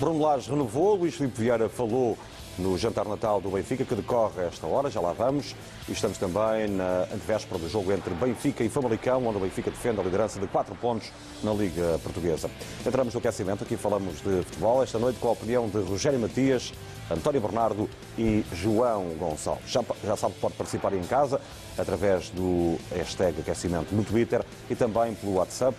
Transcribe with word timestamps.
Bruno 0.00 0.26
renovou, 0.48 0.94
Luís 0.94 1.14
Filipe 1.14 1.42
Vieira 1.42 1.68
falou 1.68 2.16
no 2.58 2.78
jantar 2.78 3.06
natal 3.06 3.38
do 3.38 3.50
Benfica, 3.50 3.84
que 3.84 3.94
decorre 3.94 4.40
a 4.40 4.44
esta 4.46 4.66
hora, 4.66 4.90
já 4.90 4.98
lá 4.98 5.12
vamos. 5.12 5.54
E 5.86 5.92
estamos 5.92 6.16
também 6.16 6.68
na 6.68 7.02
antevéspera 7.02 7.58
do 7.60 7.68
jogo 7.68 7.92
entre 7.92 8.14
Benfica 8.14 8.64
e 8.64 8.70
Famalicão, 8.70 9.26
onde 9.26 9.36
o 9.36 9.40
Benfica 9.40 9.70
defende 9.70 10.00
a 10.00 10.02
liderança 10.02 10.40
de 10.40 10.46
4 10.46 10.74
pontos 10.76 11.12
na 11.42 11.52
Liga 11.52 12.00
Portuguesa. 12.02 12.50
Entramos 12.84 13.12
no 13.12 13.20
aquecimento, 13.20 13.62
aqui 13.62 13.76
falamos 13.76 14.16
de 14.22 14.42
futebol, 14.42 14.82
esta 14.82 14.98
noite 14.98 15.18
com 15.20 15.28
a 15.28 15.32
opinião 15.32 15.68
de 15.68 15.78
Rogério 15.80 16.18
Matias, 16.18 16.72
António 17.10 17.42
Bernardo 17.42 17.86
e 18.16 18.42
João 18.54 19.04
Gonçalves. 19.18 19.70
Já, 19.70 19.84
já 20.02 20.16
sabe 20.16 20.32
que 20.32 20.40
pode 20.40 20.54
participar 20.54 20.94
em 20.94 21.02
casa 21.02 21.38
através 21.76 22.30
do 22.30 22.78
hashtag 22.96 23.38
aquecimento 23.40 23.94
no 23.94 24.02
Twitter 24.02 24.42
e 24.70 24.74
também 24.74 25.14
pelo 25.14 25.34
WhatsApp, 25.34 25.76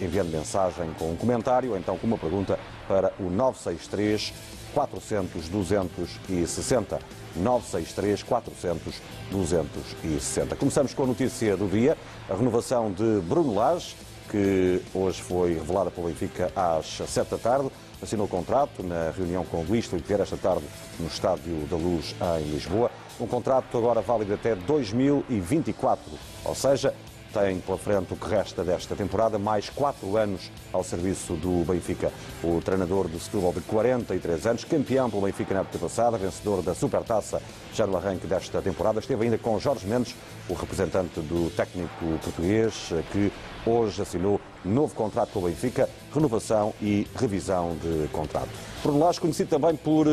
enviando 0.00 0.30
mensagem 0.30 0.92
com 0.98 1.10
um 1.12 1.16
comentário 1.16 1.70
ou 1.70 1.78
então 1.78 1.98
com 1.98 2.06
uma 2.06 2.18
pergunta 2.18 2.58
para 2.86 3.12
o 3.18 3.30
963 3.30 4.32
400 4.74 5.48
260. 5.48 6.98
963 7.36 8.22
400 8.22 9.02
260. 9.30 10.56
Começamos 10.56 10.94
com 10.94 11.02
a 11.02 11.06
notícia 11.06 11.56
do 11.56 11.68
dia, 11.68 11.96
a 12.28 12.34
renovação 12.34 12.92
de 12.92 13.20
Bruno 13.22 13.54
Lage, 13.54 13.96
que 14.30 14.82
hoje 14.94 15.22
foi 15.22 15.54
revelada 15.54 15.90
pelo 15.90 16.08
Benfica 16.08 16.52
às 16.54 16.86
7 16.86 17.30
da 17.30 17.38
tarde. 17.38 17.70
Assinou 18.02 18.26
o 18.26 18.28
contrato 18.28 18.82
na 18.82 19.10
reunião 19.10 19.44
com 19.44 19.62
Luís 19.62 19.86
Filipe 19.86 20.12
esta 20.12 20.36
tarde 20.36 20.64
no 21.00 21.06
Estádio 21.06 21.66
da 21.70 21.76
Luz, 21.76 22.14
em 22.38 22.50
Lisboa. 22.50 22.90
Um 23.18 23.26
contrato 23.26 23.78
agora 23.78 24.02
válido 24.02 24.34
até 24.34 24.54
2024, 24.54 26.04
ou 26.44 26.54
seja, 26.54 26.92
tem 27.36 27.60
pela 27.60 27.76
frente 27.76 28.14
o 28.14 28.16
que 28.16 28.26
resta 28.26 28.64
desta 28.64 28.96
temporada, 28.96 29.38
mais 29.38 29.68
quatro 29.68 30.16
anos 30.16 30.50
ao 30.72 30.82
serviço 30.82 31.34
do 31.34 31.66
Benfica. 31.66 32.10
O 32.42 32.62
treinador 32.62 33.08
do 33.08 33.20
Setúbal 33.20 33.52
de 33.52 33.60
43 33.60 34.46
anos, 34.46 34.64
campeão 34.64 35.10
pelo 35.10 35.22
Benfica 35.22 35.52
na 35.52 35.60
época 35.60 35.78
passada, 35.78 36.16
vencedor 36.16 36.62
da 36.62 36.74
Supertaça 36.74 37.42
já 37.74 37.86
no 37.86 37.94
arranque 37.94 38.26
desta 38.26 38.62
temporada, 38.62 39.00
esteve 39.00 39.24
ainda 39.24 39.36
com 39.36 39.58
Jorge 39.58 39.86
Mendes, 39.86 40.14
o 40.48 40.54
representante 40.54 41.20
do 41.20 41.54
técnico 41.54 42.18
português, 42.22 42.88
que 43.12 43.30
hoje 43.66 44.00
assinou 44.00 44.40
novo 44.64 44.94
contrato 44.94 45.32
com 45.32 45.40
o 45.40 45.42
Benfica, 45.42 45.90
renovação 46.14 46.72
e 46.80 47.06
revisão 47.16 47.76
de 47.82 48.08
contrato. 48.08 48.48
Bruno 48.82 48.98
Lage, 49.00 49.20
conhecido 49.20 49.50
também 49.50 49.76
por 49.76 50.06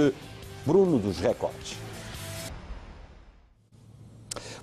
Bruno 0.65 0.99
dos 0.99 1.19
Recordes. 1.19 1.82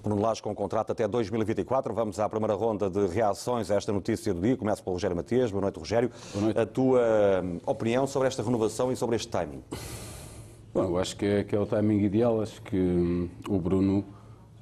Bruno 0.03 0.21
Lage 0.21 0.43
com 0.43 0.55
contrato 0.55 0.93
até 0.93 1.07
2024. 1.07 1.93
Vamos 1.93 2.19
à 2.19 2.29
primeira 2.29 2.55
ronda 2.55 2.89
de 2.89 3.07
reações 3.07 3.71
a 3.71 3.75
esta 3.75 3.93
notícia 3.93 4.33
do 4.33 4.41
dia. 4.41 4.57
Começo 4.57 4.83
pelo 4.83 4.95
Rogério 4.95 5.17
Matias. 5.17 5.51
Boa 5.51 5.61
noite, 5.63 5.79
Rogério. 5.79 6.11
Boa 6.33 6.45
noite. 6.45 6.59
A 6.59 6.67
tua 6.67 7.01
hum, 7.45 7.61
opinião 7.67 8.07
sobre 8.07 8.29
esta 8.29 8.43
renovação 8.43 8.91
e 8.91 8.97
sobre 8.97 9.17
este 9.17 9.29
timing? 9.29 9.63
Bom, 10.73 10.85
eu 10.85 10.99
acho 10.99 11.17
que 11.17 11.27
é, 11.27 11.45
que 11.45 11.55
é 11.55 11.61
o 11.61 11.67
timing 11.67 12.03
ideal. 12.03 12.41
Acho 12.41 12.63
que 12.63 12.77
hum, 12.77 13.29
o 13.49 13.59
Bruno, 13.59 14.05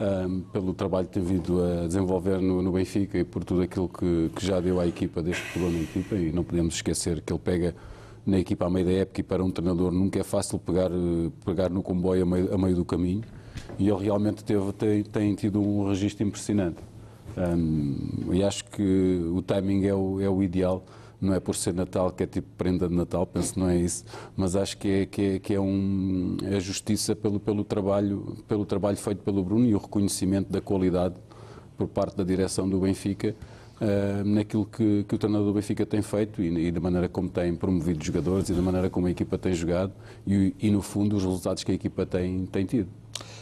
um, 0.00 0.41
pelo 0.41 0.75
trabalho 0.75 1.06
que 1.06 1.14
tem 1.14 1.22
vindo 1.22 1.62
a 1.62 1.86
desenvolver 1.86 2.41
no, 2.41 2.61
no 2.61 2.72
Benfica 2.72 3.16
e 3.16 3.25
por 3.25 3.44
tudo 3.44 3.62
aquilo 3.62 3.89
que, 3.89 4.31
que, 4.34 4.44
já 4.44 4.59
deu 4.59 4.81
à 4.81 4.89
equipa, 4.89 5.22
desde 5.22 5.42
que 5.42 5.53
pegou 5.53 5.70
na 5.70 5.78
equipa, 5.78 6.16
e 6.16 6.33
não 6.33 6.42
podemos 6.42 6.75
esquecer 6.75 7.20
que 7.20 7.33
ele 7.33 7.41
pega 7.41 7.77
na 8.27 8.41
equipa 8.41 8.66
à 8.66 8.70
meio 8.70 8.84
da 8.84 8.92
época 8.92 9.20
e 9.20 9.22
para 9.22 9.42
um 9.42 9.50
treinador 9.53 9.92
nunca 9.92 10.19
é 10.19 10.25
fácil 10.25 10.59
pegar, 10.59 10.91
pegar 11.44 11.70
no 11.70 11.83
comboio 11.83 12.25
a 12.25 12.27
meio, 12.27 12.55
a 12.55 12.59
meio 12.59 12.75
do 12.75 12.84
caminho 12.84 13.22
e 13.79 13.89
ele 13.89 14.05
realmente 14.05 14.43
teve, 14.43 14.73
tem, 14.73 15.03
tem 15.03 15.34
tido 15.34 15.61
um 15.61 15.89
registro 15.89 16.27
impressionante. 16.27 16.79
Um, 17.37 18.33
e 18.33 18.43
acho 18.43 18.65
que 18.65 19.31
o 19.33 19.41
timing 19.41 19.87
é 19.87 19.95
o, 19.95 20.21
é 20.21 20.29
o 20.29 20.43
ideal, 20.43 20.84
não 21.21 21.34
é 21.34 21.41
por 21.41 21.55
ser 21.55 21.73
Natal, 21.73 22.11
que 22.11 22.25
é 22.25 22.27
tipo 22.27 22.49
prenda 22.56 22.89
de 22.89 22.95
Natal, 22.95 23.27
penso 23.27 23.55
que 23.55 23.61
não 23.61 23.69
é 23.69 23.77
isso, 23.77 24.05
mas 24.37 24.56
acho 24.56 24.77
que 24.79 24.89
é, 24.89 25.06
que 25.06 25.23
é, 25.23 25.39
que 25.39 25.55
é, 25.55 25.61
um, 25.61 26.37
é 26.45 26.59
justiça 26.59 27.15
pelo, 27.15 27.38
pelo, 27.38 27.65
trabalho, 27.65 28.37
pelo 28.49 28.65
trabalho 28.65 28.97
feito 28.97 29.22
pelo 29.22 29.43
Bruno 29.44 29.67
e 29.67 29.75
o 29.75 29.78
reconhecimento 29.78 30.50
da 30.50 30.61
qualidade 30.61 31.15
por 31.77 31.87
parte 31.88 32.17
da 32.17 32.25
direção 32.25 32.69
do 32.69 32.81
Benfica. 32.81 33.34
Uh, 33.81 34.25
naquilo 34.25 34.67
que, 34.67 35.05
que, 35.05 35.15
o 35.15 35.19
treinador 35.19 35.47
do 35.47 35.53
Benfica 35.53 35.87
tem 35.87 36.03
feito 36.03 36.43
e, 36.43 36.67
e, 36.67 36.72
da 36.72 36.81
maneira 36.81 37.09
como 37.09 37.28
tem 37.28 37.55
promovido 37.55 38.05
jogadores 38.05 38.49
e 38.49 38.53
da 38.53 38.61
maneira 38.61 38.91
como 38.91 39.06
a 39.06 39.11
equipa 39.12 39.38
tem 39.38 39.53
jogado 39.53 39.93
e, 40.27 40.53
e 40.59 40.69
no 40.69 40.83
fundo, 40.83 41.15
os 41.15 41.22
resultados 41.22 41.62
que 41.62 41.71
a 41.71 41.75
equipa 41.77 42.05
tem, 42.05 42.44
tem 42.47 42.65
tido. 42.65 42.88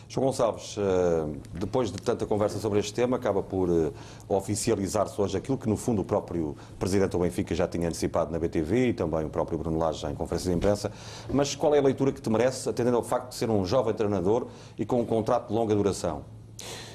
João 0.09 0.27
Gonçalves, 0.27 0.77
eh, 0.79 1.39
depois 1.55 1.91
de 1.91 1.99
tanta 1.99 2.25
conversa 2.27 2.59
sobre 2.59 2.79
este 2.79 2.95
tema, 2.95 3.17
acaba 3.17 3.43
por 3.43 3.69
eh, 3.69 3.93
oficializar-se 4.29 5.21
hoje 5.21 5.37
aquilo 5.37 5.59
que, 5.59 5.69
no 5.69 5.77
fundo, 5.77 6.03
o 6.03 6.05
próprio 6.05 6.57
Presidente 6.79 7.11
do 7.11 7.19
Benfica 7.19 7.55
já 7.55 7.67
tinha 7.67 7.89
antecipado 7.89 8.31
na 8.31 8.39
BTV 8.39 8.89
e 8.89 8.93
também 8.93 9.25
o 9.25 9.29
próprio 9.29 9.59
Bruno 9.59 9.79
Lage 9.79 10.07
em 10.07 10.15
conferência 10.15 10.51
de 10.51 10.57
imprensa. 10.57 10.93
Mas 11.33 11.57
qual 11.57 11.75
é 11.75 11.79
a 11.79 11.83
leitura 11.83 12.13
que 12.13 12.21
te 12.21 12.31
merece, 12.31 12.69
atendendo 12.69 12.97
ao 12.97 13.03
facto 13.03 13.31
de 13.31 13.35
ser 13.35 13.51
um 13.51 13.65
jovem 13.65 13.95
treinador 13.95 14.47
e 14.79 14.87
com 14.87 15.01
um 15.01 15.05
contrato 15.05 15.49
de 15.49 15.55
longa 15.55 15.75
duração? 15.75 16.23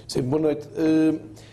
Sim, 0.07 0.21
boa 0.21 0.41
noite. 0.41 0.67
Uh... 0.69 1.50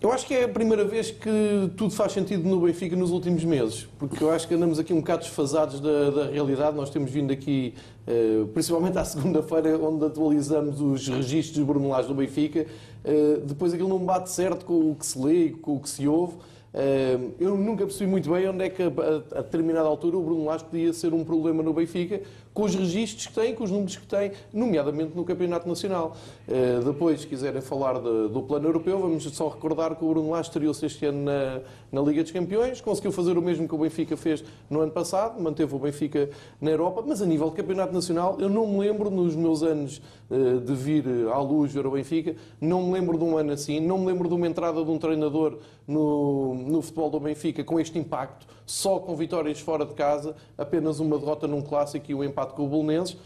Eu 0.00 0.12
acho 0.12 0.28
que 0.28 0.34
é 0.34 0.44
a 0.44 0.48
primeira 0.48 0.84
vez 0.84 1.10
que 1.10 1.28
tudo 1.76 1.92
faz 1.92 2.12
sentido 2.12 2.48
no 2.48 2.60
Benfica 2.60 2.94
nos 2.94 3.10
últimos 3.10 3.42
meses, 3.42 3.88
porque 3.98 4.22
eu 4.22 4.30
acho 4.30 4.46
que 4.46 4.54
andamos 4.54 4.78
aqui 4.78 4.92
um 4.92 5.00
bocado 5.00 5.22
desfasados 5.22 5.80
da, 5.80 6.10
da 6.10 6.26
realidade. 6.30 6.76
Nós 6.76 6.88
temos 6.88 7.10
vindo 7.10 7.32
aqui, 7.32 7.74
uh, 8.06 8.46
principalmente 8.48 8.96
à 8.96 9.04
segunda-feira, 9.04 9.76
onde 9.76 10.04
atualizamos 10.04 10.80
os 10.80 11.08
registros 11.08 11.64
brunelares 11.66 12.06
do 12.06 12.14
Benfica. 12.14 12.64
Uh, 13.04 13.40
depois 13.44 13.74
aquilo 13.74 13.88
não 13.88 13.98
bate 13.98 14.30
certo 14.30 14.64
com 14.64 14.92
o 14.92 14.94
que 14.94 15.04
se 15.04 15.18
lê, 15.18 15.48
com 15.50 15.74
o 15.74 15.80
que 15.80 15.88
se 15.88 16.06
ouve. 16.06 16.34
Uh, 16.34 17.32
eu 17.40 17.56
nunca 17.56 17.84
percebi 17.84 18.08
muito 18.08 18.30
bem 18.30 18.48
onde 18.48 18.62
é 18.62 18.68
que, 18.68 18.82
a, 18.82 18.86
a, 18.86 19.38
a 19.40 19.42
determinada 19.42 19.88
altura, 19.88 20.16
o 20.16 20.22
Bruno 20.22 20.44
Lage 20.44 20.62
podia 20.62 20.92
ser 20.92 21.12
um 21.12 21.24
problema 21.24 21.60
no 21.60 21.72
Benfica, 21.72 22.20
com 22.58 22.64
os 22.64 22.74
registros 22.74 23.28
que 23.28 23.32
tem, 23.32 23.54
com 23.54 23.62
os 23.62 23.70
números 23.70 23.94
que 23.94 24.04
tem, 24.04 24.32
nomeadamente 24.52 25.12
no 25.14 25.24
Campeonato 25.24 25.68
Nacional. 25.68 26.16
Uh, 26.48 26.84
depois, 26.84 27.20
se 27.20 27.26
quiserem 27.28 27.62
falar 27.62 28.00
de, 28.00 28.28
do 28.30 28.42
plano 28.42 28.66
europeu, 28.66 28.98
vamos 28.98 29.22
só 29.22 29.46
recordar 29.46 29.94
que 29.94 30.04
o 30.04 30.08
Bruno 30.08 30.30
Lage 30.30 30.48
estreou-se 30.48 30.84
este 30.84 31.06
ano 31.06 31.22
na, 31.22 31.60
na, 31.92 32.00
Liga 32.00 32.20
dos 32.20 32.32
Campeões, 32.32 32.80
conseguiu 32.80 33.12
fazer 33.12 33.38
o 33.38 33.42
mesmo 33.42 33.68
que 33.68 33.74
o 33.76 33.78
Benfica 33.78 34.16
fez 34.16 34.42
no 34.68 34.80
ano 34.80 34.90
passado, 34.90 35.40
manteve 35.40 35.72
o 35.72 35.78
Benfica 35.78 36.30
na 36.60 36.72
Europa, 36.72 37.04
mas 37.06 37.22
a 37.22 37.26
nível 37.26 37.48
de 37.48 37.54
Campeonato 37.54 37.94
Nacional, 37.94 38.36
eu 38.40 38.48
não 38.48 38.66
me 38.66 38.80
lembro, 38.80 39.08
nos 39.08 39.36
meus 39.36 39.62
anos 39.62 40.02
uh, 40.28 40.58
de 40.58 40.74
vir 40.74 41.04
à 41.32 41.38
luz 41.38 41.72
ver 41.72 41.86
o 41.86 41.92
Benfica, 41.92 42.34
não 42.60 42.88
me 42.88 42.94
lembro 42.94 43.16
de 43.16 43.22
um 43.22 43.38
ano 43.38 43.52
assim, 43.52 43.78
não 43.78 43.98
me 43.98 44.06
lembro 44.06 44.26
de 44.26 44.34
uma 44.34 44.48
entrada 44.48 44.84
de 44.84 44.90
um 44.90 44.98
treinador 44.98 45.58
no, 45.88 46.54
no 46.54 46.82
futebol 46.82 47.10
do 47.10 47.18
Benfica 47.18 47.64
com 47.64 47.80
este 47.80 47.98
impacto, 47.98 48.46
só 48.66 48.98
com 49.00 49.16
vitórias 49.16 49.58
fora 49.58 49.86
de 49.86 49.94
casa, 49.94 50.36
apenas 50.56 51.00
uma 51.00 51.18
derrota 51.18 51.48
num 51.48 51.62
clássico 51.62 52.10
e 52.10 52.14
um 52.14 52.22
empate 52.22 52.52
com 52.52 52.66
o 52.66 52.68
Bolonenses. 52.68 53.16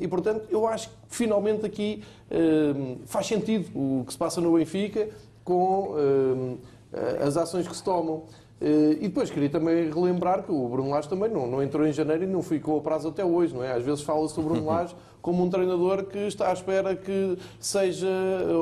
E, 0.00 0.08
portanto, 0.08 0.48
eu 0.50 0.66
acho 0.66 0.88
que 0.88 0.94
finalmente 1.06 1.64
aqui 1.64 2.02
faz 3.06 3.26
sentido 3.26 3.70
o 3.72 4.04
que 4.04 4.12
se 4.12 4.18
passa 4.18 4.40
no 4.40 4.52
Benfica 4.54 5.08
com 5.44 5.94
as 7.24 7.36
ações 7.36 7.68
que 7.68 7.76
se 7.76 7.84
tomam. 7.84 8.24
E 8.60 9.02
depois 9.02 9.30
queria 9.30 9.48
também 9.48 9.88
relembrar 9.88 10.42
que 10.42 10.50
o 10.50 10.68
Bruno 10.68 10.90
Lage 10.90 11.08
também 11.08 11.30
não, 11.30 11.46
não 11.46 11.62
entrou 11.62 11.86
em 11.86 11.92
janeiro 11.92 12.24
e 12.24 12.26
não 12.26 12.42
ficou 12.42 12.78
a 12.78 12.80
prazo 12.80 13.08
até 13.08 13.24
hoje, 13.24 13.54
não 13.54 13.62
é? 13.62 13.72
Às 13.72 13.84
vezes 13.84 14.02
fala-se 14.02 14.34
do 14.34 14.42
Bruno 14.42 14.66
Lage 14.66 14.96
como 15.22 15.44
um 15.44 15.50
treinador 15.50 16.04
que 16.04 16.18
está 16.18 16.50
à 16.50 16.52
espera 16.52 16.96
que 16.96 17.36
seja 17.60 18.08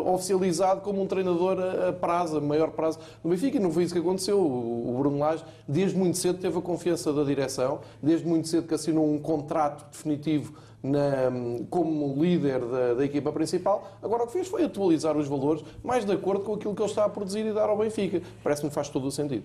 oficializado 0.05 0.81
como 0.81 1.01
um 1.01 1.07
treinador 1.07 1.59
a 1.89 1.93
prazo, 1.93 2.39
a 2.39 2.41
maior 2.41 2.71
prazo 2.71 2.99
do 3.23 3.31
Benfica. 3.31 3.57
E 3.57 3.61
não 3.61 3.71
foi 3.71 3.84
isso 3.84 3.95
que 3.95 4.01
aconteceu. 4.01 4.39
O 4.39 4.97
Bruno 4.99 5.19
Lage, 5.19 5.45
desde 5.67 5.97
muito 5.97 6.19
cedo, 6.19 6.39
teve 6.39 6.59
a 6.59 6.61
confiança 6.61 7.13
da 7.13 7.25
direção, 7.25 7.81
desde 8.03 8.27
muito 8.27 8.49
cedo 8.49 8.67
que 8.67 8.75
assinou 8.75 9.11
um 9.11 9.19
contrato 9.19 9.91
definitivo 9.91 10.53
na, 10.87 11.31
como 11.69 12.15
líder 12.23 12.61
da, 12.61 12.95
da, 12.95 13.05
equipa 13.05 13.33
principal. 13.33 13.99
Agora 14.03 14.25
o 14.25 14.27
que 14.27 14.33
fez 14.33 14.49
foi 14.49 14.65
atualizar 14.65 15.17
os 15.17 15.27
valores 15.27 15.65
mais 15.83 16.05
de 16.05 16.13
acordo 16.13 16.45
com 16.45 16.55
aquilo 16.55 16.75
que 16.75 16.83
ele 16.83 16.89
está 16.89 17.05
a 17.05 17.09
produzir 17.09 17.45
e 17.47 17.53
dar 17.53 17.69
ao 17.69 17.77
Benfica. 17.77 18.23
Parece-me 18.43 18.71
faz 18.71 18.89
todo 18.89 19.07
o 19.07 19.11
sentido. 19.11 19.45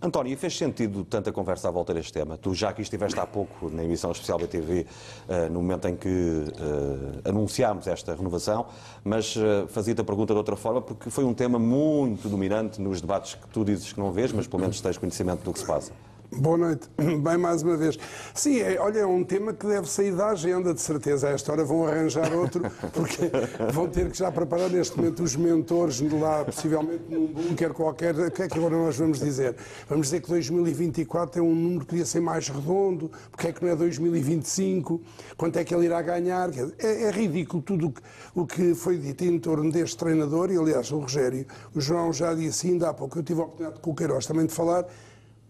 António, 0.00 0.36
fez 0.36 0.56
sentido 0.56 1.04
tanta 1.04 1.32
conversa 1.32 1.68
à 1.68 1.70
volta 1.70 1.94
deste 1.94 2.12
tema? 2.12 2.36
Tu 2.36 2.54
já 2.54 2.70
aqui 2.70 2.82
estiveste 2.82 3.18
há 3.18 3.26
pouco 3.26 3.70
na 3.70 3.84
emissão 3.84 4.10
especial 4.10 4.38
da 4.38 4.46
TV, 4.46 4.86
eh, 5.28 5.48
no 5.48 5.60
momento 5.60 5.88
em 5.88 5.96
que 5.96 6.08
uh, 6.08 7.28
anunciámos 7.28 7.86
esta 7.86 8.14
renovação, 8.14 8.66
mas 9.04 9.36
uh, 9.36 9.66
fazia-te 9.68 10.00
a 10.00 10.04
pergunta 10.04 10.32
de 10.32 10.38
outra 10.38 10.56
forma, 10.56 10.80
porque 10.80 11.10
foi 11.10 11.24
um 11.24 11.34
tema 11.34 11.58
muito 11.58 12.28
dominante 12.28 12.80
nos 12.80 13.00
debates 13.00 13.34
que 13.34 13.48
tu 13.48 13.64
dizes 13.64 13.92
que 13.92 14.00
não 14.00 14.12
vês, 14.12 14.32
mas 14.32 14.46
pelo 14.46 14.60
menos 14.60 14.80
tens 14.80 14.98
conhecimento 14.98 15.42
do 15.42 15.52
que 15.52 15.60
se 15.60 15.66
passa. 15.66 15.92
Boa 16.36 16.56
noite. 16.56 16.88
Bem, 16.96 17.36
mais 17.36 17.62
uma 17.62 17.76
vez. 17.76 17.98
Sim, 18.34 18.58
é, 18.60 18.80
olha, 18.80 19.00
é 19.00 19.06
um 19.06 19.22
tema 19.22 19.52
que 19.52 19.66
deve 19.66 19.86
sair 19.86 20.12
da 20.16 20.28
agenda, 20.28 20.72
de 20.72 20.80
certeza. 20.80 21.28
A 21.28 21.32
esta 21.32 21.52
hora 21.52 21.62
vão 21.62 21.86
arranjar 21.86 22.32
outro, 22.32 22.62
porque 22.94 23.30
vão 23.70 23.86
ter 23.86 24.10
que 24.10 24.16
já 24.16 24.32
preparar 24.32 24.70
neste 24.70 24.96
momento 24.96 25.22
os 25.22 25.36
mentores 25.36 26.00
lá, 26.00 26.42
possivelmente 26.42 27.04
num 27.10 27.26
bunker 27.26 27.74
qualquer. 27.74 28.14
O 28.18 28.30
que 28.30 28.42
é 28.42 28.48
que 28.48 28.58
agora 28.58 28.76
nós 28.76 28.96
vamos 28.96 29.20
dizer? 29.20 29.56
Vamos 29.86 30.06
dizer 30.06 30.22
que 30.22 30.28
2024 30.30 31.38
é 31.38 31.42
um 31.42 31.54
número 31.54 31.80
que 31.80 31.86
podia 31.86 32.06
ser 32.06 32.20
mais 32.20 32.48
redondo, 32.48 33.10
porque 33.30 33.48
é 33.48 33.52
que 33.52 33.62
não 33.62 33.70
é 33.70 33.76
2025? 33.76 35.02
Quanto 35.36 35.58
é 35.58 35.64
que 35.64 35.74
ele 35.74 35.84
irá 35.84 36.00
ganhar? 36.00 36.48
É, 36.78 37.02
é 37.02 37.10
ridículo 37.10 37.62
tudo 37.62 37.92
o 38.34 38.46
que 38.46 38.74
foi 38.74 38.96
dito 38.96 39.22
em 39.22 39.38
torno 39.38 39.70
deste 39.70 39.98
treinador, 39.98 40.50
e 40.50 40.56
aliás, 40.56 40.90
o 40.92 40.98
Rogério, 40.98 41.44
o 41.74 41.80
João 41.80 42.10
já 42.10 42.32
disse 42.32 42.68
ainda 42.68 42.88
há 42.88 42.94
pouco, 42.94 43.18
eu 43.18 43.22
tive 43.22 43.40
a 43.40 43.44
oportunidade 43.44 43.80
com 43.80 43.90
o 43.90 43.94
Queiroz 43.94 44.24
também 44.24 44.46
de 44.46 44.52
falar 44.54 44.86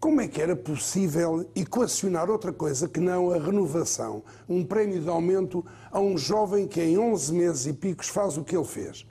como 0.03 0.19
é 0.19 0.27
que 0.27 0.41
era 0.41 0.53
possível 0.53 1.49
equacionar 1.55 2.29
outra 2.29 2.51
coisa 2.51 2.89
que 2.89 2.99
não 2.99 3.31
a 3.31 3.37
renovação, 3.37 4.21
um 4.49 4.61
prémio 4.61 4.99
de 4.99 5.07
aumento 5.07 5.65
a 5.89 5.97
um 5.97 6.17
jovem 6.17 6.67
que 6.67 6.81
em 6.81 6.97
11 6.97 7.33
meses 7.33 7.67
e 7.67 7.71
picos 7.71 8.09
faz 8.09 8.37
o 8.37 8.43
que 8.43 8.53
ele 8.53 8.65
fez? 8.65 9.05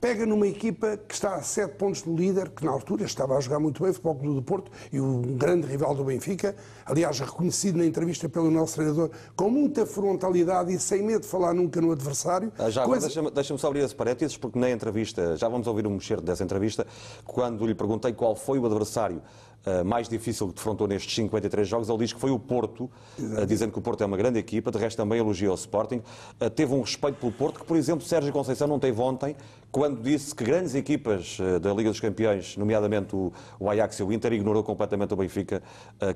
Pega 0.00 0.26
numa 0.26 0.48
equipa 0.48 0.96
que 0.96 1.14
está 1.14 1.36
a 1.36 1.42
7 1.42 1.76
pontos 1.76 2.02
do 2.02 2.16
líder, 2.16 2.48
que 2.48 2.64
na 2.64 2.72
altura 2.72 3.04
estava 3.04 3.36
a 3.36 3.40
jogar 3.40 3.60
muito 3.60 3.82
bem, 3.82 3.90
o 3.90 3.94
Futebol 3.94 4.16
Clube 4.16 4.34
do 4.34 4.42
Porto, 4.42 4.72
e 4.90 4.98
o 4.98 5.20
grande 5.36 5.68
rival 5.68 5.94
do 5.94 6.02
Benfica, 6.02 6.56
aliás, 6.86 7.20
reconhecido 7.20 7.76
na 7.76 7.84
entrevista 7.84 8.28
pelo 8.28 8.50
nosso 8.50 8.76
treinador, 8.76 9.10
com 9.36 9.48
muita 9.48 9.86
frontalidade 9.86 10.72
e 10.72 10.80
sem 10.80 11.04
medo 11.04 11.20
de 11.20 11.28
falar 11.28 11.54
nunca 11.54 11.80
no 11.80 11.92
adversário. 11.92 12.50
Ah, 12.58 12.68
já 12.68 12.84
coisa... 12.84 13.06
deixa-me 13.06 13.30
deixa 13.30 13.56
só 13.58 13.68
abrir 13.68 13.84
esse 13.84 13.94
parênteses, 13.94 14.36
porque 14.36 14.58
na 14.58 14.70
entrevista, 14.70 15.36
já 15.36 15.48
vamos 15.48 15.68
ouvir 15.68 15.86
um 15.86 15.90
mexer 15.90 16.20
dessa 16.20 16.42
entrevista, 16.42 16.84
quando 17.24 17.64
lhe 17.64 17.76
perguntei 17.76 18.12
qual 18.12 18.34
foi 18.34 18.58
o 18.58 18.66
adversário 18.66 19.22
mais 19.84 20.08
difícil 20.08 20.48
que 20.48 20.54
defrontou 20.54 20.86
nestes 20.88 21.14
53 21.14 21.68
jogos, 21.68 21.88
ele 21.88 21.98
diz 21.98 22.12
que 22.12 22.20
foi 22.20 22.30
o 22.30 22.38
Porto, 22.38 22.90
uh, 23.18 23.46
dizendo 23.46 23.72
que 23.72 23.78
o 23.78 23.82
Porto 23.82 24.02
é 24.02 24.06
uma 24.06 24.16
grande 24.16 24.38
equipa, 24.38 24.70
de 24.70 24.78
resto 24.78 24.96
também 24.96 25.18
elogiou 25.18 25.52
o 25.52 25.54
Sporting. 25.54 26.02
Uh, 26.40 26.50
teve 26.50 26.74
um 26.74 26.80
respeito 26.80 27.16
pelo 27.16 27.32
Porto, 27.32 27.60
que, 27.60 27.66
por 27.66 27.76
exemplo, 27.76 28.04
Sérgio 28.04 28.32
Conceição 28.32 28.66
não 28.66 28.78
teve 28.78 29.00
ontem, 29.00 29.36
quando 29.70 30.02
disse 30.02 30.34
que 30.34 30.42
grandes 30.42 30.74
equipas 30.74 31.38
da 31.62 31.72
Liga 31.72 31.90
dos 31.90 32.00
Campeões, 32.00 32.56
nomeadamente 32.56 33.14
o, 33.14 33.32
Ajax 33.70 34.00
e 34.00 34.02
o 34.02 34.12
Inter, 34.12 34.32
ignorou 34.32 34.64
completamente 34.64 35.14
o 35.14 35.16
Benfica, 35.16 35.62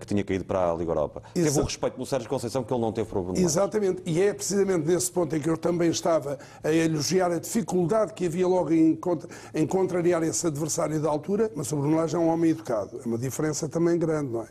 que 0.01 0.05
tinha 0.05 0.25
caído 0.25 0.45
para 0.45 0.73
a 0.73 0.75
Liga 0.75 0.91
Europa. 0.91 1.23
Exa 1.37 1.51
teve 1.51 1.61
um 1.61 1.65
respeito 1.65 1.95
pelo 1.95 2.05
Sérgio 2.05 2.29
Conceição 2.29 2.65
que 2.65 2.75
ele 2.75 2.81
não 2.81 2.91
teve 2.91 3.09
problema. 3.09 3.39
Exatamente, 3.39 4.03
e 4.05 4.21
é 4.21 4.35
precisamente 4.35 4.89
nesse 4.89 5.09
ponto 5.09 5.37
em 5.37 5.41
que 5.41 5.49
eu 5.49 5.57
também 5.57 5.89
estava 5.89 6.37
a 6.65 6.73
elogiar 6.73 7.31
a 7.31 7.39
dificuldade 7.39 8.13
que 8.13 8.27
havia 8.27 8.49
logo 8.49 8.73
em, 8.73 8.99
em 9.55 9.67
contrariar 9.69 10.25
esse 10.25 10.45
adversário 10.49 11.01
da 11.01 11.09
altura, 11.09 11.49
mas 11.55 11.71
o 11.71 11.77
Bruno 11.77 11.97
Lage 11.97 12.17
é 12.17 12.19
um 12.19 12.27
homem 12.27 12.51
educado, 12.51 13.01
é 13.05 13.07
uma 13.07 13.19
diferença 13.35 13.69
também 13.69 13.99
grande, 13.99 14.33
não 14.33 14.43
é? 14.43 14.47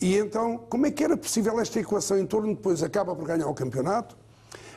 E 0.00 0.16
então, 0.16 0.58
como 0.68 0.86
é 0.86 0.90
que 0.90 1.04
era 1.04 1.16
possível 1.16 1.58
esta 1.60 1.78
equação 1.78 2.18
em 2.18 2.26
torno, 2.26 2.54
depois 2.54 2.82
acaba 2.82 3.14
por 3.14 3.24
ganhar 3.24 3.46
o 3.46 3.54
campeonato, 3.54 4.16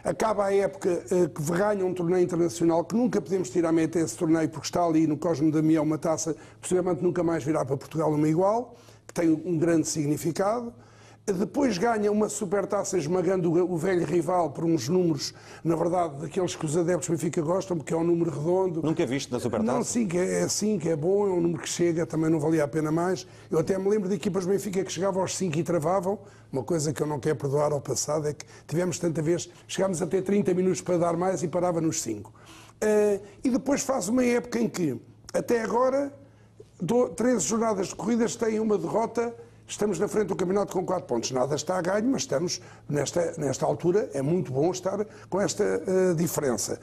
acaba 0.04 0.46
a 0.46 0.54
época 0.54 1.04
eh, 1.12 1.28
que 1.28 1.42
ganha 1.52 1.86
um 1.86 1.94
torneio 1.94 2.24
internacional 2.24 2.86
que 2.86 2.96
nunca 2.96 3.20
podemos 3.20 3.50
tirar 3.50 3.70
a 3.70 3.72
meta 3.72 4.00
esse 4.00 4.16
torneio 4.16 4.48
porque 4.48 4.68
está 4.68 4.86
ali 4.86 5.06
no 5.08 5.18
Cosme 5.18 5.52
Damião 5.52 5.84
uma 5.84 5.98
taça, 5.98 6.36
possivelmente 6.62 7.04
nunca 7.04 7.22
mais 7.22 7.44
virá 7.44 7.66
para 7.66 7.76
Portugal 7.76 8.14
uma 8.14 8.30
igual, 8.30 8.76
que 9.06 9.14
tem 9.14 9.30
um 9.30 9.58
grande 9.58 9.88
significado. 9.88 10.74
Depois 11.34 11.78
ganha 11.78 12.12
uma 12.12 12.30
supertaça 12.30 12.98
esmagando 12.98 13.52
o 13.52 13.78
velho 13.78 14.06
rival 14.06 14.52
por 14.52 14.66
uns 14.66 14.90
números, 14.90 15.34
na 15.64 15.76
verdade, 15.76 16.22
daqueles 16.22 16.56
que 16.56 16.66
os 16.66 16.76
adeptos 16.76 17.08
do 17.08 17.12
Benfica 17.12 17.42
gostam, 17.42 17.78
porque 17.78 17.94
é 17.94 17.98
um 17.98 18.04
número 18.04 18.32
redondo. 18.32 18.82
Nunca 18.82 19.06
visto 19.06 19.32
na 19.32 19.40
supertaça? 19.40 19.72
Não, 19.72 19.84
sim, 19.84 20.08
que 20.08 20.18
é, 20.18 20.42
é 20.42 20.48
sim, 20.48 20.80
que 20.80 20.90
é 20.90 20.96
bom, 20.96 21.28
é 21.28 21.32
um 21.32 21.42
número 21.42 21.62
que 21.62 21.70
chega, 21.70 22.06
também 22.06 22.30
não 22.30 22.40
valia 22.40 22.64
a 22.64 22.68
pena 22.68 22.92
mais. 22.92 23.28
Eu 23.50 23.60
até 23.60 23.78
me 23.78 23.90
lembro 23.90 24.10
de 24.10 24.16
equipas 24.16 24.46
do 24.46 24.52
Benfica 24.52 24.84
que 24.84 24.92
chegavam 24.92 25.22
aos 25.22 25.36
5 25.36 25.58
e 25.58 25.64
travavam. 25.64 26.20
Uma 26.52 26.64
coisa 26.64 26.92
que 26.92 27.02
eu 27.02 27.08
não 27.08 27.20
quero 27.20 27.36
perdoar 27.36 27.72
ao 27.72 27.82
passado 27.82 28.28
é 28.28 28.34
que 28.34 28.46
tivemos 28.68 28.98
tanta 28.98 29.22
vez, 29.22 29.50
chegámos 29.68 30.02
a 30.02 30.08
ter 30.08 30.24
30 30.24 30.54
minutos 30.54 30.82
para 30.82 30.98
dar 30.98 31.16
mais 31.16 31.44
e 31.44 31.48
parava 31.48 31.80
nos 31.80 32.02
5. 32.02 32.30
Uh, 32.30 32.34
eh, 32.82 33.22
e 33.44 33.50
depois 33.50 33.82
faz 33.82 34.08
uma 34.08 34.24
época 34.24 34.60
em 34.60 34.68
que, 34.68 35.00
até 35.34 35.62
agora, 35.62 36.12
13 37.16 37.46
jornadas 37.46 37.88
de 37.88 37.96
corridas 37.96 38.36
têm 38.36 38.60
uma 38.60 38.78
derrota 38.78 39.36
Estamos 39.70 40.00
na 40.00 40.08
frente 40.08 40.30
do 40.30 40.36
campeonato 40.36 40.74
com 40.74 40.84
4 40.84 41.06
pontos. 41.06 41.30
Nada 41.30 41.56
está 41.56 41.78
a 41.78 41.82
ganho, 41.82 42.10
mas 42.10 42.24
estamos, 42.24 42.60
nesta, 42.90 43.36
nesta 43.38 43.68
altura, 43.68 44.10
é 44.16 44.22
muito 44.22 44.52
bom 44.52 44.72
estar 44.72 45.06
com 45.30 45.40
esta 45.40 45.64
uh, 45.64 46.16
diferença 46.16 46.80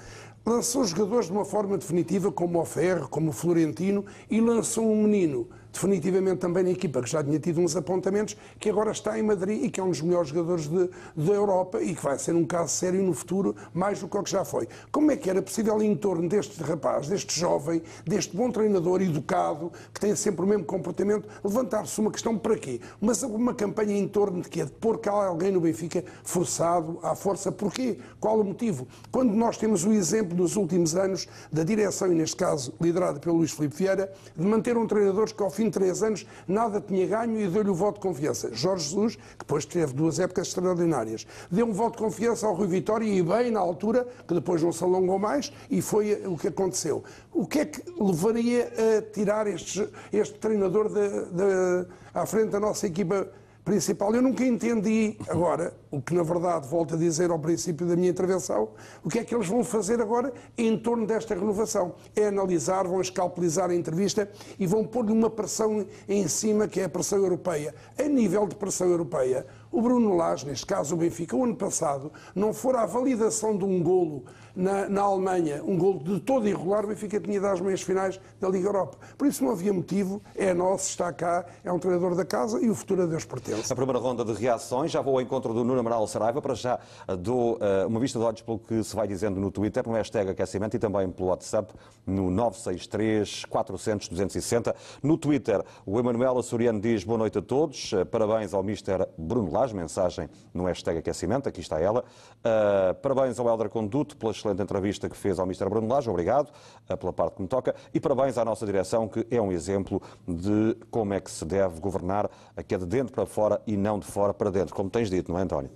lançou 0.46 0.84
jogadores 0.84 1.26
de 1.26 1.32
uma 1.32 1.44
forma 1.44 1.76
definitiva, 1.76 2.30
como 2.30 2.60
o 2.60 2.64
Ferro, 2.64 3.08
como 3.08 3.30
o 3.30 3.32
Florentino, 3.32 4.06
e 4.30 4.40
lançou 4.40 4.88
um 4.88 5.02
menino 5.02 5.48
definitivamente 5.76 6.38
também 6.38 6.64
na 6.64 6.70
equipa, 6.70 7.02
que 7.02 7.08
já 7.08 7.22
tinha 7.22 7.38
tido 7.38 7.60
uns 7.60 7.76
apontamentos, 7.76 8.36
que 8.58 8.70
agora 8.70 8.90
está 8.90 9.18
em 9.18 9.22
Madrid 9.22 9.64
e 9.64 9.70
que 9.70 9.78
é 9.78 9.82
um 9.82 9.90
dos 9.90 10.00
melhores 10.00 10.30
jogadores 10.30 10.68
da 10.68 11.32
Europa 11.32 11.82
e 11.82 11.94
que 11.94 12.02
vai 12.02 12.18
ser 12.18 12.34
um 12.34 12.44
caso 12.44 12.72
sério 12.72 13.02
no 13.02 13.12
futuro, 13.12 13.54
mais 13.74 14.00
do 14.00 14.08
que 14.08 14.16
o 14.16 14.22
que 14.22 14.30
já 14.30 14.44
foi. 14.44 14.66
Como 14.90 15.10
é 15.10 15.16
que 15.16 15.28
era 15.28 15.42
possível, 15.42 15.80
em 15.82 15.94
torno 15.94 16.28
deste 16.28 16.62
rapaz, 16.62 17.08
deste 17.08 17.38
jovem, 17.38 17.82
deste 18.06 18.34
bom 18.34 18.50
treinador 18.50 19.02
educado, 19.02 19.70
que 19.92 20.00
tem 20.00 20.16
sempre 20.16 20.44
o 20.44 20.48
mesmo 20.48 20.64
comportamento, 20.64 21.28
levantar-se 21.44 22.00
uma 22.00 22.10
questão 22.10 22.38
para 22.38 22.56
quê? 22.56 22.80
Mas 23.00 23.22
uma 23.22 23.54
campanha 23.54 23.96
em 23.96 24.08
torno 24.08 24.40
de 24.40 24.48
quê? 24.48 24.64
De 24.64 24.72
pôr 24.72 24.98
cá 24.98 25.12
alguém 25.12 25.52
no 25.52 25.60
Benfica 25.60 26.02
forçado 26.24 26.98
à 27.02 27.14
força. 27.14 27.52
Porquê? 27.52 27.98
Qual 28.18 28.40
o 28.40 28.44
motivo? 28.44 28.88
Quando 29.12 29.34
nós 29.34 29.58
temos 29.58 29.84
o 29.84 29.92
exemplo 29.92 30.36
nos 30.36 30.56
últimos 30.56 30.94
anos 30.96 31.28
da 31.52 31.62
direção, 31.62 32.10
e 32.10 32.14
neste 32.14 32.36
caso 32.36 32.72
liderada 32.80 33.20
pelo 33.20 33.36
Luís 33.36 33.50
Filipe 33.50 33.76
Vieira, 33.76 34.10
de 34.34 34.46
manter 34.46 34.76
um 34.78 34.86
treinador 34.86 35.26
que 35.34 35.42
ao 35.42 35.50
fim 35.50 35.65
de 35.66 35.72
três 35.72 36.02
anos 36.02 36.26
nada 36.46 36.80
tinha 36.80 37.06
ganho 37.06 37.40
e 37.40 37.48
deu-lhe 37.48 37.70
o 37.70 37.74
voto 37.74 37.96
de 37.96 38.00
confiança. 38.00 38.50
Jorge 38.52 38.84
Jesus, 38.88 39.16
que 39.16 39.38
depois 39.38 39.64
teve 39.64 39.92
duas 39.92 40.18
épocas 40.18 40.48
extraordinárias, 40.48 41.26
deu 41.50 41.66
um 41.66 41.72
voto 41.72 41.92
de 41.92 42.04
confiança 42.04 42.46
ao 42.46 42.54
Rui 42.54 42.66
Vitória 42.66 43.06
e 43.06 43.22
bem 43.22 43.50
na 43.50 43.60
altura, 43.60 44.06
que 44.26 44.34
depois 44.34 44.62
não 44.62 44.72
se 44.72 44.82
alongou 44.82 45.18
mais, 45.18 45.52
e 45.70 45.80
foi 45.82 46.22
o 46.26 46.36
que 46.36 46.48
aconteceu. 46.48 47.04
O 47.32 47.46
que 47.46 47.60
é 47.60 47.64
que 47.64 47.82
levaria 48.00 48.72
a 48.98 49.02
tirar 49.02 49.46
este, 49.46 49.88
este 50.12 50.38
treinador 50.38 50.88
de, 50.88 51.08
de, 51.08 51.86
à 52.14 52.24
frente 52.26 52.50
da 52.50 52.60
nossa 52.60 52.86
equipa 52.86 53.28
principal. 53.66 54.14
Eu 54.14 54.22
nunca 54.22 54.44
entendi 54.44 55.16
agora, 55.28 55.74
o 55.90 56.00
que 56.00 56.14
na 56.14 56.22
verdade 56.22 56.68
volto 56.68 56.94
a 56.94 56.96
dizer 56.96 57.30
ao 57.30 57.38
princípio 57.38 57.84
da 57.84 57.96
minha 57.96 58.08
intervenção, 58.08 58.68
o 59.02 59.08
que 59.08 59.18
é 59.18 59.24
que 59.24 59.34
eles 59.34 59.48
vão 59.48 59.64
fazer 59.64 60.00
agora 60.00 60.32
em 60.56 60.78
torno 60.78 61.04
desta 61.04 61.34
renovação. 61.34 61.96
É 62.14 62.28
analisar, 62.28 62.86
vão 62.86 63.00
escalpelizar 63.00 63.68
a 63.68 63.74
entrevista 63.74 64.30
e 64.56 64.68
vão 64.68 64.84
pôr-lhe 64.84 65.12
uma 65.12 65.28
pressão 65.28 65.84
em 66.08 66.28
cima 66.28 66.68
que 66.68 66.78
é 66.78 66.84
a 66.84 66.88
pressão 66.88 67.18
europeia. 67.18 67.74
A 67.98 68.04
nível 68.04 68.46
de 68.46 68.54
pressão 68.54 68.86
europeia, 68.86 69.44
o 69.72 69.82
Bruno 69.82 70.14
Lage, 70.14 70.46
neste 70.46 70.64
caso 70.64 70.94
o 70.94 70.98
Benfica, 70.98 71.34
o 71.34 71.42
ano 71.42 71.56
passado, 71.56 72.12
não 72.36 72.54
for 72.54 72.76
a 72.76 72.86
validação 72.86 73.58
de 73.58 73.64
um 73.64 73.82
golo 73.82 74.26
na, 74.56 74.88
na 74.88 75.02
Alemanha, 75.02 75.62
um 75.62 75.76
golo 75.76 76.02
de 76.02 76.18
todo 76.18 76.48
irregular, 76.48 76.84
o 76.84 76.88
Benfica 76.88 77.20
tinha 77.20 77.38
dado 77.38 77.54
as 77.54 77.60
meias 77.60 77.82
finais 77.82 78.18
da 78.40 78.48
Liga 78.48 78.66
Europa. 78.66 78.96
Por 79.18 79.28
isso 79.28 79.44
não 79.44 79.52
havia 79.52 79.72
motivo, 79.72 80.22
é 80.34 80.54
nosso, 80.54 80.88
está 80.88 81.12
cá, 81.12 81.44
é 81.62 81.70
um 81.70 81.78
treinador 81.78 82.14
da 82.14 82.24
casa 82.24 82.58
e 82.64 82.70
o 82.70 82.74
futuro 82.74 83.02
a 83.02 83.06
Deus 83.06 83.24
pertence. 83.26 83.70
A 83.70 83.76
primeira 83.76 83.98
ronda 83.98 84.24
de 84.24 84.32
reações, 84.32 84.90
já 84.90 85.02
vou 85.02 85.14
ao 85.14 85.20
encontro 85.20 85.52
do 85.52 85.62
Nuno 85.62 85.78
Amaral 85.78 86.06
Saraiva, 86.06 86.40
para 86.40 86.54
já 86.54 86.78
dou 87.18 87.56
uh, 87.56 87.86
uma 87.86 88.00
vista 88.00 88.18
de 88.18 88.24
olhos 88.24 88.40
pelo 88.40 88.58
que 88.58 88.82
se 88.82 88.96
vai 88.96 89.06
dizendo 89.06 89.38
no 89.38 89.50
Twitter, 89.50 89.86
no 89.86 89.92
hashtag 89.92 90.30
aquecimento 90.30 90.74
e 90.74 90.78
também 90.78 91.10
pelo 91.10 91.28
WhatsApp, 91.28 91.74
no 92.06 92.30
963 92.30 93.44
400 93.44 94.08
260. 94.08 94.74
No 95.02 95.18
Twitter, 95.18 95.62
o 95.84 96.00
Emanuel 96.00 96.38
Açoriano 96.38 96.80
diz 96.80 97.04
boa 97.04 97.18
noite 97.18 97.38
a 97.38 97.42
todos, 97.42 97.92
uh, 97.92 98.06
parabéns 98.06 98.54
ao 98.54 98.62
Mister 98.62 99.06
Bruno 99.18 99.52
Lage, 99.52 99.74
mensagem 99.74 100.30
no 100.54 100.64
hashtag 100.64 100.98
aquecimento, 100.98 101.46
aqui 101.46 101.60
está 101.60 101.78
ela. 101.78 102.04
Uh, 102.38 102.94
parabéns 103.02 103.38
ao 103.38 103.46
Helder 103.46 103.68
Conduto 103.68 104.16
pelas 104.16 104.45
excelente 104.46 104.62
entrevista 104.62 105.08
que 105.08 105.16
fez 105.16 105.38
ao 105.38 105.46
Mr. 105.46 105.68
Bruno 105.68 105.88
Lage, 105.88 106.08
obrigado 106.08 106.50
eh, 106.88 106.96
pela 106.96 107.12
parte 107.12 107.36
que 107.36 107.42
me 107.42 107.48
toca, 107.48 107.74
e 107.92 108.00
parabéns 108.00 108.38
à 108.38 108.44
nossa 108.44 108.64
direção, 108.64 109.08
que 109.08 109.26
é 109.30 109.40
um 109.40 109.50
exemplo 109.50 110.00
de 110.26 110.76
como 110.90 111.14
é 111.14 111.20
que 111.20 111.30
se 111.30 111.44
deve 111.44 111.80
governar, 111.80 112.30
que 112.66 112.74
é 112.74 112.78
de 112.78 112.86
dentro 112.86 113.12
para 113.12 113.26
fora 113.26 113.60
e 113.66 113.76
não 113.76 113.98
de 113.98 114.06
fora 114.06 114.32
para 114.32 114.50
dentro, 114.50 114.74
como 114.74 114.88
tens 114.88 115.10
dito, 115.10 115.32
não 115.32 115.38
é, 115.38 115.42
António? 115.42 115.70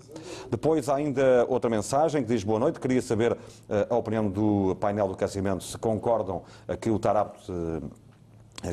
Depois 0.50 0.88
há 0.88 0.96
ainda 0.96 1.44
outra 1.48 1.68
mensagem 1.68 2.22
que 2.22 2.28
diz 2.28 2.44
boa 2.44 2.58
noite, 2.58 2.78
queria 2.78 3.02
saber 3.02 3.36
eh, 3.68 3.86
a 3.88 3.96
opinião 3.96 4.28
do 4.28 4.76
painel 4.76 5.08
do 5.08 5.14
aquecimento, 5.14 5.64
se 5.64 5.76
concordam 5.78 6.42
eh, 6.68 6.76
que 6.76 6.90
o 6.90 6.98
Tarapto 6.98 7.52
eh, 7.52 8.09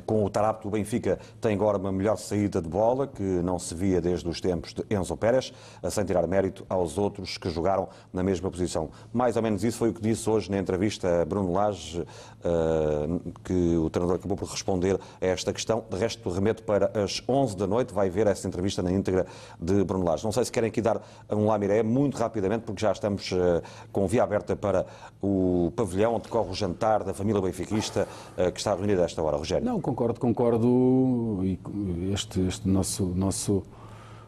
com 0.05 0.23
o 0.23 0.29
Tarapto, 0.29 0.67
o 0.67 0.71
Benfica 0.71 1.17
tem 1.39 1.55
agora 1.55 1.77
uma 1.77 1.91
melhor 1.91 2.17
saída 2.17 2.61
de 2.61 2.67
bola, 2.67 3.07
que 3.07 3.21
não 3.21 3.57
se 3.57 3.73
via 3.73 4.01
desde 4.01 4.27
os 4.27 4.41
tempos 4.41 4.73
de 4.73 4.83
Enzo 4.93 5.15
Pérez, 5.15 5.53
eh, 5.81 5.89
sem 5.89 6.03
tirar 6.03 6.27
mérito 6.27 6.65
aos 6.69 6.97
outros 6.97 7.37
que 7.37 7.49
jogaram 7.49 7.87
na 8.11 8.21
mesma 8.21 8.51
posição. 8.51 8.89
Mais 9.13 9.35
ou 9.37 9.41
menos 9.41 9.63
isso 9.63 9.77
foi 9.77 9.89
o 9.89 9.93
que 9.93 10.01
disse 10.01 10.29
hoje 10.29 10.51
na 10.51 10.57
entrevista 10.57 11.21
a 11.21 11.25
Bruno 11.25 11.53
Lage, 11.53 12.05
eh, 12.43 13.31
que 13.43 13.77
o 13.77 13.89
treinador 13.89 14.17
acabou 14.17 14.35
por 14.35 14.47
responder 14.49 14.99
a 15.21 15.25
esta 15.25 15.53
questão. 15.53 15.83
De 15.89 15.97
resto, 15.97 16.29
remeto 16.29 16.63
para 16.63 16.91
as 17.01 17.23
11 17.27 17.55
da 17.55 17.65
noite, 17.65 17.93
vai 17.93 18.09
ver 18.09 18.27
essa 18.27 18.47
entrevista 18.47 18.81
na 18.81 18.91
íntegra 18.91 19.25
de 19.59 19.83
Bruno 19.83 20.03
Lage. 20.03 20.23
Não 20.23 20.31
sei 20.31 20.43
se 20.43 20.51
querem 20.51 20.67
aqui 20.69 20.81
dar 20.81 21.01
um 21.29 21.45
lamiré 21.45 21.81
muito 21.81 22.17
rapidamente, 22.17 22.63
porque 22.65 22.81
já 22.81 22.91
estamos 22.91 23.33
com 23.91 24.07
via 24.07 24.23
aberta 24.23 24.55
para 24.55 24.85
o 25.21 25.71
pavilhão 25.75 26.15
onde 26.15 26.27
corre 26.27 26.49
o 26.49 26.53
jantar 26.53 27.03
da 27.03 27.13
família 27.13 27.41
benfiquista, 27.41 28.07
que 28.53 28.59
está 28.59 28.73
reunida 28.73 29.01
a 29.01 29.05
esta 29.05 29.21
hora. 29.21 29.37
Rogério. 29.37 29.65
Não, 29.65 29.76
não, 29.77 29.81
concordo, 29.81 30.19
concordo. 30.19 31.39
Este, 32.11 32.41
este 32.41 32.67
nosso, 32.67 33.05
nosso 33.05 33.63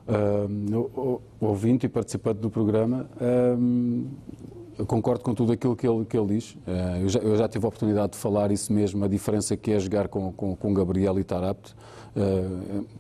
uh, 0.08 1.22
ouvinte 1.40 1.86
e 1.88 1.90
participante 1.90 2.40
do 2.40 2.50
programa, 2.50 3.10
uh, 3.20 4.86
concordo 4.86 5.24
com 5.24 5.34
tudo 5.34 5.52
aquilo 5.52 5.76
que 5.76 5.88
ele, 5.88 6.06
que 6.06 6.18
ele 6.18 6.36
diz. 6.36 6.54
Uh, 6.54 7.02
eu, 7.02 7.10
já, 7.10 7.20
eu, 7.20 7.36
já, 7.36 7.48
tive 7.48 7.66
a 7.66 7.68
oportunidade 7.68 8.14
de 8.14 8.18
falar 8.20 8.52
isso 8.52 8.72
mesmo, 8.72 9.04
a 9.04 9.08
diferença 9.08 9.58
que 9.58 9.72
é 9.72 9.80
jogar 9.80 10.08
com, 10.08 10.32
com, 10.32 10.56
com 10.56 10.74
Gabriel 10.74 11.20
e 11.20 11.24
Tarapte, 11.24 11.76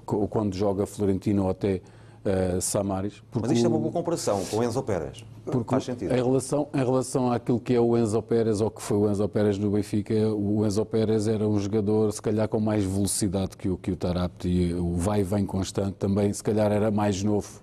quando 0.05 0.55
joga 0.55 0.85
Florentino 0.85 1.43
ou 1.43 1.49
até 1.49 1.81
Samaris. 2.61 3.21
Mas 3.33 3.51
isto 3.51 3.65
é 3.65 3.67
uma 3.67 3.79
boa 3.79 3.91
comparação 3.91 4.45
com 4.45 4.63
Enzo 4.63 4.81
Pérez. 4.83 5.25
Porque 5.49 5.69
Faz 5.71 5.83
sentido. 5.83 6.11
Em 6.11 6.15
relação, 6.15 6.67
em 6.73 6.77
relação 6.77 7.31
àquilo 7.31 7.59
que 7.59 7.73
é 7.73 7.79
o 7.79 7.97
Enzo 7.97 8.21
Pérez 8.21 8.61
ou 8.61 8.71
que 8.71 8.81
foi 8.81 8.97
o 8.97 9.09
Enzo 9.09 9.27
Pérez 9.27 9.57
no 9.57 9.71
Benfica, 9.71 10.13
o 10.29 10.65
Enzo 10.65 10.85
Pérez 10.85 11.27
era 11.27 11.47
um 11.47 11.59
jogador 11.59 12.11
se 12.11 12.21
calhar 12.21 12.47
com 12.47 12.59
mais 12.59 12.83
velocidade 12.83 13.57
que 13.57 13.69
o, 13.69 13.77
que 13.77 13.91
o 13.91 13.95
Tarapte 13.95 14.47
e 14.47 14.73
o 14.73 14.95
vai 14.95 15.21
e 15.21 15.23
vem 15.23 15.45
constante 15.45 15.93
também, 15.93 16.31
se 16.31 16.43
calhar 16.43 16.71
era 16.71 16.91
mais 16.91 17.23
novo 17.23 17.61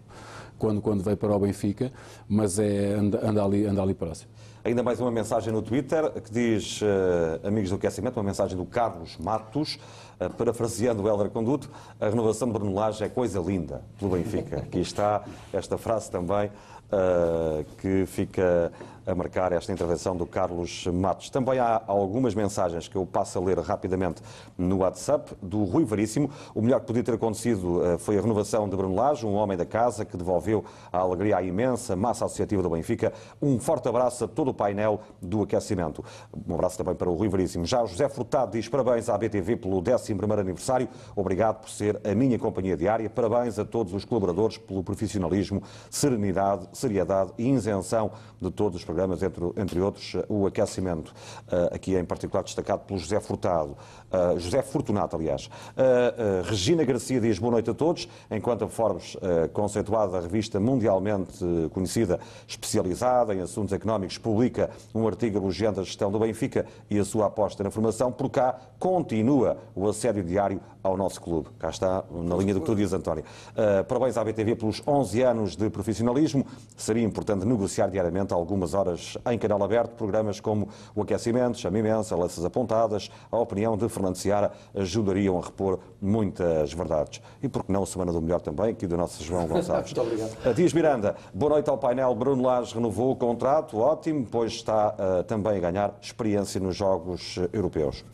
quando, 0.59 0.81
quando 0.81 1.02
veio 1.02 1.16
para 1.16 1.35
o 1.35 1.38
Benfica, 1.38 1.93
mas 2.28 2.59
é, 2.59 2.95
anda, 2.95 3.21
anda, 3.23 3.45
ali, 3.45 3.66
anda 3.66 3.83
ali 3.83 3.95
próximo. 3.95 4.31
Ainda 4.64 4.83
mais 4.83 5.00
uma 5.00 5.12
mensagem 5.12 5.52
no 5.52 5.62
Twitter 5.62 6.11
que 6.21 6.33
diz, 6.33 6.81
uh, 6.83 7.47
amigos 7.47 7.71
do 7.71 7.76
aquecimento, 7.76 8.16
uma 8.16 8.25
mensagem 8.25 8.57
do 8.57 8.64
Carlos 8.64 9.16
Matos, 9.16 9.78
uh, 10.19 10.28
parafraseando 10.31 11.05
o 11.05 11.09
Helder 11.09 11.31
Conduto, 11.31 11.71
a 12.00 12.09
renovação 12.09 12.49
de 12.49 12.55
Bruno 12.55 12.75
Lage 12.75 13.05
é 13.05 13.09
coisa 13.09 13.38
linda 13.38 13.85
pelo 13.97 14.11
Benfica. 14.11 14.57
Aqui 14.57 14.81
está 14.81 15.23
esta 15.52 15.78
frase 15.78 16.11
também 16.11 16.50
uh, 16.93 17.64
que 17.78 18.07
fica 18.07 18.73
a 19.07 19.15
marcar 19.15 19.53
esta 19.53 19.73
intervenção 19.73 20.17
do 20.17 20.27
Carlos 20.27 20.87
Matos. 20.89 21.31
Também 21.31 21.59
há 21.61 21.81
algumas 21.87 22.35
mensagens 22.35 22.89
que 22.89 22.97
eu 22.97 23.07
passo 23.07 23.39
a 23.39 23.43
ler 23.43 23.59
rapidamente 23.61 24.21
no 24.59 24.79
WhatsApp 24.79 25.35
do 25.41 25.63
Rui 25.65 25.85
Veríssimo. 25.85 26.29
O 26.55 26.61
melhor 26.61 26.81
que 26.81 26.87
podia 26.87 27.05
ter 27.05 27.15
acontecido 27.15 27.81
uh, 27.81 27.99
foi 27.99 28.19
a 28.19 28.21
renovação 28.21 28.69
de 28.69 28.77
Bruno 28.77 28.95
Lage, 28.97 29.25
um 29.25 29.35
homem 29.35 29.57
da 29.57 29.65
casa 29.65 30.05
que 30.05 30.17
devolveu 30.17 30.65
a 30.93 30.99
alegria 30.99 31.37
à 31.37 31.43
imensa 31.43 31.95
massa 31.95 32.25
associativa 32.25 32.63
do 32.63 32.71
Benfica. 32.71 33.13
Um 33.41 33.61
forte 33.61 33.89
abraço 33.89 34.25
a 34.25 34.29
todo 34.29 34.49
o 34.49 34.55
painel 34.55 35.01
do 35.23 35.43
aquecimento. 35.43 36.05
Um 36.49 36.55
abraço 36.55 36.77
também 36.77 36.95
para 36.95 37.09
o 37.09 37.15
Rui 37.15 37.29
Veríssimo. 37.29 37.65
Já 37.65 37.83
o 37.83 37.87
José 37.87 38.09
Furtado 38.09 38.53
diz 38.53 38.69
parabéns 38.69 39.09
à 39.09 39.17
BTV 39.17 39.57
pelo 39.57 39.81
11º 39.81 40.41
aniversário. 40.41 40.89
Obrigado 41.15 41.61
por 41.61 41.71
ser 41.71 42.01
a 42.05 42.15
minha 42.15 42.39
companhia 42.39 42.77
diária. 42.77 43.09
Parabéns 43.09 43.59
a 43.59 43.65
todos 43.65 43.95
os 43.95 44.05
colaboradores 44.05 44.59
pelo 44.59 44.83
profissionalismo, 44.83 45.63
serenidade, 45.91 46.69
seriedade 46.73 47.33
e 47.39 47.49
isenção 47.51 48.11
de 48.41 48.51
todos 48.51 48.77
os 48.79 48.85
programas, 48.85 48.96
entre, 49.05 49.45
entre 49.57 49.81
outros 49.81 50.17
o 50.29 50.47
aquecimento, 50.47 51.12
uh, 51.49 51.75
aqui 51.75 51.95
em 51.95 52.05
particular 52.05 52.43
destacado 52.43 52.85
pelo 52.85 52.99
José 52.99 53.21
Furtado, 53.21 53.76
uh, 54.13 54.39
José 54.39 54.63
Fortunato, 54.63 55.17
aliás. 55.17 55.47
Uh, 55.47 56.43
Regina 56.49 56.85
Garcia 56.85 57.21
diz 57.21 57.39
boa 57.39 57.53
noite 57.53 57.71
a 57.71 57.75
todos, 57.75 58.09
enquanto 58.31 58.65
a 58.65 58.69
Forbes, 58.69 59.17
conceituada 59.53 60.21
revista 60.21 60.59
mundialmente 60.61 61.45
conhecida, 61.73 62.19
especializada 62.47 63.35
em 63.35 63.41
assuntos 63.41 63.73
económicos, 63.73 64.19
publica 64.19 64.71
um 64.95 65.07
artigo 65.07 65.39
elogiando 65.39 65.81
a 65.81 65.85
gestão 65.85 66.11
do 66.11 66.19
Benfica 66.19 66.67
e 66.91 66.99
a 66.99 67.05
sua 67.05 67.27
aposta 67.27 67.63
na 67.63 67.71
formação, 67.71 68.13
por 68.13 68.31
cá 68.31 68.59
continua 68.79 69.59
o 69.75 69.89
assédio 69.89 70.23
diário 70.23 70.61
ao 70.87 70.97
nosso 70.97 71.21
clube. 71.21 71.49
Cá 71.59 71.71
está, 71.71 72.05
na 72.11 72.37
linha 72.37 72.55
do 72.55 72.61
que 72.61 72.67
tu 72.67 72.75
dizes, 72.75 72.93
António. 72.93 73.25
Uh, 73.53 73.85
parabéns 73.85 74.17
à 74.17 74.25
BTV 74.25 74.55
pelos 74.55 74.83
11 74.87 75.23
anos 75.23 75.57
de 75.57 75.69
profissionalismo. 75.69 76.47
Seria 76.77 77.03
importante 77.03 77.45
negociar 77.45 77.91
diariamente 77.91 78.33
algumas 78.33 78.73
horas 78.73 79.19
em 79.31 79.39
canal 79.39 79.63
aberto, 79.63 79.91
programas 79.97 80.39
como 80.39 80.69
o 80.95 81.03
Aquecimento, 81.03 81.59
Chama 81.59 81.79
Imensa, 81.79 82.15
Lanças 82.15 82.45
Apontadas, 82.45 83.11
a 83.31 83.39
opinião 83.39 83.77
de 83.77 83.89
Fernando 83.97 84.17
Seara 84.17 84.53
ajudariam 84.75 85.38
a 85.38 85.43
repor 85.43 85.79
muitas 86.00 86.73
verdades. 86.73 87.23
E 87.43 87.49
por 87.49 87.65
que 87.65 87.73
não 87.73 87.87
Semana 87.87 88.12
do 88.12 88.21
Melhor 88.21 88.41
também, 88.41 88.71
aqui 88.71 88.87
do 88.87 88.97
nosso 88.97 89.25
João 89.25 89.47
Gonçalves. 89.49 89.95
Muito 89.95 90.07
obrigado. 90.07 90.55
Dias 90.55 90.73
Miranda, 90.73 91.17
boa 91.33 91.53
noite 91.53 91.71
ao 91.71 91.79
painel. 91.79 92.15
Bruno 92.15 92.43
Lage 92.43 92.75
renovou 92.75 93.12
o 93.12 93.17
contrato, 93.17 93.79
ótimo, 93.79 94.26
pois 94.31 94.53
está 94.53 94.95
uh, 94.95 95.23
também 95.25 95.57
a 95.57 95.61
ganhar 95.61 95.95
experiência 96.03 96.61
nos 96.61 96.76
Jogos 96.76 97.38
Europeus. 97.53 98.05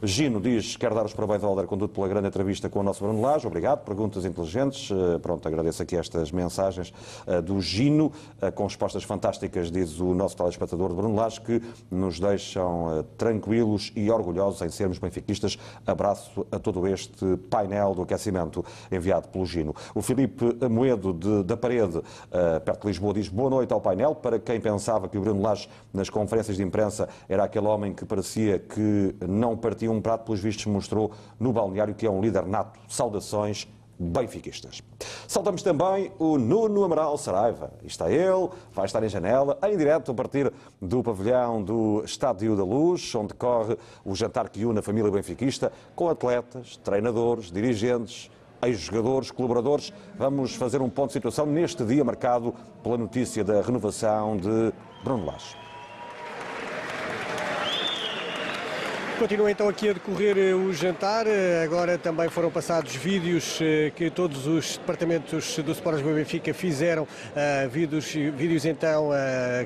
Gino 0.00 0.40
diz 0.40 0.76
quer 0.76 0.94
dar 0.94 1.04
os 1.04 1.12
parabéns 1.12 1.42
ao 1.42 1.50
Alder 1.50 1.66
Conduto 1.66 1.92
pela 1.92 2.06
grande 2.06 2.28
entrevista 2.28 2.68
com 2.68 2.78
o 2.78 2.82
nosso 2.84 3.02
Bruno 3.02 3.20
Lage. 3.20 3.48
Obrigado. 3.48 3.84
Perguntas 3.84 4.24
inteligentes. 4.24 4.92
Eh, 4.92 5.18
pronto, 5.18 5.46
agradeço 5.48 5.82
aqui 5.82 5.96
estas 5.96 6.30
mensagens 6.30 6.94
eh, 7.26 7.42
do 7.42 7.60
Gino, 7.60 8.12
eh, 8.40 8.48
com 8.52 8.62
respostas 8.62 9.02
fantásticas, 9.02 9.72
diz 9.72 9.98
o 9.98 10.14
nosso 10.14 10.36
telespectador 10.36 10.94
Bruno 10.94 11.16
Lage, 11.16 11.40
que 11.40 11.60
nos 11.90 12.20
deixam 12.20 13.04
tranquilos 13.16 13.90
e 13.96 14.08
orgulhosos 14.08 14.62
em 14.62 14.68
sermos 14.68 14.98
benfiquistas. 14.98 15.58
Abraço 15.84 16.46
a 16.52 16.60
todo 16.60 16.86
este 16.86 17.36
painel 17.50 17.92
do 17.92 18.02
aquecimento 18.02 18.64
enviado 18.92 19.26
pelo 19.26 19.44
Gino. 19.46 19.74
O 19.96 20.00
Filipe 20.00 20.56
Amoedo, 20.64 21.12
de, 21.12 21.42
da 21.42 21.56
Parede, 21.56 22.00
perto 22.64 22.82
de 22.82 22.86
Lisboa, 22.86 23.14
diz 23.14 23.28
boa 23.28 23.50
noite 23.50 23.72
ao 23.72 23.80
painel. 23.80 24.14
Para 24.14 24.38
quem 24.38 24.60
pensava 24.60 25.08
que 25.08 25.18
o 25.18 25.20
Bruno 25.20 25.42
Lage, 25.42 25.68
nas 25.92 26.08
conferências 26.08 26.56
de 26.56 26.62
imprensa, 26.62 27.08
era 27.28 27.42
aquele 27.42 27.66
homem 27.66 27.92
que 27.92 28.04
parecia 28.04 28.60
que 28.60 29.16
não 29.26 29.56
um 29.90 30.00
prato, 30.00 30.24
pelos 30.24 30.40
vistos, 30.40 30.66
mostrou 30.66 31.12
no 31.38 31.52
balneário 31.52 31.94
que 31.94 32.06
é 32.06 32.10
um 32.10 32.20
líder 32.20 32.46
nato. 32.46 32.78
Saudações 32.88 33.68
benfiquistas. 33.98 34.80
Saltamos 35.26 35.62
também 35.62 36.12
o 36.18 36.38
Nuno 36.38 36.84
Amaral 36.84 37.18
Saraiva. 37.18 37.72
Está 37.82 38.10
ele, 38.10 38.48
vai 38.72 38.86
estar 38.86 39.02
em 39.02 39.08
janela, 39.08 39.58
em 39.62 39.76
direto 39.76 40.12
a 40.12 40.14
partir 40.14 40.52
do 40.80 41.02
pavilhão 41.02 41.62
do 41.62 42.02
Estádio 42.04 42.56
da 42.56 42.62
Luz, 42.62 43.12
onde 43.14 43.34
corre 43.34 43.76
o 44.04 44.14
jantar 44.14 44.48
que 44.48 44.64
une 44.64 44.78
a 44.78 44.82
família 44.82 45.10
benfiquista, 45.10 45.72
com 45.96 46.08
atletas, 46.08 46.76
treinadores, 46.76 47.50
dirigentes, 47.50 48.30
ex-jogadores, 48.62 49.30
colaboradores. 49.30 49.92
Vamos 50.16 50.54
fazer 50.54 50.80
um 50.80 50.88
ponto 50.88 51.08
de 51.08 51.14
situação 51.14 51.46
neste 51.46 51.84
dia 51.84 52.04
marcado 52.04 52.54
pela 52.82 52.96
notícia 52.96 53.42
da 53.42 53.60
renovação 53.60 54.36
de 54.36 54.72
Bruno 55.02 55.26
Lage. 55.26 55.67
Continua 59.18 59.50
então 59.50 59.68
aqui 59.68 59.88
a 59.88 59.92
decorrer 59.92 60.38
eh, 60.38 60.54
o 60.54 60.72
jantar. 60.72 61.26
Eh, 61.26 61.64
agora 61.64 61.98
também 61.98 62.28
foram 62.28 62.52
passados 62.52 62.94
vídeos 62.94 63.58
eh, 63.60 63.90
que 63.96 64.10
todos 64.10 64.46
os 64.46 64.76
departamentos 64.76 65.58
do 65.58 65.72
Sport 65.72 65.96
Lisboa 65.96 66.14
Benfica 66.14 66.54
fizeram, 66.54 67.06
vídeos, 67.68 68.12
vídeos 68.12 68.64
então 68.64 69.10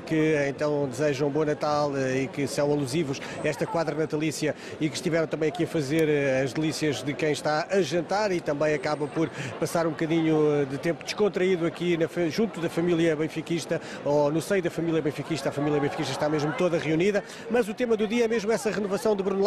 que 0.07 0.35
então 0.47 0.87
desejam 0.87 1.29
bom 1.29 1.45
Natal 1.45 1.91
e 2.15 2.27
que 2.27 2.47
são 2.47 2.71
alusivos 2.71 3.21
a 3.43 3.47
esta 3.47 3.67
quadra 3.67 3.95
natalícia 3.95 4.55
e 4.81 4.89
que 4.89 4.95
estiveram 4.95 5.27
também 5.27 5.49
aqui 5.49 5.65
a 5.65 5.67
fazer 5.67 6.07
as 6.43 6.51
delícias 6.51 7.03
de 7.03 7.13
quem 7.13 7.31
está 7.31 7.67
a 7.69 7.81
jantar 7.81 8.31
e 8.31 8.41
também 8.41 8.73
acaba 8.73 9.07
por 9.07 9.29
passar 9.59 9.85
um 9.85 9.91
bocadinho 9.91 10.65
de 10.65 10.77
tempo 10.79 11.03
descontraído 11.03 11.67
aqui 11.67 11.95
na, 11.97 12.07
junto 12.29 12.59
da 12.59 12.69
família 12.69 13.15
benfiquista 13.15 13.79
ou 14.03 14.31
no 14.31 14.41
seio 14.41 14.63
da 14.63 14.71
família 14.71 15.01
benfiquista. 15.01 15.49
A 15.49 15.51
família 15.51 15.79
benfiquista 15.79 16.13
está 16.13 16.27
mesmo 16.27 16.51
toda 16.53 16.79
reunida, 16.79 17.23
mas 17.51 17.67
o 17.69 17.73
tema 17.73 17.95
do 17.95 18.07
dia 18.07 18.25
é 18.25 18.27
mesmo 18.27 18.51
essa 18.51 18.71
renovação 18.71 19.15
de 19.15 19.21
Bruno 19.21 19.42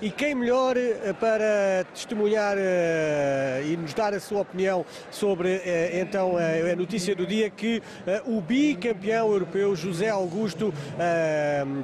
E 0.00 0.10
quem 0.10 0.34
melhor 0.34 0.74
eh, 0.76 1.12
para 1.20 1.84
testemunhar 1.92 2.56
eh, 2.58 3.62
e 3.66 3.76
nos 3.76 3.92
dar 3.92 4.14
a 4.14 4.20
sua 4.20 4.40
opinião 4.40 4.86
sobre 5.10 5.60
eh, 5.64 6.00
então 6.00 6.36
a 6.38 6.74
notícia 6.74 7.14
do 7.14 7.26
dia 7.26 7.50
que 7.50 7.82
o 8.24 8.40
bicampeão 8.40 9.30
europeu 9.30 9.76
José 9.76 10.08
Augusto, 10.08 10.72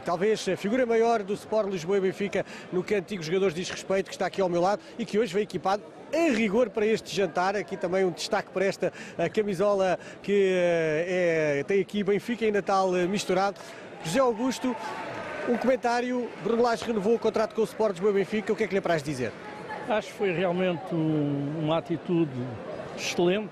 talvez 0.05 0.49
a 0.49 0.57
figura 0.57 0.87
maior 0.87 1.23
do 1.23 1.35
Sport 1.35 1.69
Lisboa 1.69 1.99
e 1.99 2.01
Benfica 2.01 2.45
no 2.73 2.83
que 2.83 2.95
antigos 2.95 3.27
jogadores 3.27 3.55
diz 3.55 3.69
respeito, 3.69 4.07
que 4.07 4.15
está 4.15 4.27
aqui 4.27 4.41
ao 4.41 4.49
meu 4.49 4.61
lado 4.61 4.81
e 4.99 5.05
que 5.05 5.19
hoje 5.19 5.33
vem 5.33 5.43
equipado 5.43 5.83
em 6.13 6.33
rigor 6.33 6.71
para 6.71 6.87
este 6.87 7.15
jantar. 7.15 7.57
Aqui 7.57 7.77
também 7.77 8.05
um 8.05 8.11
destaque 8.11 8.51
para 8.51 8.65
esta 8.65 8.93
camisola 9.35 9.99
que 10.23 10.53
é, 10.55 11.65
tem 11.67 11.81
aqui 11.81 12.03
Benfica 12.03 12.45
e 12.45 12.51
Natal 12.51 12.91
misturado. 13.09 13.61
José 14.03 14.19
Augusto, 14.19 14.75
um 15.49 15.57
comentário, 15.57 16.29
Bruno 16.43 16.63
Lage 16.63 16.85
renovou 16.85 17.15
o 17.15 17.19
contrato 17.19 17.55
com 17.55 17.63
o 17.63 17.65
Sport 17.65 17.93
Lisboa 17.93 18.13
Benfica, 18.13 18.53
o 18.53 18.57
que 18.57 18.65
é 18.65 18.67
que 18.67 18.73
lhe 18.73 18.79
apraz 18.79 19.03
dizer? 19.03 19.33
Acho 19.89 20.09
que 20.09 20.15
foi 20.15 20.33
realmente 20.33 20.95
um, 20.95 21.61
uma 21.63 21.79
atitude 21.79 22.31
excelente, 22.97 23.51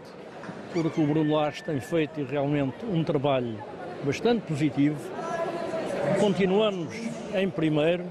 porque 0.73 1.01
o 1.01 1.07
Bruno 1.07 1.35
Lage 1.35 1.63
tem 1.63 1.81
feito 1.81 2.23
realmente 2.25 2.85
um 2.85 3.03
trabalho 3.03 3.59
bastante 4.05 4.43
positivo. 4.43 4.99
Continuamos 6.21 6.95
em 7.35 7.49
primeiro, 7.51 8.05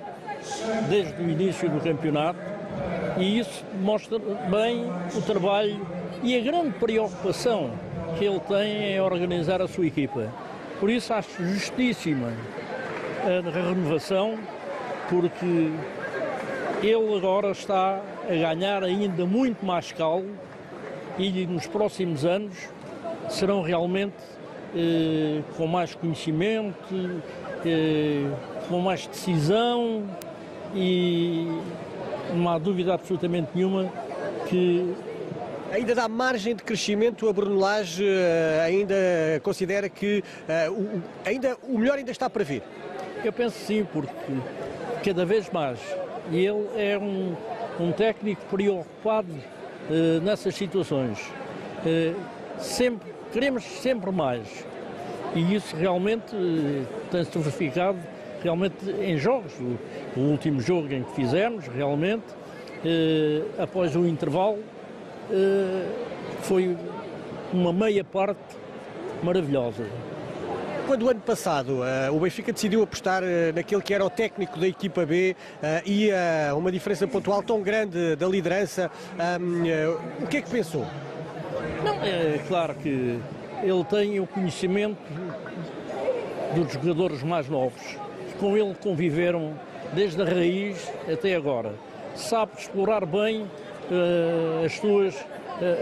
desde 0.90 1.22
o 1.22 1.30
início 1.30 1.70
do 1.70 1.80
campeonato, 1.80 2.40
e 3.18 3.40
isso 3.40 3.64
mostra 3.82 4.20
bem 4.20 4.86
o 5.16 5.22
trabalho 5.22 5.80
e 6.24 6.36
a 6.36 6.42
grande 6.42 6.72
preocupação 6.78 7.72
que 8.18 8.26
ele 8.26 8.40
tem 8.42 8.94
em 8.94 9.00
organizar 9.00 9.62
a 9.62 9.68
sua 9.68 9.86
equipa. 9.86 10.32
Por 10.80 10.90
isso 10.90 11.14
acho 11.14 11.44
justíssima 11.44 12.32
a 13.28 13.52
renovação, 13.52 14.38
porque 15.10 15.70
ele 16.82 17.18
agora 17.18 17.52
está 17.52 18.00
a 18.24 18.34
ganhar 18.34 18.84
ainda 18.84 19.26
muito 19.26 19.66
mais 19.66 19.92
caldo 19.92 20.30
e 21.18 21.46
nos 21.46 21.68
próximos 21.68 22.24
anos 22.24 22.56
serão 23.30 23.62
realmente 23.62 24.16
eh, 24.74 25.42
com 25.58 25.68
mais 25.68 25.94
conhecimento, 25.94 27.22
eh, 27.66 28.30
com 28.70 28.80
mais 28.80 29.06
decisão 29.08 30.04
e 30.74 31.48
não 32.34 32.50
há 32.50 32.58
dúvida 32.58 32.94
absolutamente 32.94 33.50
nenhuma 33.54 33.92
que 34.48 34.96
Ainda 35.70 35.94
dá 35.94 36.08
margem 36.08 36.56
de 36.56 36.64
crescimento, 36.64 37.28
a 37.28 37.34
Bruno 37.34 37.60
Lage 37.60 38.02
eh, 38.08 38.64
ainda 38.66 38.96
considera 39.44 39.90
que 39.90 40.24
o, 40.72 41.02
ainda, 41.28 41.58
o 41.64 41.78
melhor 41.78 41.98
ainda 41.98 42.10
está 42.10 42.30
para 42.30 42.42
vir? 42.46 42.64
Eu 43.24 43.34
penso 43.34 43.58
sim, 43.58 43.86
porque 43.92 44.10
cada 45.04 45.26
vez 45.26 45.50
mais 45.50 45.80
ele 46.32 46.68
é 46.76 46.98
um, 46.98 47.36
um 47.80 47.92
técnico 47.92 48.42
preocupado 48.50 49.32
uh, 49.32 50.22
nessas 50.22 50.56
situações. 50.56 51.20
Uh, 51.86 52.16
sempre, 52.60 53.12
queremos 53.32 53.64
sempre 53.64 54.12
mais. 54.12 54.66
E 55.36 55.56
isso 55.56 55.76
realmente 55.76 56.36
eh, 56.36 56.84
tem-se 57.12 57.38
verificado 57.38 58.00
realmente 58.42 58.90
em 58.90 59.18
jogos. 59.18 59.54
O, 59.60 60.20
o, 60.20 60.24
último 60.32 60.60
jogo 60.62 60.92
em 60.94 61.04
que 61.04 61.12
fizemos, 61.14 61.68
realmente, 61.68 62.26
eh, 62.86 63.44
após 63.60 63.96
o 63.96 64.08
intervalo, 64.08 64.60
eh, 65.30 65.86
foi 66.42 66.76
uma 67.54 67.74
meia 67.74 68.04
parte 68.04 68.40
maravilhosa. 69.22 69.86
Quando 70.88 71.10
ano 71.10 71.20
passado 71.20 71.82
uh, 71.82 72.15
o 72.15 72.20
Benfica 72.22 72.53
decidiu 72.53 72.82
apostar 72.82 73.22
uh, 73.22 73.27
naquele 73.53 73.82
que 73.82 73.94
era 73.94 74.06
o 74.06 74.10
técnico 74.10 74.58
da 74.58 74.70
equipa 74.70 75.06
B 75.06 75.36
uh, 75.62 75.65
e 75.86 76.10
uma 76.56 76.72
diferença 76.72 77.06
pontual 77.06 77.44
tão 77.44 77.62
grande 77.62 78.15
da 78.15 78.25
liderança, 78.25 78.89
um, 79.41 80.24
o 80.24 80.27
que 80.27 80.38
é 80.38 80.41
que 80.41 80.50
pensou? 80.50 80.88
Não, 81.84 81.94
é 82.01 82.39
claro 82.48 82.74
que 82.75 83.20
ele 83.62 83.84
tem 83.89 84.22
o 84.22 84.27
conhecimento 84.27 84.98
dos 86.56 86.72
jogadores 86.72 87.22
mais 87.22 87.50
novos, 87.50 87.82
que 87.82 88.38
com 88.39 88.56
ele 88.56 88.74
conviveram 88.82 89.60
desde 89.91 90.22
a 90.22 90.25
raiz 90.25 90.89
até 91.12 91.36
agora. 91.36 91.74
Sabe 92.15 92.53
explorar 92.58 93.06
bem 93.06 93.46
as 94.65 94.74
suas 94.77 95.15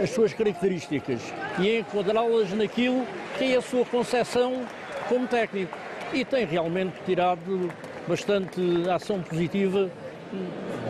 as 0.01 0.09
suas 0.09 0.33
características 0.33 1.21
e 1.59 1.79
enquadrá-las 1.79 2.49
naquilo 2.53 3.05
que 3.37 3.53
é 3.53 3.57
a 3.57 3.61
sua 3.61 3.83
concepção 3.85 4.65
como 5.07 5.27
técnico 5.27 5.77
e 6.13 6.23
tem 6.23 6.45
realmente 6.45 6.95
tirado 7.05 7.71
bastante 8.07 8.61
ação 8.89 9.21
positiva 9.21 9.89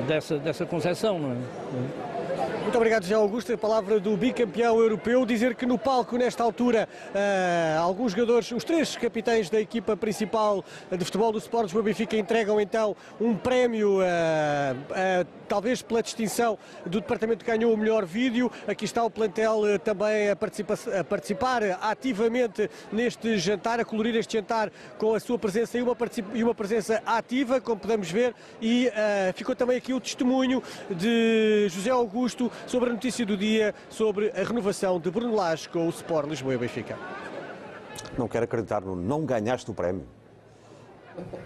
dessa, 0.08 0.38
dessa 0.38 0.66
concepção. 0.66 1.20
Não 1.20 1.32
é? 1.32 2.15
Muito 2.66 2.78
obrigado, 2.78 3.04
José 3.04 3.14
Augusto. 3.14 3.54
A 3.54 3.58
palavra 3.60 4.00
do 4.00 4.18
bicampeão 4.18 4.80
europeu. 4.80 5.24
Dizer 5.24 5.54
que 5.54 5.68
no 5.68 5.78
palco, 5.78 6.18
nesta 6.18 6.44
altura, 6.44 6.90
uh, 7.14 7.80
alguns 7.80 8.14
jogadores, 8.14 8.52
os 8.52 8.64
três 8.64 8.96
capitães 8.96 9.52
da 9.52 9.62
equipa 9.62 9.96
principal 9.96 10.66
de 10.92 11.06
futebol 11.06 11.32
do 11.32 11.38
Sport 11.38 11.66
Lisboa 11.66 11.84
Benfica, 11.84 12.18
entregam 12.18 12.60
então 12.60 12.96
um 13.22 13.36
prémio, 13.36 14.00
uh, 14.00 14.02
uh, 14.02 15.28
talvez 15.48 15.84
pela 15.84 16.02
distinção 16.02 16.58
do 16.88 17.00
departamento 17.00 17.46
que 17.46 17.52
ganhou 17.52 17.72
o 17.72 17.78
melhor 17.78 18.04
vídeo. 18.04 18.52
Aqui 18.68 18.86
está 18.86 19.04
o 19.04 19.12
plantel 19.12 19.62
também 19.84 20.32
a, 20.32 20.36
participa 20.36 20.74
a, 21.00 21.04
participar 21.04 21.62
ativamente 21.80 22.68
neste 22.92 23.38
jantar, 23.38 23.80
a 23.80 23.86
colorir 23.86 24.16
este 24.16 24.40
jantar 24.40 24.72
com 24.98 25.14
a 25.14 25.20
sua 25.20 25.38
presença 25.38 25.78
e 25.78 25.84
uma, 25.84 25.96
e 26.34 26.44
uma 26.44 26.56
presença 26.56 27.00
ativa, 27.06 27.62
como 27.62 27.80
podemos 27.80 28.10
ver. 28.10 28.34
E 28.60 28.90
ficou 29.36 29.56
também 29.56 29.78
aqui 29.78 29.94
o 29.94 30.00
testemunho 30.00 30.64
de 30.90 31.68
José 31.70 31.92
Augusto 31.92 32.52
sobre 32.68 32.90
a 32.90 32.94
notícia 32.94 33.26
do 33.26 33.38
dia 33.38 33.74
sobre 33.90 34.30
a 34.32 34.44
renovação 34.44 35.00
de 35.00 35.10
Bruno 35.10 35.36
Lage 35.36 35.70
com 35.70 35.86
o 35.86 35.90
Sport 35.90 36.30
Lisboa 36.30 36.56
e 36.56 36.58
Benfica. 36.58 36.98
Não 38.18 38.28
quero 38.28 38.46
acreditar 38.46 38.82
não 38.82 39.26
ganhaste 39.26 39.70
o 39.70 39.74
prémio. 39.74 40.15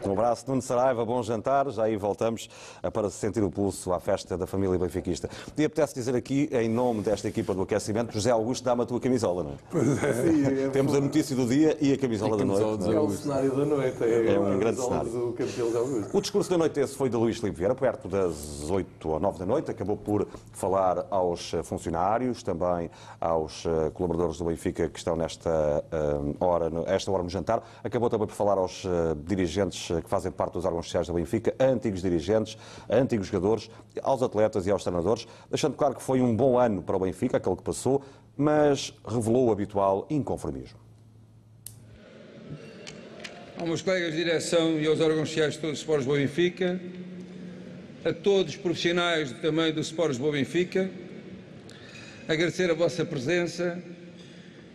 Um 0.06 0.14
abraço, 0.14 0.46
Nuno 0.48 0.62
Saraiva, 0.62 1.06
bom 1.06 1.22
jantar. 1.22 1.70
Já 1.70 1.84
aí 1.84 1.96
voltamos 1.96 2.50
para 2.94 3.10
sentir 3.10 3.44
o 3.44 3.52
pulso 3.52 3.92
à 3.92 4.00
festa 4.00 4.38
da 4.38 4.48
família 4.48 4.78
benfiquista. 4.78 5.30
E 5.58 5.66
apetece 5.66 5.94
dizer 5.94 6.16
aqui, 6.16 6.50
em 6.52 6.70
nome 6.70 7.02
desta 7.02 7.28
equipa 7.28 7.54
do 7.54 7.64
aquecimento, 7.64 8.14
José 8.14 8.32
Augusto, 8.32 8.64
dá-me 8.64 8.84
a 8.84 8.86
tua 8.86 9.00
camisola, 9.00 9.44
não 9.44 9.52
é? 9.52 9.56
Pois 9.70 10.04
é. 10.04 10.14
Sim, 10.14 10.66
é 10.66 10.70
Temos 10.72 10.96
a 10.96 11.02
notícia 11.02 11.36
do 11.36 11.46
dia 11.46 11.78
e 11.82 11.94
a 11.94 11.98
camisola, 11.98 12.38
da 12.38 12.46
noite. 12.46 12.90
É? 12.90 12.94
é 12.94 13.00
o 13.00 13.12
cenário 13.12 13.56
da 13.56 13.66
noite. 13.66 14.04
É, 14.04 14.34
é 14.34 14.40
um 14.40 14.58
grande 14.58 14.82
cenário. 14.82 15.10
Do 15.12 15.34
campeão 15.34 15.70
o 16.14 16.22
discurso 16.22 16.50
da 16.50 16.58
noite 16.58 16.80
esse 16.80 16.96
foi 16.96 17.10
de 17.10 17.16
Luís 17.16 17.38
Filipe 17.38 17.58
Vieira, 17.58 17.76
perto 17.76 18.08
das 18.08 18.70
8 18.70 19.10
ou 19.10 19.20
9 19.20 19.40
da 19.40 19.46
noite. 19.46 19.72
Acabou 19.72 19.98
por 19.98 20.28
falar 20.54 21.06
aos 21.10 21.52
funcionários, 21.64 22.42
também 22.42 22.90
aos 23.20 23.66
eh, 23.66 23.92
colaboradores 23.94 24.38
do 24.38 24.46
Benfica 24.46 24.90
que 24.90 24.98
estão 24.98 25.16
nesta 25.16 25.84
hora, 26.40 26.72
esta 26.88 27.12
hora 27.12 27.24
no 27.24 27.30
jantar. 27.30 27.64
Acabou 27.84 28.10
também 28.10 28.28
por 28.28 28.34
falar 28.34 28.58
aos 28.58 28.84
dirigentes 29.26 29.59
dirigentes 29.60 29.92
eh, 29.92 30.02
que 30.02 30.10
fazem 30.10 30.32
parte 30.32 30.54
dos 30.54 30.66
órgãos 30.66 30.86
sociais 30.86 31.08
da 31.08 31.14
Benfica, 31.14 31.54
antigos 31.60 32.02
dirigentes, 32.02 32.58
antigos 32.90 33.28
jogadores, 33.28 33.70
aos 34.02 34.22
atletas 34.22 34.66
e 34.66 34.72
aos 34.72 34.84
treinadores, 34.84 35.28
deixando 35.50 35.76
claro 35.76 35.96
que 35.96 36.02
foi 36.02 36.22
um 36.22 36.36
bom 36.36 36.58
ano 36.58 36.82
para 36.82 36.96
o 36.96 37.00
Benfica, 37.00 37.38
aquele 37.38 37.56
que 37.56 37.64
passou, 37.64 38.04
mas 38.38 38.94
revelou 39.06 39.48
o 39.48 39.52
habitual 39.52 40.08
inconformismo. 40.10 40.78
Aos 43.58 43.68
meus 43.68 43.82
colegas 43.82 44.12
de 44.12 44.18
direção 44.18 44.80
e 44.80 44.88
aos 44.88 45.02
órgãos 45.02 45.28
sociais 45.28 45.56
de 45.56 45.60
todos 45.60 45.76
os 45.76 45.80
Sports 45.80 46.06
Boa 46.06 46.18
Benfica, 46.18 46.80
a 48.06 48.14
todos 48.14 48.54
os 48.54 48.58
profissionais 48.58 49.34
também 49.42 49.74
do 49.74 49.82
Sports 49.82 50.18
Boa 50.18 50.32
Benfica, 50.32 50.90
agradecer 52.28 52.72
a 52.72 52.74
vossa 52.74 53.04
presença 53.04 53.82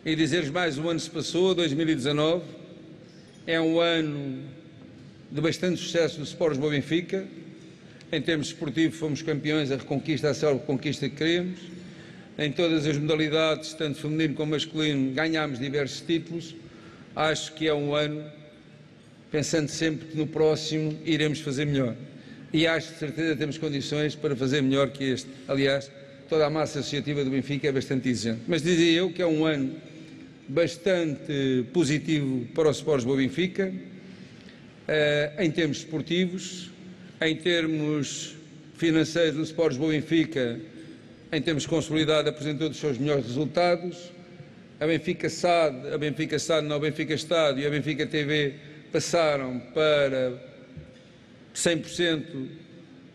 e 0.04 0.14
dizer-vos 0.14 0.50
mais 0.50 0.76
um 0.76 0.86
ano 0.90 1.00
se 1.00 1.08
passou, 1.08 1.54
2019, 1.54 2.44
é 3.46 3.58
um 3.58 3.80
ano 3.80 4.42
de 5.34 5.40
bastante 5.40 5.80
sucesso 5.80 6.18
do 6.18 6.22
Sport 6.22 6.58
Boa 6.58 6.70
Benfica. 6.70 7.26
Em 8.12 8.22
termos 8.22 8.46
esportivos, 8.46 8.96
fomos 8.96 9.20
campeões, 9.20 9.72
a 9.72 9.76
reconquista, 9.76 10.30
a 10.30 10.34
selva 10.34 10.60
conquista 10.60 11.08
que 11.08 11.16
queremos. 11.16 11.58
Em 12.38 12.52
todas 12.52 12.86
as 12.86 12.96
modalidades, 12.96 13.74
tanto 13.74 13.98
feminino 13.98 14.34
como 14.34 14.52
masculino, 14.52 15.12
ganhámos 15.12 15.58
diversos 15.58 16.02
títulos. 16.02 16.54
Acho 17.16 17.52
que 17.54 17.66
é 17.66 17.74
um 17.74 17.96
ano, 17.96 18.24
pensando 19.32 19.68
sempre 19.70 20.06
que 20.06 20.16
no 20.16 20.28
próximo 20.28 20.96
iremos 21.04 21.40
fazer 21.40 21.64
melhor. 21.64 21.96
E 22.52 22.64
acho 22.68 22.92
de 22.92 22.98
certeza 23.00 23.32
que 23.32 23.38
temos 23.38 23.58
condições 23.58 24.14
para 24.14 24.36
fazer 24.36 24.62
melhor 24.62 24.90
que 24.90 25.02
este. 25.02 25.28
Aliás, 25.48 25.90
toda 26.28 26.46
a 26.46 26.50
massa 26.50 26.78
associativa 26.78 27.24
do 27.24 27.30
Benfica 27.30 27.66
é 27.66 27.72
bastante 27.72 28.08
exigente. 28.08 28.42
Mas 28.46 28.62
dizia 28.62 29.00
eu 29.00 29.10
que 29.12 29.20
é 29.20 29.26
um 29.26 29.44
ano 29.44 29.74
bastante 30.46 31.64
positivo 31.72 32.46
para 32.54 32.68
o 32.68 32.70
Sport 32.70 33.02
Boa 33.02 33.16
Benfica 33.16 33.74
em 35.38 35.50
termos 35.50 35.78
esportivos, 35.78 36.70
em 37.20 37.36
termos 37.36 38.34
financeiros, 38.76 39.38
o 39.38 39.42
Sports 39.42 39.78
Boa 39.78 39.92
Benfica, 39.92 40.60
em 41.32 41.40
termos 41.40 41.66
consolidado, 41.66 42.28
apresentou 42.28 42.68
os 42.68 42.76
seus 42.76 42.98
melhores 42.98 43.24
resultados. 43.26 44.12
A 44.78 44.86
Benfica 44.86 45.28
SAD, 45.30 45.94
a 45.94 45.98
Benfica 45.98 46.38
SAD, 46.38 46.66
não, 46.66 46.76
a 46.76 46.80
Benfica 46.80 47.14
Estado 47.14 47.60
e 47.60 47.66
a 47.66 47.70
Benfica 47.70 48.06
TV 48.06 48.54
passaram 48.92 49.58
para 49.72 50.32
100% 51.54 52.48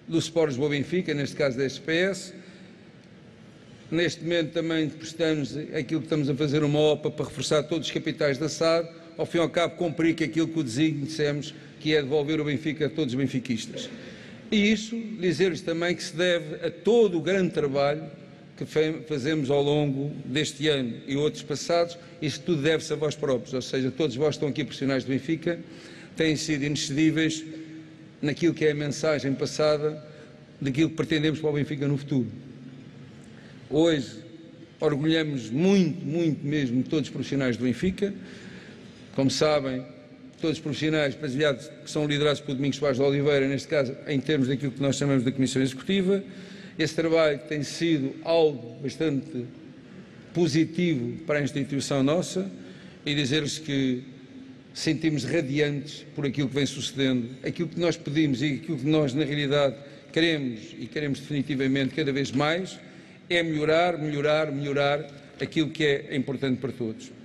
do 0.07 0.17
Sports 0.17 0.57
Boa 0.57 0.69
Benfica, 0.69 1.13
neste 1.13 1.35
caso 1.35 1.57
da 1.57 1.65
SPS. 1.65 2.33
Neste 3.91 4.23
momento 4.23 4.53
também 4.53 4.89
prestamos 4.89 5.55
aquilo 5.57 6.01
que 6.01 6.05
estamos 6.05 6.29
a 6.29 6.35
fazer 6.35 6.63
uma 6.63 6.79
OPA 6.79 7.11
para 7.11 7.25
reforçar 7.25 7.63
todos 7.63 7.87
os 7.87 7.93
capitais 7.93 8.37
da 8.37 8.47
SAD 8.47 8.87
ao 9.19 9.25
fim 9.25 9.37
e 9.37 9.41
ao 9.41 9.49
cabo, 9.49 9.75
cumprir 9.75 10.15
aquilo 10.23 10.47
que 10.47 10.57
o 10.57 10.63
desígnio 10.63 11.05
dissemos, 11.05 11.53
que 11.77 11.93
é 11.93 12.01
devolver 12.01 12.39
o 12.39 12.45
Benfica 12.45 12.85
a 12.85 12.89
todos 12.89 13.13
os 13.13 13.19
benfiquistas. 13.19 13.89
E 14.49 14.71
isso, 14.71 14.97
dizer-lhes 15.19 15.59
também 15.59 15.93
que 15.93 16.01
se 16.01 16.15
deve 16.15 16.65
a 16.65 16.71
todo 16.71 17.17
o 17.17 17.21
grande 17.21 17.51
trabalho 17.51 18.03
que 18.55 18.65
fazemos 19.07 19.51
ao 19.51 19.61
longo 19.61 20.09
deste 20.23 20.69
ano 20.69 20.93
e 21.05 21.17
outros 21.17 21.43
passados, 21.43 21.97
isso 22.21 22.39
tudo 22.45 22.61
deve-se 22.61 22.93
a 22.93 22.95
vós 22.95 23.13
próprios, 23.13 23.53
ou 23.53 23.61
seja, 23.61 23.91
todos 23.91 24.15
vós 24.15 24.35
estão 24.35 24.47
aqui 24.47 24.63
profissionais 24.63 25.03
do 25.03 25.09
Benfica, 25.09 25.59
têm 26.15 26.37
sido 26.37 26.63
inexcedíveis 26.63 27.43
naquilo 28.21 28.53
que 28.53 28.63
é 28.63 28.71
a 28.71 28.75
mensagem 28.75 29.33
passada 29.33 30.01
daquilo 30.61 30.89
que 30.91 30.95
pretendemos 30.95 31.41
para 31.41 31.49
o 31.49 31.53
Benfica 31.53 31.89
no 31.89 31.97
futuro. 31.97 32.27
Hoje 33.69 34.11
orgulhamos 34.79 35.49
muito, 35.49 36.05
muito 36.05 36.45
mesmo 36.45 36.83
todos 36.83 37.09
os 37.09 37.13
profissionais 37.13 37.57
do 37.57 37.65
Benfica, 37.65 38.13
como 39.19 39.29
sabem, 39.29 39.83
todos 40.39 40.55
os 40.55 40.63
profissionais 40.63 41.13
baseados, 41.13 41.69
que 41.83 41.91
são 41.91 42.07
liderados 42.07 42.39
por 42.39 42.55
Domingos 42.55 42.77
Soares 42.77 42.97
de 42.97 43.03
Oliveira, 43.03 43.49
neste 43.49 43.67
caso, 43.67 43.93
em 44.07 44.17
termos 44.17 44.47
daquilo 44.47 44.71
que 44.71 44.81
nós 44.81 44.95
chamamos 44.95 45.25
da 45.25 45.31
Comissão 45.33 45.61
Executiva. 45.61 46.23
Esse 46.77 46.95
trabalho 46.95 47.37
tem 47.39 47.61
sido 47.61 48.15
algo 48.23 48.81
bastante 48.81 49.45
positivo 50.33 51.17
para 51.25 51.39
a 51.39 51.41
instituição 51.41 52.01
nossa 52.01 52.49
e 53.05 53.13
dizer-lhes 53.13 53.59
que 53.59 54.05
sentimos 54.73 55.25
radiantes 55.25 56.05
por 56.15 56.25
aquilo 56.25 56.47
que 56.47 56.55
vem 56.55 56.65
sucedendo, 56.65 57.31
aquilo 57.45 57.67
que 57.67 57.77
nós 57.77 57.97
pedimos 57.97 58.41
e 58.41 58.53
aquilo 58.53 58.77
que 58.77 58.87
nós, 58.87 59.13
na 59.13 59.25
realidade, 59.25 59.75
queremos 60.13 60.61
e 60.79 60.87
queremos 60.87 61.19
definitivamente 61.19 61.93
cada 61.93 62.13
vez 62.13 62.31
mais 62.31 62.79
é 63.29 63.43
melhorar, 63.43 63.97
melhorar, 63.97 64.49
melhorar 64.49 65.05
aquilo 65.41 65.71
que 65.71 65.83
é 65.83 66.15
importante 66.15 66.61
para 66.61 66.71
todos. 66.71 67.18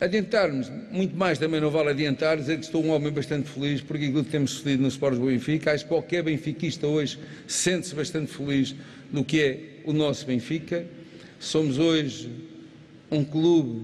Adiantarmos, 0.00 0.72
muito 0.90 1.14
mais 1.14 1.38
também 1.38 1.60
não 1.60 1.70
vale 1.70 1.90
adiantar, 1.90 2.38
dizer 2.38 2.58
que 2.58 2.64
estou 2.64 2.82
um 2.82 2.88
homem 2.88 3.12
bastante 3.12 3.50
feliz 3.50 3.82
por 3.82 3.96
aquilo 3.96 4.24
que 4.24 4.30
temos 4.30 4.52
sucedido 4.52 4.82
no 4.82 4.88
Sport 4.88 5.18
do 5.18 5.26
Benfica. 5.26 5.72
Acho 5.72 5.84
que 5.84 5.90
qualquer 5.90 6.22
benfiquista 6.22 6.86
hoje 6.86 7.18
sente-se 7.46 7.94
bastante 7.94 8.32
feliz 8.32 8.74
do 9.12 9.22
que 9.22 9.42
é 9.42 9.60
o 9.84 9.92
nosso 9.92 10.24
Benfica. 10.24 10.86
Somos 11.38 11.78
hoje 11.78 12.30
um 13.10 13.22
clube 13.22 13.82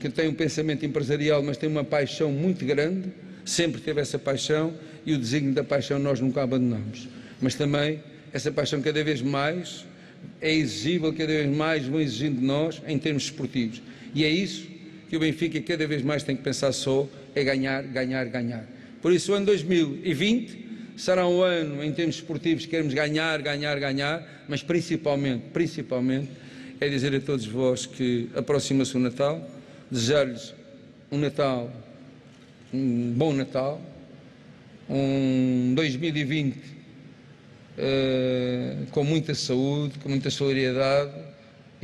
que 0.00 0.08
tem 0.08 0.28
um 0.28 0.34
pensamento 0.34 0.84
empresarial, 0.84 1.40
mas 1.40 1.56
tem 1.56 1.68
uma 1.68 1.84
paixão 1.84 2.32
muito 2.32 2.64
grande, 2.66 3.12
sempre 3.44 3.80
teve 3.80 4.00
essa 4.00 4.18
paixão 4.18 4.74
e 5.06 5.14
o 5.14 5.18
desígnio 5.18 5.54
da 5.54 5.62
paixão 5.62 6.00
nós 6.00 6.18
nunca 6.18 6.42
abandonamos. 6.42 7.08
Mas 7.40 7.54
também 7.54 8.02
essa 8.32 8.50
paixão 8.50 8.82
cada 8.82 9.04
vez 9.04 9.22
mais 9.22 9.86
é 10.40 10.52
exigível, 10.52 11.12
cada 11.12 11.28
vez 11.28 11.48
mais 11.48 11.86
vão 11.86 12.00
exigindo 12.00 12.40
de 12.40 12.44
nós 12.44 12.82
em 12.88 12.98
termos 12.98 13.22
esportivos. 13.22 13.80
E 14.12 14.24
é 14.24 14.28
isso 14.28 14.73
que 15.08 15.16
o 15.16 15.20
Benfica 15.20 15.60
cada 15.60 15.86
vez 15.86 16.02
mais 16.02 16.22
tem 16.22 16.36
que 16.36 16.42
pensar 16.42 16.72
só, 16.72 17.08
é 17.34 17.44
ganhar, 17.44 17.82
ganhar, 17.82 18.24
ganhar. 18.26 18.66
Por 19.02 19.12
isso, 19.12 19.32
o 19.32 19.34
ano 19.34 19.46
2020 19.46 20.64
será 20.96 21.26
um 21.26 21.42
ano 21.42 21.82
em 21.82 21.92
termos 21.92 22.16
esportivos 22.16 22.64
que 22.64 22.70
queremos 22.70 22.94
ganhar, 22.94 23.40
ganhar, 23.42 23.78
ganhar, 23.78 24.44
mas 24.48 24.62
principalmente, 24.62 25.44
principalmente, 25.52 26.30
é 26.80 26.88
dizer 26.88 27.14
a 27.14 27.20
todos 27.20 27.46
vós 27.46 27.86
que 27.86 28.28
aproxima-se 28.34 28.96
o 28.96 29.00
Natal, 29.00 29.48
desejar-lhes 29.90 30.54
um 31.10 31.18
Natal, 31.18 31.70
um 32.72 33.12
bom 33.12 33.32
Natal, 33.32 33.80
um 34.88 35.72
2020 35.74 36.56
uh, 36.56 36.60
eh, 37.76 38.76
com 38.90 39.04
muita 39.04 39.34
saúde, 39.34 39.98
com 39.98 40.08
muita 40.08 40.30
solidariedade 40.30 41.33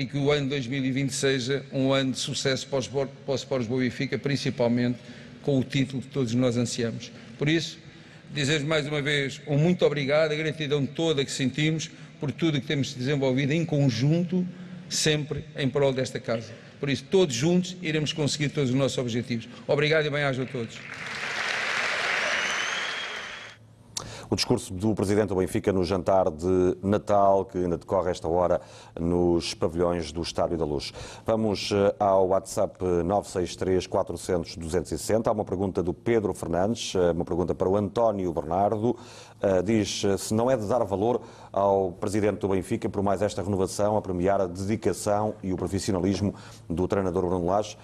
e 0.01 0.07
que 0.07 0.17
o 0.17 0.33
ano 0.33 0.49
2020 0.49 1.11
seja 1.11 1.63
um 1.71 1.93
ano 1.93 2.13
de 2.13 2.19
sucesso 2.19 2.67
para 2.67 2.79
os, 2.79 2.87
Sports 2.87 3.69
Boa 3.69 3.83
Benfica, 3.83 4.19
principalmente 4.19 4.99
com 5.43 5.59
o 5.59 5.63
título 5.63 6.01
que 6.01 6.09
todos 6.09 6.33
nós 6.33 6.57
ansiamos. 6.57 7.13
Por 7.37 7.51
isso, 7.51 7.79
dizer 8.33 8.65
mais 8.65 8.87
uma 8.87 9.03
vez 9.03 9.43
um 9.47 9.59
muito 9.59 9.85
obrigado, 9.85 10.33
a 10.33 10.35
gratidão 10.35 10.87
toda 10.87 11.23
que 11.23 11.31
sentimos 11.31 11.91
por 12.19 12.33
tudo 12.33 12.59
que 12.59 12.67
temos 12.67 12.95
desenvolvido 12.95 13.53
em 13.53 13.63
conjunto, 13.63 14.49
sempre 14.89 15.45
em 15.55 15.69
prol 15.69 15.93
desta 15.93 16.19
casa. 16.19 16.51
Por 16.81 16.89
isso, 16.89 17.05
todos 17.11 17.35
juntos 17.35 17.77
iremos 17.83 18.11
conseguir 18.11 18.49
todos 18.49 18.71
os 18.71 18.77
nossos 18.77 18.97
objetivos. 18.97 19.51
Obrigado 19.69 20.07
e 20.07 20.11
bem-aja 20.11 20.45
a 20.45 20.47
todos. 20.47 20.79
O 24.31 24.37
discurso 24.37 24.73
do 24.73 24.95
Presidente 24.95 25.31
do 25.31 25.35
Benfica 25.35 25.73
no 25.73 25.83
jantar 25.83 26.31
de 26.31 26.77
Natal, 26.85 27.45
que 27.45 27.59
ainda 27.59 27.77
decorre 27.77 28.13
esta 28.13 28.29
hora 28.29 28.61
nos 28.97 29.55
pavilhões 29.55 30.13
do 30.13 30.23
Estádio 30.23 30.57
da 30.57 30.65
Luz. 30.65 30.93
Vamos 31.27 31.73
eh, 31.73 31.93
ao 31.99 32.29
WhatsApp 32.29 32.81
963 32.81 33.89
400 33.89 34.57
260. 34.57 35.29
Há 35.29 35.33
uma 35.33 35.45
pergunta 35.45 35.83
do 35.83 35.93
Pedro 35.93 36.33
Fernandes, 36.33 36.95
eh, 36.95 37.11
uma 37.11 37.25
pergunta 37.25 37.57
para 37.57 37.69
o 37.69 37.77
António 37.77 38.33
Bernardo. 38.33 38.97
Eh, 39.43 39.63
diz 39.63 40.03
se 40.17 40.33
não 40.33 40.49
é 40.49 40.57
de 40.57 40.65
dar 40.65 40.85
valor 40.85 41.23
ao 41.53 41.91
Presidente 41.91 42.39
do 42.39 42.51
Benfica 42.51 42.89
por 42.89 43.03
mais 43.03 43.23
esta 43.23 43.43
renovação, 43.43 43.97
a 43.97 44.01
premiar 44.01 44.41
a 44.41 44.47
dedicação 44.47 45.35
e 45.43 45.53
o 45.53 45.57
profissionalismo 45.57 46.37
do 46.69 46.87
treinador 46.87 47.27
Bruno 47.27 47.47
Lage 47.47 47.77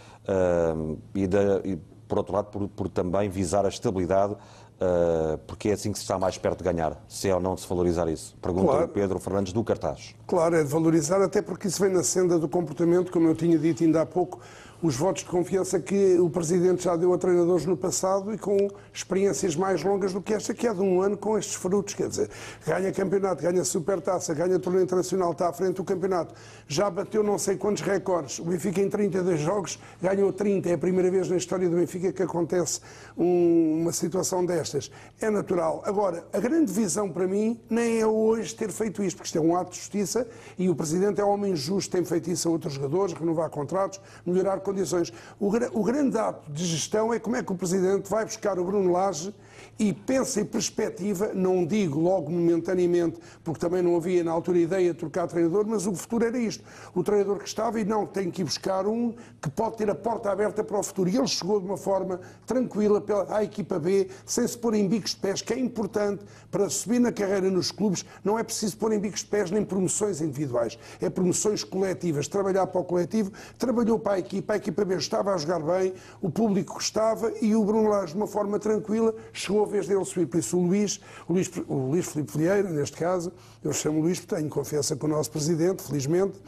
e, 1.12 1.24
e 1.64 1.76
por 2.06 2.18
outro 2.18 2.34
lado, 2.34 2.46
por, 2.46 2.68
por 2.68 2.88
também 2.88 3.28
visar 3.28 3.64
a 3.66 3.68
estabilidade 3.68 4.36
Uh, 4.78 5.38
porque 5.46 5.70
é 5.70 5.72
assim 5.72 5.90
que 5.90 5.96
se 5.96 6.04
está 6.04 6.18
mais 6.18 6.36
perto 6.36 6.58
de 6.58 6.64
ganhar, 6.64 7.02
se 7.08 7.28
é 7.28 7.34
ou 7.34 7.40
não 7.40 7.54
de 7.54 7.62
se 7.62 7.66
valorizar 7.66 8.06
isso. 8.08 8.36
Pergunta 8.42 8.66
claro. 8.66 8.84
o 8.84 8.88
Pedro 8.88 9.18
Fernandes 9.18 9.52
do 9.52 9.64
Cartaz. 9.64 10.14
Claro, 10.26 10.54
é 10.54 10.62
de 10.62 10.68
valorizar, 10.68 11.22
até 11.22 11.40
porque 11.40 11.68
isso 11.68 11.80
vem 11.80 11.90
na 11.90 12.02
senda 12.02 12.38
do 12.38 12.46
comportamento, 12.46 13.10
como 13.10 13.26
eu 13.26 13.34
tinha 13.34 13.58
dito 13.58 13.82
ainda 13.82 14.02
há 14.02 14.06
pouco, 14.06 14.38
os 14.82 14.96
votos 14.96 15.22
de 15.22 15.28
confiança 15.28 15.80
que 15.80 16.18
o 16.18 16.28
Presidente 16.28 16.84
já 16.84 16.96
deu 16.96 17.12
a 17.12 17.18
treinadores 17.18 17.64
no 17.64 17.76
passado 17.76 18.32
e 18.32 18.38
com 18.38 18.68
experiências 18.92 19.56
mais 19.56 19.82
longas 19.82 20.12
do 20.12 20.20
que 20.20 20.34
esta, 20.34 20.52
que 20.52 20.66
é 20.66 20.74
de 20.74 20.80
um 20.80 21.00
ano 21.00 21.16
com 21.16 21.38
estes 21.38 21.54
frutos. 21.54 21.94
Quer 21.94 22.08
dizer, 22.08 22.30
ganha 22.66 22.92
campeonato, 22.92 23.42
ganha 23.42 23.64
supertaça, 23.64 24.34
ganha 24.34 24.58
torneio 24.58 24.84
internacional, 24.84 25.32
está 25.32 25.48
à 25.48 25.52
frente 25.52 25.76
do 25.76 25.84
campeonato, 25.84 26.34
já 26.68 26.90
bateu 26.90 27.22
não 27.22 27.38
sei 27.38 27.56
quantos 27.56 27.82
recordes. 27.82 28.38
O 28.38 28.44
Benfica 28.44 28.80
em 28.80 28.88
32 28.88 29.40
jogos 29.40 29.78
ganhou 30.00 30.32
30. 30.32 30.68
É 30.68 30.74
a 30.74 30.78
primeira 30.78 31.10
vez 31.10 31.28
na 31.28 31.36
história 31.36 31.68
do 31.68 31.76
Benfica 31.76 32.12
que 32.12 32.22
acontece 32.22 32.80
um, 33.16 33.82
uma 33.82 33.92
situação 33.92 34.44
destas. 34.44 34.90
É 35.20 35.30
natural. 35.30 35.82
Agora, 35.84 36.26
a 36.32 36.38
grande 36.38 36.72
visão 36.72 37.10
para 37.10 37.26
mim 37.26 37.60
nem 37.70 38.00
é 38.00 38.06
hoje 38.06 38.54
ter 38.54 38.70
feito 38.70 39.02
isto, 39.02 39.16
porque 39.16 39.28
isto 39.28 39.38
é 39.38 39.40
um 39.40 39.56
ato 39.56 39.70
de 39.70 39.78
justiça 39.78 40.26
e 40.58 40.68
o 40.68 40.74
Presidente 40.74 41.20
é 41.20 41.24
homem 41.24 41.56
justo, 41.56 41.90
tem 41.90 42.04
feito 42.04 42.30
isso 42.30 42.48
a 42.48 42.52
outros 42.52 42.74
jogadores, 42.74 43.14
renovar 43.14 43.48
contratos, 43.50 44.00
melhorar 44.24 44.60
condições. 44.66 45.12
O, 45.38 45.46
o 45.46 45.84
grande 45.84 46.18
ato 46.18 46.50
de 46.50 46.66
gestão 46.66 47.14
é 47.14 47.18
como 47.18 47.36
é 47.36 47.42
que 47.42 47.52
o 47.52 47.56
Presidente 47.56 48.10
vai 48.10 48.24
buscar 48.24 48.58
o 48.58 48.64
Bruno 48.64 48.92
Lage 48.92 49.32
e 49.78 49.92
pensa 49.92 50.40
em 50.40 50.44
perspectiva, 50.44 51.32
não 51.34 51.66
digo 51.66 52.00
logo 52.00 52.30
momentaneamente, 52.30 53.18
porque 53.44 53.60
também 53.60 53.82
não 53.82 53.96
havia 53.96 54.24
na 54.24 54.32
altura 54.32 54.58
ideia 54.58 54.92
de 54.92 54.98
trocar 54.98 55.26
treinador, 55.26 55.66
mas 55.66 55.86
o 55.86 55.94
futuro 55.94 56.24
era 56.24 56.38
isto. 56.38 56.64
O 56.94 57.02
treinador 57.02 57.38
que 57.38 57.48
estava 57.48 57.78
e 57.78 57.84
não 57.84 58.06
tem 58.06 58.30
que 58.30 58.40
ir 58.40 58.44
buscar 58.44 58.86
um 58.86 59.14
que 59.40 59.50
pode 59.50 59.76
ter 59.76 59.90
a 59.90 59.94
porta 59.94 60.30
aberta 60.30 60.64
para 60.64 60.78
o 60.78 60.82
futuro. 60.82 61.10
E 61.10 61.16
ele 61.16 61.26
chegou 61.26 61.60
de 61.60 61.66
uma 61.66 61.76
forma 61.76 62.20
tranquila 62.46 63.00
pela, 63.00 63.36
à 63.36 63.44
equipa 63.44 63.78
B, 63.78 64.08
sem 64.24 64.46
se 64.46 64.56
pôr 64.56 64.74
em 64.74 64.88
bicos 64.88 65.10
de 65.10 65.16
pés, 65.18 65.42
que 65.42 65.52
é 65.52 65.58
importante 65.58 66.24
para 66.50 66.70
subir 66.70 66.98
na 66.98 67.12
carreira 67.12 67.50
nos 67.50 67.70
clubes. 67.70 68.04
Não 68.24 68.38
é 68.38 68.42
preciso 68.42 68.78
pôr 68.78 68.92
em 68.92 68.98
bicos 68.98 69.20
de 69.20 69.26
pés 69.26 69.50
nem 69.50 69.62
promoções 69.62 70.22
individuais, 70.22 70.78
é 71.00 71.10
promoções 71.10 71.62
coletivas. 71.62 72.28
Trabalhar 72.28 72.66
para 72.66 72.80
o 72.80 72.84
coletivo, 72.84 73.30
trabalhou 73.58 73.98
para 73.98 74.14
a 74.14 74.18
equipa, 74.18 74.54
a 74.54 74.56
equipa 74.56 74.84
B 74.86 74.94
estava 74.94 75.34
a 75.34 75.36
jogar 75.36 75.60
bem, 75.60 75.92
o 76.22 76.30
público 76.30 76.74
gostava 76.74 77.30
e 77.42 77.54
o 77.54 77.62
Bruno 77.62 77.90
Lage, 77.90 78.12
de 78.12 78.18
uma 78.18 78.26
forma 78.26 78.58
tranquila, 78.58 79.14
chegou 79.32 79.65
a 79.66 79.70
vez 79.70 79.86
dele 79.86 80.04
subir. 80.04 80.26
Por 80.26 80.38
isso, 80.38 80.56
o 80.56 80.66
Luís, 80.66 81.00
o 81.28 81.32
Luís, 81.32 81.50
o 81.68 81.74
Luís 81.90 82.06
Filipe 82.06 82.38
Vieira, 82.38 82.70
neste 82.70 82.96
caso, 82.96 83.32
eu 83.62 83.72
chamo 83.72 84.00
Luís 84.00 84.18
porque 84.18 84.34
tenho 84.36 84.48
confiança 84.48 84.96
com 84.96 85.06
o 85.06 85.10
nosso 85.10 85.30
presidente, 85.30 85.82
felizmente, 85.82 86.40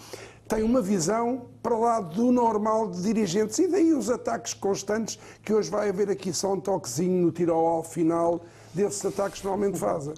tem 0.48 0.62
uma 0.62 0.80
visão 0.80 1.42
para 1.62 1.76
lá 1.76 2.00
do 2.00 2.32
normal 2.32 2.88
de 2.88 3.02
dirigentes. 3.02 3.58
E 3.58 3.68
daí 3.68 3.92
os 3.92 4.08
ataques 4.08 4.54
constantes 4.54 5.18
que 5.44 5.52
hoje 5.52 5.70
vai 5.70 5.90
haver 5.90 6.08
aqui 6.08 6.32
só 6.32 6.54
um 6.54 6.60
toquezinho 6.60 7.26
no 7.26 7.30
tiro 7.30 7.52
ao 7.52 7.84
final 7.84 8.40
desses 8.72 9.04
ataques 9.04 9.40
que 9.40 9.46
normalmente 9.46 9.78
fazem. 9.78 10.14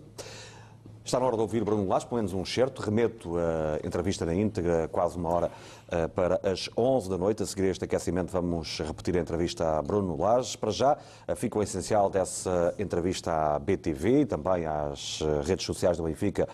Está 1.10 1.18
na 1.18 1.26
hora 1.26 1.34
de 1.34 1.42
ouvir 1.42 1.64
Bruno 1.64 1.88
Lage, 1.88 2.06
pelo 2.06 2.18
menos 2.18 2.32
um 2.32 2.44
certo. 2.44 2.80
Remeto 2.80 3.36
a 3.36 3.84
entrevista 3.84 4.24
na 4.24 4.32
íntegra, 4.32 4.86
quase 4.86 5.16
uma 5.16 5.28
hora, 5.28 5.50
eh, 5.90 6.06
para 6.06 6.40
as 6.48 6.70
11 6.76 7.10
da 7.10 7.18
noite. 7.18 7.42
A 7.42 7.46
seguir 7.46 7.64
este 7.64 7.84
aquecimento 7.84 8.30
vamos 8.30 8.78
repetir 8.78 9.16
a 9.16 9.20
entrevista 9.20 9.76
a 9.76 9.82
Bruno 9.82 10.16
Lage. 10.16 10.56
Para 10.56 10.70
já, 10.70 10.96
eh, 11.26 11.34
fica 11.34 11.58
o 11.58 11.64
essencial 11.64 12.08
dessa 12.08 12.72
entrevista 12.78 13.32
à 13.32 13.58
BTV, 13.58 14.24
também 14.24 14.66
às 14.66 15.18
eh, 15.20 15.42
redes 15.44 15.66
sociais 15.66 15.96
do 15.96 16.04
Benfica, 16.04 16.48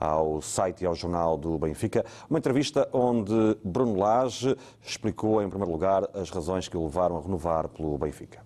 ao 0.00 0.42
site 0.42 0.82
e 0.82 0.86
ao 0.88 0.94
jornal 0.96 1.36
do 1.36 1.56
Benfica. 1.56 2.04
Uma 2.28 2.40
entrevista 2.40 2.88
onde 2.92 3.32
Bruno 3.62 3.96
Lage 3.96 4.56
explicou, 4.82 5.40
em 5.40 5.48
primeiro 5.48 5.70
lugar, 5.70 6.08
as 6.14 6.30
razões 6.30 6.66
que 6.66 6.76
o 6.76 6.82
levaram 6.82 7.16
a 7.16 7.20
renovar 7.20 7.68
pelo 7.68 7.96
Benfica. 7.96 8.42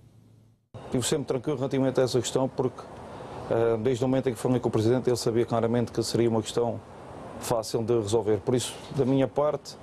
Estive 0.85 1.07
sempre 1.07 1.25
tranquilo 1.25 1.57
relativamente 1.57 1.99
a 2.01 2.03
essa 2.03 2.21
questão, 2.21 2.51
porque 2.51 2.83
desde 3.83 4.05
o 4.05 4.09
momento 4.09 4.29
em 4.29 4.33
que 4.33 4.39
falei 4.39 4.59
com 4.59 4.69
o 4.69 4.73
Presidente, 4.73 5.09
ele 5.09 5.17
sabia 5.17 5.45
claramente 5.45 5.93
que 5.93 6.03
seria 6.03 6.29
uma 6.29 6.41
questão 6.41 6.81
fácil 7.41 7.83
de 7.83 7.95
resolver. 7.95 8.39
Por 8.39 8.55
isso, 8.55 8.75
da 8.97 9.05
minha 9.05 9.29
parte, 9.29 9.77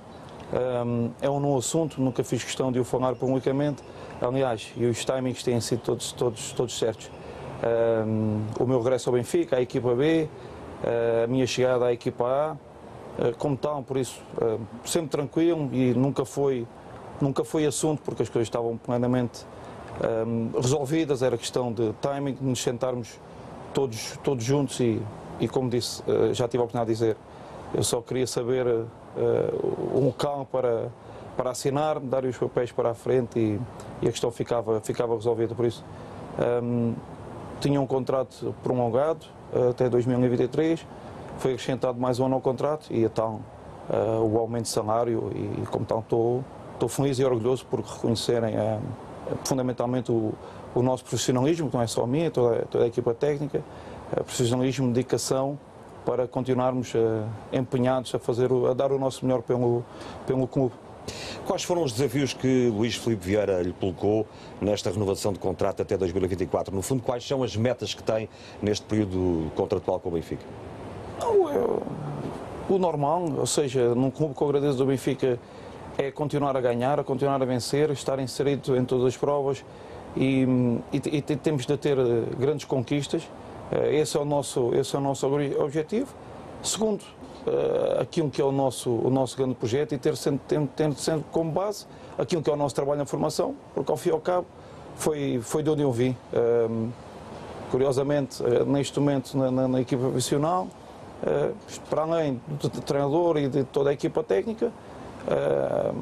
é 1.20 1.30
um 1.30 1.40
novo 1.40 1.58
assunto, 1.58 2.00
nunca 2.00 2.24
fiz 2.24 2.42
questão 2.42 2.72
de 2.72 2.80
o 2.80 2.84
falar 2.84 3.14
publicamente. 3.14 3.82
Aliás, 4.20 4.72
e 4.76 4.84
os 4.86 5.04
timings 5.04 5.42
têm 5.42 5.60
sido 5.60 5.80
todos, 5.80 6.12
todos, 6.12 6.52
todos 6.52 6.78
certos. 6.78 7.10
O 8.58 8.66
meu 8.66 8.78
regresso 8.80 9.08
ao 9.08 9.14
Benfica, 9.14 9.56
à 9.56 9.62
equipa 9.62 9.94
B, 9.94 10.28
ah, 10.84 11.24
a 11.24 11.26
minha 11.26 11.46
chegada 11.46 11.86
à 11.86 11.92
equipa 11.92 12.24
A, 12.24 12.56
ah, 13.18 13.32
como 13.38 13.56
tal, 13.56 13.82
por 13.82 13.96
isso, 13.96 14.20
sempre 14.84 15.10
tranquilo 15.10 15.68
e 15.72 15.94
nunca 15.94 16.24
foi, 16.24 16.66
nunca 17.20 17.44
foi 17.44 17.64
assunto, 17.64 18.02
porque 18.02 18.22
as 18.22 18.28
coisas 18.28 18.46
estavam 18.46 18.76
plenamente 18.76 19.46
resolvidas, 20.60 21.22
era 21.22 21.36
questão 21.36 21.72
de 21.72 21.92
timing, 22.00 22.34
de 22.34 22.44
nos 22.44 22.60
sentarmos 22.60 23.20
todos, 23.72 24.18
todos 24.22 24.44
juntos 24.44 24.78
e, 24.80 25.00
e, 25.40 25.48
como 25.48 25.68
disse, 25.68 26.02
eh, 26.06 26.32
já 26.32 26.46
tive 26.46 26.60
a 26.60 26.64
oportunidade 26.64 26.86
de 26.88 26.94
dizer, 26.94 27.16
eu 27.74 27.82
só 27.82 28.02
queria 28.02 28.26
saber 28.26 28.66
uh, 28.66 28.86
um 29.94 30.04
local 30.06 30.46
para, 30.50 30.90
para 31.36 31.50
assinar, 31.50 31.98
dar 32.00 32.22
os 32.24 32.36
papéis 32.36 32.70
para 32.70 32.90
a 32.90 32.94
frente 32.94 33.38
e, 33.38 33.60
e 34.02 34.08
a 34.08 34.10
questão 34.10 34.30
ficava, 34.30 34.78
ficava 34.82 35.14
resolvida. 35.14 35.54
Por 35.54 35.64
isso, 35.64 35.82
um, 36.38 36.42
ehm, 36.42 36.94
tinha 37.60 37.80
um 37.80 37.86
contrato 37.86 38.54
prolongado 38.62 39.24
uh, 39.54 39.70
até 39.70 39.88
2023, 39.88 40.86
foi 41.38 41.52
acrescentado 41.52 41.98
mais 41.98 42.20
um 42.20 42.26
ano 42.26 42.34
ao 42.34 42.42
contrato 42.42 42.88
e 42.90 43.04
então 43.04 43.40
uh, 43.88 44.22
o 44.22 44.38
aumento 44.38 44.64
de 44.64 44.68
salário 44.68 45.32
e, 45.34 45.66
como 45.66 45.86
tal, 45.86 46.00
estou, 46.00 46.44
estou 46.74 46.90
feliz 46.90 47.18
e 47.18 47.24
orgulhoso 47.24 47.64
por 47.64 47.80
reconhecerem 47.80 48.54
fundamentalmente 49.44 50.12
o 50.12 50.34
o 50.74 50.82
nosso 50.82 51.04
profissionalismo, 51.04 51.68
que 51.68 51.76
não 51.76 51.82
é 51.82 51.86
só 51.86 52.04
a 52.04 52.06
minha, 52.06 52.30
toda, 52.30 52.66
toda 52.70 52.84
a 52.84 52.86
equipa 52.86 53.14
técnica, 53.14 53.62
profissionalismo, 54.24 54.92
dedicação 54.92 55.58
para 56.04 56.26
continuarmos 56.26 56.94
uh, 56.94 57.24
empenhados 57.52 58.14
a, 58.14 58.18
fazer, 58.18 58.50
a 58.68 58.74
dar 58.74 58.92
o 58.92 58.98
nosso 58.98 59.24
melhor 59.24 59.42
pelo, 59.42 59.84
pelo 60.26 60.46
clube. 60.46 60.74
Quais 61.46 61.64
foram 61.64 61.82
os 61.82 61.92
desafios 61.92 62.32
que 62.32 62.68
Luís 62.68 62.94
Filipe 62.94 63.24
Vieira 63.24 63.60
lhe 63.62 63.72
colocou 63.72 64.26
nesta 64.60 64.90
renovação 64.90 65.32
de 65.32 65.38
contrato 65.38 65.82
até 65.82 65.96
2024? 65.96 66.74
No 66.74 66.82
fundo, 66.82 67.02
quais 67.02 67.26
são 67.26 67.42
as 67.42 67.56
metas 67.56 67.94
que 67.94 68.02
tem 68.02 68.28
neste 68.60 68.86
período 68.86 69.50
contratual 69.56 69.98
com 69.98 70.08
o 70.08 70.12
Benfica? 70.12 70.44
Não, 71.20 71.50
é, 71.50 71.54
o 72.68 72.78
normal, 72.78 73.26
ou 73.36 73.46
seja, 73.46 73.94
num 73.94 74.10
clube 74.10 74.34
que 74.34 74.42
eu 74.42 74.48
agradeço 74.48 74.78
do 74.78 74.86
Benfica 74.86 75.38
é 75.98 76.10
continuar 76.10 76.56
a 76.56 76.60
ganhar, 76.60 76.98
a 77.00 77.04
continuar 77.04 77.42
a 77.42 77.44
vencer, 77.44 77.90
estar 77.90 78.18
inserido 78.18 78.76
em 78.76 78.84
todas 78.84 79.06
as 79.06 79.16
provas, 79.16 79.64
e, 80.16 80.46
e, 80.92 81.18
e 81.18 81.22
temos 81.22 81.66
de 81.66 81.76
ter 81.76 81.98
eh, 81.98 82.24
grandes 82.38 82.64
conquistas. 82.64 83.28
Eh, 83.70 83.96
esse 84.00 84.16
é 84.16 84.20
o 84.20 84.24
nosso, 84.24 84.74
esse 84.74 84.94
é 84.94 84.98
o 84.98 85.02
nosso 85.02 85.26
objetivo. 85.26 86.08
Segundo, 86.62 87.02
uh, 87.02 88.00
aquilo 88.00 88.30
que 88.30 88.40
é 88.40 88.44
o 88.44 88.52
nosso, 88.52 88.88
o 88.88 89.10
nosso 89.10 89.36
grande 89.36 89.54
projeto 89.54 89.92
e 89.92 89.98
ter 89.98 90.16
sempre, 90.16 90.68
ter, 90.76 90.92
sempre 90.94 91.24
como 91.32 91.50
base 91.50 91.86
aquilo 92.16 92.40
que 92.40 92.48
é 92.48 92.52
o 92.52 92.56
nosso 92.56 92.72
trabalho 92.72 92.98
na 92.98 93.04
formação, 93.04 93.56
porque 93.74 93.90
ao 93.90 93.96
fim 93.96 94.10
e 94.10 94.12
ao 94.12 94.20
cabo 94.20 94.46
foi, 94.94 95.40
foi 95.42 95.60
de 95.64 95.70
onde 95.70 95.82
eu 95.82 95.90
vim. 95.90 96.16
Um, 96.32 96.90
curiosamente, 97.68 98.40
neste 98.66 99.00
momento 99.00 99.36
na, 99.36 99.50
na, 99.50 99.66
na 99.66 99.80
equipa 99.80 100.02
profissional, 100.02 100.68
para 101.88 102.02
além 102.02 102.40
do, 102.46 102.68
do, 102.68 102.80
treinador 102.80 103.38
e 103.38 103.48
de 103.48 103.64
toda 103.64 103.90
a 103.90 103.92
equipa 103.92 104.22
técnica, 104.22 104.66
uh, 104.66 105.96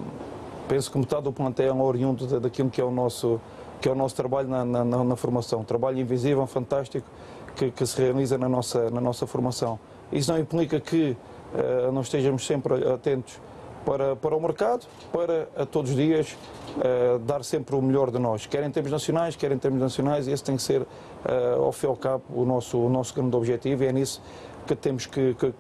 penso 0.71 0.91
que 0.91 0.99
metade 0.99 1.23
do 1.23 1.33
plantel 1.33 1.77
é 1.77 1.83
oriundo 1.83 2.41
daquilo 2.41 2.71
que 2.71 2.81
é 2.81 2.85
o 2.85 2.91
nosso, 2.93 3.41
que 3.81 3.89
é 3.89 3.93
o 3.93 3.95
nosso 3.95 4.15
trabalho 4.15 4.49
na, 4.49 4.65
na, 4.65 4.85
na 4.85 5.17
formação. 5.17 5.65
Trabalho 5.65 5.99
invisível, 5.99 6.47
fantástico, 6.47 7.09
que, 7.57 7.71
que, 7.71 7.87
se 7.87 8.01
realiza 8.01 8.37
na 8.37 8.49
nossa, 8.49 8.91
na 8.91 9.01
nossa 9.01 9.27
formação. 9.27 9.79
Isso 10.13 10.31
não 10.33 10.39
implica 10.39 10.79
que 10.81 11.17
uh, 11.55 11.93
não 11.93 12.03
estejamos 12.03 12.47
sempre 12.47 12.87
atentos 12.89 13.41
para, 13.85 14.15
para 14.17 14.37
o 14.37 14.41
mercado, 14.41 14.87
para 15.13 15.49
a 15.57 15.65
todos 15.65 15.91
os 15.91 15.97
dias 15.97 16.37
uh, 16.77 17.19
dar 17.21 17.43
sempre 17.45 17.75
o 17.75 17.83
melhor 17.83 18.11
de 18.11 18.19
nós, 18.19 18.47
quer 18.47 18.63
em 18.63 18.71
termos 18.71 18.93
nacionais, 18.93 19.37
quer 19.37 19.51
em 19.53 19.59
termos 19.59 19.81
nacionais, 19.81 20.29
e 20.29 20.33
esse 20.33 20.45
tem 20.45 20.57
que 20.57 20.63
ser, 20.63 20.83
uh, 20.83 21.63
ao 21.63 21.73
fim 21.73 21.87
e 21.87 21.91
ao 21.91 21.97
cabo, 21.97 22.23
o 22.35 22.45
nosso, 22.45 22.79
o 22.79 22.89
nosso 22.89 23.15
grande 23.15 23.35
objetivo, 23.35 23.83
e 23.83 23.87
é 23.87 23.93
nisso 23.93 24.23
que 24.67 24.75
temos 24.75 25.07
que, 25.07 25.35
que 25.35 25.55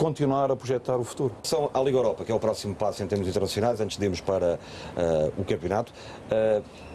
continuar 0.00 0.50
a 0.50 0.56
projetar 0.56 0.96
o 0.96 1.04
futuro. 1.04 1.34
São 1.42 1.68
a 1.74 1.80
Liga 1.82 1.98
Europa, 1.98 2.24
que 2.24 2.32
é 2.32 2.34
o 2.34 2.40
próximo 2.40 2.74
passo 2.74 3.02
em 3.02 3.06
termos 3.06 3.28
internacionais, 3.28 3.82
antes 3.82 3.98
de 3.98 4.04
irmos 4.04 4.22
para 4.22 4.54
uh, 4.96 5.32
o 5.38 5.44
campeonato. 5.44 5.92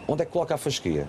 onde 0.08 0.22
é 0.22 0.26
que 0.26 0.32
coloca 0.32 0.56
a 0.56 0.58
fasquia? 0.58 1.06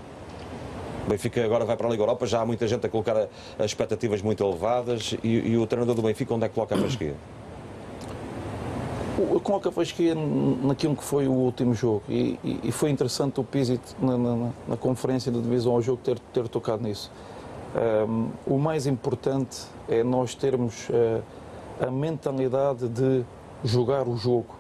O 1.08 1.10
Benfica 1.10 1.44
agora 1.44 1.66
vai 1.66 1.76
para 1.76 1.88
a 1.88 1.90
Liga 1.90 2.04
Europa, 2.04 2.28
já 2.28 2.42
há 2.42 2.46
muita 2.46 2.68
gente 2.68 2.86
a 2.86 2.90
colocar 2.90 3.28
expectativas 3.60 4.22
muito 4.22 4.44
elevadas 4.44 5.16
e, 5.24 5.28
e 5.28 5.58
o 5.58 5.66
treinador 5.66 5.96
do 5.96 6.04
Benfica 6.04 6.36
onde 6.36 6.46
é 6.46 6.50
que 6.50 6.54
coloca 6.54 6.76
a 6.76 6.78
fasquia? 6.78 7.16
Eu 9.18 9.40
coloco 9.40 9.68
a 9.68 9.72
fasquia 9.72 10.14
naquilo 10.14 10.96
que 10.96 11.04
foi 11.04 11.28
o 11.28 11.32
último 11.32 11.74
jogo 11.74 12.04
e, 12.08 12.38
e, 12.44 12.60
e 12.66 12.72
foi 12.72 12.92
interessante 12.92 13.40
o 13.40 13.44
Pizzi 13.44 13.80
na, 14.00 14.16
na, 14.16 14.50
na, 14.68 14.78
conferência 14.78 15.32
de 15.32 15.42
divisão 15.42 15.72
ao 15.72 15.82
jogo 15.82 16.00
ter, 16.04 16.20
ter 16.32 16.48
tocado 16.48 16.84
nisso. 16.84 17.12
Um, 18.08 18.30
o 18.46 18.60
mais 18.60 18.86
importante 18.86 19.66
é 19.90 20.04
nós 20.04 20.36
termos 20.36 20.88
uh, 20.90 21.24
a 21.80 21.92
mentalidade 21.92 22.88
de 22.88 23.24
jogar 23.64 24.08
o 24.08 24.18
jogo 24.18 24.56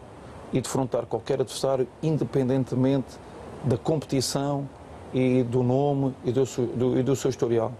e 0.51 0.61
defrontar 0.61 1.05
qualquer 1.05 1.41
adversário 1.41 1.87
independentemente 2.01 3.17
da 3.63 3.77
competição 3.77 4.67
e 5.13 5.43
do 5.43 5.63
nome 5.63 6.13
e 6.23 6.31
do, 6.31 6.43
do, 6.75 6.99
e 6.99 7.03
do 7.03 7.15
seu 7.15 7.29
historial. 7.29 7.71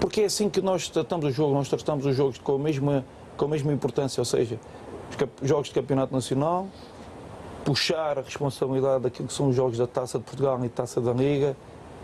Porque 0.00 0.22
é 0.22 0.24
assim 0.24 0.50
que 0.50 0.60
nós 0.60 0.88
tratamos 0.88 1.26
o 1.26 1.30
jogo, 1.30 1.54
nós 1.54 1.68
tratamos 1.68 2.04
os 2.04 2.16
jogos 2.16 2.38
com 2.38 2.56
a 2.56 2.58
mesma, 2.58 3.04
com 3.36 3.44
a 3.44 3.48
mesma 3.48 3.72
importância, 3.72 4.20
ou 4.20 4.24
seja, 4.24 4.58
jogos 5.42 5.68
de 5.68 5.74
campeonato 5.74 6.12
nacional, 6.12 6.66
puxar 7.64 8.18
a 8.18 8.22
responsabilidade 8.22 9.04
daquilo 9.04 9.28
que 9.28 9.34
são 9.34 9.48
os 9.48 9.56
jogos 9.56 9.78
da 9.78 9.86
Taça 9.86 10.18
de 10.18 10.24
Portugal 10.24 10.62
e 10.64 10.68
Taça 10.68 11.00
da 11.00 11.12
Liga 11.12 11.56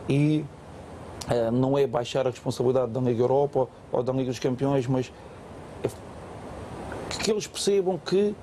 e 0.08 0.44
uh, 1.26 1.50
não 1.50 1.76
é 1.76 1.86
baixar 1.86 2.26
a 2.26 2.30
responsabilidade 2.30 2.92
da 2.92 3.00
Liga 3.00 3.22
Europa 3.22 3.68
ou 3.90 4.02
da 4.02 4.12
Liga 4.12 4.30
dos 4.30 4.38
Campeões, 4.38 4.86
mas 4.86 5.12
que 7.28 7.32
eles 7.32 7.46
percebam 7.46 7.98
que 7.98 8.34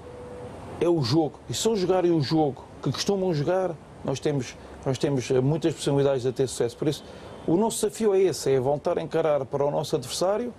é 0.80 0.88
o 0.88 1.02
jogo. 1.02 1.40
E 1.50 1.56
se 1.56 1.68
eles 1.68 1.80
jogarem 1.80 2.12
o 2.12 2.22
jogo 2.22 2.64
que 2.84 2.92
costumam 2.92 3.34
jogar, 3.34 3.72
nós 4.04 4.20
temos, 4.20 4.56
nós 4.86 5.00
temos 5.00 5.32
eh, 5.32 5.42
muitas 5.42 5.74
possibilidades 5.74 6.22
de 6.22 6.32
ter 6.32 6.48
sucesso. 6.48 6.78
Por 6.78 6.88
isso, 6.88 7.04
o 7.48 7.58
nosso 7.58 7.84
desafio 7.84 8.14
é 8.14 8.22
esse, 8.22 8.52
é 8.52 8.60
voltar 8.60 9.00
a 9.00 9.02
encarar 9.02 9.44
para 9.44 9.66
o 9.66 9.72
nosso 9.72 9.96
adversário 9.96 10.54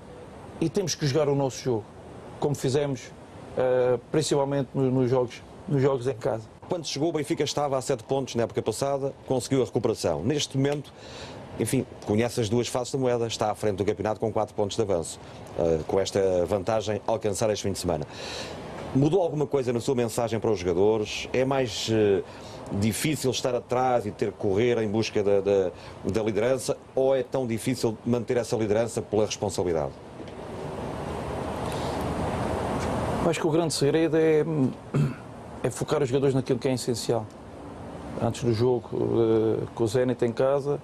e 0.60 0.68
temos 0.68 0.96
que 0.96 1.06
jogar 1.06 1.28
o 1.28 1.36
nosso 1.36 1.62
jogo, 1.62 1.84
como 2.40 2.56
fizemos 2.56 3.12
uh, 3.56 3.96
principalmente 4.10 4.70
nos 4.74 5.08
jogos, 5.08 5.40
nos 5.68 5.80
jogos 5.80 6.08
em 6.08 6.14
casa. 6.14 6.48
Quando 6.68 6.84
chegou, 6.84 7.10
o 7.10 7.12
Benfica 7.12 7.44
estava 7.44 7.78
a 7.78 7.80
7 7.80 8.02
pontos 8.02 8.34
na 8.34 8.42
época 8.42 8.60
passada, 8.60 9.14
conseguiu 9.28 9.62
a 9.62 9.64
recuperação. 9.66 10.24
Neste 10.24 10.56
momento, 10.56 10.92
enfim, 11.58 11.86
conhece 12.04 12.40
as 12.40 12.48
duas 12.48 12.68
faces 12.68 12.92
da 12.92 12.98
moeda, 12.98 13.26
está 13.26 13.50
à 13.50 13.54
frente 13.54 13.76
do 13.76 13.84
campeonato 13.84 14.20
com 14.20 14.32
4 14.32 14.54
pontos 14.54 14.76
de 14.76 14.82
avanço, 14.82 15.18
uh, 15.58 15.82
com 15.84 15.98
esta 15.98 16.44
vantagem 16.46 17.00
alcançar 17.06 17.50
este 17.50 17.62
fim 17.62 17.72
de 17.72 17.78
semana. 17.78 18.06
Mudou 18.94 19.20
alguma 19.22 19.46
coisa 19.46 19.72
na 19.72 19.80
sua 19.80 19.94
mensagem 19.94 20.38
para 20.38 20.50
os 20.50 20.58
jogadores? 20.58 21.28
É 21.32 21.44
mais 21.44 21.88
uh, 21.88 22.22
difícil 22.72 23.30
estar 23.30 23.54
atrás 23.54 24.06
e 24.06 24.10
ter 24.10 24.32
que 24.32 24.38
correr 24.38 24.78
em 24.78 24.88
busca 24.88 25.22
da, 25.22 25.40
da, 25.40 25.70
da 26.04 26.22
liderança? 26.22 26.76
Ou 26.94 27.14
é 27.14 27.22
tão 27.22 27.46
difícil 27.46 27.96
manter 28.04 28.36
essa 28.36 28.56
liderança 28.56 29.02
pela 29.02 29.26
responsabilidade? 29.26 29.92
Acho 33.28 33.40
que 33.40 33.46
o 33.46 33.50
grande 33.50 33.74
segredo 33.74 34.16
é, 34.16 34.44
é 35.62 35.70
focar 35.70 36.02
os 36.02 36.08
jogadores 36.08 36.34
naquilo 36.34 36.58
que 36.58 36.68
é 36.68 36.74
essencial. 36.74 37.26
Antes 38.22 38.44
do 38.44 38.52
jogo, 38.52 38.88
uh, 38.92 39.66
com 39.74 39.84
o 39.84 39.86
Zenit 39.86 40.24
em 40.24 40.32
casa, 40.32 40.80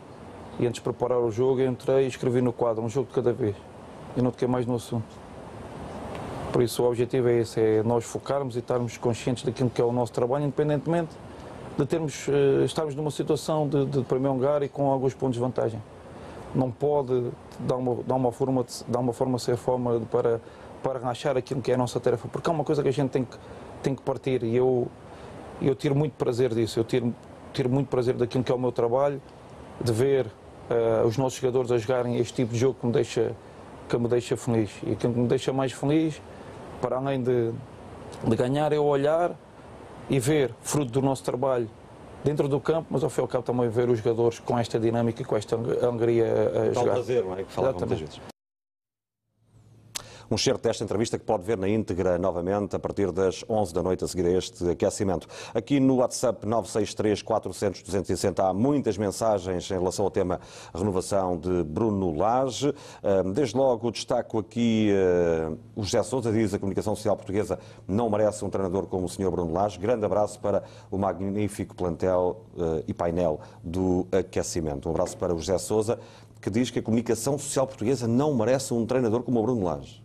e 0.59 0.67
antes 0.67 0.75
de 0.75 0.83
preparar 0.83 1.19
o 1.19 1.31
jogo, 1.31 1.61
entrei 1.63 2.05
e 2.05 2.09
escrevi 2.09 2.41
no 2.41 2.53
quadro, 2.53 2.83
um 2.83 2.89
jogo 2.89 3.09
de 3.09 3.15
cada 3.15 3.33
vez. 3.33 3.57
E 4.17 4.23
não 4.23 4.31
toquei 4.31 4.47
mais 4.47 4.67
no 4.67 4.75
assunto. 4.75 5.05
Por 6.53 6.63
isso 6.63 6.83
o 6.83 6.89
objetivo 6.89 7.29
é 7.29 7.41
esse, 7.41 7.61
é 7.61 7.83
nós 7.83 8.05
focarmos 8.05 8.57
e 8.57 8.59
estarmos 8.59 8.99
conscientes 8.99 9.43
daquilo 9.43 9.71
que 9.71 9.81
é 9.81 9.85
o 9.85 9.93
nosso 9.93 10.13
trabalho, 10.13 10.45
independentemente 10.45 11.11
de 11.79 11.87
termos, 11.87 12.29
uh, 12.29 12.65
estarmos 12.65 12.95
numa 12.95 13.11
situação 13.11 13.67
de, 13.67 13.87
de 13.87 14.03
primeiro 14.03 14.35
lugar 14.35 14.63
e 14.63 14.69
com 14.69 14.91
alguns 14.91 15.15
pontos 15.15 15.35
de 15.35 15.41
vantagem. 15.41 15.83
Não 16.55 16.71
pode 16.71 17.31
dar 17.59 17.77
uma, 17.77 18.03
dar 18.03 18.15
uma 18.15 18.31
forma, 18.31 18.63
de, 18.63 18.85
dar 18.87 18.99
uma 18.99 19.15
forma 19.15 19.39
ser 19.39 19.57
forma 19.57 20.01
para 20.11 20.39
para 20.83 20.99
relaxar 20.99 21.37
aquilo 21.37 21.63
que 21.63 21.71
é 21.71 21.75
a 21.75 21.79
nossa 21.79 22.01
tarefa, 22.01 22.29
porque 22.29 22.51
é 22.51 22.53
uma 22.53 22.65
coisa 22.65 22.83
que 22.83 22.89
a 22.89 22.93
gente 22.93 23.11
tem 23.11 23.25
que, 23.25 23.37
tem 23.83 23.95
que 23.95 24.03
partir 24.03 24.43
e 24.43 24.57
eu, 24.57 24.89
eu 25.61 25.75
tiro 25.75 25.95
muito 25.95 26.15
prazer 26.15 26.53
disso, 26.53 26.81
eu 26.81 26.85
tiro, 26.85 27.15
tiro 27.53 27.71
muito 27.71 27.89
prazer 27.89 28.15
daquilo 28.15 28.43
que 28.43 28.51
é 28.51 28.55
o 28.55 28.59
meu 28.59 28.73
trabalho, 28.73 29.23
de 29.81 29.93
ver 29.93 30.27
uh, 30.71 31.07
os 31.07 31.17
nossos 31.17 31.39
jogadores 31.39 31.71
a 31.71 31.79
jogarem 31.79 32.17
este 32.17 32.35
tipo 32.35 32.53
de 32.53 32.59
jogo 32.59 32.79
que 32.81 32.87
me 32.87 32.93
deixa, 32.93 33.33
que 33.89 33.97
me 33.97 34.09
deixa 34.09 34.37
feliz. 34.37 34.71
E 34.87 34.95
que 34.95 35.07
me 35.07 35.27
deixa 35.27 35.53
mais 35.53 35.73
feliz, 35.73 36.21
para 36.81 36.97
além 36.97 37.23
de, 37.23 37.53
de 38.25 38.37
ganhar, 38.37 38.73
é 38.73 38.79
olhar 38.79 39.35
e 40.11 40.19
ver, 40.19 40.55
fruto 40.61 40.91
do 40.91 41.03
nosso 41.03 41.23
trabalho, 41.25 41.69
dentro 42.25 42.49
do 42.49 42.61
campo, 42.61 42.89
mas 42.91 43.03
ao 43.03 43.11
fim 43.11 43.21
e 43.21 43.23
ao 43.23 43.29
cabo 43.29 43.45
também 43.45 43.69
ver 43.69 43.89
os 43.89 43.99
jogadores 43.99 44.39
com 44.39 44.59
esta 44.59 44.79
dinâmica 44.79 45.23
e 45.23 45.25
com 45.25 45.37
esta 45.37 45.57
alegria 45.57 46.27
a, 46.71 46.73
jogar. 46.73 46.93
prazer, 46.93 47.25
não 47.25 47.35
é? 47.35 47.43
Que 47.43 47.53
falava 47.53 47.79
muitas 47.79 48.01
vezes 48.01 48.32
um 50.33 50.39
certo 50.39 50.63
desta 50.63 50.83
entrevista 50.83 51.19
que 51.19 51.25
pode 51.25 51.43
ver 51.45 51.59
na 51.59 51.69
íntegra 51.69 52.17
novamente 52.17 52.75
a 52.75 52.79
partir 52.79 53.13
das 53.13 53.45
11 53.49 53.75
da 53.75 53.83
noite 53.83 54.03
a 54.03 54.09
seguir 54.09 54.27
a 54.27 54.31
este 54.31 54.71
aquecimento. 54.71 55.29
Aqui 55.53 55.79
no 55.79 55.97
WhatsApp 55.97 56.47
963 56.47 57.21
400 57.21 57.83
260 57.83 58.43
há 58.43 58.55
muitas 58.55 58.97
mensagens 58.97 59.71
em 59.71 59.75
relação 59.75 60.07
ao 60.07 60.11
tema 60.11 60.41
renovação 60.75 61.37
de 61.37 61.63
Bruno 61.65 62.17
Lage. 62.17 62.73
Desde 63.35 63.57
logo 63.57 63.91
destaco 63.91 64.39
aqui 64.39 64.91
eh, 64.91 65.51
o 65.77 65.83
José 65.83 66.03
Sousa, 66.03 66.33
diz 66.33 66.55
a 66.55 66.59
comunicação 66.59 66.97
social 66.97 67.17
portuguesa 67.17 67.59
não 67.87 68.09
merece 68.09 68.45
um 68.45 68.49
treinador 68.49 68.87
como 68.87 69.07
o 69.07 69.09
Sr. 69.09 69.31
Bruno 69.31 69.53
Lage. 69.53 69.79
Grande 69.79 70.05
abraço 70.07 70.41
para 70.41 70.63
o 70.91 70.97
magnífico 70.97 71.75
plantel 71.75 72.47
eh, 72.59 72.85
e 72.89 72.95
painel 72.95 73.41
do 73.63 74.07
aquecimento. 74.11 74.89
Um 74.89 74.93
abraço 74.93 75.17
para 75.19 75.35
o 75.35 75.39
José 75.39 75.59
Sousa 75.59 75.99
que 76.41 76.51
diz 76.51 76.71
que 76.71 76.81
a 76.81 76.83
comunicação 76.83 77.39
social 77.39 77.67
portuguesa 77.69 78.09
não 78.09 78.35
merece 78.35 78.75
um 78.75 78.85
treinador 78.85 79.23
como 79.23 79.39
o 79.39 79.43
Bruno 79.43 79.65
Lage. 79.65 80.02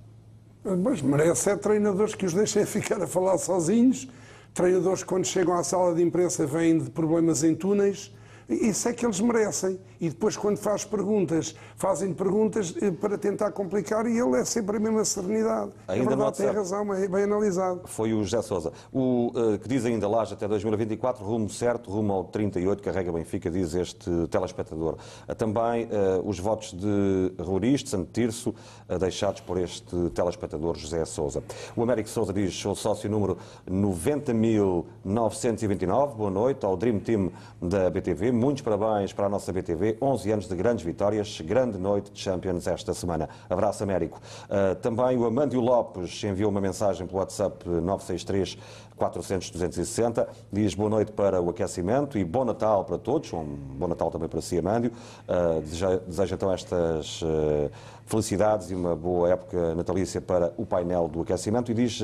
Mas 0.75 1.01
merece 1.01 1.51
é 1.51 1.55
treinadores 1.55 2.13
que 2.13 2.25
os 2.25 2.33
deixem 2.33 2.65
ficar 2.67 3.01
a 3.01 3.07
falar 3.07 3.37
sozinhos, 3.37 4.07
treinadores 4.53 5.03
que 5.03 5.09
quando 5.09 5.25
chegam 5.25 5.53
à 5.53 5.63
sala 5.63 5.95
de 5.95 6.03
imprensa 6.03 6.45
vêm 6.45 6.77
de 6.79 6.89
problemas 6.89 7.43
em 7.43 7.55
túneis, 7.55 8.11
isso 8.49 8.87
é 8.87 8.93
que 8.93 9.05
eles 9.05 9.19
merecem. 9.19 9.77
E 9.99 10.07
depois, 10.09 10.37
quando 10.37 10.55
faz 10.57 10.85
perguntas, 10.85 11.53
fazem 11.75 12.13
perguntas 12.13 12.73
eh, 12.81 12.91
para 12.91 13.17
tentar 13.17 13.51
complicar 13.51 14.05
e 14.05 14.17
ele 14.17 14.37
é 14.37 14.45
sempre 14.45 14.77
a 14.77 14.79
mesma 14.79 15.03
serenidade. 15.03 15.71
Ainda 15.87 16.05
é 16.05 16.07
verdade, 16.07 16.37
tem 16.37 16.47
razão, 16.47 16.93
é 16.93 17.07
bem 17.07 17.23
analisado. 17.23 17.81
Foi 17.85 18.13
o 18.13 18.23
José 18.23 18.43
Sousa. 18.43 18.71
O 18.93 19.31
uh, 19.35 19.57
que 19.57 19.67
diz 19.67 19.83
ainda 19.85 20.07
lá 20.07 20.21
até 20.23 20.47
2024, 20.47 21.25
rumo 21.25 21.49
certo, 21.49 21.91
rumo 21.91 22.13
ao 22.13 22.23
38, 22.25 22.81
carrega 22.81 23.11
Benfica, 23.11 23.49
diz 23.49 23.73
este 23.73 24.09
telespectador. 24.29 24.97
Uh, 25.27 25.33
também 25.35 25.85
uh, 25.85 26.21
os 26.23 26.39
votos 26.39 26.73
de 26.73 27.33
Ruriste, 27.39 27.89
Santo 27.89 28.11
Tirso, 28.13 28.53
deixados 28.99 29.41
por 29.41 29.59
este 29.59 30.09
telespectador 30.11 30.77
José 30.77 31.03
Sousa. 31.05 31.43
O 31.75 31.81
Américo 31.83 32.07
Sousa 32.07 32.31
diz, 32.31 32.55
sou 32.55 32.75
sócio 32.75 33.09
número 33.09 33.37
90.929, 33.69 36.15
boa 36.15 36.31
noite 36.31 36.65
ao 36.65 36.77
Dream 36.77 36.99
Team 36.99 37.29
da 37.61 37.89
BTV 37.89 38.36
muitos 38.37 38.61
parabéns 38.61 39.11
para 39.11 39.25
a 39.25 39.29
nossa 39.29 39.51
BTV. 39.51 39.97
11 40.01 40.31
anos 40.31 40.47
de 40.47 40.55
grandes 40.55 40.85
vitórias, 40.85 41.41
grande 41.41 41.77
noite 41.77 42.11
de 42.11 42.19
Champions 42.19 42.67
esta 42.67 42.93
semana. 42.93 43.27
Abraço, 43.49 43.83
Américo. 43.83 44.21
Uh, 44.45 44.75
também 44.75 45.17
o 45.17 45.25
Amândio 45.25 45.59
Lopes 45.59 46.23
enviou 46.23 46.51
uma 46.51 46.61
mensagem 46.61 47.07
pelo 47.07 47.19
WhatsApp 47.19 47.67
963 47.67 48.57
400 48.95 49.49
260. 49.51 50.27
Diz 50.51 50.75
boa 50.75 50.89
noite 50.89 51.11
para 51.11 51.41
o 51.41 51.49
aquecimento 51.49 52.17
e 52.17 52.23
bom 52.23 52.45
Natal 52.45 52.85
para 52.85 52.97
todos. 52.97 53.33
Um 53.33 53.43
bom 53.43 53.87
Natal 53.87 54.11
também 54.11 54.29
para 54.29 54.41
si, 54.41 54.57
Amândio. 54.57 54.91
Uh, 55.27 55.61
deseja, 55.61 55.97
deseja 56.07 56.35
então 56.35 56.53
estas 56.53 57.21
uh, 57.21 57.71
Felicidades 58.07 58.71
e 58.71 58.75
uma 58.75 58.95
boa 58.95 59.29
época 59.29 59.75
natalícia 59.75 60.21
para 60.21 60.53
o 60.55 60.65
painel 60.65 61.09
do 61.09 61.19
aquecimento 61.19 61.69
e 61.71 61.73
diz 61.73 62.01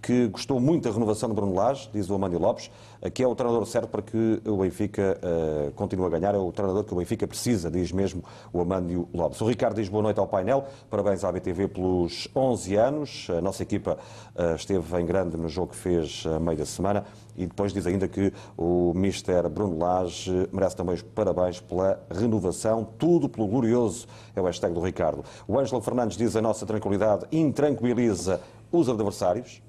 que 0.00 0.28
gostou 0.28 0.58
muito 0.58 0.88
da 0.88 0.94
renovação 0.94 1.28
de 1.28 1.34
Bruno 1.34 1.54
Lage, 1.54 1.88
diz 1.92 2.08
o 2.08 2.14
Amândio 2.14 2.38
Lopes, 2.38 2.70
que 3.14 3.22
é 3.22 3.26
o 3.26 3.34
treinador 3.34 3.66
certo 3.66 3.88
para 3.88 4.02
que 4.02 4.42
o 4.46 4.58
Benfica 4.58 5.18
uh, 5.22 5.72
continue 5.72 6.06
a 6.06 6.08
ganhar, 6.08 6.34
é 6.34 6.38
o 6.38 6.52
treinador 6.52 6.84
que 6.84 6.92
o 6.92 6.96
Benfica 6.96 7.26
precisa, 7.26 7.70
diz 7.70 7.92
mesmo 7.92 8.22
o 8.52 8.60
Amândio 8.60 9.08
Lopes. 9.12 9.40
O 9.40 9.46
Ricardo 9.46 9.76
diz 9.76 9.88
boa 9.88 10.02
noite 10.02 10.20
ao 10.20 10.26
painel, 10.26 10.64
parabéns 10.90 11.24
à 11.24 11.32
BTV 11.32 11.68
pelos 11.68 12.28
11 12.34 12.76
anos, 12.76 13.26
a 13.30 13.40
nossa 13.40 13.62
equipa 13.62 13.98
uh, 14.34 14.54
esteve 14.54 15.00
em 15.00 15.06
grande 15.06 15.36
no 15.36 15.48
jogo 15.48 15.72
que 15.72 15.76
fez 15.76 16.24
a 16.26 16.38
meio 16.38 16.58
da 16.58 16.66
semana. 16.66 17.04
E 17.36 17.46
depois 17.46 17.72
diz 17.72 17.86
ainda 17.86 18.06
que 18.06 18.32
o 18.56 18.92
Mister 18.94 19.48
Bruno 19.48 19.78
Lage 19.78 20.48
merece 20.52 20.76
também 20.76 20.94
os 20.94 21.00
parabéns 21.00 21.58
pela 21.60 21.98
renovação, 22.10 22.86
tudo 22.98 23.28
pelo 23.28 23.46
glorioso, 23.46 24.06
é 24.36 24.40
o 24.40 24.44
hashtag 24.44 24.74
do 24.74 24.80
Ricardo. 24.80 25.24
O 25.48 25.58
Ângelo 25.58 25.80
Fernandes 25.80 26.18
diz 26.18 26.36
a 26.36 26.42
nossa 26.42 26.66
tranquilidade 26.66 27.26
intranquiliza 27.32 28.40
os 28.70 28.88
adversários, 28.88 29.62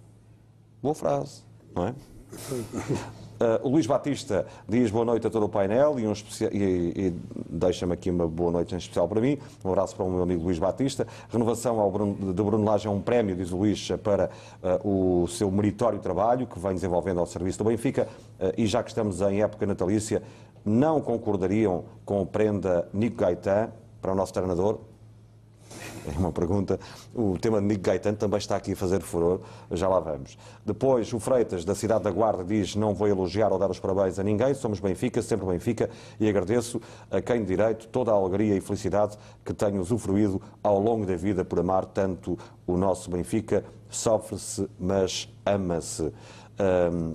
Boa 0.81 0.95
frase, 0.95 1.43
não 1.75 1.87
é? 1.87 1.91
Uh, 1.91 3.61
o 3.67 3.69
Luís 3.69 3.85
Batista 3.85 4.47
diz 4.67 4.89
boa 4.89 5.05
noite 5.05 5.27
a 5.27 5.29
todo 5.29 5.45
o 5.45 5.49
painel 5.49 5.99
e, 5.99 6.07
um 6.07 6.13
e, 6.51 6.93
e 6.95 7.15
deixa-me 7.47 7.93
aqui 7.93 8.09
uma 8.09 8.27
boa 8.27 8.51
noite 8.51 8.73
em 8.73 8.79
especial 8.79 9.07
para 9.07 9.21
mim. 9.21 9.37
Um 9.63 9.69
abraço 9.69 9.95
para 9.95 10.03
o 10.03 10.09
meu 10.09 10.23
amigo 10.23 10.43
Luís 10.43 10.57
Batista. 10.57 11.05
Renovação 11.29 11.79
ao 11.79 11.91
Bruno, 11.91 12.33
do 12.33 12.43
Bruno 12.43 12.63
Lage 12.63 12.87
é 12.87 12.89
um 12.89 12.99
prémio, 12.99 13.35
diz 13.35 13.51
o 13.51 13.57
Luís, 13.57 13.89
para 14.03 14.31
uh, 14.83 15.23
o 15.23 15.27
seu 15.27 15.51
meritório 15.51 15.99
trabalho 15.99 16.47
que 16.47 16.57
vem 16.57 16.73
desenvolvendo 16.73 17.19
ao 17.19 17.27
serviço 17.27 17.59
do 17.59 17.65
Benfica. 17.65 18.07
Uh, 18.39 18.51
e 18.57 18.65
já 18.65 18.81
que 18.81 18.89
estamos 18.89 19.21
em 19.21 19.43
época 19.43 19.67
natalícia, 19.67 20.23
não 20.65 20.99
concordariam 20.99 21.83
com 22.03 22.25
prenda 22.25 22.89
Nico 22.91 23.17
Gaetan 23.17 23.69
para 24.01 24.13
o 24.13 24.15
nosso 24.15 24.33
treinador? 24.33 24.79
É 26.07 26.17
uma 26.17 26.31
pergunta. 26.31 26.79
O 27.13 27.37
tema 27.37 27.59
de 27.59 27.67
Nico 27.67 27.81
Gaetano 27.81 28.17
também 28.17 28.39
está 28.39 28.55
aqui 28.55 28.73
a 28.73 28.75
fazer 28.75 29.01
furor, 29.01 29.41
já 29.71 29.87
lá 29.87 29.99
vamos. 29.99 30.37
Depois, 30.65 31.13
o 31.13 31.19
Freitas, 31.19 31.63
da 31.63 31.75
cidade 31.75 32.03
da 32.03 32.11
Guarda, 32.11 32.43
diz: 32.43 32.75
Não 32.75 32.93
vou 32.93 33.07
elogiar 33.07 33.51
ou 33.51 33.59
dar 33.59 33.69
os 33.69 33.79
parabéns 33.79 34.17
a 34.17 34.23
ninguém, 34.23 34.53
somos 34.53 34.79
Benfica, 34.79 35.21
sempre 35.21 35.45
Benfica, 35.45 35.89
e 36.19 36.27
agradeço 36.27 36.81
a 37.09 37.21
quem 37.21 37.41
de 37.41 37.47
direito 37.47 37.87
toda 37.87 38.11
a 38.11 38.15
alegria 38.15 38.55
e 38.55 38.61
felicidade 38.61 39.17
que 39.45 39.53
tenho 39.53 39.81
usufruído 39.81 40.41
ao 40.63 40.79
longo 40.79 41.05
da 41.05 41.15
vida 41.15 41.45
por 41.45 41.59
amar 41.59 41.85
tanto 41.85 42.37
o 42.65 42.77
nosso 42.77 43.11
Benfica. 43.11 43.63
Sofre-se, 43.89 44.67
mas 44.79 45.29
ama-se. 45.45 46.11
Um, 46.59 47.13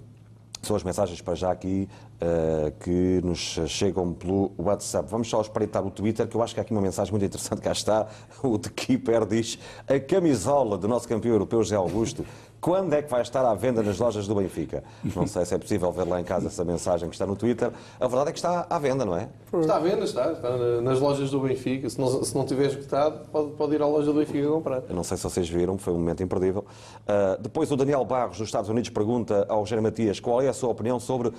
são 0.67 0.77
as 0.77 0.83
mensagens 0.83 1.21
para 1.21 1.35
já 1.35 1.51
aqui 1.51 1.89
uh, 2.17 2.71
que 2.81 3.21
nos 3.25 3.59
chegam 3.67 4.13
pelo 4.13 4.53
WhatsApp. 4.59 5.09
Vamos 5.11 5.29
só 5.29 5.41
espreitar 5.41 5.87
o 5.87 5.91
Twitter, 5.91 6.27
que 6.27 6.37
eu 6.37 6.43
acho 6.43 6.55
que 6.55 6.61
há 6.61 6.63
aqui 6.63 6.73
uma 6.73 6.83
mensagem 6.83 7.11
muito 7.13 7.25
interessante. 7.25 7.61
Cá 7.63 7.73
está. 7.73 8.07
O 8.43 8.59
The 8.59 8.71
Keeper 8.71 9.25
diz: 9.27 9.59
a 9.89 9.99
camisola 9.99 10.77
do 10.77 10.87
nosso 10.87 11.09
campeão 11.09 11.33
europeu, 11.33 11.63
José 11.63 11.77
Augusto, 11.77 12.25
quando 12.67 12.95
é 12.95 13.01
que 13.01 13.09
vai 13.09 13.23
estar 13.23 13.45
à 13.45 13.55
venda 13.55 13.81
nas 13.81 13.97
lojas 13.97 14.27
do 14.27 14.35
Benfica? 14.35 14.83
Não 15.15 15.25
sei 15.25 15.45
se 15.45 15.55
é 15.55 15.59
possível 15.59 15.93
ver 15.93 16.03
lá 16.03 16.21
em 16.21 16.25
casa 16.25 16.49
essa 16.49 16.65
mensagem 16.65 17.09
que 17.09 17.15
está 17.15 17.25
no 17.25 17.37
Twitter. 17.37 17.71
A 18.01 18.09
verdade 18.09 18.31
é 18.31 18.33
que 18.33 18.39
está 18.39 18.67
à 18.69 18.77
venda, 18.77 19.05
não 19.05 19.17
é? 19.17 19.29
Está 19.57 19.77
à 19.77 19.79
venda, 19.79 20.03
está. 20.03 20.33
Está 20.33 20.57
nas 20.83 20.99
lojas 20.99 21.31
do 21.31 21.39
Benfica. 21.39 21.89
Se 21.89 22.01
não, 22.01 22.25
se 22.25 22.35
não 22.35 22.45
tiver 22.45 22.67
esgotado, 22.67 23.21
pode, 23.31 23.51
pode 23.53 23.77
ir 23.77 23.83
à 23.83 23.87
loja 23.87 24.13
do 24.13 24.19
Benfica 24.19 24.49
comprar. 24.49 24.83
Eu 24.89 24.97
não 24.97 25.05
sei 25.05 25.17
se 25.17 25.23
vocês 25.23 25.49
viram, 25.49 25.79
foi 25.79 25.93
um 25.93 25.99
momento 25.99 26.25
imperdível. 26.25 26.65
Uh, 27.03 27.41
depois 27.41 27.71
o 27.71 27.77
Daniel 27.77 28.05
Barros, 28.05 28.39
dos 28.39 28.49
Estados 28.49 28.69
Unidos, 28.69 28.91
pergunta 28.91 29.47
ao 29.49 29.65
Jair 29.65 29.81
Matias 29.81 30.19
qual 30.19 30.43
é 30.43 30.49
a 30.49 30.53
sua 30.53 30.71
opinião 30.71 30.99
sobre 30.99 31.33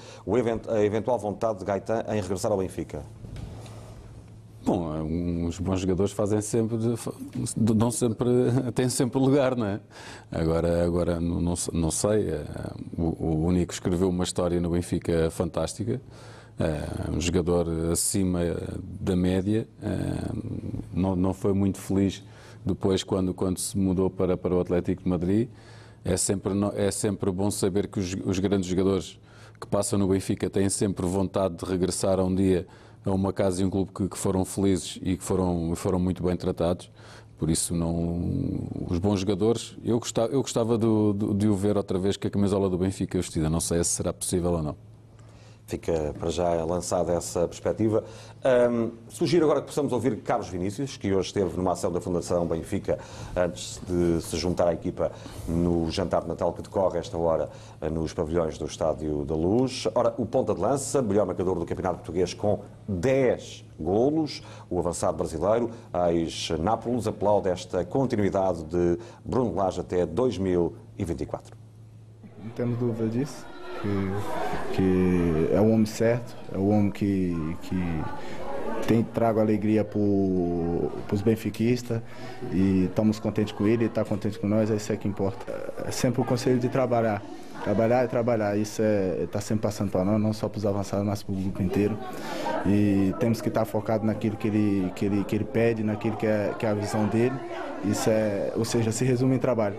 a 0.70 0.82
eventual 0.82 1.20
vontade 1.20 1.60
de 1.60 1.66
Gaetan 1.66 2.06
em 2.08 2.22
regressar 2.22 2.54
ao 2.54 2.58
Benfica. 2.58 3.04
Bom, 4.68 5.02
uns 5.02 5.60
bons 5.60 5.80
jogadores 5.80 6.12
fazem 6.12 6.42
sempre, 6.42 6.78
dão 7.56 7.90
sempre, 7.90 8.28
têm 8.76 8.90
sempre 8.90 9.18
lugar, 9.18 9.56
não 9.56 9.66
é? 9.66 9.80
Agora, 10.30 10.84
agora 10.84 11.22
não, 11.22 11.54
não, 11.72 11.90
sei, 11.90 12.32
eh, 12.32 12.46
o, 12.98 13.46
o 13.46 13.52
Nico 13.54 13.72
escreveu 13.72 14.10
uma 14.10 14.26
história 14.26 14.60
no 14.60 14.72
Benfica 14.72 15.32
fantástica, 15.32 16.02
é, 16.60 17.16
um 17.16 17.22
jogador 17.22 17.66
acima 17.94 18.42
da 19.00 19.16
média, 19.16 19.66
não, 20.94 21.16
não 21.16 21.34
foi 21.34 21.54
muito 21.54 21.78
feliz 21.78 22.22
depois 22.66 23.06
quando, 23.06 23.34
quando 23.34 23.60
se 23.60 23.78
mudou 23.78 24.10
para, 24.10 24.36
para 24.36 24.54
o 24.54 24.60
Atlético 24.60 25.02
de 25.02 25.08
Madrid. 25.08 25.48
É 26.04 26.18
sempre, 26.18 26.52
é 26.76 26.92
sempre 26.92 27.32
bom 27.32 27.50
saber 27.50 27.88
que 27.88 28.02
os, 28.02 28.14
os 28.26 28.38
grandes 28.40 28.68
jogadores 28.68 29.18
que 29.62 29.66
passam 29.66 29.98
no 29.98 30.10
Benfica 30.10 30.50
têm 30.50 30.68
sempre 30.68 31.06
vontade 31.06 31.56
de 31.56 31.64
regressar 31.64 32.20
a 32.20 32.24
um 32.26 32.36
dia 32.36 32.68
a 33.12 33.16
uma 33.16 33.34
casa 33.34 33.62
e 33.62 33.66
um 33.66 33.70
clube 33.70 33.92
que, 33.94 34.10
que 34.10 34.18
foram 34.18 34.44
felizes 34.46 35.00
e 35.02 35.18
que 35.18 35.24
foram, 35.24 35.76
foram 35.76 36.00
muito 36.00 36.24
bem 36.24 36.36
tratados. 36.36 36.92
Por 37.38 37.50
isso, 37.50 37.76
não, 37.76 38.68
os 38.90 38.98
bons 38.98 39.20
jogadores, 39.20 39.78
eu 39.84 40.00
gostava, 40.00 40.34
eu 40.34 40.42
gostava 40.42 40.78
de, 40.78 40.88
de, 41.16 41.34
de 41.36 41.48
o 41.48 41.56
ver 41.56 41.78
outra 41.78 42.00
vez 42.00 42.18
com 42.18 42.28
a 42.28 42.32
camisola 42.32 42.68
do 42.68 42.78
Benfica 42.78 43.18
vestida. 43.18 43.50
Não 43.50 43.60
sei 43.60 43.84
se 43.84 43.92
será 43.92 44.12
possível 44.12 44.54
ou 44.54 44.64
não. 44.64 44.76
Fica 45.68 46.16
para 46.18 46.30
já 46.30 46.64
lançada 46.64 47.12
essa 47.12 47.48
perspectiva. 47.48 48.04
Um, 48.48 48.92
sugiro 49.10 49.44
agora 49.44 49.60
que 49.60 49.68
possamos 49.68 49.92
ouvir 49.92 50.16
Carlos 50.22 50.48
Vinícius, 50.48 50.96
que 50.96 51.14
hoje 51.14 51.28
esteve 51.28 51.58
numa 51.58 51.74
ação 51.74 51.92
da 51.92 52.00
Fundação 52.00 52.48
Benfica, 52.48 52.98
antes 53.36 53.82
de 53.86 54.22
se 54.22 54.38
juntar 54.38 54.70
à 54.70 54.74
equipa 54.74 55.12
no 55.50 55.92
jantar 55.92 56.22
de 56.22 56.30
Natal 56.30 56.54
que 56.54 56.62
decorre 56.62 56.98
esta 56.98 57.18
hora 57.18 57.50
eh, 57.82 57.90
nos 57.90 58.14
pavilhões 58.14 58.58
do 58.58 58.66
Estádio 58.66 59.26
da 59.26 59.36
Luz. 59.36 59.86
Ora, 59.94 60.14
o 60.18 60.26
ponta 60.26 60.56
de 60.56 60.62
lança, 60.62 61.02
melhor 61.02 61.26
marcador 61.26 61.60
do 61.60 61.66
Campeonato 61.66 61.98
Português 61.98 62.34
com 62.34 62.62
10 62.88 63.66
golos, 63.78 64.42
o 64.70 64.80
avançado 64.80 65.18
brasileiro, 65.18 65.70
ex-Nápoles, 66.10 67.06
aplaude 67.06 67.50
esta 67.50 67.84
continuidade 67.84 68.64
de 68.64 68.98
Bruno 69.26 69.54
Lage 69.56 69.82
até 69.82 70.06
2024. 70.06 71.54
Não 72.42 72.50
temos 72.52 72.78
dúvida 72.78 73.10
disso 73.10 73.57
que, 73.82 74.76
que 74.76 75.50
é 75.54 75.60
o 75.60 75.70
homem 75.70 75.86
certo, 75.86 76.36
é 76.54 76.58
o 76.58 76.68
homem 76.68 76.92
que, 76.92 77.36
que 77.64 78.04
tem 78.88 79.04
trago 79.04 79.40
alegria 79.40 79.84
para 79.84 80.00
os 80.00 81.22
benfiquistas 81.22 82.02
e 82.52 82.86
estamos 82.86 83.20
contentes 83.20 83.54
com 83.54 83.66
ele, 83.66 83.84
ele 83.84 83.86
está 83.86 84.06
contente 84.06 84.40
com 84.40 84.48
nós, 84.48 84.70
é 84.72 84.76
isso 84.76 84.92
é 84.92 84.98
que 84.98 85.08
importa. 85.08 85.46
É 85.86 85.92
sempre 85.92 86.22
o 86.22 86.26
conselho 86.26 86.60
de 86.60 86.70
trabalhar. 86.70 87.22
Trabalhar 87.64 88.06
e 88.06 88.08
trabalhar, 88.08 88.58
isso 88.58 88.82
está 88.82 89.24
é, 89.24 89.28
tá 89.28 89.42
sempre 89.42 89.64
passando 89.64 89.92
para 89.92 90.06
nós, 90.06 90.22
não 90.22 90.32
só 90.32 90.48
para 90.48 90.60
os 90.60 90.66
avançados, 90.66 91.06
mas 91.06 91.24
para 91.24 91.34
o 91.34 91.36
grupo 91.36 91.62
inteiro. 91.62 91.98
E 92.66 93.14
temos 93.20 93.42
que 93.42 93.50
estar 93.50 93.62
tá 93.62 93.66
focado 93.66 94.06
naquilo 94.06 94.38
que 94.38 94.48
ele, 94.48 94.92
que 94.96 95.06
ele, 95.06 95.24
que 95.26 95.36
ele 95.36 95.44
pede, 95.44 95.84
naquilo 95.84 96.16
que 96.16 96.28
é, 96.28 96.54
que 96.58 96.66
é 96.66 96.70
a 96.70 96.74
visão 96.74 97.08
dele. 97.08 97.36
Isso 97.84 98.10
é, 98.10 98.54
ou 98.56 98.64
seja, 98.64 98.92
se 98.92 99.04
resume 99.04 99.36
em 99.36 99.40
trabalho. 99.40 99.76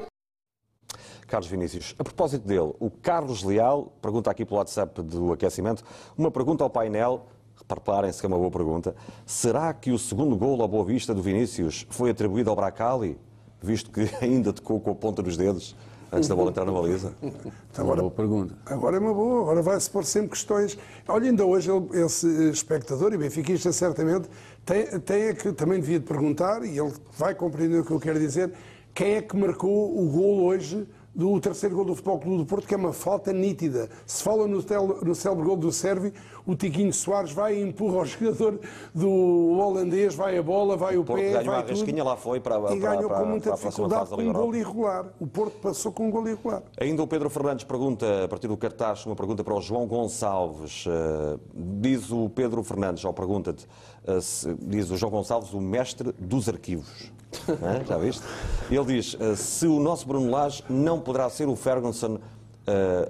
Carlos 1.29 1.49
Vinícius. 1.49 1.95
A 1.99 2.03
propósito 2.03 2.47
dele, 2.47 2.73
o 2.81 2.91
Carlos 2.91 3.45
Leal 3.45 3.93
pergunta 4.01 4.31
aqui 4.31 4.45
pelo 4.45 4.57
WhatsApp 4.57 5.03
do 5.03 5.33
aquecimento 5.33 5.85
uma 6.17 6.31
pergunta 6.31 6.65
ao 6.65 6.71
painel. 6.71 7.27
Reparem-se 7.69 8.19
que 8.19 8.27
é 8.27 8.29
uma 8.29 8.39
boa 8.39 8.51
pergunta. 8.51 8.97
Será 9.27 9.75
que 9.75 9.91
o 9.91 9.99
segundo 9.99 10.35
gol 10.37 10.61
ao 10.63 10.67
Boa 10.67 10.85
Vista 10.85 11.15
do 11.15 11.23
Vinícius 11.23 11.87
foi 11.91 12.11
atribuído 12.11 12.49
ao 12.49 12.57
Bracali, 12.57 13.19
visto 13.61 13.91
que 13.91 14.09
ainda 14.25 14.55
tocou 14.55 14.81
com 14.81 14.91
a 14.91 14.95
ponta 14.95 15.23
dos 15.23 15.37
dedos 15.37 15.77
antes 16.11 16.31
da 16.31 16.35
bola 16.35 16.51
entrar 16.51 16.65
na 16.65 16.73
baliza? 16.73 17.13
Agora, 17.77 18.01
boa 18.01 18.11
pergunta. 18.11 18.55
Agora 18.65 18.97
é 18.97 18.99
uma 18.99 19.13
boa, 19.13 19.43
agora 19.43 19.61
vai-se 19.61 19.91
pôr 19.91 20.05
sempre 20.07 20.31
questões. 20.31 20.79
Olha, 21.07 21.29
ainda 21.29 21.45
hoje 21.45 21.71
esse 21.93 22.49
espectador 22.49 23.13
e 23.13 23.19
benfiquista 23.19 23.71
certamente 23.71 24.31
tem, 24.65 24.87
tem 25.01 25.23
é 25.25 25.35
que 25.35 25.53
também 25.53 25.79
devia 25.79 26.01
perguntar, 26.01 26.65
e 26.65 26.79
ele 26.79 26.95
vai 27.19 27.35
compreender 27.35 27.81
o 27.81 27.85
que 27.85 27.91
eu 27.91 28.01
quero 28.01 28.19
dizer, 28.19 28.51
quem 28.95 29.17
é 29.17 29.23
que 29.23 29.37
marcou 29.37 29.99
o 30.01 30.09
gol 30.09 30.45
hoje 30.45 30.89
do 31.19 31.41
terceiro 31.41 31.75
gol 31.75 31.85
do 31.85 31.97
Futebol 31.97 32.21
Clube 32.21 32.39
do 32.39 32.47
Porto, 32.47 32.69
que 32.69 32.75
é 32.75 32.77
uma 32.77 32.93
falta 32.93 33.33
nítida. 33.33 33.91
Se 34.07 34.23
fala 34.23 34.47
no, 34.47 34.63
tel, 34.63 35.01
no 35.03 35.17
célebre 35.17 35.45
gol 35.45 35.57
do 35.57 35.73
Sérvio, 35.73 36.13
o 36.49 36.57
Tiquinho 36.57 36.93
Soares 36.95 37.31
vai 37.31 37.59
e 37.59 37.63
empurra 37.63 37.99
o 37.99 38.05
jogador 38.07 38.59
do 38.95 39.59
holandês, 39.59 40.15
vai 40.15 40.39
a 40.39 40.43
bola, 40.43 40.79
vai 40.79 40.97
o, 40.97 41.03
o 41.03 41.05
Porto 41.05 41.21
pé, 41.21 41.33
ganhou 41.33 41.45
vai 41.45 41.61
a 41.61 41.63
tudo. 41.65 42.05
lá 42.05 42.17
foi 42.17 42.41
para, 42.41 42.75
e 42.75 42.79
ganhou 42.79 43.07
para, 43.07 43.21
com 43.21 43.27
muita 43.27 43.51
para 43.51 43.69
dificuldade 43.69 44.09
com 44.09 44.23
um 44.23 44.33
gol 44.33 44.57
irregular. 44.57 45.07
O 45.21 45.27
Porto 45.27 45.59
passou 45.61 45.93
com 45.93 46.09
um 46.09 46.11
gol 46.11 46.27
irregular. 46.27 46.63
Ainda 46.81 47.03
o 47.03 47.07
Pedro 47.07 47.29
Fernandes 47.29 47.65
pergunta, 47.65 48.25
a 48.25 48.29
partir 48.29 48.49
do 48.49 48.57
cartaz, 48.57 49.05
uma 49.05 49.15
pergunta 49.15 49.45
para 49.45 49.55
o 49.55 49.61
João 49.61 49.87
Gonçalves. 49.87 50.87
Uh, 50.87 51.39
diz 51.55 52.11
o 52.11 52.31
Pedro 52.31 52.63
Fernandes, 52.63 53.05
ou 53.05 53.13
pergunta-te, 53.13 53.65
uh, 53.65 54.57
diz 54.63 54.91
o 54.91 54.97
João 54.97 55.13
Gonçalves, 55.13 55.53
o 55.53 55.61
mestre 55.61 56.15
dos 56.19 56.49
arquivos. 56.49 57.13
Já 57.87 57.99
viste? 57.99 58.23
Ele 58.71 58.85
diz: 58.87 59.13
uh, 59.13 59.37
se 59.37 59.67
o 59.67 59.79
nosso 59.79 60.09
Bruno 60.09 60.31
Lage 60.31 60.65
não 60.67 60.99
poderá 60.99 61.29
ser 61.29 61.47
o 61.47 61.55
Ferguson 61.55 62.19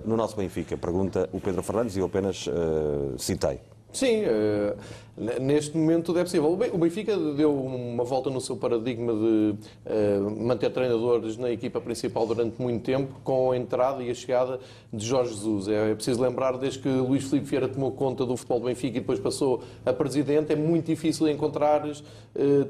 no 0.04 0.16
nosso 0.16 0.36
Benfica? 0.36 0.76
Pergunta 0.76 1.28
o 1.32 1.40
Pedro 1.40 1.62
Fernandes 1.62 1.96
e 1.96 2.00
eu 2.00 2.06
apenas 2.06 2.46
uh, 2.46 3.18
citei. 3.18 3.60
Sim, 3.90 4.22
uh, 4.24 5.40
neste 5.40 5.76
momento 5.76 6.06
tudo 6.06 6.18
é 6.18 6.22
possível. 6.22 6.52
O 6.52 6.78
Benfica 6.78 7.16
deu 7.16 7.54
uma 7.54 8.04
volta 8.04 8.28
no 8.28 8.38
seu 8.38 8.54
paradigma 8.54 9.12
de 9.14 9.54
manter 10.38 10.70
treinadores 10.70 11.38
na 11.38 11.50
equipa 11.50 11.80
principal 11.80 12.26
durante 12.26 12.60
muito 12.60 12.84
tempo, 12.84 13.14
com 13.24 13.50
a 13.50 13.56
entrada 13.56 14.02
e 14.02 14.10
a 14.10 14.14
chegada 14.14 14.60
de 14.92 15.04
Jorge 15.04 15.32
Jesus. 15.32 15.68
É, 15.68 15.90
é 15.90 15.94
preciso 15.94 16.20
lembrar, 16.20 16.58
desde 16.58 16.80
que 16.80 16.88
Luís 16.88 17.24
Filipe 17.24 17.46
Vieira 17.46 17.66
tomou 17.66 17.90
conta 17.92 18.26
do 18.26 18.36
futebol 18.36 18.60
do 18.60 18.66
Benfica 18.66 18.98
e 18.98 19.00
depois 19.00 19.18
passou 19.18 19.62
a 19.86 19.92
presidente, 19.92 20.52
é 20.52 20.56
muito 20.56 20.86
difícil 20.86 21.26
encontrar 21.28 21.82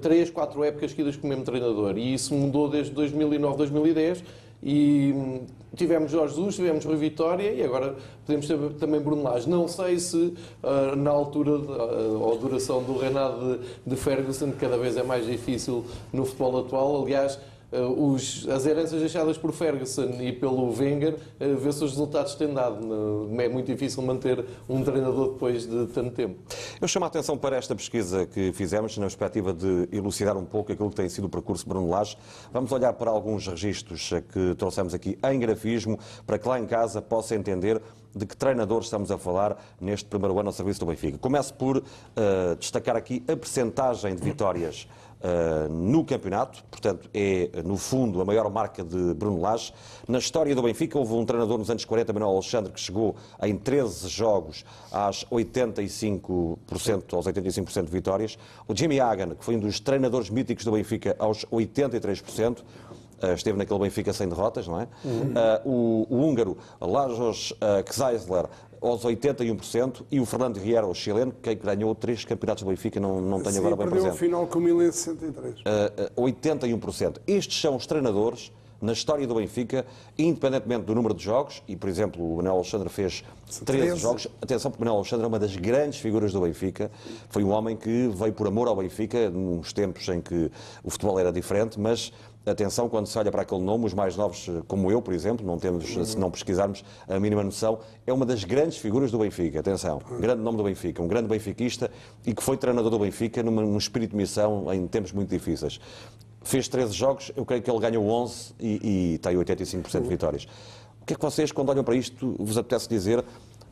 três, 0.01 0.31
quatro 0.31 0.63
épocas 0.63 0.93
seguidas 0.93 1.17
com 1.17 1.27
o 1.27 1.31
mesmo 1.31 1.45
treinador. 1.45 1.99
E 1.99 2.15
isso 2.15 2.33
mudou 2.33 2.69
desde 2.69 2.93
2009, 2.93 3.59
2010 3.59 4.25
e 4.63 5.43
tivemos 5.79 6.11
Jorge 6.11 6.35
Jesus, 6.35 6.57
tivemos 6.57 6.85
Rui 6.85 6.97
Vitória 6.97 7.53
e 7.53 7.63
agora 7.63 7.97
podemos 8.27 8.47
ter 8.47 8.59
também 8.79 9.01
Bruno 9.01 9.23
Lage. 9.23 9.49
Não 9.49 9.67
sei 9.69 9.99
se 9.99 10.17
uh, 10.17 10.97
na 10.97 11.11
altura 11.11 11.53
uh, 11.53 12.21
ou 12.21 12.37
duração 12.37 12.83
do 12.83 12.99
reinado 12.99 13.59
de, 13.59 13.91
de 13.91 13.97
Ferguson, 13.97 14.53
cada 14.59 14.77
vez 14.77 14.97
é 14.97 15.03
mais 15.03 15.25
difícil 15.25 15.85
no 16.13 16.25
futebol 16.25 16.59
atual. 16.59 17.03
Aliás, 17.03 17.39
os, 17.73 18.49
as 18.49 18.65
heranças 18.67 19.01
deixadas 19.01 19.37
por 19.37 19.53
Ferguson 19.53 20.21
e 20.21 20.33
pelo 20.33 20.75
Wenger, 20.75 21.15
uh, 21.15 21.57
vê-se 21.57 21.85
os 21.85 21.91
resultados 21.91 22.35
têm 22.35 22.53
dado. 22.53 23.29
É 23.39 23.49
muito 23.49 23.67
difícil 23.67 24.03
manter 24.03 24.45
um 24.69 24.83
treinador 24.83 25.33
depois 25.33 25.67
de 25.67 25.87
tanto 25.89 26.11
tempo. 26.13 26.39
Eu 26.81 26.89
chamo 26.89 27.05
a 27.05 27.09
atenção 27.09 27.37
para 27.37 27.57
esta 27.57 27.75
pesquisa 27.75 28.27
que 28.27 28.53
fizemos, 28.53 28.97
na 28.97 29.05
perspectiva 29.05 29.53
de 29.53 29.89
elucidar 29.93 30.37
um 30.37 30.45
pouco 30.45 30.73
aquilo 30.73 30.89
que 30.91 30.97
tem 30.97 31.09
sido 31.09 31.25
o 31.25 31.29
percurso 31.29 31.65
de 31.65 31.69
Bruno 31.69 31.89
Lage. 31.89 32.17
Vamos 32.53 32.73
olhar 32.73 32.93
para 32.95 33.11
alguns 33.11 33.47
registros 33.47 34.11
que 34.33 34.55
trouxemos 34.57 34.95
aqui 34.95 35.19
em 35.23 35.39
grafismo, 35.39 35.99
para 36.27 36.39
que 36.39 36.49
lá 36.49 36.59
em 36.59 36.67
casa 36.67 37.03
possa 37.03 37.35
entender 37.35 37.81
de 38.15 38.27
que 38.27 38.37
treinador 38.37 38.81
estamos 38.81 39.11
a 39.11 39.19
falar 39.19 39.57
neste 39.81 40.07
primeiro 40.07 40.39
ano 40.39 40.49
ao 40.49 40.53
serviço 40.53 40.81
do 40.81 40.87
Benfica. 40.87 41.19
Começo 41.19 41.55
por 41.55 41.79
uh, 41.79 41.83
destacar 42.59 42.97
aqui 42.97 43.23
a 43.29 43.37
percentagem 43.37 44.15
de 44.15 44.23
vitórias 44.23 44.89
uh, 45.21 45.73
no 45.73 46.05
campeonato, 46.05 46.65
portanto 46.71 47.09
é, 47.13 47.51
no 47.65 47.77
fundo, 47.77 48.21
a 48.21 48.25
maior 48.25 48.51
marca 48.51 48.83
de 48.85 49.15
Bruno 49.15 49.41
Lage. 49.41 49.73
Na 50.07 50.19
história 50.19 50.55
do 50.55 50.63
Benfica 50.63 50.99
houve 50.99 51.13
um 51.15 51.25
treinador 51.25 51.59
nos 51.59 51.71
anos 51.71 51.85
40, 51.85 52.13
Manuel 52.13 52.33
Alexandre, 52.33 52.73
que 52.73 52.81
chegou 52.81 53.17
em 53.43 53.57
13 53.57 54.09
jogos 54.09 54.65
às 54.93 55.25
85%, 55.25 57.15
aos 57.15 57.27
85% 57.27 57.85
de 57.85 57.91
vitórias. 57.91 58.39
O 58.67 58.75
Jimmy 58.75 59.01
Hagan, 59.01 59.35
que 59.35 59.45
foi 59.45 59.57
um 59.57 59.61
dos 59.61 59.81
treinadores 59.81 60.31
míticos 60.31 60.65
do 60.65 60.73
Benfica, 60.73 61.17
aos 61.19 61.45
83%. 61.47 62.59
Uh, 62.61 63.27
eh, 63.27 63.35
esteve 63.35 63.59
naquele 63.59 63.81
Benfica 63.81 64.13
sem 64.13 64.29
derrotas, 64.29 64.69
não 64.69 64.81
é? 64.81 64.87
Uhum. 65.05 65.33
Uh, 65.33 65.69
o, 65.69 66.07
o, 66.09 66.23
húngaro 66.23 66.57
Lajos 66.81 67.51
uh, 67.51 67.83
Kzeisler 67.85 68.47
aos 68.81 69.03
81% 69.05 70.05
e 70.11 70.21
o 70.21 70.27
Fernando 70.27 70.59
Vieira, 70.59 70.87
o 70.87 70.95
chileno, 70.95 71.33
que 71.43 71.55
ganhou 71.55 71.95
três 71.95 72.25
campeonatos 72.25 72.65
do 72.65 72.71
Benfica, 72.71 73.01
não, 73.01 73.21
não 73.21 73.41
tenho 73.41 73.53
Sim, 73.53 73.59
agora 73.59 73.77
bem 73.77 73.89
presente. 73.89 74.11
perdeu 74.11 74.15
o 74.15 74.17
final 74.17 74.47
com 74.47 74.61
1063. 74.61 75.61
Uh, 75.61 76.21
uh, 76.21 76.31
81%. 76.31 77.19
Estes 77.27 77.61
são 77.61 77.77
os 77.77 77.87
treinadores 77.87 78.53
na 78.81 78.93
história 78.93 79.27
do 79.27 79.35
Benfica, 79.35 79.85
independentemente 80.17 80.85
do 80.85 80.95
número 80.95 81.13
de 81.13 81.23
jogos, 81.23 81.63
e 81.67 81.77
por 81.77 81.89
exemplo 81.89 82.25
o 82.25 82.37
Manuel 82.37 82.55
Alexandre 82.55 82.89
fez 82.89 83.25
13, 83.65 83.65
13 83.65 84.01
jogos. 84.01 84.29
Atenção, 84.41 84.71
porque 84.71 84.83
o 84.83 84.85
Manuel 84.85 85.01
Alexandre 85.01 85.25
é 85.25 85.29
uma 85.29 85.39
das 85.39 85.57
grandes 85.57 85.99
figuras 85.99 86.33
do 86.33 86.41
Benfica. 86.41 86.91
Foi 87.29 87.43
um 87.43 87.51
homem 87.51 87.77
que 87.77 88.09
veio 88.15 88.33
por 88.33 88.47
amor 88.47 88.69
ao 88.69 88.77
Benfica, 88.77 89.31
nos 89.31 89.73
tempos 89.73 90.09
em 90.09 90.21
que 90.21 90.51
o 90.85 90.91
futebol 90.91 91.19
era 91.19 91.33
diferente, 91.33 91.79
mas 91.79 92.13
atenção 92.53 92.89
quando 92.89 93.07
se 93.07 93.19
olha 93.19 93.31
para 93.31 93.43
aquele 93.43 93.63
nome, 93.63 93.87
os 93.87 93.95
mais 93.95 94.17
novos, 94.17 94.49
como 94.67 94.91
eu, 94.91 95.01
por 95.01 95.15
exemplo, 95.15 95.47
não 95.47 95.59
temos, 95.59 95.87
se 96.09 96.19
não 96.19 96.31
pesquisarmos, 96.31 96.85
a 97.09 97.19
mínima 97.19 97.43
noção, 97.43 97.79
é 98.07 98.13
uma 98.13 98.25
das 98.27 98.45
grandes 98.45 98.79
figuras 98.79 99.11
do 99.11 99.19
Benfica. 99.19 99.61
Atenção, 99.61 100.01
grande 100.21 100.43
nome 100.43 100.57
do 100.57 100.65
Benfica, 100.65 101.03
um 101.03 101.09
grande 101.09 101.29
benfiquista 101.29 101.91
e 102.27 102.35
que 102.35 102.43
foi 102.43 102.57
treinador 102.57 102.91
do 102.91 102.99
Benfica 102.99 103.43
num, 103.43 103.53
num 103.53 103.79
espírito 103.79 104.11
de 104.11 104.17
missão 104.17 104.73
em 104.73 104.87
tempos 104.87 105.13
muito 105.13 105.31
difíceis. 105.31 105.81
Fez 106.43 106.69
13 106.69 106.93
jogos, 106.93 107.33
eu 107.37 107.45
creio 107.45 107.63
que 107.63 107.71
ele 107.71 107.81
ganhou 107.81 108.09
11 108.09 108.55
e, 108.61 109.15
e 109.15 109.19
tem 109.19 109.37
85% 109.37 110.03
de 110.03 110.09
vitórias. 110.09 110.47
O 111.03 111.05
que 111.05 111.15
é 111.15 111.17
que 111.17 111.23
vocês, 111.23 111.53
quando 111.53 111.71
olham 111.71 111.85
para 111.85 111.95
isto, 111.95 112.37
vos 112.39 112.57
apetece 112.57 112.89
dizer 112.89 113.25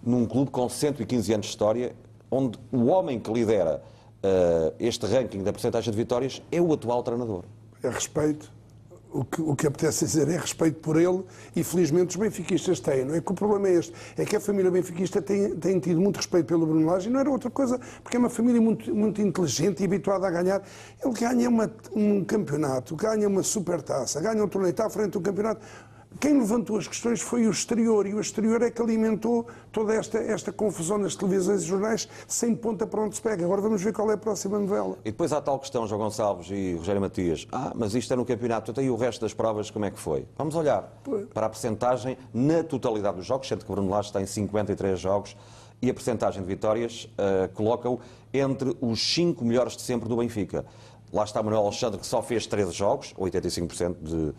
num 0.02 0.26
clube 0.26 0.50
com 0.50 0.68
115 0.68 1.32
anos 1.32 1.46
de 1.46 1.50
história, 1.50 1.94
onde 2.30 2.58
o 2.72 2.86
homem 2.86 3.18
que 3.18 3.32
lidera 3.32 3.82
uh, 4.22 4.74
este 4.78 5.06
ranking 5.06 5.42
da 5.42 5.52
porcentagem 5.52 5.90
de 5.90 5.96
vitórias 5.96 6.42
é 6.50 6.60
o 6.60 6.72
atual 6.72 7.02
treinador? 7.02 7.44
É 7.82 7.88
respeito 7.88 8.52
o 9.16 9.24
que, 9.24 9.40
o 9.40 9.56
que 9.56 9.66
apetece 9.66 10.04
dizer 10.04 10.28
é 10.28 10.36
respeito 10.36 10.78
por 10.80 10.96
ele 10.96 11.24
e 11.54 11.64
felizmente 11.64 12.10
os 12.10 12.16
benfiquistas 12.16 12.80
têm. 12.80 13.04
Não 13.04 13.14
é 13.14 13.20
que 13.20 13.32
o 13.32 13.34
problema 13.34 13.68
é 13.68 13.74
este, 13.74 13.92
é 14.16 14.24
que 14.24 14.36
a 14.36 14.40
família 14.40 14.70
benfiquista 14.70 15.22
tem, 15.22 15.56
tem 15.56 15.78
tido 15.80 16.00
muito 16.00 16.16
respeito 16.16 16.46
pelo 16.46 16.66
Bruno 16.66 16.86
Lage 16.86 17.08
e 17.08 17.12
não 17.12 17.20
era 17.20 17.30
outra 17.30 17.50
coisa, 17.50 17.80
porque 18.02 18.16
é 18.16 18.20
uma 18.20 18.30
família 18.30 18.60
muito, 18.60 18.94
muito 18.94 19.20
inteligente 19.22 19.80
e 19.80 19.84
habituada 19.84 20.26
a 20.26 20.30
ganhar. 20.30 20.62
Ele 21.02 21.14
ganha 21.14 21.48
uma, 21.48 21.70
um 21.94 22.24
campeonato, 22.24 22.94
ganha 22.94 23.26
uma 23.26 23.42
supertaça, 23.42 24.20
ganha 24.20 24.44
um 24.44 24.48
torneio, 24.48 24.70
está 24.70 24.86
à 24.86 24.90
frente 24.90 25.12
do 25.12 25.20
campeonato. 25.20 25.60
Quem 26.18 26.38
levantou 26.38 26.78
as 26.78 26.88
questões 26.88 27.20
foi 27.20 27.46
o 27.46 27.50
exterior, 27.50 28.06
e 28.06 28.14
o 28.14 28.20
exterior 28.20 28.62
é 28.62 28.70
que 28.70 28.80
alimentou 28.80 29.46
toda 29.70 29.94
esta, 29.94 30.18
esta 30.18 30.50
confusão 30.50 30.96
nas 30.96 31.14
televisões 31.14 31.62
e 31.62 31.66
jornais, 31.66 32.08
sem 32.26 32.54
ponta 32.54 32.86
para 32.86 33.02
onde 33.02 33.16
se 33.16 33.20
pega. 33.20 33.44
Agora 33.44 33.60
vamos 33.60 33.82
ver 33.82 33.92
qual 33.92 34.10
é 34.10 34.14
a 34.14 34.16
próxima 34.16 34.58
novela. 34.58 34.96
E 35.04 35.10
depois 35.10 35.32
há 35.32 35.40
tal 35.42 35.58
questão, 35.58 35.86
João 35.86 36.00
Gonçalves 36.00 36.48
e 36.50 36.74
Rogério 36.74 37.00
Matias. 37.00 37.46
Ah, 37.52 37.72
mas 37.74 37.94
isto 37.94 38.12
é 38.12 38.16
no 38.16 38.24
campeonato, 38.24 38.70
até 38.70 38.80
então 38.80 38.84
e 38.84 38.90
o 38.90 38.96
resto 38.96 39.20
das 39.20 39.34
provas, 39.34 39.70
como 39.70 39.84
é 39.84 39.90
que 39.90 39.98
foi? 39.98 40.26
Vamos 40.38 40.54
olhar 40.54 40.90
para 41.34 41.46
a 41.46 41.50
percentagem 41.50 42.16
na 42.32 42.62
totalidade 42.62 43.16
dos 43.18 43.26
jogos, 43.26 43.46
sendo 43.46 43.64
que 43.64 43.70
o 43.70 43.74
Bruno 43.74 43.90
Lage 43.90 44.12
tem 44.12 44.24
53 44.24 44.98
jogos, 44.98 45.36
e 45.82 45.90
a 45.90 45.94
percentagem 45.94 46.40
de 46.40 46.48
vitórias 46.48 47.04
uh, 47.04 47.52
coloca-o 47.52 48.00
entre 48.32 48.74
os 48.80 49.14
5 49.14 49.44
melhores 49.44 49.76
de 49.76 49.82
sempre 49.82 50.08
do 50.08 50.16
Benfica. 50.16 50.64
Lá 51.12 51.24
está 51.24 51.42
Manuel 51.42 51.62
Alexandre, 51.62 52.00
que 52.00 52.06
só 52.06 52.20
fez 52.20 52.46
13 52.46 52.72
jogos, 52.72 53.14
85% 53.14 53.96
de 54.02 54.34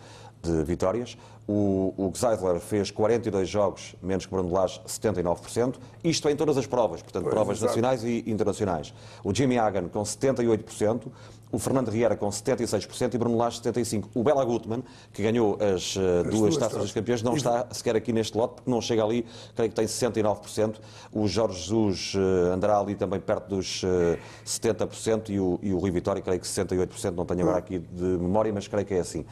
de 0.48 0.64
vitórias. 0.64 1.18
O, 1.48 1.94
o 1.96 2.12
Gzeidler 2.12 2.60
fez 2.60 2.92
42 2.92 3.48
jogos, 3.48 3.96
menos 4.02 4.26
que 4.26 4.32
Bruno 4.32 4.52
Lage, 4.52 4.82
79%. 4.86 5.76
Isto 6.04 6.28
é 6.28 6.32
em 6.32 6.36
todas 6.36 6.58
as 6.58 6.68
provas, 6.68 7.02
portanto, 7.02 7.24
pois, 7.24 7.34
provas 7.34 7.58
exato. 7.58 7.70
nacionais 7.70 8.04
e 8.04 8.24
internacionais. 8.28 8.94
O 9.24 9.34
Jimmy 9.34 9.58
Hagan 9.58 9.88
com 9.88 10.02
78%, 10.02 11.04
o 11.52 11.58
Fernando 11.58 11.90
Riera 11.90 12.16
com 12.16 12.28
76% 12.28 13.14
e 13.14 13.18
Bruno 13.18 13.38
Lage 13.38 13.62
75%. 13.62 14.06
O 14.14 14.24
Bela 14.24 14.44
Gutmann, 14.44 14.84
que 15.14 15.24
ganhou 15.24 15.58
as, 15.62 15.96
uh, 15.96 16.26
as 16.26 16.32
duas 16.32 16.58
taças 16.58 16.82
dos 16.82 16.92
campeões, 16.92 17.22
não 17.22 17.36
está 17.36 17.68
sequer 17.72 17.96
aqui 17.96 18.12
neste 18.12 18.38
lote, 18.38 18.56
porque 18.56 18.70
não 18.70 18.82
chega 18.82 19.04
ali, 19.04 19.26
creio 19.56 19.70
que 19.70 19.76
tem 19.76 19.86
69%. 19.86 20.76
O 21.12 21.28
Jorge 21.28 21.60
Jesus 21.62 22.14
uh, 22.16 22.54
andará 22.54 22.80
ali 22.80 22.96
também 22.96 23.20
perto 23.20 23.48
dos 23.48 23.84
uh, 23.84 24.18
70% 24.46 25.30
e 25.30 25.40
o, 25.40 25.60
e 25.62 25.74
o 25.74 25.78
Rui 25.78 25.92
Vitória, 25.92 26.22
creio 26.22 26.40
que 26.40 26.48
68%, 26.48 27.14
não 27.16 27.26
tenho 27.26 27.42
agora 27.42 27.60
aqui 27.60 27.80
de 27.80 28.04
memória, 28.04 28.52
mas 28.52 28.68
creio 28.68 28.86
que 28.86 28.94
é 28.94 29.00
assim. 29.00 29.26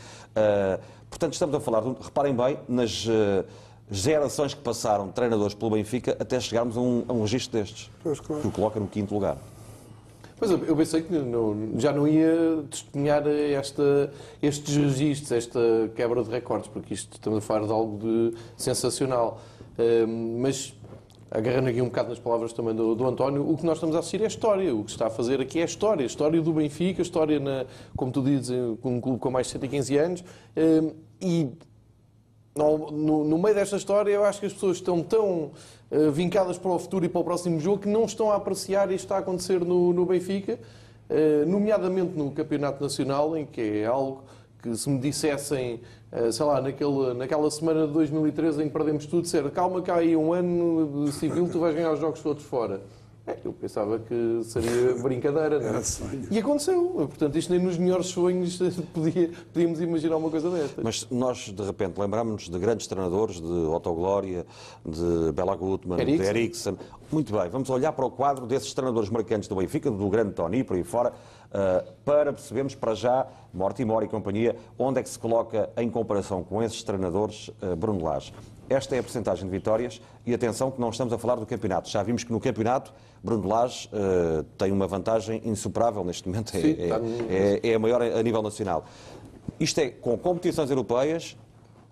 Portanto, 1.09 1.33
estamos 1.33 1.55
a 1.55 1.59
falar, 1.59 1.83
reparem 2.01 2.35
bem, 2.35 2.59
nas 2.67 3.07
gerações 3.89 4.53
que 4.53 4.61
passaram 4.61 5.07
de 5.07 5.13
treinadores 5.13 5.53
pelo 5.53 5.71
Benfica 5.71 6.15
até 6.19 6.39
chegarmos 6.39 6.75
a 6.75 6.79
um, 6.79 7.05
a 7.07 7.13
um 7.13 7.21
registro 7.21 7.59
destes, 7.59 7.89
pois, 8.03 8.19
claro. 8.19 8.41
que 8.41 8.47
o 8.47 8.51
coloca 8.51 8.79
no 8.79 8.87
quinto 8.87 9.13
lugar. 9.13 9.37
Pois 10.37 10.51
eu 10.51 10.75
pensei 10.75 11.01
que 11.01 11.13
não, 11.13 11.79
já 11.79 11.93
não 11.93 12.05
ia 12.05 12.63
testemunhar 12.69 13.25
esta, 13.25 14.11
estes 14.41 14.75
registros, 14.75 15.31
esta 15.31 15.59
quebra 15.95 16.21
de 16.23 16.29
recordes, 16.29 16.67
porque 16.67 16.93
isto 16.93 17.13
estamos 17.13 17.39
a 17.39 17.41
falar 17.41 17.65
de 17.65 17.71
algo 17.71 17.97
de 17.97 18.37
sensacional. 18.57 19.39
Uh, 19.77 20.07
mas 20.39 20.73
agarrando 21.31 21.69
aqui 21.69 21.81
um 21.81 21.85
bocado 21.85 22.09
nas 22.09 22.19
palavras 22.19 22.51
também 22.51 22.75
do, 22.75 22.95
do, 22.95 23.07
António, 23.07 23.49
o 23.49 23.57
que 23.57 23.65
nós 23.65 23.77
estamos 23.77 23.95
a 23.95 23.99
assistir 23.99 24.21
é 24.21 24.27
história. 24.27 24.75
O 24.75 24.83
que 24.83 24.91
se 24.91 24.95
está 24.95 25.07
a 25.07 25.09
fazer 25.09 25.39
aqui 25.39 25.61
é 25.61 25.65
história. 25.65 26.03
História 26.05 26.41
do 26.41 26.51
Benfica, 26.51 27.01
história, 27.01 27.39
na, 27.39 27.65
como 27.95 28.11
tu 28.11 28.21
dizes, 28.21 28.51
um 28.83 28.99
clube 28.99 29.19
com 29.19 29.31
mais 29.31 29.47
de 29.47 29.53
115 29.53 29.97
anos. 29.97 30.23
Hum, 30.57 30.91
e 31.21 31.49
no, 32.55 32.91
no, 32.91 33.23
no, 33.23 33.37
meio 33.37 33.55
desta 33.55 33.75
história, 33.75 34.11
eu 34.11 34.23
acho 34.23 34.39
que 34.39 34.45
as 34.45 34.53
pessoas 34.53 34.77
estão 34.77 35.01
tão 35.03 35.51
uh, 35.91 36.11
vincadas 36.11 36.57
para 36.57 36.71
o 36.71 36.79
futuro 36.79 37.05
e 37.05 37.09
para 37.09 37.21
o 37.21 37.23
próximo 37.23 37.59
jogo 37.59 37.79
que 37.79 37.89
não 37.89 38.05
estão 38.05 38.31
a 38.31 38.35
apreciar 38.35 38.87
que 38.87 38.95
está 38.95 39.15
a 39.15 39.19
acontecer 39.19 39.59
no, 39.63 39.93
no 39.93 40.05
Benfica, 40.05 40.59
uh, 41.09 41.49
nomeadamente 41.49 42.17
no 42.17 42.31
Campeonato 42.31 42.81
Nacional, 42.81 43.35
em 43.37 43.45
que 43.45 43.61
é 43.61 43.85
algo 43.85 44.23
que 44.65 44.75
se 44.75 44.89
me 44.89 44.97
dissessem, 44.97 45.79
eh, 46.11 46.31
sei 46.31 46.43
lá, 46.43 46.59
naquele, 46.59 47.13
naquela 47.13 47.51
semana 47.51 47.85
de 47.85 47.93
2013 47.93 48.63
em 48.63 48.65
que 48.65 48.73
perdemos 48.73 49.05
tudo, 49.05 49.27
ser 49.27 49.47
calma 49.51 49.83
há 49.87 49.93
aí 49.93 50.15
um 50.15 50.33
ano 50.33 51.07
civil, 51.11 51.47
tu 51.47 51.59
vais 51.59 51.75
ganhar 51.75 51.91
os 51.91 51.99
jogos 51.99 52.19
todos 52.23 52.43
fora. 52.43 52.81
É, 53.27 53.37
eu 53.43 53.51
pensava 53.53 53.97
que 53.97 54.41
seria 54.43 54.93
brincadeira, 55.01 55.59
não 55.59 55.79
é? 55.79 55.81
E 56.29 56.37
aconteceu. 56.37 56.93
Portanto, 57.07 57.35
isto 57.37 57.51
nem 57.51 57.59
nos 57.59 57.77
melhores 57.77 58.07
sonhos 58.07 58.59
podia, 58.93 59.31
podíamos 59.51 59.81
imaginar 59.81 60.17
uma 60.17 60.29
coisa 60.29 60.49
desta. 60.49 60.81
Mas 60.83 61.07
nós, 61.09 61.49
de 61.49 61.63
repente, 61.63 61.99
lembramos-nos 61.99 62.49
de 62.49 62.59
grandes 62.59 62.85
treinadores, 62.85 63.41
de 63.41 63.47
Otto 63.47 63.93
Glória, 63.93 64.45
de 64.85 65.31
Bela 65.31 65.55
Gutmann, 65.55 65.99
Eriksen. 65.99 66.17
de 66.17 66.29
Eriksen. 66.29 66.77
Muito 67.11 67.33
bem, 67.33 67.49
vamos 67.49 67.69
olhar 67.69 67.93
para 67.93 68.05
o 68.05 68.11
quadro 68.11 68.45
desses 68.45 68.73
treinadores 68.73 69.09
marcantes 69.09 69.47
do 69.47 69.55
Benfica, 69.55 69.89
do 69.89 70.09
grande 70.09 70.33
Tony, 70.33 70.63
por 70.63 70.75
aí 70.75 70.83
fora. 70.83 71.11
uh, 71.11 71.91
para 72.03 72.31
percebermos 72.33 72.75
para 72.75 72.93
já, 72.93 73.27
Mortimor 73.53 74.03
e 74.03 74.07
companhia, 74.07 74.55
onde 74.77 74.99
é 74.99 75.03
que 75.03 75.09
se 75.09 75.17
coloca 75.17 75.69
em 75.77 75.89
comparação 75.89 76.43
com 76.43 76.61
esses 76.61 76.83
treinadores 76.83 77.47
uh, 77.61 77.75
Bruno 77.75 78.03
Lage. 78.03 78.33
Esta 78.67 78.95
é 78.95 78.99
a 78.99 79.03
percentagem 79.03 79.45
de 79.45 79.51
vitórias 79.51 80.01
e 80.25 80.33
atenção 80.33 80.71
que 80.71 80.81
não 80.81 80.89
estamos 80.89 81.13
a 81.13 81.17
falar 81.17 81.35
do 81.35 81.45
campeonato. 81.45 81.87
Já 81.87 82.01
vimos 82.01 82.23
que 82.23 82.31
no 82.31 82.39
campeonato 82.39 82.91
Bruno 83.25 83.47
Lage 83.47 83.89
uh, 83.91 84.43
tem 84.55 84.71
uma 84.71 84.85
vantagem 84.85 85.41
insuperável 85.43 86.03
neste 86.03 86.29
momento, 86.29 86.55
é, 86.55 86.61
Sim, 86.61 86.75
é, 86.77 87.59
é, 87.63 87.71
é 87.71 87.73
a 87.73 87.79
maior 87.79 87.99
a 87.99 88.21
nível 88.21 88.43
nacional. 88.43 88.85
Isto 89.59 89.79
é 89.79 89.89
com 89.89 90.15
competições 90.17 90.69
europeias, 90.69 91.35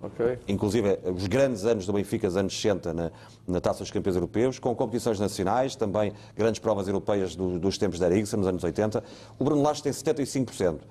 Okay. 0.04 0.38
Inclusive 0.50 1.00
os 1.16 1.28
grandes 1.28 1.64
anos 1.64 1.86
do 1.86 1.94
Benfica, 1.94 2.28
os 2.28 2.36
anos 2.36 2.54
60 2.54 2.94
na, 2.94 3.10
na 3.48 3.62
Taça 3.62 3.80
dos 3.80 3.90
Campeões 3.90 4.18
Europeus, 4.18 4.60
com 4.60 4.76
competições 4.76 5.18
nacionais, 5.18 5.78
também 5.78 6.12
grandes 6.36 6.60
provas 6.60 6.88
europeias 6.88 7.38
do, 7.38 7.58
dos 7.58 7.78
tempos 7.78 8.00
da 8.00 8.08
Eriksen, 8.08 8.38
nos 8.38 8.48
anos 8.50 8.62
80. 8.66 9.02
O 9.40 9.46
Bruno 9.46 9.62
Lage 9.62 9.82
tem 9.82 9.94
75%. 9.94 10.74
Uh, 10.74 10.84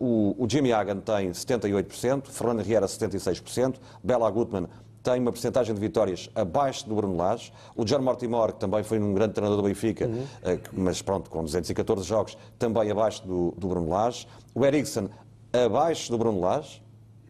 o, 0.00 0.44
o 0.44 0.48
Jimmy 0.48 0.72
Hagan 0.72 1.00
tem 1.00 1.30
78%, 1.30 2.28
Fernando 2.28 2.62
Riera 2.62 2.86
76%, 2.86 3.74
Bela 4.02 4.30
Gutmann 4.30 4.66
tem 5.02 5.20
uma 5.20 5.32
porcentagem 5.32 5.74
de 5.74 5.80
vitórias 5.80 6.30
abaixo 6.34 6.88
do 6.88 6.94
Bruno 6.94 7.16
Lage. 7.16 7.52
O 7.76 7.84
John 7.84 8.00
Mortimer, 8.00 8.52
que 8.52 8.60
também 8.60 8.82
foi 8.82 8.98
um 8.98 9.12
grande 9.12 9.34
treinador 9.34 9.60
do 9.60 9.68
Benfica, 9.68 10.06
uhum. 10.06 10.22
uh, 10.22 10.60
mas 10.72 11.02
pronto, 11.02 11.28
com 11.28 11.42
214 11.42 12.06
jogos, 12.06 12.38
também 12.58 12.90
abaixo 12.90 13.26
do, 13.26 13.52
do 13.56 13.68
Bruno 13.68 13.88
Lage. 13.88 14.26
O 14.54 14.64
Eriksen 14.64 15.08
abaixo 15.52 16.10
do 16.10 16.18
Bruno 16.18 16.40
Lage, 16.40 16.82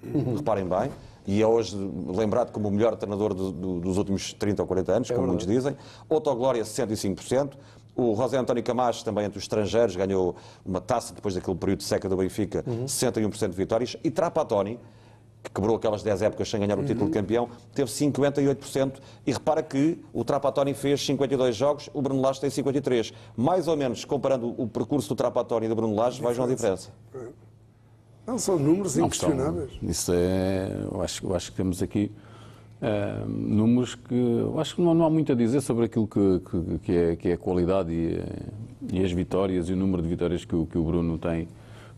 uhum. 0.02 0.36
reparem 0.36 0.66
bem, 0.66 0.90
e 1.26 1.40
é 1.40 1.46
hoje 1.46 1.76
lembrado 1.76 2.50
como 2.50 2.68
o 2.68 2.70
melhor 2.70 2.96
treinador 2.96 3.32
do, 3.32 3.52
do, 3.52 3.80
dos 3.80 3.96
últimos 3.96 4.32
30 4.32 4.62
ou 4.62 4.68
40 4.68 4.92
anos, 4.92 5.10
é 5.10 5.14
como 5.14 5.26
muitos 5.28 5.46
dizem. 5.46 5.76
Otto 6.08 6.34
Glória, 6.34 6.62
65%. 6.62 7.52
O 7.94 8.16
José 8.16 8.38
António 8.38 8.62
Camacho, 8.62 9.04
também 9.04 9.26
entre 9.26 9.38
os 9.38 9.44
estrangeiros, 9.44 9.94
ganhou 9.94 10.34
uma 10.64 10.80
taça 10.80 11.14
depois 11.14 11.34
daquele 11.34 11.56
período 11.58 11.80
de 11.80 11.84
seca 11.84 12.08
do 12.08 12.16
Benfica, 12.16 12.64
uhum. 12.66 12.86
61% 12.86 13.50
de 13.50 13.56
vitórias. 13.56 13.96
E 14.02 14.10
Trapattoni, 14.10 14.80
que 15.42 15.50
quebrou 15.50 15.76
aquelas 15.76 16.02
10 16.02 16.22
épocas 16.22 16.48
sem 16.48 16.60
ganhar 16.60 16.78
o 16.78 16.82
título 16.82 17.06
uhum. 17.06 17.10
de 17.10 17.18
campeão, 17.18 17.48
teve 17.74 17.90
58%. 17.90 18.94
E 19.26 19.32
repara 19.32 19.62
que 19.62 19.98
o 20.12 20.24
Trapattoni 20.24 20.72
fez 20.72 21.04
52 21.04 21.56
jogos, 21.56 21.90
o 21.92 22.00
Bruno 22.00 22.20
Lage 22.20 22.40
tem 22.40 22.50
53. 22.50 23.12
Mais 23.36 23.66
ou 23.66 23.76
menos, 23.76 24.04
comparando 24.04 24.54
o 24.56 24.68
percurso 24.68 25.08
do 25.08 25.14
Trapattoni 25.16 25.66
e 25.66 25.68
do 25.68 25.74
Bruno 25.74 25.94
Lage, 25.94 26.22
vejam 26.22 26.44
a 26.44 26.48
diferença. 26.48 26.90
Não, 28.26 28.38
são 28.38 28.58
números 28.58 28.96
não, 28.96 29.06
inquestionáveis. 29.06 29.72
isso 29.82 30.12
é, 30.14 30.86
eu 30.92 31.02
acho, 31.02 31.26
eu 31.26 31.34
acho 31.34 31.50
que 31.50 31.56
temos 31.56 31.82
aqui 31.82 32.12
uh, 32.80 33.28
números 33.28 33.96
que 33.96 34.14
eu 34.14 34.60
acho 34.60 34.76
que 34.76 34.82
não, 34.82 34.94
não, 34.94 35.04
há 35.04 35.10
muito 35.10 35.32
a 35.32 35.34
dizer 35.34 35.60
sobre 35.60 35.86
aquilo 35.86 36.06
que, 36.06 36.40
que, 36.40 36.78
que, 36.78 36.92
é, 36.92 37.16
que 37.16 37.28
é 37.30 37.32
a 37.32 37.38
qualidade 37.38 37.92
e, 37.92 38.22
e, 38.92 39.04
as 39.04 39.10
vitórias 39.10 39.68
e 39.68 39.72
o 39.72 39.76
número 39.76 40.02
de 40.02 40.08
vitórias 40.08 40.44
que 40.44 40.54
o, 40.54 40.66
que 40.66 40.78
o 40.78 40.84
Bruno 40.84 41.18
tem 41.18 41.48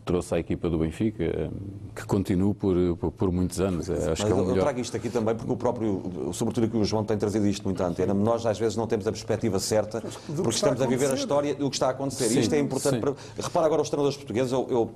trouxe 0.05 0.35
à 0.35 0.39
equipa 0.39 0.69
do 0.69 0.77
Benfica, 0.77 1.51
que 1.95 2.05
continua 2.05 2.53
por, 2.53 2.75
por, 2.97 3.11
por, 3.11 3.31
muitos 3.31 3.59
anos. 3.59 3.89
É, 3.89 3.93
acho 3.93 4.05
Mas 4.05 4.23
que 4.23 4.31
é 4.31 4.33
o 4.33 4.37
melhor. 4.37 4.57
Eu 4.57 4.61
trago 4.61 4.79
isto 4.79 4.95
aqui 4.95 5.09
também 5.09 5.35
porque 5.35 5.51
o 5.51 5.57
próprio, 5.57 6.31
sobretudo 6.31 6.69
que 6.69 6.77
o 6.77 6.85
João 6.85 7.03
tem 7.03 7.17
trazido 7.17 7.47
isto 7.47 7.63
muito 7.63 7.81
à 7.81 7.87
antena, 7.87 8.13
nós 8.13 8.45
às 8.45 8.59
vezes 8.59 8.77
não 8.77 8.85
temos 8.85 9.07
a 9.07 9.11
perspectiva 9.11 9.59
certa 9.59 10.01
porque 10.01 10.49
estamos 10.49 10.79
a, 10.79 10.85
a, 10.85 10.87
viver 10.87 11.09
a 11.09 11.15
história 11.15 11.55
do 11.55 11.69
que 11.69 11.75
está 11.75 11.87
a 11.87 11.89
acontecer. 11.89 12.29
Sim, 12.29 12.37
e 12.37 12.41
isto 12.41 12.53
é 12.53 12.59
importante. 12.59 12.99
Para... 12.99 13.15
Repara 13.37 13.65
agora 13.65 13.81
os 13.81 13.89
treinadores 13.89 14.15
portugueses, 14.15 14.51
eu, 14.51 14.67
eu 14.69 14.91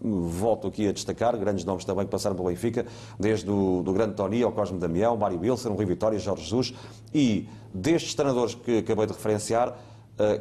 volto 0.00 0.66
aqui 0.66 0.88
a 0.88 0.92
destacar 0.92 1.36
grandes 1.36 1.64
nomes 1.64 1.84
também 1.84 2.04
que 2.04 2.10
passaram 2.10 2.34
pelo 2.34 2.48
Benfica, 2.48 2.86
desde 3.18 3.50
o 3.50 3.82
do 3.82 3.92
grande 3.92 4.14
Tony 4.14 4.42
ao 4.42 4.52
Cosme 4.52 4.78
Damião, 4.78 5.16
Mário 5.16 5.38
Wilson, 5.38 5.72
Rui 5.72 5.84
Vitória, 5.84 6.18
Jorge 6.18 6.44
Jesus, 6.44 6.74
e 7.14 7.48
destes 7.72 8.14
treinadores 8.14 8.54
que 8.54 8.78
acabei 8.78 9.06
de 9.06 9.12
referenciar, 9.12 9.68
eh, 9.68 9.74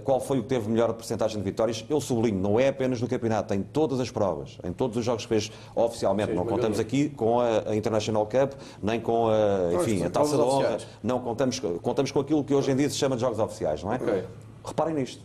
qual 0.03 0.19
foi 0.19 0.39
o 0.39 0.43
que 0.43 0.49
teve 0.49 0.69
melhor 0.69 0.91
porcentagem 0.93 1.37
de 1.37 1.43
vitórias? 1.43 1.85
Eu 1.89 2.01
sublinho, 2.01 2.39
não 2.39 2.59
é 2.59 2.69
apenas 2.69 2.99
no 3.01 3.07
campeonato, 3.07 3.49
tem 3.49 3.61
todas 3.61 3.99
as 3.99 4.09
provas, 4.09 4.57
em 4.63 4.71
todos 4.71 4.97
os 4.97 5.05
jogos 5.05 5.23
que 5.25 5.29
fez 5.29 5.51
oficialmente. 5.75 6.31
Sim, 6.31 6.35
não 6.35 6.45
contamos 6.45 6.79
aqui 6.79 7.09
com 7.09 7.39
a, 7.39 7.75
International 7.75 8.25
Cup, 8.25 8.53
nem 8.81 8.99
com 8.99 9.27
a, 9.27 9.73
enfim, 9.73 10.03
a 10.03 10.09
Taça 10.09 10.35
da 10.35 10.43
Honra, 10.43 10.77
não 11.03 11.19
contamos, 11.19 11.59
contamos 11.81 12.11
com 12.11 12.19
aquilo 12.19 12.43
que 12.43 12.53
hoje 12.53 12.71
em 12.71 12.75
dia 12.75 12.89
se 12.89 12.95
chama 12.95 13.15
de 13.15 13.21
jogos 13.21 13.39
oficiais, 13.39 13.83
não 13.83 13.93
é? 13.93 13.97
Okay. 13.97 14.23
Reparem 14.65 14.95
nisto. 14.95 15.23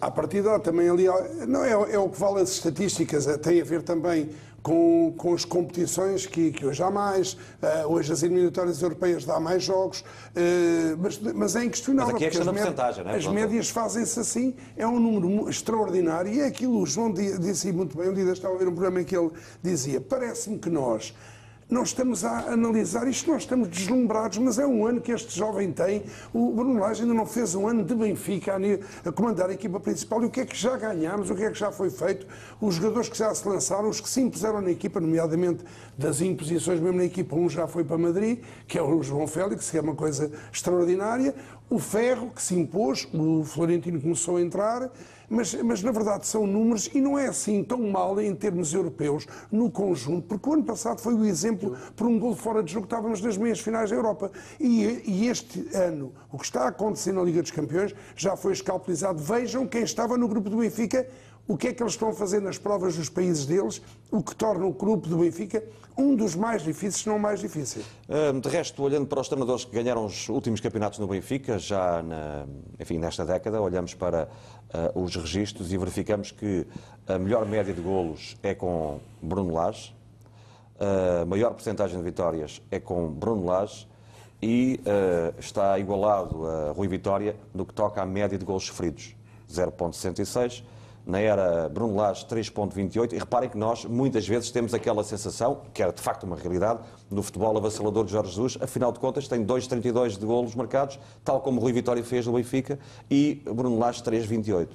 À 0.00 0.10
partida, 0.10 0.60
também 0.60 0.88
ali, 0.88 1.06
não 1.48 1.64
é, 1.64 1.72
é, 1.72 1.98
o 1.98 2.08
que 2.08 2.20
vale 2.20 2.40
as 2.40 2.50
estatísticas, 2.50 3.26
é, 3.26 3.36
tem 3.36 3.60
a 3.60 3.64
ver 3.64 3.82
também 3.82 4.28
com, 4.62 5.14
com 5.16 5.34
as 5.34 5.44
competições 5.44 6.26
que, 6.26 6.50
que 6.50 6.66
hoje 6.66 6.82
há 6.82 6.90
mais, 6.90 7.34
uh, 7.34 7.86
hoje 7.86 8.12
as 8.12 8.22
eliminatórias 8.22 8.82
europeias 8.82 9.24
dá 9.24 9.38
mais 9.38 9.62
jogos, 9.62 10.00
uh, 10.00 10.96
mas, 10.98 11.18
mas 11.18 11.56
é 11.56 11.64
inquestionável. 11.64 12.12
Mas 12.12 12.16
aqui 12.16 12.24
é 12.24 12.30
questão 12.30 12.46
da 12.46 12.52
As, 12.88 12.98
as 12.98 13.26
médias 13.26 13.68
fazem-se 13.70 14.18
assim, 14.18 14.54
é 14.76 14.86
um 14.86 14.98
número 14.98 15.48
extraordinário 15.48 16.32
e 16.32 16.40
é 16.40 16.46
aquilo, 16.46 16.80
o 16.80 16.86
João 16.86 17.12
disse 17.12 17.72
muito 17.72 17.96
bem, 17.96 18.08
um 18.08 18.14
dia 18.14 18.30
estava 18.32 18.54
a 18.54 18.58
ver 18.58 18.68
um 18.68 18.72
programa 18.72 19.00
em 19.00 19.04
que 19.04 19.16
ele 19.16 19.30
dizia, 19.62 20.00
parece-me 20.00 20.58
que 20.58 20.68
nós 20.68 21.14
nós 21.70 21.88
estamos 21.88 22.24
a 22.24 22.50
analisar 22.50 23.06
isto, 23.06 23.30
nós 23.30 23.42
estamos 23.42 23.68
deslumbrados, 23.68 24.38
mas 24.38 24.58
é 24.58 24.66
um 24.66 24.86
ano 24.86 25.02
que 25.02 25.12
este 25.12 25.36
jovem 25.36 25.70
tem. 25.70 26.02
O 26.32 26.50
Bruno 26.50 26.80
Lage 26.80 27.02
ainda 27.02 27.12
não 27.12 27.26
fez 27.26 27.54
um 27.54 27.68
ano 27.68 27.84
de 27.84 27.94
Benfica 27.94 28.56
a, 29.04 29.12
comandar 29.12 29.50
a 29.50 29.52
equipa 29.52 29.78
principal. 29.78 30.22
E 30.22 30.26
o 30.26 30.30
que 30.30 30.40
é 30.40 30.46
que 30.46 30.56
já 30.56 30.78
ganhámos, 30.78 31.28
o 31.28 31.34
que 31.34 31.44
é 31.44 31.50
que 31.50 31.58
já 31.58 31.70
foi 31.70 31.90
feito? 31.90 32.26
Os 32.58 32.76
jogadores 32.76 33.10
que 33.10 33.18
já 33.18 33.34
se 33.34 33.46
lançaram, 33.46 33.90
os 33.90 34.00
que 34.00 34.08
se 34.08 34.18
impuseram 34.18 34.62
na 34.62 34.70
equipa, 34.70 34.98
nomeadamente 34.98 35.62
das 35.96 36.22
imposições 36.22 36.80
mesmo 36.80 36.96
na 36.96 37.04
equipa, 37.04 37.36
um 37.36 37.50
já 37.50 37.66
foi 37.66 37.84
para 37.84 37.98
Madrid, 37.98 38.40
que 38.66 38.78
é 38.78 38.82
o 38.82 39.02
João 39.02 39.26
Félix, 39.26 39.70
que 39.70 39.76
é 39.76 39.82
uma 39.82 39.94
coisa 39.94 40.32
extraordinária. 40.50 41.34
O 41.68 41.78
Ferro, 41.78 42.30
que 42.34 42.40
se 42.40 42.54
impôs, 42.54 43.06
o 43.12 43.44
Florentino 43.44 44.00
começou 44.00 44.38
a 44.38 44.40
entrar 44.40 44.90
mas, 45.28 45.54
mas 45.54 45.82
na 45.82 45.90
verdade 45.90 46.26
são 46.26 46.46
números 46.46 46.88
e 46.94 47.00
não 47.00 47.18
é 47.18 47.26
assim 47.28 47.62
tão 47.62 47.78
mal 47.90 48.20
em 48.20 48.34
termos 48.34 48.72
europeus 48.72 49.26
no 49.50 49.70
conjunto, 49.70 50.26
porque 50.26 50.48
o 50.48 50.54
ano 50.54 50.64
passado 50.64 51.00
foi 51.00 51.14
o 51.14 51.24
exemplo 51.24 51.76
por 51.94 52.06
um 52.06 52.18
gol 52.18 52.34
fora 52.34 52.62
de 52.62 52.72
jogo, 52.72 52.84
estávamos 52.84 53.20
nas 53.20 53.36
meias 53.36 53.60
finais 53.60 53.90
da 53.90 53.96
Europa. 53.96 54.30
E, 54.58 55.02
e 55.04 55.28
este 55.28 55.68
ano, 55.74 56.12
o 56.32 56.38
que 56.38 56.44
está 56.44 56.62
a 56.62 56.68
acontecer 56.68 57.12
na 57.12 57.22
Liga 57.22 57.42
dos 57.42 57.50
Campeões 57.50 57.94
já 58.16 58.36
foi 58.36 58.52
escalpelizado. 58.52 59.18
Vejam 59.18 59.66
quem 59.66 59.82
estava 59.82 60.16
no 60.16 60.28
grupo 60.28 60.48
do 60.48 60.58
Benfica 60.58 61.06
o 61.48 61.56
que 61.56 61.68
é 61.68 61.72
que 61.72 61.82
eles 61.82 61.94
estão 61.94 62.10
a 62.10 62.12
fazer 62.12 62.40
nas 62.40 62.58
provas 62.58 62.94
dos 62.94 63.08
países 63.08 63.46
deles, 63.46 63.80
o 64.10 64.22
que 64.22 64.36
torna 64.36 64.66
o 64.66 64.72
grupo 64.72 65.08
do 65.08 65.18
Benfica 65.18 65.64
um 65.98 66.14
dos 66.14 66.36
mais 66.36 66.62
difíceis, 66.62 67.02
se 67.02 67.08
não 67.08 67.16
o 67.16 67.20
mais 67.20 67.40
difícil. 67.40 67.82
De 68.40 68.48
resto, 68.48 68.80
olhando 68.84 69.06
para 69.08 69.20
os 69.20 69.26
treinadores 69.26 69.64
que 69.64 69.72
ganharam 69.72 70.04
os 70.04 70.28
últimos 70.28 70.60
campeonatos 70.60 71.00
no 71.00 71.08
Benfica, 71.08 71.58
já 71.58 72.00
na, 72.04 72.46
enfim, 72.78 72.98
nesta 72.98 73.26
década, 73.26 73.60
olhamos 73.60 73.94
para 73.94 74.28
uh, 74.94 75.02
os 75.02 75.16
registros 75.16 75.72
e 75.72 75.76
verificamos 75.76 76.30
que 76.30 76.64
a 77.04 77.18
melhor 77.18 77.44
média 77.44 77.74
de 77.74 77.80
golos 77.80 78.36
é 78.44 78.54
com 78.54 79.00
Bruno 79.20 79.52
Lage, 79.54 79.92
a 80.78 81.24
maior 81.24 81.50
porcentagem 81.50 81.98
de 81.98 82.04
vitórias 82.04 82.62
é 82.70 82.78
com 82.78 83.10
Bruno 83.10 83.44
Lage 83.44 83.88
e 84.40 84.78
uh, 84.82 85.34
está 85.40 85.76
igualado 85.80 86.46
a 86.46 86.70
Rui 86.70 86.86
Vitória 86.86 87.34
no 87.52 87.66
que 87.66 87.74
toca 87.74 88.00
à 88.00 88.06
média 88.06 88.38
de 88.38 88.44
golos 88.44 88.66
sofridos, 88.66 89.16
0.66 89.50 90.62
na 91.06 91.18
era 91.18 91.68
Bruno 91.68 91.96
Lage 91.96 92.26
3.28 92.26 93.12
e 93.12 93.18
reparem 93.18 93.48
que 93.48 93.56
nós 93.56 93.84
muitas 93.84 94.26
vezes 94.26 94.50
temos 94.50 94.74
aquela 94.74 95.02
sensação, 95.02 95.62
que 95.72 95.82
era 95.82 95.92
de 95.92 96.02
facto 96.02 96.24
uma 96.24 96.36
realidade, 96.36 96.80
no 97.10 97.22
futebol 97.22 97.56
avassalador 97.56 98.04
de 98.04 98.12
Jorge 98.12 98.30
Jesus, 98.30 98.58
afinal 98.60 98.92
de 98.92 98.98
contas 98.98 99.26
tem 99.26 99.44
2.32 99.44 100.18
de 100.18 100.26
golos 100.26 100.54
marcados, 100.54 100.98
tal 101.24 101.40
como 101.40 101.60
Rui 101.60 101.72
Vitória 101.72 102.04
fez 102.04 102.26
no 102.26 102.34
Benfica, 102.34 102.78
e 103.10 103.42
Bruno 103.44 103.78
Lage 103.78 104.02
3.28. 104.02 104.68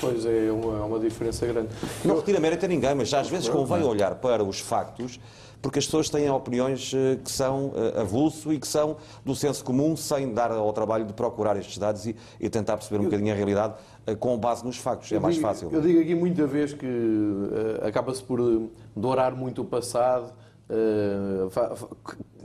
Pois 0.00 0.24
é, 0.24 0.50
uma, 0.52 0.78
é 0.78 0.82
uma 0.82 0.98
diferença 0.98 1.46
grande. 1.46 1.68
Não 2.04 2.16
retira 2.16 2.38
mérito 2.38 2.64
a 2.64 2.68
ninguém, 2.68 2.94
mas 2.94 3.12
às 3.12 3.28
vezes 3.28 3.48
convém 3.48 3.82
olhar 3.82 4.14
para 4.14 4.42
os 4.42 4.60
factos 4.60 5.18
porque 5.62 5.78
as 5.78 5.84
pessoas 5.84 6.08
têm 6.08 6.30
opiniões 6.30 6.92
eh, 6.94 7.18
que 7.22 7.30
são 7.30 7.72
eh, 7.74 8.00
avulso 8.00 8.52
e 8.52 8.58
que 8.58 8.66
são 8.66 8.96
do 9.24 9.34
senso 9.34 9.62
comum, 9.64 9.96
sem 9.96 10.32
dar 10.32 10.50
ao 10.50 10.72
trabalho 10.72 11.04
de 11.04 11.12
procurar 11.12 11.56
estes 11.56 11.76
dados 11.78 12.06
e, 12.06 12.16
e 12.40 12.48
tentar 12.48 12.76
perceber 12.76 12.98
um 12.98 13.04
eu, 13.04 13.10
bocadinho 13.10 13.32
a 13.32 13.36
realidade 13.36 13.74
eh, 14.06 14.14
com 14.14 14.38
base 14.38 14.64
nos 14.64 14.78
factos. 14.78 15.12
É 15.12 15.18
mais 15.18 15.34
digo, 15.34 15.46
fácil. 15.46 15.68
Eu 15.72 15.80
digo 15.80 16.00
aqui 16.00 16.14
muita 16.14 16.46
vez 16.46 16.72
que 16.72 16.86
uh, 16.86 17.86
acaba-se 17.86 18.22
por 18.22 18.70
dourar 18.96 19.34
muito 19.34 19.62
o 19.62 19.64
passado. 19.64 20.32
Uh, 20.68 21.50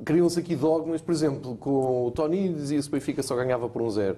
Criam-se 0.03 0.39
aqui 0.39 0.55
dogmas, 0.55 1.01
por 1.01 1.13
exemplo, 1.13 1.55
com 1.55 2.07
o 2.07 2.11
Tony 2.11 2.49
dizia-se 2.49 2.89
que 2.89 2.95
o 2.95 2.99
Benfica 2.99 3.23
só 3.23 3.35
ganhava 3.35 3.69
por 3.69 3.81
um 3.81 3.89
zero. 3.89 4.17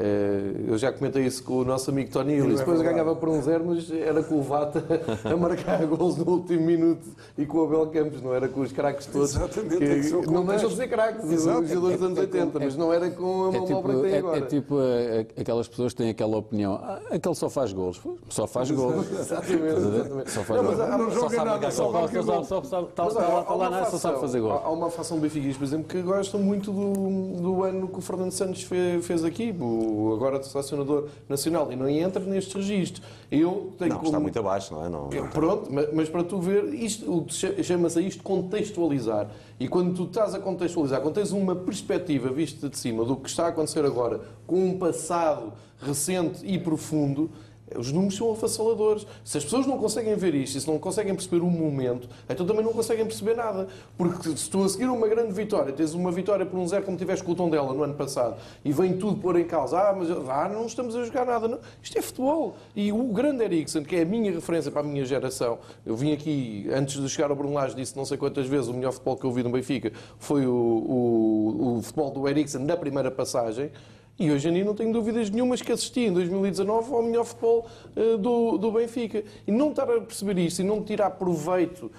Eh, 0.00 0.52
eu 0.68 0.78
já 0.78 0.92
comentei 0.92 1.26
isso 1.26 1.42
com 1.42 1.54
o 1.54 1.64
nosso 1.64 1.90
amigo 1.90 2.08
Tony 2.10 2.34
Illis. 2.34 2.60
Depois 2.60 2.80
ganhava 2.80 3.16
por 3.16 3.28
um 3.28 3.42
zero, 3.42 3.64
mas 3.66 3.90
era 3.90 4.22
com 4.22 4.36
o 4.36 4.42
Vata 4.42 4.84
a 5.24 5.36
marcar 5.36 5.84
gols 5.86 6.16
no 6.16 6.30
último 6.30 6.60
minuto 6.60 7.04
e 7.36 7.44
com 7.44 7.58
o 7.58 7.64
Abel 7.64 7.86
Campos, 7.88 8.22
não 8.22 8.32
era 8.32 8.48
com 8.48 8.60
os 8.60 8.70
craques 8.70 9.06
todos. 9.06 9.34
Exatamente. 9.34 9.78
Que, 9.78 9.84
é 9.84 10.20
que 10.20 10.30
não 10.30 10.46
deixam 10.46 10.68
de 10.68 10.76
ser 10.76 10.86
craques, 10.86 11.24
os 11.24 11.42
jogadores 11.42 11.98
dos 11.98 12.02
anos 12.02 12.18
80, 12.18 12.60
mas 12.60 12.76
não 12.76 12.92
era 12.92 13.10
com 13.10 13.24
a 13.24 13.52
mão 13.52 13.62
é 13.62 13.66
tipo, 13.66 13.78
obra 13.78 13.94
que 13.94 14.02
tem 14.02 14.18
agora. 14.18 14.38
É, 14.38 14.40
tipo 14.42 14.78
é, 14.80 15.26
aquelas 15.36 15.66
pessoas 15.66 15.92
que 15.92 15.98
têm 15.98 16.10
aquela 16.10 16.36
opinião, 16.36 16.74
ah, 16.74 17.00
aquele 17.10 17.34
só 17.34 17.50
faz 17.50 17.72
gols. 17.72 18.00
Só 18.28 18.46
faz 18.46 18.70
gols. 18.70 19.04
exatamente, 19.18 20.30
Só 20.30 20.44
faz 20.44 20.62
gols. 20.62 20.78
Não, 20.78 21.10
joga 21.10 21.44
nada, 21.44 21.70
só 21.72 21.90
faz 21.90 22.12
gols. 22.12 22.50
Está 22.52 23.04
lá, 23.04 23.84
só 23.86 23.98
sabe 23.98 24.20
fazer 24.20 24.40
gols. 24.40 24.60
Há 24.64 24.70
uma 24.70 24.90
fação 24.90 25.16
do 25.16 25.22
Benfica, 25.22 25.58
por 25.58 25.64
exemplo, 25.64 25.88
que 25.88 26.00
gostam 26.02 26.40
muito 26.40 26.70
do, 26.70 27.42
do 27.42 27.64
ano 27.64 27.88
que 27.88 27.98
o 27.98 28.00
Fernando 28.00 28.30
Santos 28.30 28.62
fez 28.62 29.24
aqui. 29.24 29.52
O 29.88 30.12
agora 30.14 30.42
selecionador 30.42 31.08
nacional, 31.28 31.72
e 31.72 31.76
não 31.76 31.88
entra 31.88 32.22
nestes 32.22 32.54
registros. 32.54 33.06
Eu 33.30 33.72
tenho 33.78 33.90
Não, 33.90 33.96
como... 33.98 34.08
está 34.08 34.20
muito 34.20 34.38
abaixo, 34.38 34.74
não 34.74 34.84
é? 34.84 34.88
Não, 34.88 35.08
não- 35.08 35.28
Pronto, 35.30 35.68
mas, 35.72 35.92
mas 35.92 36.08
para 36.08 36.22
tu 36.24 36.38
ver, 36.40 36.72
isto, 36.74 37.24
chama-se 37.62 37.98
a 37.98 38.02
isto 38.02 38.22
contextualizar. 38.22 39.28
E 39.58 39.68
quando 39.68 39.94
tu 39.94 40.04
estás 40.04 40.34
a 40.34 40.38
contextualizar, 40.38 41.00
quando 41.00 41.14
tens 41.14 41.32
uma 41.32 41.54
perspectiva 41.54 42.28
vista 42.30 42.68
de 42.68 42.78
cima 42.78 43.04
do 43.04 43.16
que 43.16 43.28
está 43.28 43.46
a 43.46 43.48
acontecer 43.48 43.84
agora, 43.84 44.20
com 44.46 44.64
um 44.66 44.78
passado 44.78 45.52
recente 45.80 46.44
e 46.44 46.58
profundo, 46.58 47.30
os 47.76 47.92
números 47.92 48.16
são 48.16 48.30
avassaladores. 48.30 49.06
Se 49.24 49.38
as 49.38 49.44
pessoas 49.44 49.66
não 49.66 49.78
conseguem 49.78 50.14
ver 50.14 50.34
isto, 50.34 50.56
e 50.56 50.60
se 50.60 50.66
não 50.66 50.78
conseguem 50.78 51.14
perceber 51.14 51.42
o 51.42 51.50
momento, 51.50 52.08
então 52.28 52.46
também 52.46 52.64
não 52.64 52.72
conseguem 52.72 53.04
perceber 53.04 53.34
nada. 53.34 53.68
Porque 53.96 54.36
se 54.36 54.48
tu 54.48 54.64
a 54.64 54.68
seguir 54.68 54.86
uma 54.86 55.08
grande 55.08 55.32
vitória, 55.32 55.72
tens 55.72 55.94
uma 55.94 56.10
vitória 56.10 56.46
por 56.46 56.58
um 56.58 56.66
zero 56.66 56.84
como 56.84 56.96
tiveste 56.96 57.24
com 57.24 57.32
o 57.32 57.34
Tondela 57.34 57.72
no 57.72 57.82
ano 57.82 57.94
passado, 57.94 58.36
e 58.64 58.72
vem 58.72 58.96
tudo 58.96 59.20
pôr 59.20 59.38
em 59.38 59.44
causa, 59.44 59.78
ah, 59.78 59.94
mas 59.96 60.10
ah, 60.10 60.48
não 60.48 60.66
estamos 60.66 60.94
a 60.94 61.04
jogar 61.04 61.26
nada. 61.26 61.48
Não. 61.48 61.58
Isto 61.82 61.98
é 61.98 62.02
futebol. 62.02 62.56
E 62.74 62.92
o 62.92 63.02
grande 63.04 63.44
Eriksen, 63.44 63.82
que 63.82 63.96
é 63.96 64.02
a 64.02 64.04
minha 64.04 64.32
referência 64.32 64.70
para 64.70 64.80
a 64.80 64.84
minha 64.84 65.04
geração, 65.04 65.58
eu 65.84 65.96
vim 65.96 66.12
aqui, 66.12 66.68
antes 66.72 67.00
de 67.00 67.08
chegar 67.08 67.30
ao 67.30 67.36
Brunelage, 67.36 67.74
disse 67.74 67.96
não 67.96 68.04
sei 68.04 68.16
quantas 68.16 68.46
vezes, 68.46 68.68
o 68.68 68.74
melhor 68.74 68.92
futebol 68.92 69.16
que 69.16 69.24
eu 69.24 69.32
vi 69.32 69.42
no 69.42 69.50
Benfica 69.50 69.92
foi 70.18 70.46
o, 70.46 70.52
o, 70.52 71.76
o 71.78 71.82
futebol 71.82 72.10
do 72.10 72.28
Eriksen 72.28 72.64
na 72.64 72.76
primeira 72.76 73.10
passagem. 73.10 73.70
E 74.18 74.30
hoje 74.32 74.48
em 74.48 74.52
dia 74.52 74.64
não 74.64 74.74
tenho 74.74 74.92
dúvidas 74.92 75.30
nenhumas 75.30 75.62
que 75.62 75.70
assisti 75.70 76.00
em 76.00 76.12
2019 76.12 76.92
ao 76.92 77.02
melhor 77.02 77.24
futebol 77.24 77.66
eh, 77.94 78.16
do, 78.16 78.58
do 78.58 78.72
Benfica. 78.72 79.22
E 79.46 79.52
não 79.52 79.70
estar 79.70 79.84
a 79.84 80.00
perceber 80.00 80.38
isto 80.38 80.60
e 80.60 80.64
não 80.64 80.82
tirar 80.82 81.10
proveito. 81.10 81.90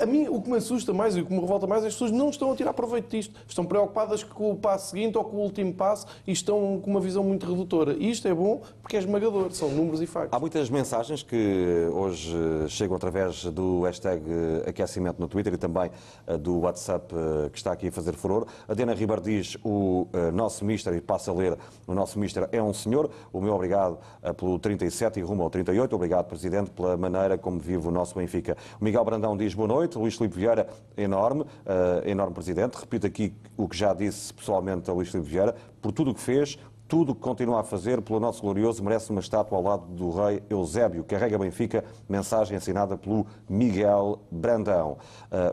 A, 0.00 0.06
mim, 0.06 0.28
o 0.28 0.40
que 0.40 0.50
me 0.50 0.56
assusta 0.56 0.92
mais 0.92 1.16
e 1.16 1.20
o 1.20 1.26
que 1.26 1.32
me 1.32 1.40
revolta 1.40 1.66
mais 1.66 1.84
é 1.84 1.86
as 1.86 1.94
pessoas 1.94 2.10
não 2.10 2.30
estão 2.30 2.52
a 2.52 2.56
tirar 2.56 2.72
proveito 2.72 3.10
disto. 3.10 3.34
Estão 3.46 3.64
preocupadas 3.64 4.22
com 4.22 4.50
o 4.50 4.56
passo 4.56 4.90
seguinte 4.90 5.16
ou 5.16 5.24
com 5.24 5.36
o 5.36 5.40
último 5.40 5.72
passo 5.72 6.06
e 6.26 6.32
estão 6.32 6.80
com 6.80 6.90
uma 6.90 7.00
visão 7.00 7.24
muito 7.24 7.46
redutora. 7.46 7.96
E 7.98 8.10
isto 8.10 8.28
é 8.28 8.34
bom 8.34 8.60
porque 8.82 8.96
é 8.96 9.00
esmagador, 9.00 9.50
são 9.52 9.70
números 9.70 10.00
e 10.00 10.06
factos. 10.06 10.36
Há 10.36 10.40
muitas 10.40 10.70
mensagens 10.70 11.22
que 11.22 11.88
hoje 11.92 12.34
chegam 12.68 12.96
através 12.96 13.44
do 13.44 13.82
hashtag 13.82 14.22
aquecimento 14.66 15.20
no 15.20 15.28
Twitter 15.28 15.54
e 15.54 15.56
também 15.56 15.90
eh, 16.26 16.36
do 16.36 16.60
WhatsApp 16.60 17.14
eh, 17.14 17.50
que 17.50 17.58
está 17.58 17.72
aqui 17.72 17.88
a 17.88 17.92
fazer 17.92 18.14
furor. 18.14 18.46
A 18.66 18.74
Diana 18.74 18.94
Ribeiro 18.94 19.22
diz 19.22 19.56
o 19.64 20.06
eh, 20.12 20.30
nosso 20.30 20.64
mister, 20.64 20.94
e 20.94 21.00
passa 21.00 21.30
a 21.30 21.34
ler, 21.34 21.56
o 21.86 21.94
nosso 21.94 22.18
mister 22.18 22.48
é 22.52 22.62
um 22.62 22.72
senhor. 22.72 23.10
O 23.32 23.40
meu 23.40 23.54
obrigado 23.54 23.98
pelo 24.36 24.58
37 24.58 25.18
e 25.18 25.22
rumo 25.22 25.42
ao 25.42 25.50
38. 25.50 25.94
Obrigado, 25.94 26.26
Presidente, 26.26 26.70
pela 26.70 26.96
maneira 26.96 27.38
como 27.38 27.58
vive 27.58 27.88
o 27.88 27.90
nosso 27.90 28.14
Benfica. 28.14 28.56
O 28.80 28.84
Miguel 28.84 29.04
Brandão 29.04 29.36
diz 29.36 29.54
boa 29.54 29.68
noite. 29.68 29.77
Luís 29.98 30.16
Filipe 30.16 30.36
Vieira, 30.36 30.68
enorme, 30.96 31.44
eh, 31.64 32.10
enorme 32.10 32.34
Presidente. 32.34 32.76
Repito 32.76 33.06
aqui 33.06 33.32
o 33.56 33.68
que 33.68 33.76
já 33.76 33.94
disse 33.94 34.32
pessoalmente 34.34 34.90
a 34.90 34.92
Luís 34.92 35.08
Filipe 35.08 35.28
Vieira, 35.28 35.54
por 35.80 35.92
tudo 35.92 36.10
o 36.10 36.14
que 36.14 36.20
fez, 36.20 36.58
tudo 36.88 37.12
o 37.12 37.14
que 37.14 37.20
continua 37.20 37.60
a 37.60 37.62
fazer 37.62 38.00
pelo 38.00 38.18
nosso 38.18 38.40
glorioso 38.40 38.82
merece 38.82 39.10
uma 39.10 39.20
estátua 39.20 39.58
ao 39.58 39.62
lado 39.62 39.84
do 39.88 40.10
rei 40.10 40.42
Eusébio. 40.48 41.04
Carrega 41.04 41.38
Benfica, 41.38 41.84
mensagem 42.08 42.56
assinada 42.56 42.96
pelo 42.96 43.26
Miguel 43.46 44.18
Brandão. 44.30 44.96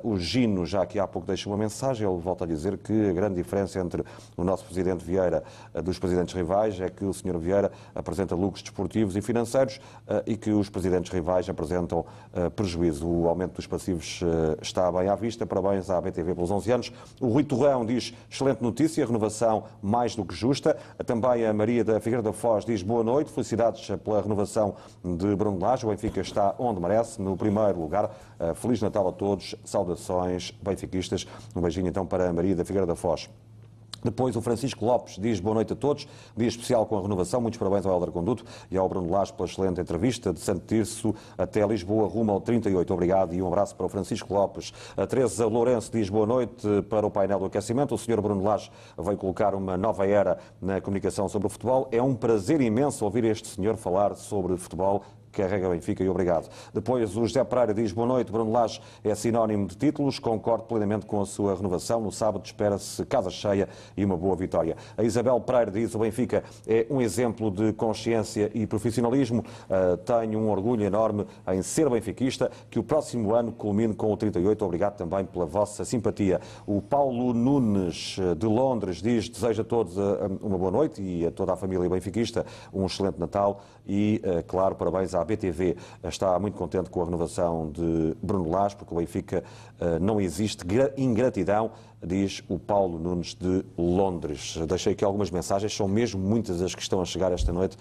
Uh, 0.04 0.14
o 0.14 0.18
Gino, 0.18 0.66
já 0.66 0.82
aqui 0.82 0.98
há 0.98 1.06
pouco, 1.06 1.28
deixa 1.28 1.50
uma 1.50 1.58
mensagem. 1.58 2.10
Ele 2.10 2.22
volta 2.22 2.46
a 2.46 2.48
dizer 2.48 2.78
que 2.78 3.10
a 3.10 3.12
grande 3.12 3.36
diferença 3.36 3.78
entre 3.80 4.02
o 4.38 4.44
nosso 4.46 4.64
presidente 4.64 5.04
Vieira 5.04 5.44
uh, 5.74 5.82
dos 5.82 6.00
presidentes 6.00 6.34
rivais 6.34 6.80
é 6.80 6.90
que 6.90 7.04
o 7.04 7.14
senhor 7.14 7.38
Vieira 7.38 7.70
apresenta 7.94 8.34
lucros 8.34 8.64
desportivos 8.64 9.18
e 9.18 9.22
financeiros 9.22 9.76
uh, 10.08 10.24
e 10.26 10.38
que 10.38 10.52
os 10.52 10.70
presidentes 10.70 11.12
rivais 11.12 11.50
apresentam 11.50 12.06
prejuízo. 12.56 13.08
O 13.08 13.28
aumento 13.28 13.56
dos 13.56 13.68
passivos 13.68 14.22
está 14.62 14.92
bem 14.92 15.08
à 15.08 15.16
vista. 15.16 15.46
Parabéns 15.46 15.90
à 15.90 16.00
BTV 16.00 16.36
pelos 16.36 16.52
11 16.52 16.72
anos. 16.72 16.94
O 17.20 17.28
Rui 17.28 17.44
Torrão 17.44 17.86
diz 17.86 18.14
excelente 18.30 18.62
notícia, 18.62 19.06
renovação 19.06 19.64
mais 19.82 20.16
do 20.16 20.24
que 20.24 20.36
justa. 20.36 20.78
Também 21.06 21.25
também 21.26 21.48
a 21.48 21.54
Maria 21.54 21.84
da 21.84 22.00
Figueira 22.00 22.22
da 22.22 22.32
Foz 22.32 22.64
diz 22.64 22.84
boa 22.84 23.04
noite, 23.04 23.32
felicidades 23.32 23.90
pela 24.04 24.22
renovação 24.22 24.76
de 25.04 25.36
Bruno 25.36 25.60
Lage. 25.60 25.84
O 25.84 25.90
Benfica 25.90 26.22
está 26.22 26.54
onde 26.60 26.80
merece, 26.80 27.20
no 27.20 27.36
primeiro 27.36 27.80
lugar. 27.80 28.16
Feliz 28.54 28.80
Natal 28.80 29.08
a 29.08 29.12
todos, 29.12 29.56
saudações 29.66 30.52
benfiquistas. 30.62 31.26
Um 31.56 31.62
beijinho 31.62 31.88
então 31.88 32.06
para 32.06 32.30
a 32.30 32.34
Maria 32.34 32.56
da 32.56 32.64
Figueira 32.64 32.86
da 32.86 32.96
Foz. 32.96 33.28
Depois 34.06 34.36
o 34.36 34.42
Francisco 34.42 34.86
Lopes 34.86 35.18
diz 35.20 35.40
boa 35.40 35.56
noite 35.56 35.74
a 35.74 35.76
todos, 35.76 36.08
dia 36.38 36.48
especial 36.48 36.86
com 36.86 36.96
a 36.96 37.02
renovação, 37.02 37.42
muitos 37.42 37.58
parabéns 37.58 37.88
ao 37.88 37.94
Helder 37.94 38.12
Conduto 38.12 38.46
e 38.70 38.78
ao 38.78 38.88
Bruno 38.88 39.10
Lage 39.10 39.34
pela 39.34 39.50
excelente 39.50 39.82
entrevista 39.82 40.32
de 40.32 40.40
Santo 40.40 40.64
Tirso 40.68 41.16
até 41.36 41.66
Lisboa, 41.66 42.08
rumo 42.08 42.32
ao 42.32 42.40
38. 42.40 42.94
Obrigado 42.94 43.34
e 43.34 43.42
um 43.42 43.48
abraço 43.48 43.76
para 43.76 43.88
o 43.88 43.90
Francisco 43.90 44.32
Lopes. 44.32 44.72
A 44.96 45.08
Teresa 45.08 45.48
Lourenço 45.48 45.92
diz 45.92 46.08
boa 46.08 46.28
noite 46.28 46.68
para 46.88 47.08
o 47.08 47.10
painel 47.10 47.40
do 47.40 47.46
aquecimento. 47.46 47.96
O 47.96 47.98
senhor 47.98 48.22
Bruno 48.22 48.44
Lage 48.44 48.70
veio 48.96 49.18
colocar 49.18 49.56
uma 49.56 49.76
nova 49.76 50.06
era 50.06 50.38
na 50.62 50.80
comunicação 50.80 51.28
sobre 51.28 51.48
o 51.48 51.50
futebol. 51.50 51.88
É 51.92 52.00
um 52.00 52.14
prazer 52.14 52.62
imenso 52.62 53.04
ouvir 53.06 53.24
este 53.24 53.48
senhor 53.48 53.76
falar 53.76 54.14
sobre 54.14 54.56
futebol 54.56 55.02
carrega 55.36 55.70
Benfica 55.70 56.04
e 56.04 56.10
obrigado. 56.10 56.50
Depois 56.74 57.16
o 57.16 57.26
José 57.26 57.44
Pereira 57.44 57.74
diz 57.74 57.92
boa 57.92 58.08
noite, 58.08 58.32
Bruno 58.32 58.52
Lage 58.52 58.82
é 59.04 59.14
sinónimo 59.14 59.68
de 59.68 59.76
títulos, 59.76 60.18
concordo 60.18 60.64
plenamente 60.64 61.06
com 61.06 61.22
a 61.22 61.26
sua 61.26 61.56
renovação. 61.56 62.00
No 62.02 62.12
sábado 62.12 62.46
espera-se 62.46 63.06
casa 63.06 63.30
cheia 63.30 63.68
e 63.98 64.06
uma 64.06 64.16
boa 64.16 64.36
vitória. 64.36 64.78
A 64.98 65.04
Isabel 65.04 65.40
Pereira 65.42 65.72
diz 65.72 65.94
o 65.94 66.00
Benfica 66.00 66.44
é 66.66 66.86
um 66.90 67.02
exemplo 67.02 67.52
de 67.52 67.74
consciência 67.74 68.50
e 68.54 68.66
profissionalismo. 68.66 69.44
Uh, 69.70 69.98
tenho 69.98 70.40
um 70.40 70.50
orgulho 70.50 70.84
enorme 70.84 71.26
em 71.48 71.62
ser 71.62 71.90
benfiquista. 71.90 72.50
Que 72.70 72.80
o 72.80 72.84
próximo 72.84 73.34
ano 73.34 73.52
culmine 73.52 73.94
com 73.94 74.12
o 74.12 74.18
38. 74.18 74.64
Obrigado 74.64 74.98
também 74.98 75.26
pela 75.26 75.46
vossa 75.46 75.84
simpatia. 75.84 76.40
O 76.66 76.82
Paulo 76.82 77.34
Nunes 77.34 78.18
de 78.38 78.46
Londres 78.46 79.02
diz 79.02 79.28
deseja 79.30 79.62
a 79.62 79.66
todos 79.66 79.96
uma 80.42 80.58
boa 80.58 80.72
noite 80.72 81.02
e 81.02 81.26
a 81.26 81.32
toda 81.32 81.54
a 81.54 81.56
família 81.56 81.90
benfiquista 81.90 82.46
um 82.74 82.86
excelente 82.86 83.20
Natal 83.20 83.62
e, 83.88 84.22
uh, 84.24 84.44
claro, 84.48 84.76
parabéns 84.76 85.14
à 85.14 85.24
BTV 85.24 85.76
está 86.04 86.38
muito 86.40 86.58
contente 86.58 86.90
com 86.90 87.02
a 87.02 87.06
renovação 87.06 87.70
de 87.72 88.16
Bruno 88.22 88.50
Lage, 88.50 88.76
porque 88.76 88.94
o 88.94 88.98
Benfica 88.98 89.44
não 90.00 90.22
existe 90.22 90.66
ingratidão, 90.96 91.72
diz 92.02 92.42
o 92.48 92.58
Paulo 92.58 92.98
Nunes 92.98 93.36
de 93.36 93.66
Londres. 93.78 94.58
Deixei 94.68 94.94
aqui 94.94 95.04
algumas 95.04 95.30
mensagens, 95.30 95.76
são 95.76 95.88
mesmo 95.88 96.22
muitas 96.22 96.62
as 96.62 96.74
que 96.74 96.82
estão 96.82 97.02
a 97.02 97.06
chegar 97.06 97.32
esta 97.34 97.52
noite, 97.52 97.78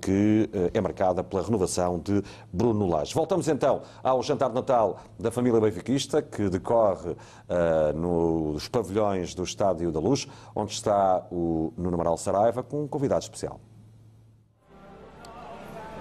que 0.00 0.48
é 0.72 0.80
marcada 0.80 1.24
pela 1.24 1.42
renovação 1.42 1.98
de 1.98 2.22
Bruno 2.52 2.86
Lage. 2.86 3.12
Voltamos 3.12 3.48
então 3.48 3.82
ao 4.02 4.22
jantar 4.22 4.50
de 4.50 4.54
Natal 4.54 5.00
da 5.18 5.30
família 5.30 5.60
benfiquista, 5.60 6.22
que 6.22 6.48
decorre 6.48 7.10
uh, 7.10 7.96
nos 7.96 8.68
pavilhões 8.68 9.34
do 9.34 9.42
Estádio 9.42 9.90
da 9.90 10.00
Luz, 10.00 10.26
onde 10.54 10.72
está 10.72 11.26
o 11.30 11.72
Nuno 11.76 11.94
Amaral 11.94 12.16
Saraiva, 12.16 12.62
com 12.62 12.82
um 12.82 12.88
convidado 12.88 13.22
especial. 13.22 13.60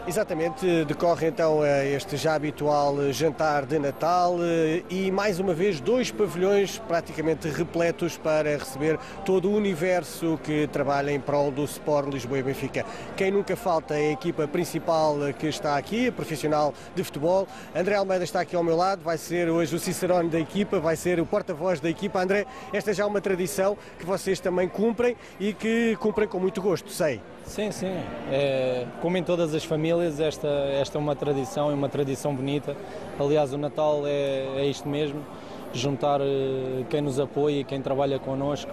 Exatamente, 0.08 0.84
decorre 0.86 1.28
então 1.28 1.60
este 1.64 2.18
já 2.18 2.34
habitual 2.34 3.14
jantar 3.14 3.68
de 3.68 3.78
Natal 3.78 4.36
e 4.90 5.12
mais 5.12 5.40
uma 5.40 5.54
vez 5.54 5.80
dois 5.80 6.10
pavilhões 6.10 6.80
praticamente 6.80 7.48
repletos 7.48 8.18
para 8.18 8.58
receber 8.58 8.98
todo 9.24 9.48
o 9.48 9.56
universo 9.56 10.40
que 10.44 10.68
trabalha 10.68 11.12
em 11.12 11.20
prol 11.20 11.52
do 11.52 11.64
Sport 11.66 12.12
Lisboa 12.12 12.40
e 12.40 12.44
Benfica. 12.44 12.84
Quem 13.16 13.30
nunca 13.30 13.56
falta 13.56 13.94
é 13.94 14.10
a 14.10 14.12
equipa 14.12 14.48
principal 14.48 15.18
que 15.38 15.46
está 15.46 15.78
aqui, 15.78 16.08
a 16.08 16.12
profissional 16.12 16.74
de 16.96 17.04
futebol. 17.04 17.48
André 17.76 17.96
Almeida 17.96 18.24
está 18.24 18.42
aqui 18.42 18.56
ao 18.56 18.64
meu 18.64 18.76
lado, 18.76 19.04
vai 19.04 19.20
ser 19.20 19.50
hoje 19.50 19.76
o 19.76 19.80
cicerone 19.80 20.30
da 20.30 20.40
equipa, 20.40 20.80
vai 20.80 20.96
ser 20.96 21.20
o 21.20 21.28
porta-voz 21.28 21.80
da 21.80 21.90
equipa. 21.90 22.20
André, 22.20 22.48
esta 22.74 22.92
já 22.92 23.04
é 23.04 23.06
uma 23.06 23.22
tradição 23.22 23.78
que 24.00 24.06
vocês 24.06 24.40
também 24.40 24.68
cumprem 24.68 25.16
e 25.40 25.54
que 25.54 25.96
cumprem 25.98 26.28
com 26.28 26.40
muito 26.40 26.60
gosto, 26.60 26.90
sei. 26.90 27.22
Sim, 27.44 27.72
sim. 27.72 27.94
É, 28.32 28.86
como 29.02 29.18
em 29.18 29.24
todas 29.24 29.54
as 29.54 29.64
famílias, 29.64 30.20
esta, 30.20 30.48
esta 30.48 30.98
é 30.98 31.02
uma 31.02 31.16
tradição, 31.16 31.70
é 31.70 31.74
uma 31.74 31.90
tradição 31.90 32.36
bonita. 32.36 32.76
Aliás, 33.20 33.54
o 33.54 33.58
Natal 33.58 34.04
é, 34.06 34.62
é 34.62 34.66
isto 34.66 34.88
mesmo, 34.88 35.26
juntar 35.74 36.22
quem 36.90 37.02
nos 37.02 37.20
apoia 37.20 37.62
e 37.62 37.64
quem 37.64 37.82
trabalha 37.82 38.20
connosco 38.20 38.72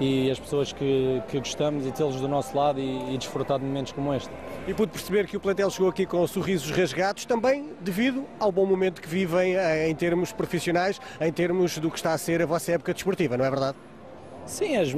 e 0.00 0.30
as 0.30 0.38
pessoas 0.38 0.72
que, 0.72 1.22
que 1.28 1.38
gostamos 1.38 1.86
e 1.86 1.90
tê-los 1.90 2.20
do 2.20 2.28
nosso 2.28 2.56
lado 2.56 2.78
e, 2.80 3.14
e 3.14 3.18
desfrutar 3.18 3.58
de 3.58 3.64
momentos 3.64 3.92
como 3.92 4.14
este. 4.14 4.30
E 4.66 4.74
pude 4.74 4.92
perceber 4.92 5.26
que 5.26 5.36
o 5.36 5.40
plantel 5.40 5.70
chegou 5.70 5.88
aqui 5.88 6.06
com 6.06 6.24
sorrisos 6.26 6.70
rasgados, 6.70 7.24
também 7.24 7.70
devido 7.80 8.24
ao 8.38 8.52
bom 8.52 8.66
momento 8.66 9.00
que 9.00 9.08
vivem 9.08 9.54
em 9.88 9.94
termos 9.94 10.32
profissionais, 10.32 11.00
em 11.20 11.32
termos 11.32 11.78
do 11.78 11.90
que 11.90 11.96
está 11.96 12.12
a 12.12 12.18
ser 12.18 12.42
a 12.42 12.46
vossa 12.46 12.72
época 12.72 12.94
desportiva, 12.94 13.36
não 13.36 13.44
é 13.44 13.50
verdade? 13.50 13.76
Sim, 14.48 14.76
as, 14.78 14.88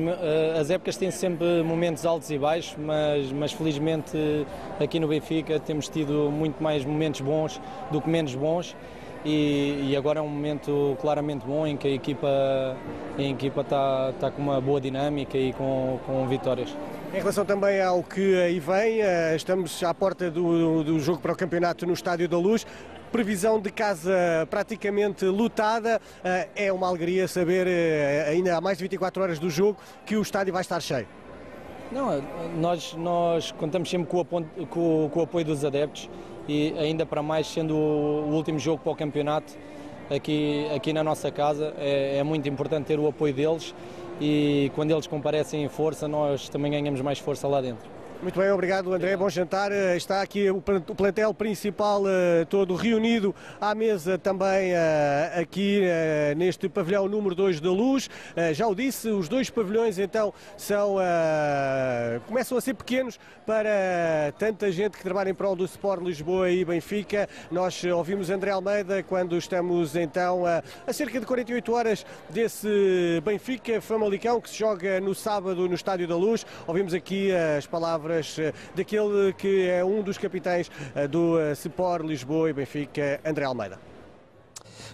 as, 0.60 0.70
épocas 0.70 0.96
têm 0.96 1.10
sempre 1.10 1.60
momentos 1.64 2.06
altos 2.06 2.30
e 2.30 2.38
baixos, 2.38 2.76
mas, 2.78 3.32
mas 3.32 3.52
felizmente 3.52 4.16
aqui 4.78 5.00
no 5.00 5.08
Benfica 5.08 5.58
temos 5.58 5.88
tido 5.88 6.30
muito 6.30 6.62
mais 6.62 6.84
momentos 6.84 7.20
bons 7.20 7.60
do 7.90 8.00
que 8.00 8.08
menos 8.08 8.32
bons. 8.36 8.76
E, 9.24 9.88
e, 9.90 9.96
agora 9.96 10.20
é 10.20 10.22
um 10.22 10.28
momento 10.28 10.96
claramente 11.00 11.44
bom 11.44 11.66
em 11.66 11.76
que 11.76 11.88
a 11.88 11.90
equipa, 11.90 12.28
a 13.18 13.22
equipa 13.22 13.60
está, 13.60 14.10
está 14.14 14.30
com 14.30 14.40
uma 14.40 14.60
boa 14.60 14.80
dinâmica 14.80 15.36
e 15.36 15.52
com, 15.52 15.98
com 16.06 16.26
vitórias. 16.28 16.74
Em 17.12 17.18
relação 17.18 17.44
também 17.44 17.82
ao 17.82 18.04
que 18.04 18.40
aí 18.40 18.60
vem, 18.60 19.00
estamos 19.34 19.82
à 19.82 19.92
porta 19.92 20.30
do, 20.30 20.84
do 20.84 20.98
jogo 21.00 21.20
para 21.20 21.32
o 21.32 21.36
campeonato 21.36 21.84
no 21.84 21.92
Estádio 21.92 22.28
da 22.28 22.38
Luz 22.38 22.64
previsão 23.10 23.60
de 23.60 23.70
casa 23.70 24.46
praticamente 24.50 25.24
lutada. 25.24 26.00
É 26.54 26.72
uma 26.72 26.88
alegria 26.88 27.26
saber, 27.28 27.66
ainda 28.28 28.56
há 28.56 28.60
mais 28.60 28.78
de 28.78 28.84
24 28.84 29.22
horas 29.22 29.38
do 29.38 29.50
jogo, 29.50 29.78
que 30.06 30.16
o 30.16 30.22
estádio 30.22 30.52
vai 30.52 30.62
estar 30.62 30.80
cheio. 30.80 31.06
Não, 31.92 32.22
nós, 32.56 32.94
nós 32.94 33.50
contamos 33.52 33.90
sempre 33.90 34.06
com 34.06 34.18
o, 34.18 34.20
apoio, 34.20 34.46
com, 34.70 35.10
com 35.12 35.20
o 35.20 35.22
apoio 35.22 35.44
dos 35.44 35.64
adeptos 35.64 36.08
e 36.48 36.72
ainda 36.78 37.04
para 37.04 37.20
mais 37.20 37.48
sendo 37.48 37.74
o 37.74 38.30
último 38.30 38.60
jogo 38.60 38.80
para 38.80 38.92
o 38.92 38.96
campeonato 38.96 39.52
aqui, 40.08 40.68
aqui 40.74 40.92
na 40.92 41.02
nossa 41.02 41.32
casa, 41.32 41.74
é, 41.78 42.18
é 42.18 42.22
muito 42.22 42.48
importante 42.48 42.86
ter 42.86 42.98
o 42.98 43.08
apoio 43.08 43.34
deles 43.34 43.74
e 44.20 44.70
quando 44.74 44.92
eles 44.92 45.06
comparecem 45.06 45.64
em 45.64 45.68
força, 45.68 46.06
nós 46.06 46.48
também 46.48 46.70
ganhamos 46.70 47.00
mais 47.00 47.18
força 47.18 47.48
lá 47.48 47.60
dentro. 47.60 47.99
Muito 48.22 48.38
bem, 48.38 48.50
obrigado 48.50 48.92
André, 48.92 49.16
bom 49.16 49.30
jantar. 49.30 49.72
Eh, 49.72 49.96
está 49.96 50.20
aqui 50.20 50.50
o 50.50 50.60
plantel 50.60 51.32
principal 51.32 52.02
uh, 52.02 52.44
todo 52.50 52.74
reunido 52.74 53.34
à 53.58 53.74
mesa 53.74 54.18
também 54.18 54.74
uh, 54.74 55.40
aqui 55.40 55.80
neste 56.36 56.68
pavilhão 56.68 57.08
número 57.08 57.34
2 57.34 57.60
da 57.60 57.70
Luz. 57.70 58.10
já 58.52 58.66
o 58.66 58.74
disse, 58.74 59.08
os 59.08 59.26
dois 59.26 59.48
pavilhões 59.48 59.98
então 59.98 60.34
são 60.54 60.96
começam 62.26 62.58
a 62.58 62.60
ser 62.60 62.74
pequenos 62.74 63.18
para 63.46 64.32
tanta 64.38 64.70
gente 64.70 64.98
que 64.98 65.02
trabalha 65.02 65.30
em 65.30 65.34
prol 65.34 65.56
do 65.56 65.64
Sport 65.64 66.02
Lisboa 66.02 66.50
e 66.50 66.62
Benfica. 66.62 67.26
Nós 67.50 67.82
ouvimos 67.84 68.28
André 68.28 68.50
Almeida 68.50 69.02
quando 69.02 69.36
estamos 69.36 69.96
então 69.96 70.44
a 70.46 70.92
cerca 70.92 71.18
de 71.18 71.24
48 71.24 71.72
horas 71.72 72.06
desse 72.28 73.20
Benfica 73.24 73.80
Famalicão 73.80 74.40
que 74.40 74.50
se 74.50 74.58
joga 74.58 75.00
no 75.00 75.14
sábado 75.14 75.66
no 75.66 75.74
Estádio 75.74 76.06
da 76.06 76.16
Luz. 76.16 76.44
Ouvimos 76.66 76.92
aqui 76.92 77.32
as 77.32 77.66
palavras 77.66 78.09
palavras 78.10 78.38
eh, 78.38 78.52
daquele 78.74 79.32
que 79.34 79.68
é 79.68 79.84
um 79.84 80.02
dos 80.02 80.18
capitães 80.18 80.70
eh, 80.94 81.06
do 81.06 81.38
eh, 81.38 81.52
Sport 81.52 82.04
Lisboa 82.04 82.50
e 82.50 82.52
Benfica, 82.52 83.20
André 83.24 83.44
Almeida. 83.44 83.78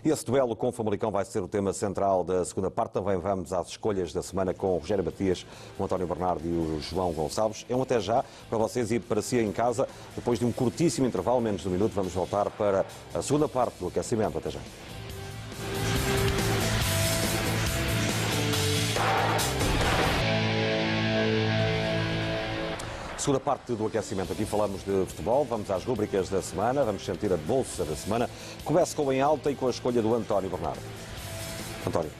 Esse 0.04 0.24
duelo 0.24 0.54
com 0.54 0.68
o 0.68 0.72
Famalicão 0.72 1.10
vai 1.10 1.24
ser 1.24 1.40
o 1.40 1.48
tema 1.48 1.72
central 1.72 2.22
da 2.22 2.44
segunda 2.44 2.70
parte. 2.70 2.92
Também 2.92 3.16
vamos 3.18 3.52
às 3.52 3.68
escolhas 3.68 4.12
da 4.12 4.22
semana 4.22 4.54
com 4.54 4.74
o 4.74 4.78
Rogério 4.78 5.02
Matias, 5.02 5.44
o 5.76 5.82
António 5.82 6.06
Bernardo 6.06 6.46
e 6.46 6.52
o 6.52 6.80
João 6.80 7.12
Gonçalves. 7.12 7.66
É 7.68 7.74
um 7.74 7.82
até 7.82 7.98
já 7.98 8.24
para 8.48 8.58
vocês 8.58 8.92
e 8.92 9.00
para 9.00 9.20
si 9.20 9.38
em 9.38 9.50
casa. 9.50 9.88
Depois 10.14 10.38
de 10.38 10.44
um 10.44 10.52
curtíssimo 10.52 11.08
intervalo, 11.08 11.40
menos 11.40 11.62
de 11.62 11.68
um 11.68 11.72
minuto, 11.72 11.92
vamos 11.92 12.12
voltar 12.12 12.50
para 12.50 12.84
a 13.12 13.22
segunda 13.22 13.48
parte 13.48 13.80
do 13.80 13.88
aquecimento. 13.88 14.38
Até 14.38 14.50
já. 14.50 14.60
Segunda 23.18 23.40
parte 23.40 23.72
do 23.72 23.86
aquecimento. 23.86 24.32
Aqui 24.32 24.44
falamos 24.44 24.84
de 24.84 25.06
futebol, 25.06 25.44
vamos 25.44 25.70
às 25.70 25.82
rubricas 25.84 26.28
da 26.28 26.42
semana, 26.42 26.84
vamos 26.84 27.02
sentir 27.02 27.32
a 27.32 27.36
bolsa 27.38 27.82
da 27.82 27.96
semana. 27.96 28.28
Começo 28.62 28.94
com 28.94 29.10
em 29.10 29.22
alta 29.22 29.50
e 29.50 29.54
com 29.54 29.66
a 29.66 29.70
escolha 29.70 30.02
do 30.02 30.14
António 30.14 30.50
Bernardo. 30.50 30.80
António. 31.86 32.10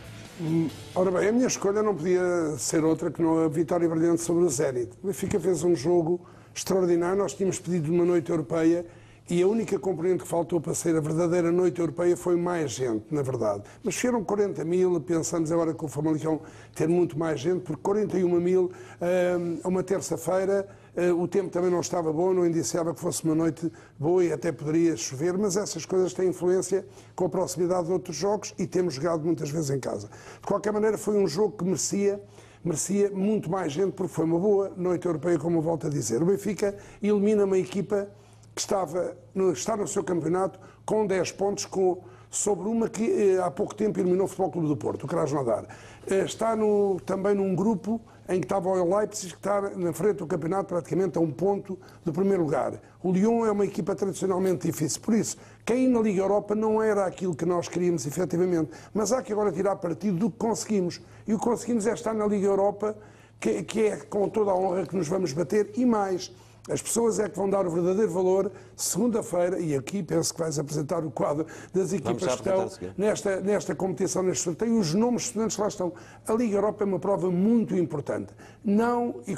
Hum, 0.40 0.68
ora 0.94 1.10
bem, 1.10 1.28
a 1.28 1.32
minha 1.32 1.46
escolha 1.46 1.82
não 1.82 1.94
podia 1.94 2.56
ser 2.56 2.82
outra 2.82 3.10
que 3.10 3.20
não 3.20 3.44
a 3.44 3.48
vitória 3.48 3.86
brilhante 3.86 4.22
sobre 4.22 4.44
o 4.44 4.48
Zenit. 4.48 4.90
O 5.02 5.08
Benfica 5.08 5.38
fez 5.38 5.62
um 5.64 5.76
jogo 5.76 6.26
extraordinário. 6.54 7.18
Nós 7.18 7.34
tínhamos 7.34 7.58
pedido 7.58 7.92
uma 7.92 8.04
noite 8.04 8.30
europeia 8.30 8.86
e 9.28 9.42
a 9.42 9.46
única 9.46 9.76
componente 9.76 10.22
que 10.22 10.28
faltou 10.28 10.60
para 10.60 10.72
ser 10.72 10.96
a 10.96 11.00
verdadeira 11.00 11.50
noite 11.50 11.80
europeia 11.80 12.16
foi 12.16 12.36
mais 12.36 12.70
gente, 12.70 13.06
na 13.10 13.22
verdade. 13.22 13.64
Mas 13.82 13.96
foram 13.96 14.22
40 14.22 14.64
mil, 14.64 15.00
pensamos 15.00 15.50
agora 15.50 15.74
com 15.74 15.86
o 15.86 15.88
Famalicão 15.88 16.40
ter 16.74 16.88
muito 16.88 17.18
mais 17.18 17.40
gente, 17.40 17.62
porque 17.62 17.82
41 17.82 18.28
mil 18.40 18.70
hum, 18.70 19.58
a 19.64 19.68
uma 19.68 19.82
terça-feira 19.82 20.68
o 21.16 21.28
tempo 21.28 21.50
também 21.50 21.70
não 21.70 21.80
estava 21.80 22.12
bom, 22.12 22.32
não 22.32 22.46
indiciava 22.46 22.94
que 22.94 23.00
fosse 23.00 23.24
uma 23.24 23.34
noite 23.34 23.70
boa 23.98 24.24
e 24.24 24.32
até 24.32 24.50
poderia 24.50 24.96
chover, 24.96 25.36
mas 25.36 25.56
essas 25.56 25.84
coisas 25.84 26.14
têm 26.14 26.28
influência 26.28 26.86
com 27.14 27.26
a 27.26 27.28
proximidade 27.28 27.86
de 27.86 27.92
outros 27.92 28.16
jogos 28.16 28.54
e 28.58 28.66
temos 28.66 28.94
jogado 28.94 29.24
muitas 29.24 29.50
vezes 29.50 29.70
em 29.70 29.78
casa. 29.78 30.08
De 30.40 30.46
qualquer 30.46 30.72
maneira, 30.72 30.96
foi 30.96 31.16
um 31.16 31.28
jogo 31.28 31.56
que 31.56 31.64
merecia 31.64 32.20
merecia 32.66 33.10
muito 33.10 33.48
mais 33.48 33.72
gente, 33.72 33.92
porque 33.92 34.12
foi 34.12 34.24
uma 34.24 34.40
boa 34.40 34.72
noite 34.76 35.06
europeia, 35.06 35.38
como 35.38 35.58
eu 35.58 35.62
volto 35.62 35.86
a 35.86 35.90
dizer. 35.90 36.20
O 36.20 36.26
Benfica 36.26 36.76
elimina 37.00 37.44
uma 37.44 37.56
equipa 37.56 38.08
que 38.52 38.60
estava 38.60 39.16
no, 39.32 39.52
está 39.52 39.76
no 39.76 39.86
seu 39.86 40.02
campeonato 40.02 40.58
com 40.84 41.06
10 41.06 41.30
pontos 41.32 41.64
com, 41.64 42.02
sobre 42.28 42.68
uma 42.68 42.88
que 42.88 43.04
eh, 43.04 43.38
há 43.40 43.50
pouco 43.50 43.74
tempo 43.74 44.00
eliminou 44.00 44.24
o 44.24 44.28
Futebol 44.28 44.50
Clube 44.50 44.68
do 44.68 44.76
Porto, 44.76 45.04
o 45.04 45.06
Krasnodar. 45.06 45.64
Eh, 46.08 46.24
está 46.24 46.56
no, 46.56 46.98
também 47.06 47.34
num 47.34 47.54
grupo 47.54 48.00
em 48.28 48.40
que 48.40 48.46
estava 48.46 48.68
o 48.68 48.96
Leipzig, 48.96 49.32
que 49.32 49.38
está 49.38 49.60
na 49.60 49.92
frente 49.92 50.16
do 50.16 50.26
campeonato 50.26 50.68
praticamente 50.68 51.16
a 51.18 51.20
um 51.20 51.30
ponto 51.30 51.78
do 52.04 52.12
primeiro 52.12 52.42
lugar. 52.42 52.74
O 53.02 53.12
Lyon 53.12 53.46
é 53.46 53.52
uma 53.52 53.64
equipa 53.64 53.94
tradicionalmente 53.94 54.66
difícil, 54.66 55.00
por 55.00 55.14
isso, 55.14 55.36
cair 55.64 55.88
na 55.88 56.00
Liga 56.00 56.20
Europa 56.20 56.54
não 56.54 56.82
era 56.82 57.06
aquilo 57.06 57.34
que 57.34 57.44
nós 57.44 57.68
queríamos 57.68 58.06
efetivamente, 58.06 58.70
mas 58.92 59.12
há 59.12 59.22
que 59.22 59.32
agora 59.32 59.52
tirar 59.52 59.76
partido 59.76 60.18
do 60.18 60.30
que 60.30 60.38
conseguimos. 60.38 61.00
E 61.26 61.34
o 61.34 61.38
que 61.38 61.44
conseguimos 61.44 61.86
é 61.86 61.92
estar 61.92 62.14
na 62.14 62.26
Liga 62.26 62.46
Europa, 62.46 62.96
que, 63.38 63.62
que 63.62 63.82
é 63.82 63.96
com 63.96 64.28
toda 64.28 64.50
a 64.50 64.54
honra 64.54 64.86
que 64.86 64.96
nos 64.96 65.08
vamos 65.08 65.32
bater, 65.32 65.70
e 65.76 65.84
mais. 65.84 66.32
As 66.68 66.82
pessoas 66.82 67.20
é 67.20 67.28
que 67.28 67.36
vão 67.36 67.48
dar 67.48 67.64
o 67.64 67.70
verdadeiro 67.70 68.10
valor 68.10 68.50
segunda-feira, 68.74 69.60
e 69.60 69.74
aqui 69.74 70.02
penso 70.02 70.34
que 70.34 70.40
vais 70.40 70.58
apresentar 70.58 71.04
o 71.04 71.10
quadro 71.10 71.46
das 71.72 71.92
equipas 71.92 72.26
que 72.26 72.34
estão 72.34 72.68
nesta, 72.96 73.40
nesta 73.40 73.74
competição, 73.74 74.22
neste 74.22 74.42
sorteio, 74.42 74.78
os 74.78 74.92
nomes 74.92 75.22
de 75.22 75.28
estudantes 75.28 75.56
lá 75.56 75.68
estão. 75.68 75.92
A 76.26 76.32
Liga 76.32 76.56
Europa 76.56 76.82
é 76.82 76.86
uma 76.86 76.98
prova 76.98 77.30
muito 77.30 77.76
importante. 77.76 78.32
Não, 78.64 79.20
e 79.28 79.34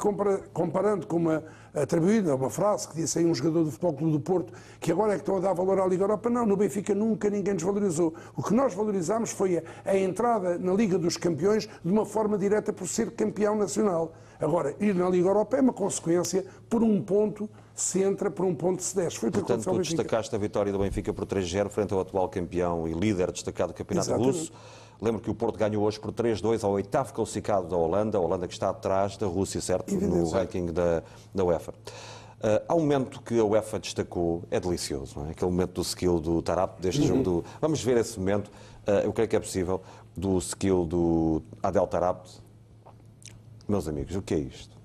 comparando 0.53 1.07
com 1.07 1.17
uma 1.17 1.45
atribuída, 1.75 2.35
uma 2.35 2.49
frase 2.49 2.89
que 2.89 2.97
disse 2.97 3.19
aí 3.19 3.27
um 3.27 3.35
jogador 3.35 3.65
do 3.65 3.71
Futebol 3.71 3.93
Clube 3.93 4.13
do 4.13 4.21
Porto, 4.21 4.53
que 4.81 4.91
agora 4.91 5.13
é 5.13 5.17
que 5.17 5.23
estão 5.23 5.37
a 5.37 5.41
dar 5.41 5.53
valor 5.53 5.81
à 5.81 5.87
Liga 5.87 6.05
Europa, 6.05 6.31
não, 6.31 6.47
no 6.47 6.57
Benfica 6.57 6.95
nunca 6.95 7.29
ninguém 7.29 7.55
desvalorizou. 7.55 8.15
O 8.35 8.43
que 8.43 8.55
nós 8.55 8.73
valorizámos 8.73 9.31
foi 9.31 9.59
a, 9.59 9.63
a 9.85 9.97
entrada 9.97 10.59
na 10.59 10.73
Liga 10.73 10.99
dos 10.99 11.19
Campeões 11.19 11.69
de 11.85 11.93
uma 11.93 12.07
forma 12.07 12.39
direta 12.39 12.73
por 12.73 12.89
ser 12.89 13.11
campeão 13.11 13.55
nacional. 13.55 14.15
Agora, 14.41 14.75
ir 14.81 14.95
na 14.95 15.09
Liga 15.09 15.29
Europa 15.29 15.57
é 15.57 15.61
uma 15.61 15.73
consequência, 15.73 16.45
por 16.69 16.83
um 16.83 17.03
ponto 17.03 17.49
se 17.75 18.03
entra, 18.03 18.31
por 18.31 18.45
um 18.45 18.55
ponto 18.55 18.83
se 18.83 18.95
desce. 18.95 19.19
Foi 19.19 19.31
Portanto, 19.31 19.65
tu 19.65 19.79
destacaste 19.79 20.35
a 20.35 20.39
vitória 20.39 20.73
do 20.73 20.79
Benfica 20.79 21.13
por 21.13 21.27
3-0 21.27 21.69
frente 21.69 21.93
ao 21.93 22.01
atual 22.01 22.29
campeão 22.29 22.87
e 22.87 22.93
líder 22.93 23.33
destacado 23.33 23.73
do 23.73 23.77
Campeonato 23.77 24.11
Exatamente. 24.11 24.39
Russo. 24.39 24.53
Lembro 25.01 25.21
que 25.21 25.31
o 25.31 25.35
Porto 25.35 25.57
ganhou 25.57 25.85
hoje 25.85 25.99
por 26.01 26.13
3-2 26.13 26.65
ao 26.65 26.73
oitavo 26.73 27.13
classificado 27.13 27.69
da 27.69 27.77
Holanda, 27.77 28.19
a 28.19 28.21
Holanda 28.21 28.49
que 28.49 28.53
está 28.53 28.71
atrás 28.71 29.17
da 29.17 29.27
Rússia, 29.27 29.61
certo? 29.61 29.95
No 29.95 30.29
ranking 30.31 30.67
da, 30.67 31.03
da 31.33 31.45
UEFA. 31.45 31.73
Uh, 31.73 32.63
há 32.69 32.75
um 32.75 32.81
momento 32.81 33.21
que 33.23 33.39
a 33.39 33.45
UEFA 33.45 33.79
destacou, 33.81 34.43
é 34.51 34.61
delicioso, 34.61 35.19
não 35.19 35.27
é? 35.27 35.31
Aquele 35.31 35.51
momento 35.51 35.73
do 35.73 35.83
skill 35.83 36.21
do 36.21 36.41
Tarap, 36.43 36.81
deste 36.81 37.01
uhum. 37.03 37.07
jogo. 37.09 37.23
Do... 37.23 37.45
Vamos 37.61 37.83
ver 37.83 37.97
esse 37.97 38.19
momento, 38.19 38.49
uh, 38.49 38.91
eu 39.05 39.13
creio 39.13 39.29
que 39.29 39.37
é 39.37 39.41
possível, 39.41 39.83
do 40.17 40.39
skill 40.39 40.85
do 40.85 41.43
Adel 41.63 41.87
Tarap, 41.87 42.27
meus 43.69 43.87
amigos, 43.87 44.17
o 44.17 44.23
que 44.23 44.35
é 44.35 44.39
isto? 44.39 44.79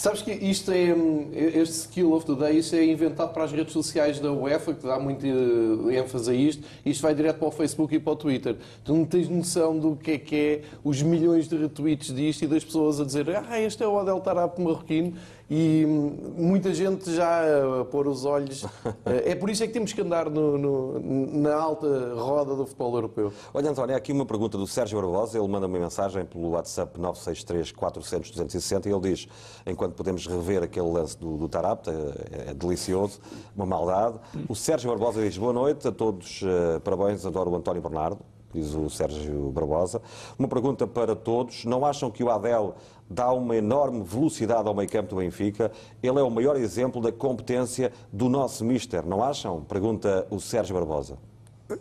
Sabes 0.00 0.22
que 0.22 0.32
isto 0.32 0.72
é, 0.72 0.96
este 1.34 1.74
skill 1.80 2.14
of 2.14 2.24
the 2.24 2.34
day, 2.34 2.58
isto 2.58 2.74
é 2.74 2.82
inventado 2.86 3.34
para 3.34 3.44
as 3.44 3.52
redes 3.52 3.74
sociais 3.74 4.18
da 4.18 4.32
UEFA, 4.32 4.72
que 4.72 4.86
dá 4.86 4.98
muito 4.98 5.26
eh, 5.26 5.98
ênfase 5.98 6.30
a 6.30 6.34
isto, 6.34 6.66
isto 6.86 7.02
vai 7.02 7.14
direto 7.14 7.36
para 7.36 7.48
o 7.48 7.50
Facebook 7.50 7.94
e 7.94 7.98
para 7.98 8.14
o 8.14 8.16
Twitter. 8.16 8.56
Tu 8.82 8.94
não 8.94 9.04
tens 9.04 9.28
noção 9.28 9.78
do 9.78 9.96
que 9.96 10.12
é 10.12 10.18
que 10.18 10.36
é 10.36 10.62
os 10.82 11.02
milhões 11.02 11.48
de 11.48 11.56
retweets 11.58 12.14
disto 12.14 12.44
e 12.44 12.46
das 12.46 12.64
pessoas 12.64 12.98
a 12.98 13.04
dizer 13.04 13.28
ah, 13.36 13.60
este 13.60 13.82
é 13.82 13.86
o 13.86 13.98
Adel 13.98 14.20
Tarap 14.20 14.58
marroquino 14.58 15.18
e 15.50 15.84
muita 15.84 16.72
gente 16.72 17.12
já 17.12 17.42
a 17.80 17.84
pôr 17.84 18.06
os 18.06 18.24
olhos. 18.24 18.64
É 19.04 19.34
por 19.34 19.50
isso 19.50 19.64
é 19.64 19.66
que 19.66 19.72
temos 19.72 19.92
que 19.92 20.00
andar 20.00 20.30
no, 20.30 20.56
no, 20.56 21.00
na 21.40 21.54
alta 21.54 22.14
roda 22.14 22.54
do 22.54 22.64
futebol 22.64 22.94
europeu. 22.94 23.32
Olha, 23.52 23.70
António, 23.70 23.96
aqui 23.96 24.12
uma 24.12 24.24
pergunta 24.24 24.56
do 24.56 24.66
Sérgio 24.66 25.00
Barbosa. 25.00 25.38
Ele 25.38 25.48
manda 25.48 25.66
uma 25.66 25.78
mensagem 25.78 26.24
pelo 26.24 26.50
WhatsApp 26.50 26.98
963 26.98 27.72
400 27.72 28.30
260 28.30 28.88
e 28.88 28.92
ele 28.92 29.00
diz: 29.00 29.28
enquanto 29.66 29.94
podemos 29.94 30.26
rever 30.26 30.62
aquele 30.62 30.88
lance 30.88 31.18
do, 31.18 31.36
do 31.36 31.48
Tarap, 31.48 31.88
é, 31.88 32.50
é 32.50 32.54
delicioso, 32.54 33.20
uma 33.56 33.66
maldade. 33.66 34.18
O 34.48 34.54
Sérgio 34.54 34.90
Barbosa 34.90 35.20
diz: 35.22 35.36
boa 35.36 35.52
noite 35.52 35.88
a 35.88 35.92
todos, 35.92 36.42
uh, 36.42 36.80
parabéns, 36.80 37.26
adoro 37.26 37.50
o 37.50 37.56
António 37.56 37.82
Bernardo 37.82 38.18
diz 38.52 38.74
o 38.74 38.90
Sérgio 38.90 39.50
Barbosa. 39.52 40.02
Uma 40.38 40.48
pergunta 40.48 40.86
para 40.86 41.14
todos. 41.14 41.64
Não 41.64 41.84
acham 41.84 42.10
que 42.10 42.24
o 42.24 42.30
Adel 42.30 42.74
dá 43.10 43.32
uma 43.32 43.56
enorme 43.56 44.04
velocidade 44.04 44.68
ao 44.68 44.74
meio 44.74 44.88
campo 44.88 45.10
do 45.10 45.16
Benfica? 45.16 45.72
Ele 46.00 46.20
é 46.20 46.22
o 46.22 46.30
maior 46.30 46.56
exemplo 46.56 47.02
da 47.02 47.10
competência 47.10 47.92
do 48.12 48.28
nosso 48.28 48.64
mister, 48.64 49.04
não 49.04 49.22
acham? 49.22 49.62
Pergunta 49.64 50.26
o 50.30 50.38
Sérgio 50.38 50.76
Barbosa. 50.76 51.18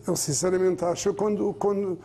Eu 0.07 0.15
sinceramente 0.15 0.83
acho. 0.83 1.13
Quando, 1.13 1.53
quando... 1.53 1.99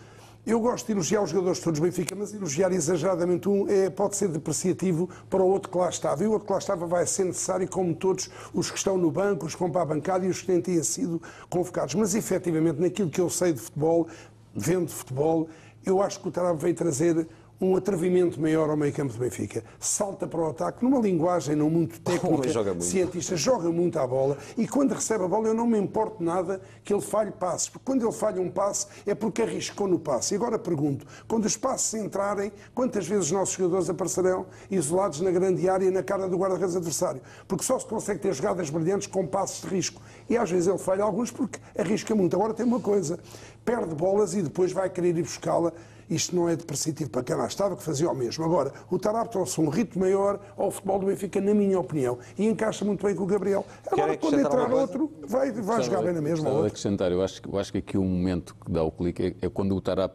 Eu 0.47 0.61
gosto 0.61 0.85
de 0.85 0.93
elogiar 0.93 1.23
os 1.23 1.31
jogadores 1.31 1.59
todos 1.59 1.81
do 1.81 1.85
Benfica, 1.85 2.15
mas 2.15 2.35
elogiar 2.35 2.71
exageradamente 2.71 3.49
um 3.49 3.67
é, 3.67 3.89
pode 3.89 4.15
ser 4.15 4.29
depreciativo 4.29 5.09
para 5.31 5.43
o 5.43 5.47
outro 5.47 5.71
que 5.71 5.79
lá 5.79 5.89
estava. 5.89 6.23
E 6.23 6.27
o 6.27 6.33
outro 6.33 6.47
que 6.47 6.53
lá 6.53 6.59
estava 6.59 6.87
vai 6.87 7.07
ser 7.07 7.25
necessário, 7.25 7.67
como 7.67 7.95
todos 7.95 8.29
os 8.53 8.71
que 8.71 8.77
estão 8.77 8.99
no 8.99 9.11
banco, 9.11 9.47
os 9.47 9.55
que 9.55 9.61
vão 9.61 9.71
para 9.71 9.81
a 9.81 9.87
bancada 9.87 10.27
e 10.27 10.29
os 10.29 10.43
que 10.43 10.49
têm, 10.49 10.61
têm 10.61 10.83
sido 10.83 11.21
convocados. 11.49 11.95
Mas 11.95 12.15
efetivamente, 12.15 12.79
naquilo 12.79 13.09
que 13.09 13.23
eu 13.23 13.31
sei 13.31 13.55
de 13.55 13.61
futebol, 13.61 14.07
vendo 14.55 14.91
futebol, 14.91 15.49
eu 15.87 16.03
acho 16.03 16.21
que 16.21 16.29
o 16.29 16.31
Tarab 16.31 16.61
veio 16.61 16.75
trazer 16.75 17.27
um 17.61 17.77
atrevimento 17.77 18.41
maior 18.41 18.69
ao 18.69 18.77
meio 18.77 18.93
campo 18.93 19.13
do 19.13 19.19
Benfica. 19.19 19.63
Salta 19.79 20.27
para 20.27 20.41
o 20.41 20.49
ataque, 20.49 20.85
numa 20.85 20.99
linguagem 20.99 21.55
não 21.55 21.71
muito 21.71 22.01
técnica, 22.03 22.49
joga 22.49 22.71
muito. 22.71 22.85
cientista, 22.85 23.37
joga 23.37 23.71
muito 23.71 23.99
à 23.99 24.07
bola 24.07 24.37
e 24.57 24.67
quando 24.67 24.93
recebe 24.93 25.25
a 25.25 25.29
bola 25.29 25.49
eu 25.49 25.55
não 25.55 25.67
me 25.67 25.79
importo 25.79 26.23
nada 26.23 26.61
que 26.83 26.93
ele 26.93 27.03
falhe 27.03 27.31
passes, 27.31 27.69
porque 27.69 27.85
quando 27.85 28.03
ele 28.03 28.13
falha 28.13 28.41
um 28.41 28.51
passe 28.51 28.87
é 29.07 29.15
porque 29.15 29.43
arriscou 29.43 29.87
no 29.87 29.99
passe. 29.99 30.35
E 30.35 30.37
agora 30.37 30.59
pergunto, 30.59 31.07
quando 31.29 31.45
os 31.45 31.57
passes 31.57 31.95
entrarem, 31.95 32.53
quantas 32.75 33.07
vezes 33.07 33.27
os 33.27 33.33
nossos 33.33 33.55
jogadores 33.55 33.89
aparecerão 33.89 34.47
isolados 34.71 35.21
na 35.21 35.31
grande 35.31 35.69
área 35.69 35.91
na 35.91 36.03
cara 36.03 36.29
do 36.29 36.37
guarda-redes 36.37 36.77
adversário? 36.77 37.21
Porque 37.47 37.65
só 37.65 37.79
se 37.79 37.87
consegue 37.87 38.21
ter 38.21 38.33
jogadas 38.33 38.71
brilhantes 38.71 39.07
com 39.07 39.27
passes 39.27 39.63
de 39.63 39.69
risco. 39.69 40.03
E 40.29 40.37
às 40.37 40.51
vezes 40.51 40.69
ele 40.69 40.79
falha 40.79 41.05
alguns 41.05 41.31
porque 41.31 41.59
arrisca 41.77 42.15
muito. 42.15 42.35
Agora 42.35 42.53
tem 42.53 42.67
uma 42.67 42.81
coisa, 42.81 43.19
perde 43.65 43.95
bolas 43.95 44.35
e 44.35 44.43
depois 44.43 44.73
vai 44.73 44.91
querer 44.91 45.17
ir 45.17 45.23
buscá-la 45.23 45.73
isto 46.09 46.35
não 46.35 46.49
é 46.49 46.57
depreciativo 46.57 47.11
para 47.11 47.23
quem 47.23 47.37
lá 47.37 47.47
estava, 47.47 47.77
que 47.77 47.83
fazia 47.83 48.11
o 48.11 48.15
mesmo. 48.15 48.45
Agora, 48.45 48.73
o 48.91 48.99
Tarap 48.99 49.31
trouxe 49.31 49.61
um 49.61 49.69
ritmo 49.69 50.03
maior 50.03 50.41
ao 50.57 50.71
futebol 50.71 50.99
do 50.99 51.07
Benfica, 51.07 51.41
na 51.41 51.55
minha 51.55 51.79
opinião, 51.79 52.19
e 52.39 52.47
encaixa 52.47 52.85
muito 52.85 53.05
bem 53.05 53.15
com 53.15 53.23
o 53.25 53.27
Gabriel. 53.27 53.65
Agora, 53.91 54.17
quando 54.17 54.39
entrar 54.41 54.73
outro, 54.73 55.11
vai, 55.27 55.51
vai 55.53 55.83
jogar 55.83 56.03
bem 56.03 56.13
na 56.13 56.21
mesma. 56.21 56.49
Outro. 56.51 56.67
acrescentar, 56.67 57.11
eu 57.13 57.23
acho, 57.23 57.41
que- 57.43 57.49
eu 57.49 57.59
acho 57.59 57.73
que 57.73 57.79
aqui 57.79 57.99
o 57.99 58.05
momento 58.05 58.55
que 58.65 58.71
dá 58.71 58.83
o 58.83 58.91
clique 58.91 59.37
é, 59.41 59.47
é 59.47 59.49
quando 59.49 59.75
o 59.75 59.81
Tarap 59.81 60.15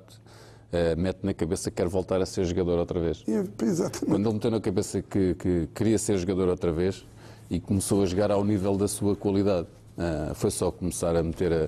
eh, 0.71 0.95
mete 0.95 1.19
na 1.23 1.33
cabeça 1.33 1.71
que 1.71 1.77
quer 1.77 1.87
voltar 1.87 2.21
a 2.21 2.25
ser 2.25 2.45
jogador 2.45 2.77
outra 2.77 2.99
vez. 2.99 3.23
E, 3.27 3.31
Exatamente. 3.63 4.05
Quando 4.05 4.25
ele 4.27 4.33
meteu 4.35 4.51
na 4.51 4.61
cabeça 4.61 5.01
que, 5.01 5.33
que 5.35 5.67
queria 5.73 5.97
ser 5.97 6.17
jogador 6.17 6.47
outra 6.47 6.71
vez 6.71 7.03
e 7.49 7.59
começou 7.59 8.03
a 8.03 8.05
jogar 8.05 8.29
ao 8.31 8.43
nível 8.43 8.77
da 8.77 8.87
sua 8.87 9.15
qualidade, 9.15 9.67
Ah, 10.01 10.31
foi 10.33 10.49
só 10.49 10.71
começar 10.71 11.13
a 11.17 11.21
meter 11.21 11.51
a, 11.51 11.67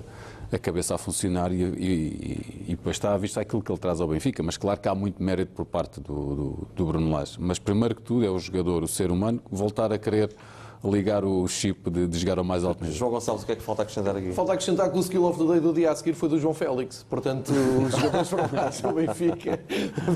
a 0.54 0.58
cabeça 0.58 0.94
a 0.94 0.98
funcionar 0.98 1.50
e, 1.52 1.62
e- 1.62 2.64
e- 2.68 2.70
depois 2.70 2.96
está 2.96 3.14
à 3.14 3.18
vista 3.18 3.40
aquilo 3.40 3.62
que 3.62 3.70
ele 3.72 3.78
traz 3.78 4.00
ao 4.00 4.08
Benfica. 4.08 4.42
Mas 4.42 4.56
claro 4.56 4.80
que 4.80 4.88
há 4.88 4.94
muito 4.94 5.22
mérito 5.22 5.52
por 5.52 5.64
parte 5.64 6.00
do, 6.00 6.34
do, 6.34 6.68
do 6.74 6.86
Bruno 6.86 7.10
Lage. 7.10 7.36
Mas 7.40 7.58
primeiro 7.58 7.94
que 7.94 8.02
tudo 8.02 8.24
é 8.24 8.30
o 8.30 8.38
jogador, 8.38 8.82
o 8.82 8.88
ser 8.88 9.10
humano, 9.10 9.40
voltar 9.50 9.92
a 9.92 9.98
querer 9.98 10.30
ligar 10.84 11.24
o 11.24 11.46
chip 11.46 11.88
de, 11.90 12.06
de 12.06 12.18
jogar 12.18 12.38
ao 12.38 12.44
mais 12.44 12.64
alto 12.64 12.82
nível. 12.82 12.98
João 12.98 13.10
Gonçalves, 13.12 13.44
o 13.44 13.46
que 13.46 13.52
é 13.52 13.56
que 13.56 13.62
falta 13.62 13.82
acrescentar 13.82 14.16
aqui? 14.16 14.32
Falta 14.32 14.52
acrescentar 14.52 14.90
que 14.90 14.98
o 14.98 15.00
skill 15.00 15.24
of 15.24 15.38
the 15.38 15.46
day 15.46 15.60
do 15.60 15.72
dia 15.72 15.90
a 15.90 15.94
seguir 15.94 16.14
foi 16.14 16.28
do 16.28 16.38
João 16.38 16.54
Félix. 16.54 17.06
Portanto, 17.08 17.52
os 17.52 17.92
jogadores 17.92 18.28
formados 18.30 18.80
do 18.80 18.92
Benfica 18.92 19.60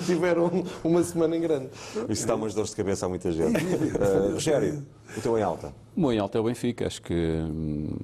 tiveram 0.05 0.65
uma 0.83 1.03
semana 1.03 1.37
em 1.37 1.41
grande. 1.41 1.69
Isso 2.09 2.27
dá 2.27 2.35
umas 2.35 2.55
dores 2.55 2.71
de 2.71 2.77
cabeça 2.77 3.07
a 3.07 3.09
muita 3.09 3.31
gente. 3.31 3.65
Uh, 3.65 4.33
Rogério, 4.35 4.85
o 5.17 5.21
teu 5.21 5.39
em 5.39 5.43
alta. 5.43 5.73
O 5.97 6.01
meu 6.01 6.13
em 6.13 6.19
alta 6.19 6.39
é 6.39 6.41
o 6.41 6.45
Benfica. 6.45 6.87
Acho 6.87 7.01
que 7.01 7.15
hum, 7.15 7.97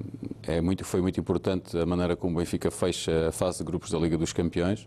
é 0.45 0.61
muito, 0.61 0.85
foi 0.85 1.01
muito 1.01 1.19
importante 1.19 1.77
a 1.77 1.85
maneira 1.85 2.15
como 2.17 2.37
o 2.37 2.39
Benfica 2.39 2.71
fecha 2.71 3.29
a 3.29 3.33
fase 3.33 3.59
de 3.59 3.65
grupos 3.65 3.91
da 3.91 3.99
Liga 3.99 4.17
dos 4.17 4.33
Campeões, 4.33 4.87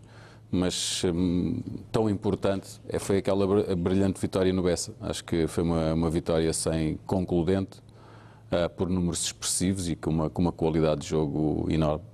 mas 0.50 1.02
hum, 1.04 1.60
tão 1.92 2.08
importante 2.08 2.80
é, 2.88 2.98
foi 2.98 3.18
aquela 3.18 3.46
br- 3.46 3.74
brilhante 3.76 4.20
vitória 4.20 4.52
no 4.52 4.62
Bessa. 4.62 4.94
Acho 5.00 5.24
que 5.24 5.46
foi 5.46 5.62
uma, 5.64 5.94
uma 5.94 6.10
vitória 6.10 6.52
sem 6.52 6.98
concludente, 7.06 7.82
ah, 8.50 8.68
por 8.68 8.88
números 8.88 9.24
expressivos 9.24 9.88
e 9.88 9.96
com 9.96 10.10
uma, 10.10 10.30
com 10.30 10.42
uma 10.42 10.52
qualidade 10.52 11.02
de 11.02 11.08
jogo 11.08 11.66
enorme. 11.70 12.04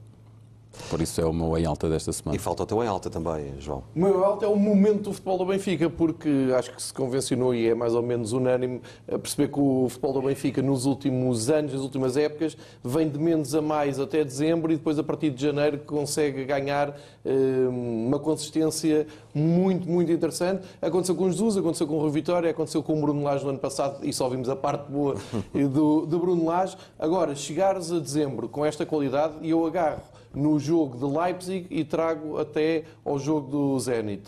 Por 0.89 1.01
isso 1.01 1.21
é 1.21 1.25
o 1.25 1.33
meu 1.33 1.57
em 1.57 1.67
alta 1.67 1.89
desta 1.89 2.13
semana. 2.13 2.37
E 2.37 2.39
falta 2.39 2.63
o 2.63 2.67
teu 2.67 2.83
em 2.83 2.87
alta 2.87 3.11
também, 3.11 3.55
João. 3.59 3.83
O 3.95 3.99
meu 3.99 4.25
alto 4.25 4.45
é 4.45 4.49
o 4.49 4.57
momento 4.57 5.03
do 5.03 5.13
futebol 5.13 5.39
do 5.39 5.47
Benfica, 5.47 5.89
porque 5.91 6.29
acho 6.57 6.73
que 6.73 6.83
se 6.83 6.93
convencionou 6.93 7.55
e 7.55 7.69
é 7.69 7.75
mais 7.75 7.95
ou 7.95 8.03
menos 8.03 8.33
unânime 8.33 8.81
a 9.11 9.19
perceber 9.19 9.49
que 9.49 9.61
o 9.61 9.89
futebol 9.89 10.15
do 10.15 10.23
Benfica 10.23 10.63
nos 10.63 10.87
últimos 10.87 11.51
anos, 11.51 11.73
nas 11.73 11.83
últimas 11.83 12.17
épocas, 12.17 12.57
vem 12.83 13.09
de 13.09 13.19
menos 13.19 13.55
a 13.55 13.63
mais 13.63 13.99
até 14.01 14.25
dezembro 14.25 14.73
e 14.73 14.77
depois 14.77 14.99
a 14.99 15.03
partir 15.03 15.31
de 15.31 15.43
janeiro 15.43 15.79
consegue 15.79 16.45
ganhar 16.45 16.97
eh, 17.25 17.69
uma 17.69 18.19
consistência 18.19 19.07
muito, 19.35 19.89
muito 19.89 20.13
interessante. 20.13 20.67
Aconteceu 20.81 21.15
com 21.15 21.25
o 21.25 21.31
Jesus, 21.31 21.57
aconteceu 21.57 21.87
com 21.87 21.97
o 21.97 22.01
Rui 22.01 22.11
Vitória, 22.11 22.51
aconteceu 22.51 22.83
com 22.83 22.99
o 22.99 23.01
Bruno 23.01 23.23
Lage 23.23 23.45
no 23.45 23.51
ano 23.51 23.59
passado 23.59 24.05
e 24.05 24.13
só 24.13 24.29
vimos 24.29 24.49
a 24.49 24.57
parte 24.57 24.91
boa 24.91 25.17
do, 25.53 26.07
do 26.07 26.19
Bruno 26.19 26.45
Lage. 26.45 26.77
Agora, 26.99 27.35
chegares 27.35 27.91
a 27.91 27.99
dezembro 27.99 28.49
com 28.49 28.65
esta 28.65 28.85
qualidade 28.85 29.35
e 29.41 29.51
eu 29.51 29.67
agarro 29.67 30.03
no 30.35 30.59
jogo 30.59 30.97
de 30.97 31.19
Leipzig 31.19 31.67
e 31.71 31.85
trago 31.85 32.39
até 32.39 32.85
ao 33.05 33.19
jogo 33.19 33.51
do 33.51 33.79
Zenit. 33.79 34.23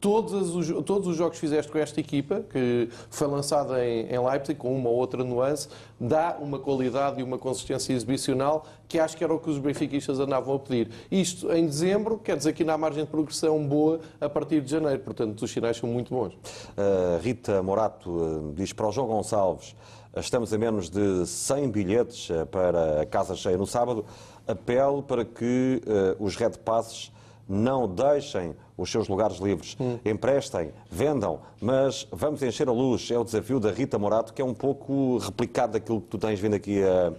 Todos 0.00 0.54
os, 0.54 0.84
todos 0.84 1.08
os 1.08 1.16
jogos 1.16 1.38
que 1.38 1.40
fizeste 1.40 1.70
com 1.70 1.78
esta 1.78 1.98
equipa, 1.98 2.44
que 2.50 2.88
foi 3.10 3.26
lançada 3.26 3.84
em, 3.84 4.06
em 4.06 4.18
Leipzig, 4.18 4.58
com 4.58 4.74
uma 4.76 4.88
ou 4.88 4.96
outra 4.96 5.24
nuance, 5.24 5.68
dá 5.98 6.36
uma 6.40 6.58
qualidade 6.58 7.20
e 7.20 7.22
uma 7.22 7.38
consistência 7.38 7.92
exibicional 7.92 8.64
que 8.88 8.98
acho 8.98 9.16
que 9.16 9.24
era 9.24 9.32
o 9.32 9.38
que 9.38 9.48
os 9.48 9.58
benfiquistas 9.58 10.20
andavam 10.20 10.54
a 10.54 10.58
pedir. 10.58 10.90
Isto 11.10 11.50
em 11.52 11.66
dezembro, 11.66 12.18
quer 12.18 12.36
dizer 12.36 12.52
que 12.52 12.62
há 12.62 12.76
margem 12.76 13.04
de 13.04 13.10
progressão 13.10 13.66
boa 13.66 14.00
a 14.20 14.28
partir 14.28 14.60
de 14.60 14.70
janeiro, 14.70 15.00
portanto 15.00 15.42
os 15.42 15.50
sinais 15.50 15.76
são 15.76 15.88
muito 15.88 16.14
bons. 16.14 16.34
Uh, 16.34 17.20
Rita 17.22 17.62
Morato 17.62 18.10
uh, 18.10 18.52
diz 18.54 18.72
para 18.72 18.86
o 18.86 18.92
João 18.92 19.08
Gonçalves: 19.08 19.74
uh, 20.14 20.20
estamos 20.20 20.52
a 20.52 20.58
menos 20.58 20.90
de 20.90 21.26
100 21.26 21.70
bilhetes 21.70 22.30
uh, 22.30 22.46
para 22.46 23.02
a 23.02 23.06
casa 23.06 23.34
cheia 23.34 23.56
no 23.56 23.66
sábado. 23.66 24.04
Apelo 24.46 25.02
para 25.02 25.24
que 25.24 25.80
uh, 25.86 26.22
os 26.22 26.36
Red 26.36 26.58
Passes 26.64 27.12
não 27.48 27.88
deixem 27.88 28.54
os 28.76 28.90
seus 28.90 29.08
lugares 29.08 29.38
livres, 29.38 29.76
emprestem, 30.04 30.72
vendam, 30.90 31.40
mas 31.60 32.06
vamos 32.10 32.42
encher 32.42 32.68
a 32.68 32.72
luz. 32.72 33.10
É 33.10 33.18
o 33.18 33.24
desafio 33.24 33.60
da 33.60 33.70
Rita 33.70 33.98
Morato, 33.98 34.32
que 34.32 34.40
é 34.40 34.44
um 34.44 34.54
pouco 34.54 35.18
replicado 35.18 35.74
daquilo 35.74 36.00
que 36.00 36.08
tu 36.08 36.18
tens 36.18 36.40
vindo 36.40 36.54
aqui 36.54 36.82
a 36.82 37.12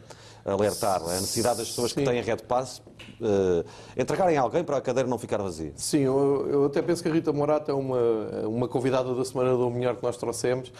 alertar. 0.45 1.01
A 1.01 1.13
necessidade 1.13 1.59
das 1.59 1.69
pessoas 1.69 1.93
que 1.93 2.01
Sim. 2.01 2.05
têm 2.05 2.21
Red 2.21 2.37
Pass 2.47 2.79
uh, 2.79 3.65
entregarem 3.97 4.37
a 4.37 4.41
alguém 4.41 4.63
para 4.63 4.77
a 4.77 4.81
cadeira 4.81 5.07
não 5.07 5.17
ficar 5.17 5.37
vazia. 5.37 5.71
Sim, 5.75 5.99
eu, 5.99 6.47
eu 6.49 6.65
até 6.65 6.81
penso 6.81 7.01
que 7.01 7.09
a 7.09 7.13
Rita 7.13 7.31
Morato 7.31 7.71
é 7.71 7.73
uma, 7.73 7.99
uma 8.47 8.67
convidada 8.67 9.13
da 9.15 9.23
Semana 9.23 9.55
do 9.55 9.69
Melhor 9.69 9.95
que 9.95 10.03
nós 10.03 10.17
trouxemos. 10.17 10.71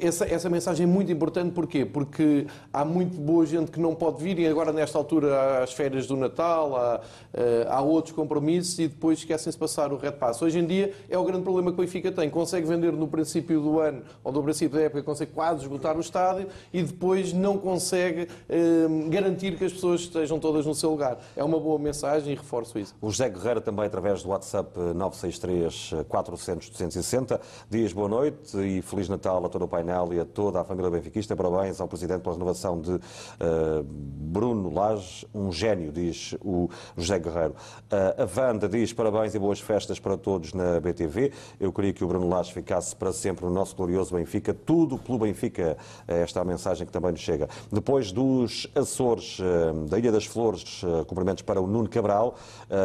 Essa, 0.00 0.24
essa 0.24 0.48
mensagem 0.48 0.84
é 0.84 0.86
muito 0.86 1.10
importante, 1.12 1.52
porquê? 1.52 1.84
Porque 1.84 2.46
há 2.72 2.84
muito 2.84 3.18
boa 3.18 3.44
gente 3.44 3.70
que 3.70 3.80
não 3.80 3.94
pode 3.94 4.22
vir 4.22 4.38
e 4.38 4.46
agora 4.46 4.72
nesta 4.72 4.96
altura 4.96 5.62
às 5.62 5.72
férias 5.72 6.06
do 6.06 6.16
Natal, 6.16 6.76
há, 6.76 7.00
eh, 7.34 7.66
há 7.68 7.80
outros 7.80 8.14
compromissos 8.14 8.78
e 8.78 8.88
depois 8.88 9.18
esquecem-se 9.18 9.56
de 9.56 9.58
passar 9.58 9.92
o 9.92 9.96
Red 9.96 10.12
Pass. 10.12 10.40
Hoje 10.40 10.58
em 10.58 10.66
dia 10.66 10.92
é 11.08 11.18
o 11.18 11.24
grande 11.24 11.42
problema 11.42 11.72
que 11.72 11.78
o 11.78 11.84
Benfica 11.84 12.10
tem. 12.12 12.30
Consegue 12.30 12.66
vender 12.66 12.92
no 12.92 13.08
princípio 13.08 13.60
do 13.60 13.78
ano 13.80 14.02
ou 14.22 14.32
no 14.32 14.42
princípio 14.42 14.78
da 14.78 14.84
época, 14.84 15.02
consegue 15.02 15.32
quase 15.32 15.62
esgotar 15.62 15.96
o 15.96 16.00
estádio 16.00 16.48
e 16.72 16.82
depois 16.82 17.32
não 17.32 17.58
consegue 17.58 18.28
ahm, 18.48 19.08
garantir 19.10 19.56
que 19.56 19.64
as 19.64 19.72
pessoas 19.72 20.02
estejam 20.02 20.38
todas 20.38 20.64
no 20.64 20.74
seu 20.74 20.90
lugar. 20.90 21.18
É 21.36 21.44
uma 21.44 21.58
boa 21.58 21.78
mensagem 21.78 22.32
e 22.32 22.36
reforço 22.36 22.78
isso. 22.78 22.94
O 23.00 23.10
José 23.10 23.28
Guerreiro, 23.28 23.60
também 23.60 23.84
através 23.84 24.22
do 24.22 24.30
WhatsApp 24.30 24.70
eh, 24.76 24.94
963 24.94 26.04
400 26.08 26.70
260, 26.70 27.40
diz 27.68 27.92
boa 27.92 28.08
noite 28.08 28.56
e 28.56 28.82
Feliz 28.82 28.99
Natal 29.08 29.44
a 29.44 29.48
todo 29.48 29.64
o 29.64 29.68
painel 29.68 30.12
e 30.12 30.20
a 30.20 30.24
toda 30.24 30.60
a 30.60 30.64
família 30.64 30.90
benfiquista. 30.90 31.36
Parabéns 31.36 31.80
ao 31.80 31.88
Presidente 31.88 32.22
pela 32.22 32.34
renovação 32.34 32.80
de 32.80 32.94
eh, 32.94 33.82
Bruno 33.84 34.72
Lage, 34.72 35.26
um 35.34 35.50
gênio, 35.52 35.92
diz 35.92 36.34
o 36.40 36.68
José 36.96 37.18
Guerreiro. 37.18 37.54
Eh, 37.90 38.16
a 38.18 38.40
Wanda 38.40 38.68
diz 38.68 38.92
parabéns 38.92 39.34
e 39.34 39.38
boas 39.38 39.60
festas 39.60 39.98
para 39.98 40.16
todos 40.16 40.52
na 40.52 40.80
BTV. 40.80 41.32
Eu 41.58 41.72
queria 41.72 41.92
que 41.92 42.04
o 42.04 42.08
Bruno 42.08 42.28
Lage 42.28 42.52
ficasse 42.52 42.94
para 42.94 43.12
sempre 43.12 43.44
no 43.44 43.50
nosso 43.50 43.76
glorioso 43.76 44.14
Benfica. 44.14 44.54
Tudo 44.54 44.98
pelo 44.98 45.18
Benfica. 45.18 45.76
É 46.06 46.22
Esta 46.22 46.40
é 46.40 46.42
a 46.42 46.44
mensagem 46.44 46.86
que 46.86 46.92
também 46.92 47.12
nos 47.12 47.20
chega. 47.20 47.48
Depois 47.72 48.12
dos 48.12 48.68
Açores, 48.74 49.38
eh, 49.40 49.88
da 49.88 49.98
Ilha 49.98 50.12
das 50.12 50.26
Flores, 50.26 50.82
cumprimentos 51.06 51.42
para 51.42 51.60
o 51.60 51.66
Nuno 51.66 51.88
Cabral. 51.88 52.34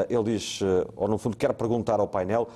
Ele 0.09 0.23
diz, 0.23 0.59
ou 0.95 1.07
no 1.07 1.17
fundo, 1.17 1.37
quer 1.37 1.53
perguntar 1.53 1.99
ao 1.99 2.07
painel 2.07 2.47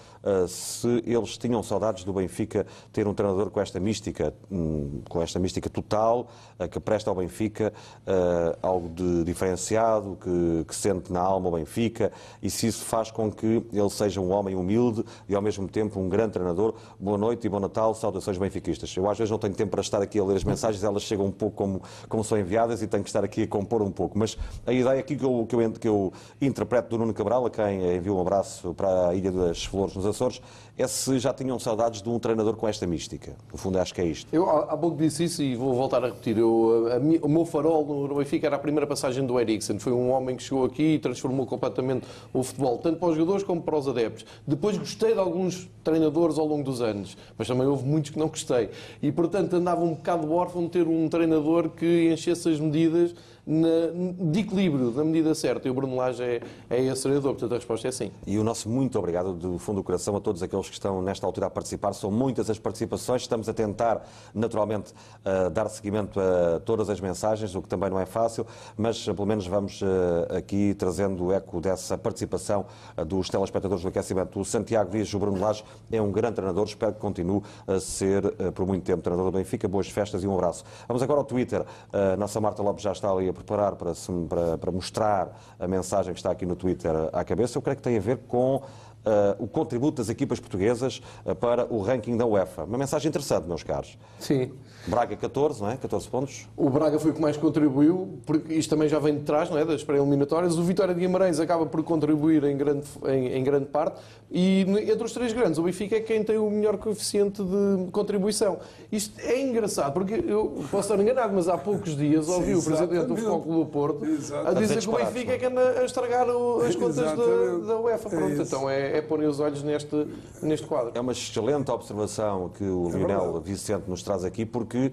se 0.47 1.03
eles 1.05 1.37
tinham 1.37 1.63
saudades 1.63 2.03
do 2.03 2.13
Benfica 2.13 2.65
ter 2.91 3.07
um 3.07 3.13
treinador 3.13 3.49
com 3.49 3.61
esta 3.61 3.79
mística, 3.79 4.33
hum, 4.51 5.01
com 5.09 5.21
esta 5.21 5.39
mística 5.39 5.69
total, 5.69 6.27
eh, 6.57 6.67
que 6.67 6.79
presta 6.79 7.09
ao 7.09 7.15
Benfica 7.15 7.73
eh, 8.05 8.57
algo 8.61 8.89
de 8.89 9.23
diferenciado, 9.23 10.17
que, 10.21 10.65
que 10.67 10.75
sente 10.75 11.11
na 11.11 11.21
alma 11.21 11.49
o 11.49 11.51
Benfica, 11.53 12.11
e 12.41 12.49
se 12.49 12.67
isso 12.67 12.83
faz 12.83 13.11
com 13.11 13.31
que 13.31 13.63
ele 13.71 13.89
seja 13.89 14.19
um 14.19 14.31
homem 14.31 14.55
humilde 14.55 15.05
e 15.27 15.35
ao 15.35 15.41
mesmo 15.41 15.67
tempo 15.67 15.99
um 15.99 16.09
grande 16.09 16.33
treinador. 16.33 16.73
Boa 16.99 17.17
noite 17.17 17.45
e 17.45 17.49
bom 17.49 17.59
Natal, 17.59 17.93
saudações 17.93 18.37
benfiquistas. 18.37 18.95
Eu 18.95 19.09
às 19.09 19.17
vezes 19.17 19.31
não 19.31 19.39
tenho 19.39 19.53
tempo 19.53 19.71
para 19.71 19.81
estar 19.81 20.01
aqui 20.01 20.19
a 20.19 20.23
ler 20.23 20.35
as 20.35 20.43
mensagens, 20.43 20.83
elas 20.83 21.03
chegam 21.03 21.25
um 21.25 21.31
pouco 21.31 21.55
como, 21.55 21.81
como 22.07 22.23
são 22.23 22.37
enviadas 22.37 22.81
e 22.81 22.87
tenho 22.87 23.03
que 23.03 23.09
estar 23.09 23.23
aqui 23.23 23.43
a 23.43 23.47
compor 23.47 23.81
um 23.81 23.91
pouco. 23.91 24.17
Mas 24.17 24.37
a 24.65 24.73
ideia 24.73 24.99
aqui 24.99 25.15
que 25.15 25.23
eu, 25.23 25.45
que 25.47 25.55
eu, 25.55 25.71
que 25.71 25.87
eu 25.87 26.13
interpreto 26.41 26.89
do 26.89 26.97
Nuno 26.97 27.13
Cabral, 27.13 27.45
a 27.45 27.49
quem 27.49 27.95
envio 27.95 28.17
um 28.17 28.21
abraço 28.21 28.73
para 28.73 29.09
a 29.09 29.15
Ilha 29.15 29.31
das 29.31 29.63
Flores 29.65 29.95
nos 29.95 30.05
Açores, 30.09 30.41
é 30.77 30.87
se 30.87 31.19
já 31.19 31.33
tinham 31.33 31.57
saudades 31.59 32.01
de 32.01 32.09
um 32.09 32.19
treinador 32.19 32.55
com 32.55 32.67
esta 32.67 32.85
mística. 32.85 33.35
No 33.51 33.57
fundo, 33.57 33.79
acho 33.79 33.93
que 33.93 34.01
é 34.01 34.05
isto. 34.05 34.27
Eu 34.33 34.49
há 34.49 34.77
pouco 34.77 34.97
disse 34.97 35.23
isso 35.23 35.41
e 35.41 35.55
vou 35.55 35.73
voltar 35.73 36.03
a 36.03 36.07
repetir. 36.07 36.37
Eu, 36.37 36.87
a 36.91 37.25
o 37.25 37.29
meu 37.29 37.45
farol 37.45 37.85
no 37.85 38.15
Benfica 38.15 38.47
era 38.47 38.55
a 38.55 38.59
primeira 38.59 38.85
passagem 38.87 39.25
do 39.25 39.39
Eriksen. 39.39 39.79
Foi 39.79 39.93
um 39.93 40.11
homem 40.11 40.35
que 40.35 40.43
chegou 40.43 40.65
aqui 40.65 40.95
e 40.95 40.99
transformou 40.99 41.45
completamente 41.45 42.05
o 42.33 42.43
futebol, 42.43 42.77
tanto 42.77 42.99
para 42.99 43.09
os 43.09 43.15
jogadores 43.15 43.43
como 43.43 43.61
para 43.61 43.77
os 43.77 43.87
adeptos. 43.87 44.25
Depois 44.45 44.77
gostei 44.77 45.13
de 45.13 45.19
alguns 45.19 45.69
treinadores 45.83 46.37
ao 46.37 46.45
longo 46.45 46.63
dos 46.63 46.81
anos, 46.81 47.17
mas 47.37 47.47
também 47.47 47.67
houve 47.67 47.85
muitos 47.85 48.11
que 48.11 48.19
não 48.19 48.27
gostei. 48.27 48.69
E, 49.01 49.11
portanto, 49.11 49.53
andava 49.55 49.81
um 49.81 49.93
bocado 49.93 50.31
órfão 50.31 50.63
de 50.63 50.69
ter 50.69 50.87
um 50.87 51.07
treinador 51.07 51.69
que 51.69 52.11
enchesse 52.11 52.49
as 52.49 52.59
medidas 52.59 53.13
na, 53.49 54.31
de 54.31 54.39
equilíbrio, 54.41 54.91
na 54.91 55.03
medida 55.03 55.33
certa. 55.33 55.67
E 55.67 55.71
o 55.71 55.73
Bruno 55.73 55.95
Lage 55.95 56.21
é, 56.21 56.41
é 56.69 56.83
esse 56.83 57.01
treinador, 57.01 57.31
portanto 57.31 57.53
a 57.53 57.55
resposta 57.55 57.87
é 57.87 57.91
sim. 57.91 58.11
E 58.27 58.37
o 58.37 58.43
nosso 58.43 58.69
muito 58.69 58.99
obrigado 58.99 59.33
do 59.33 59.57
fundo 59.57 59.77
do 59.77 59.83
coração 59.83 60.15
a 60.15 60.19
todos 60.19 60.43
aqueles 60.43 60.67
que 60.67 60.73
estão 60.73 61.01
nesta 61.01 61.25
altura 61.25 61.47
a 61.47 61.49
participar. 61.49 61.93
São 61.93 62.11
muitas 62.11 62.49
as 62.49 62.59
participações. 62.59 63.23
Estamos 63.23 63.49
a 63.49 63.53
tentar, 63.53 64.07
naturalmente, 64.33 64.93
uh, 65.25 65.49
dar 65.49 65.67
seguimento 65.69 66.19
a 66.19 66.59
todas 66.59 66.89
as 66.89 66.99
mensagens, 66.99 67.55
o 67.55 67.61
que 67.61 67.67
também 67.67 67.89
não 67.89 67.99
é 67.99 68.05
fácil, 68.05 68.45
mas 68.77 69.07
uh, 69.07 69.15
pelo 69.15 69.27
menos 69.27 69.47
vamos 69.47 69.81
uh, 69.81 70.37
aqui 70.37 70.75
trazendo 70.75 71.25
o 71.25 71.33
eco 71.33 71.59
dessa 71.59 71.97
participação 71.97 72.65
dos 73.07 73.29
telespectadores 73.29 73.81
do 73.81 73.87
aquecimento. 73.87 74.39
O 74.39 74.45
Santiago 74.45 74.91
diz 74.91 75.11
o 75.13 75.19
Bruno 75.19 75.39
Lage 75.39 75.63
é 75.91 76.01
um 76.01 76.11
grande 76.11 76.35
treinador, 76.35 76.65
espero 76.65 76.93
que 76.93 76.99
continue 76.99 77.41
a 77.65 77.79
ser 77.79 78.21
por 78.53 78.65
muito 78.65 78.83
tempo 78.83 79.01
treinador 79.01 79.31
do 79.31 79.37
Benfica. 79.37 79.67
Boas 79.67 79.89
festas 79.89 80.23
e 80.23 80.27
um 80.27 80.33
abraço. 80.33 80.63
Vamos 80.87 81.01
agora 81.01 81.19
ao 81.19 81.25
Twitter. 81.25 81.65
A 81.91 82.17
nossa 82.17 82.39
Marta 82.39 82.61
Lopes 82.61 82.83
já 82.83 82.91
está 82.91 83.09
ali 83.11 83.29
a 83.29 83.33
preparar 83.39 83.75
para, 83.75 83.93
para, 84.27 84.57
para 84.57 84.71
mostrar 84.71 85.39
a 85.59 85.67
mensagem 85.67 86.13
que 86.13 86.19
está 86.19 86.31
aqui 86.31 86.45
no 86.45 86.55
Twitter 86.55 86.91
à 87.11 87.23
cabeça. 87.23 87.57
Eu 87.57 87.61
creio 87.61 87.77
que 87.77 87.83
tem 87.83 87.97
a 87.97 88.01
ver 88.01 88.17
com 88.27 88.61
Uh, 88.99 89.41
o 89.41 89.47
contributo 89.47 90.01
das 90.01 90.09
equipas 90.09 90.41
portuguesas 90.41 91.01
uh, 91.25 91.33
para 91.33 91.65
o 91.73 91.81
ranking 91.81 92.17
da 92.17 92.25
UEFA. 92.25 92.65
Uma 92.65 92.77
mensagem 92.77 93.07
interessante, 93.07 93.47
meus 93.47 93.63
caros. 93.63 93.97
Sim. 94.19 94.51
Braga 94.87 95.15
14, 95.15 95.61
não 95.61 95.69
é? 95.69 95.77
14 95.77 96.07
pontos. 96.07 96.47
O 96.55 96.69
Braga 96.69 96.99
foi 96.99 97.11
o 97.11 97.13
que 97.13 97.21
mais 97.21 97.37
contribuiu, 97.37 98.19
porque 98.25 98.53
isto 98.53 98.69
também 98.69 98.87
já 98.87 98.99
vem 98.99 99.17
de 99.17 99.23
trás, 99.23 99.49
não 99.49 99.57
é? 99.57 99.65
Das 99.65 99.83
pré-eliminatórias. 99.83 100.57
O 100.57 100.63
Vitória 100.63 100.93
de 100.93 100.99
Guimarães 100.99 101.39
acaba 101.39 101.65
por 101.65 101.83
contribuir 101.83 102.43
em 102.43 102.57
grande, 102.57 102.85
em, 103.07 103.37
em, 103.37 103.43
grande 103.43 103.65
parte. 103.65 103.99
E 104.31 104.61
entre 104.61 105.03
os 105.03 105.13
três 105.13 105.33
grandes, 105.33 105.57
o 105.57 105.63
Benfica 105.63 105.95
é 105.95 105.99
quem 105.99 106.23
tem 106.23 106.37
o 106.37 106.49
melhor 106.49 106.77
coeficiente 106.77 107.41
de 107.43 107.91
contribuição. 107.91 108.59
Isto 108.91 109.19
é 109.21 109.41
engraçado, 109.41 109.93
porque 109.93 110.23
eu 110.27 110.63
posso 110.71 110.91
estar 110.91 111.01
enganado, 111.01 111.33
mas 111.33 111.47
há 111.47 111.57
poucos 111.57 111.95
dias 111.95 112.27
ouvi 112.27 112.53
Sim, 112.53 112.59
o 112.59 112.63
presidente 112.63 113.05
do 113.05 113.15
Futebol 113.15 113.59
do 113.59 113.65
Porto 113.65 114.05
a 114.45 114.53
dizer 114.53 114.79
que 114.79 114.89
o 114.89 114.95
Benfica 114.95 115.33
é 115.33 115.37
que 115.37 115.45
anda 115.45 115.79
a 115.79 115.85
estragar 115.85 116.27
as 116.67 116.75
contas 116.75 116.95
da, 116.95 117.15
da, 117.15 117.79
UEFA. 117.79 118.09
Pronto, 118.09 118.39
é 118.39 118.43
então 118.43 118.69
é 118.69 118.97
é 118.97 119.01
pôr 119.01 119.19
os 119.21 119.39
olhos 119.39 119.63
neste, 119.63 120.07
neste 120.41 120.65
quadro. 120.65 120.91
É 120.95 120.99
uma 120.99 121.11
excelente 121.11 121.69
observação 121.71 122.49
que 122.49 122.63
o 122.63 122.89
é 122.89 122.97
Lionel 122.97 123.41
Vicente 123.41 123.89
nos 123.89 124.03
traz 124.03 124.23
aqui, 124.23 124.45
porque 124.45 124.68
uh, 124.77 124.91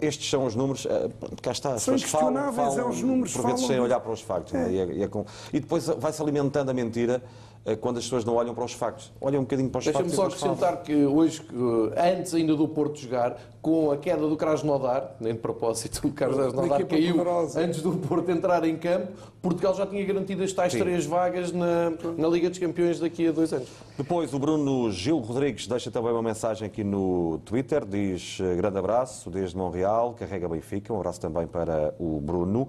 estes 0.00 0.28
são 0.28 0.46
os 0.46 0.54
números, 0.54 0.84
uh, 0.84 1.10
cá 1.42 1.52
está, 1.52 1.74
as 1.74 1.82
são 1.82 1.98
falam, 1.98 2.52
falam, 2.52 2.78
é 2.78 2.84
os 2.84 3.02
números 3.02 3.32
por 3.32 3.46
vezes 3.46 3.66
sem 3.66 3.80
olhar 3.80 4.00
para 4.00 4.12
os 4.12 4.20
factos. 4.20 4.54
É? 4.54 4.70
E, 4.70 4.78
é, 4.78 4.86
e, 4.86 5.02
é 5.02 5.08
com... 5.08 5.24
e 5.52 5.60
depois 5.60 5.86
vai-se 5.86 6.20
alimentando 6.22 6.70
a 6.70 6.74
mentira 6.74 7.22
eh, 7.64 7.76
quando 7.76 7.98
as 7.98 8.04
pessoas 8.04 8.24
não 8.24 8.34
olham 8.34 8.54
para 8.54 8.64
os 8.64 8.72
factos. 8.72 9.12
Olham 9.20 9.40
um 9.40 9.44
bocadinho 9.44 9.68
para 9.68 9.80
os 9.80 9.84
Deixa 9.84 9.98
factos. 9.98 10.16
Deixa-me 10.16 10.36
só 10.36 10.46
acrescentar 10.46 10.82
que 10.82 11.04
hoje, 11.04 11.42
antes 11.96 12.32
ainda 12.32 12.56
do 12.56 12.66
Porto 12.66 12.98
jogar, 12.98 13.38
com 13.68 13.90
a 13.90 13.98
queda 13.98 14.26
do 14.26 14.34
Krasnodar, 14.34 15.10
nem 15.20 15.34
de 15.34 15.40
propósito, 15.40 16.08
o 16.08 16.10
Krasnodar 16.10 16.86
caiu 16.86 17.18
poderosa. 17.18 17.60
antes 17.60 17.82
do 17.82 17.92
Porto 17.92 18.30
entrar 18.30 18.64
em 18.64 18.78
campo, 18.78 19.12
Portugal 19.42 19.74
já 19.74 19.86
tinha 19.86 20.04
garantido 20.06 20.42
as 20.42 20.52
tais 20.54 20.72
Sim. 20.72 20.78
três 20.78 21.04
vagas 21.04 21.52
na, 21.52 21.92
na 22.16 22.28
Liga 22.28 22.48
dos 22.48 22.58
Campeões 22.58 22.98
daqui 22.98 23.28
a 23.28 23.32
dois 23.32 23.52
anos. 23.52 23.68
Depois 23.96 24.32
o 24.32 24.38
Bruno 24.38 24.90
Gil 24.90 25.18
Rodrigues 25.18 25.66
deixa 25.66 25.90
também 25.90 26.12
uma 26.12 26.22
mensagem 26.22 26.66
aqui 26.66 26.82
no 26.82 27.40
Twitter, 27.44 27.84
diz 27.84 28.38
eh, 28.40 28.54
grande 28.56 28.78
abraço 28.78 29.28
desde 29.28 29.54
Montreal, 29.56 30.14
carrega 30.14 30.48
Benfica, 30.48 30.94
um 30.94 30.96
abraço 30.96 31.20
também 31.20 31.46
para 31.46 31.94
o 31.98 32.20
Bruno. 32.20 32.62
Uh, 32.62 32.68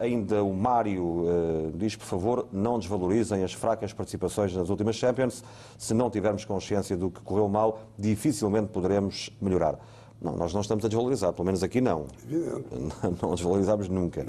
ainda 0.00 0.42
o 0.42 0.52
Mário 0.52 1.02
uh, 1.02 1.72
diz, 1.74 1.96
por 1.96 2.06
favor, 2.06 2.46
não 2.52 2.78
desvalorizem 2.78 3.42
as 3.42 3.52
fracas 3.52 3.92
participações 3.92 4.54
nas 4.54 4.68
últimas 4.68 4.96
Champions. 4.96 5.42
Se 5.78 5.94
não 5.94 6.10
tivermos 6.10 6.44
consciência 6.44 6.96
do 6.96 7.10
que 7.10 7.20
correu 7.20 7.48
mal, 7.48 7.80
dificilmente 7.98 8.68
poderemos 8.68 9.30
melhorar. 9.40 9.78
Não, 10.22 10.36
nós 10.36 10.52
não 10.52 10.60
estamos 10.60 10.84
a 10.84 10.88
desvalorizar, 10.88 11.32
pelo 11.32 11.46
menos 11.46 11.62
aqui 11.62 11.80
não. 11.80 12.04
Evidente. 12.30 12.66
Não, 13.22 13.34
desvalorizamos 13.34 13.88
nunca. 13.88 14.20
Uh, 14.20 14.26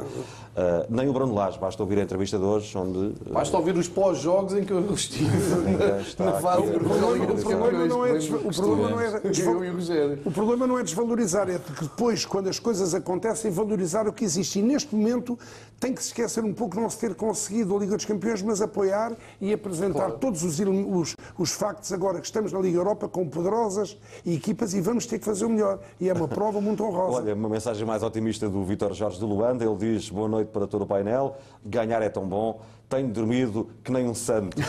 nem 0.89 1.10
o 1.10 1.14
Bruno 1.14 1.34
Lage, 1.34 1.60
basta 1.60 1.84
ouvir 1.84 2.00
a 2.00 2.04
entrevista 2.04 2.38
de 2.38 2.44
hoje, 2.46 2.78
onde... 2.78 2.98
Uh, 2.98 3.34
basta 3.34 3.58
ouvir 3.58 3.76
os 3.76 3.89
pós-jogos 3.89 4.54
em 4.54 4.64
que 4.64 4.72
eu 4.72 4.94
estive 4.94 5.26
na, 6.18 6.34
fase 6.39 6.62
O 6.62 6.80
problema 6.80 7.86
não 7.86 8.06
é... 8.06 8.12
O 8.12 8.54
problema 8.54 8.88
não 8.89 9.02
é, 9.02 10.18
o 10.26 10.32
problema 10.32 10.68
não 10.68 10.80
é 10.80 10.84
desvalorizar, 10.84 11.50
é 11.50 11.58
porque 11.58 11.84
depois, 11.84 12.26
quando 12.26 12.48
as 12.48 12.60
coisas 12.60 12.94
acontecem, 12.94 13.52
valorizar 13.52 14.08
o 14.08 14.14
que 14.14 14.24
existe. 14.24 14.60
E 14.60 14.62
neste 14.62 14.96
momento 14.96 15.38
tem 15.80 15.94
que 15.94 16.02
se 16.02 16.10
esquecer 16.10 16.44
um 16.44 16.54
pouco 16.54 16.80
não 16.80 16.89
se 16.89 17.00
ter 17.00 17.16
conseguido 17.16 17.76
a 17.76 17.80
Liga 17.80 17.96
dos 17.98 18.06
Campeões, 18.06 18.42
mas 18.42 18.62
apoiar 18.62 19.14
e 19.42 19.52
apresentar 19.52 20.06
claro. 20.06 20.18
todos 20.20 20.44
os, 20.44 20.60
os, 20.60 21.16
os 21.38 21.52
factos 21.52 21.92
agora 21.92 22.20
que 22.20 22.26
estamos 22.26 22.54
na 22.54 22.60
Liga 22.60 22.78
Europa 22.78 23.10
com 23.10 23.28
poderosas 23.28 23.98
equipas 24.26 24.74
e 24.74 24.80
vamos 24.80 25.06
ter 25.06 25.20
que 25.20 25.26
fazer 25.26 25.46
o 25.46 25.50
melhor 25.50 25.80
e 25.99 26.09
é 26.09 26.13
uma 26.13 26.27
prova 26.27 26.59
muito 26.61 26.84
honrosa. 26.84 27.17
Olha, 27.17 27.34
uma 27.34 27.49
mensagem 27.49 27.86
mais 27.86 28.03
otimista 28.03 28.49
do 28.49 28.63
Vítor 28.63 28.93
Jorge 28.93 29.17
de 29.19 29.25
Luanda. 29.25 29.63
Ele 29.63 29.75
diz: 29.75 30.09
Boa 30.09 30.27
noite 30.27 30.49
para 30.49 30.67
todo 30.67 30.84
o 30.84 30.88
painel. 30.88 31.36
Ganhar 31.65 32.01
é 32.01 32.09
tão 32.09 32.27
bom. 32.27 32.61
Tenho 32.89 33.07
dormido 33.07 33.69
que 33.84 33.91
nem 33.91 34.05
um 34.07 34.13
santo. 34.13 34.57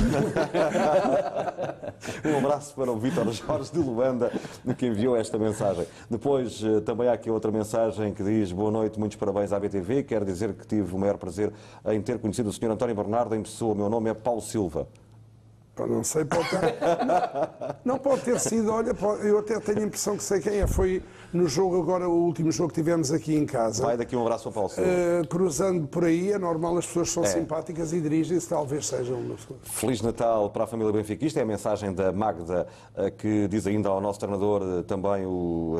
um 2.24 2.38
abraço 2.38 2.72
para 2.74 2.92
o 2.92 2.96
Vítor 2.96 3.32
Jorge 3.32 3.72
de 3.72 3.78
Luanda, 3.80 4.30
que 4.78 4.86
enviou 4.86 5.16
esta 5.16 5.36
mensagem. 5.36 5.84
Depois, 6.08 6.62
eh, 6.62 6.80
também 6.82 7.08
há 7.08 7.14
aqui 7.14 7.28
outra 7.30 7.50
mensagem 7.50 8.14
que 8.14 8.22
diz: 8.22 8.52
Boa 8.52 8.70
noite, 8.70 8.98
muitos 8.98 9.16
parabéns 9.16 9.52
à 9.52 9.58
BTV. 9.58 10.04
Quero 10.04 10.24
dizer 10.24 10.54
que 10.54 10.66
tive 10.66 10.94
o 10.94 10.98
maior 10.98 11.18
prazer 11.18 11.52
em 11.86 12.00
ter 12.00 12.18
conhecido 12.20 12.48
o 12.48 12.52
Sr. 12.52 12.70
António 12.70 12.94
Bernardo 12.94 13.34
em 13.34 13.42
pessoa. 13.42 13.74
O 13.74 13.76
meu 13.76 13.88
nome 13.88 14.10
é 14.10 14.14
Paulo 14.14 14.40
Silva. 14.40 14.86
Não 15.78 16.04
sei, 16.04 16.24
pode 16.24 16.48
ter... 16.50 16.58
não 17.84 17.98
pode 17.98 18.22
ter 18.22 18.38
sido, 18.38 18.70
olha, 18.70 18.92
eu 19.22 19.38
até 19.38 19.58
tenho 19.58 19.78
a 19.80 19.82
impressão 19.84 20.16
que 20.16 20.22
sei 20.22 20.40
quem 20.40 20.60
é. 20.60 20.66
Foi 20.66 21.02
no 21.32 21.48
jogo, 21.48 21.80
agora 21.80 22.08
o 22.08 22.12
último 22.12 22.52
jogo 22.52 22.68
que 22.68 22.74
tivemos 22.74 23.10
aqui 23.10 23.34
em 23.34 23.46
casa. 23.46 23.82
Vai 23.82 23.96
daqui 23.96 24.14
um 24.14 24.20
abraço 24.20 24.48
ao 24.48 24.52
Paulo 24.52 24.70
uh, 24.70 25.26
Cruzando 25.28 25.86
por 25.86 26.04
aí, 26.04 26.30
é 26.30 26.38
normal, 26.38 26.76
as 26.76 26.86
pessoas 26.86 27.10
são 27.10 27.24
é. 27.24 27.26
simpáticas 27.26 27.92
e 27.92 28.00
dirigem-se, 28.00 28.46
talvez 28.48 28.86
sejam. 28.86 29.22
Feliz 29.62 30.02
Natal 30.02 30.50
para 30.50 30.64
a 30.64 30.66
família 30.66 30.92
benfiquista, 30.92 31.40
é 31.40 31.42
a 31.42 31.46
mensagem 31.46 31.92
da 31.92 32.12
Magda, 32.12 32.66
uh, 32.94 33.10
que 33.12 33.48
diz 33.48 33.66
ainda 33.66 33.88
ao 33.88 34.00
nosso 34.00 34.20
treinador 34.20 34.62
uh, 34.62 34.82
também 34.82 35.24
o, 35.24 35.76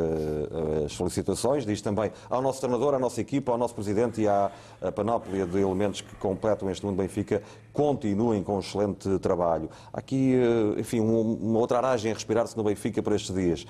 as 0.86 0.94
felicitações, 0.94 1.66
diz 1.66 1.82
também 1.82 2.10
ao 2.30 2.40
nosso 2.40 2.60
treinador, 2.60 2.94
à 2.94 2.98
nossa 2.98 3.20
equipa, 3.20 3.52
ao 3.52 3.58
nosso 3.58 3.74
presidente 3.74 4.22
e 4.22 4.28
à 4.28 4.50
panóplia 4.94 5.46
de 5.46 5.60
elementos 5.60 6.00
que 6.00 6.14
completam 6.16 6.70
este 6.70 6.84
mundo 6.84 6.96
Benfica, 6.96 7.42
continuem 7.72 8.42
com 8.42 8.56
um 8.56 8.60
excelente 8.60 9.18
trabalho. 9.18 9.68
Aqui, 9.92 10.34
enfim, 10.76 11.00
uma 11.00 11.58
outra 11.58 11.78
aragem 11.78 12.10
a 12.10 12.14
respirar-se 12.14 12.56
no 12.56 12.64
Benfica 12.64 13.02
para 13.02 13.14
estes 13.14 13.34
dias. 13.34 13.66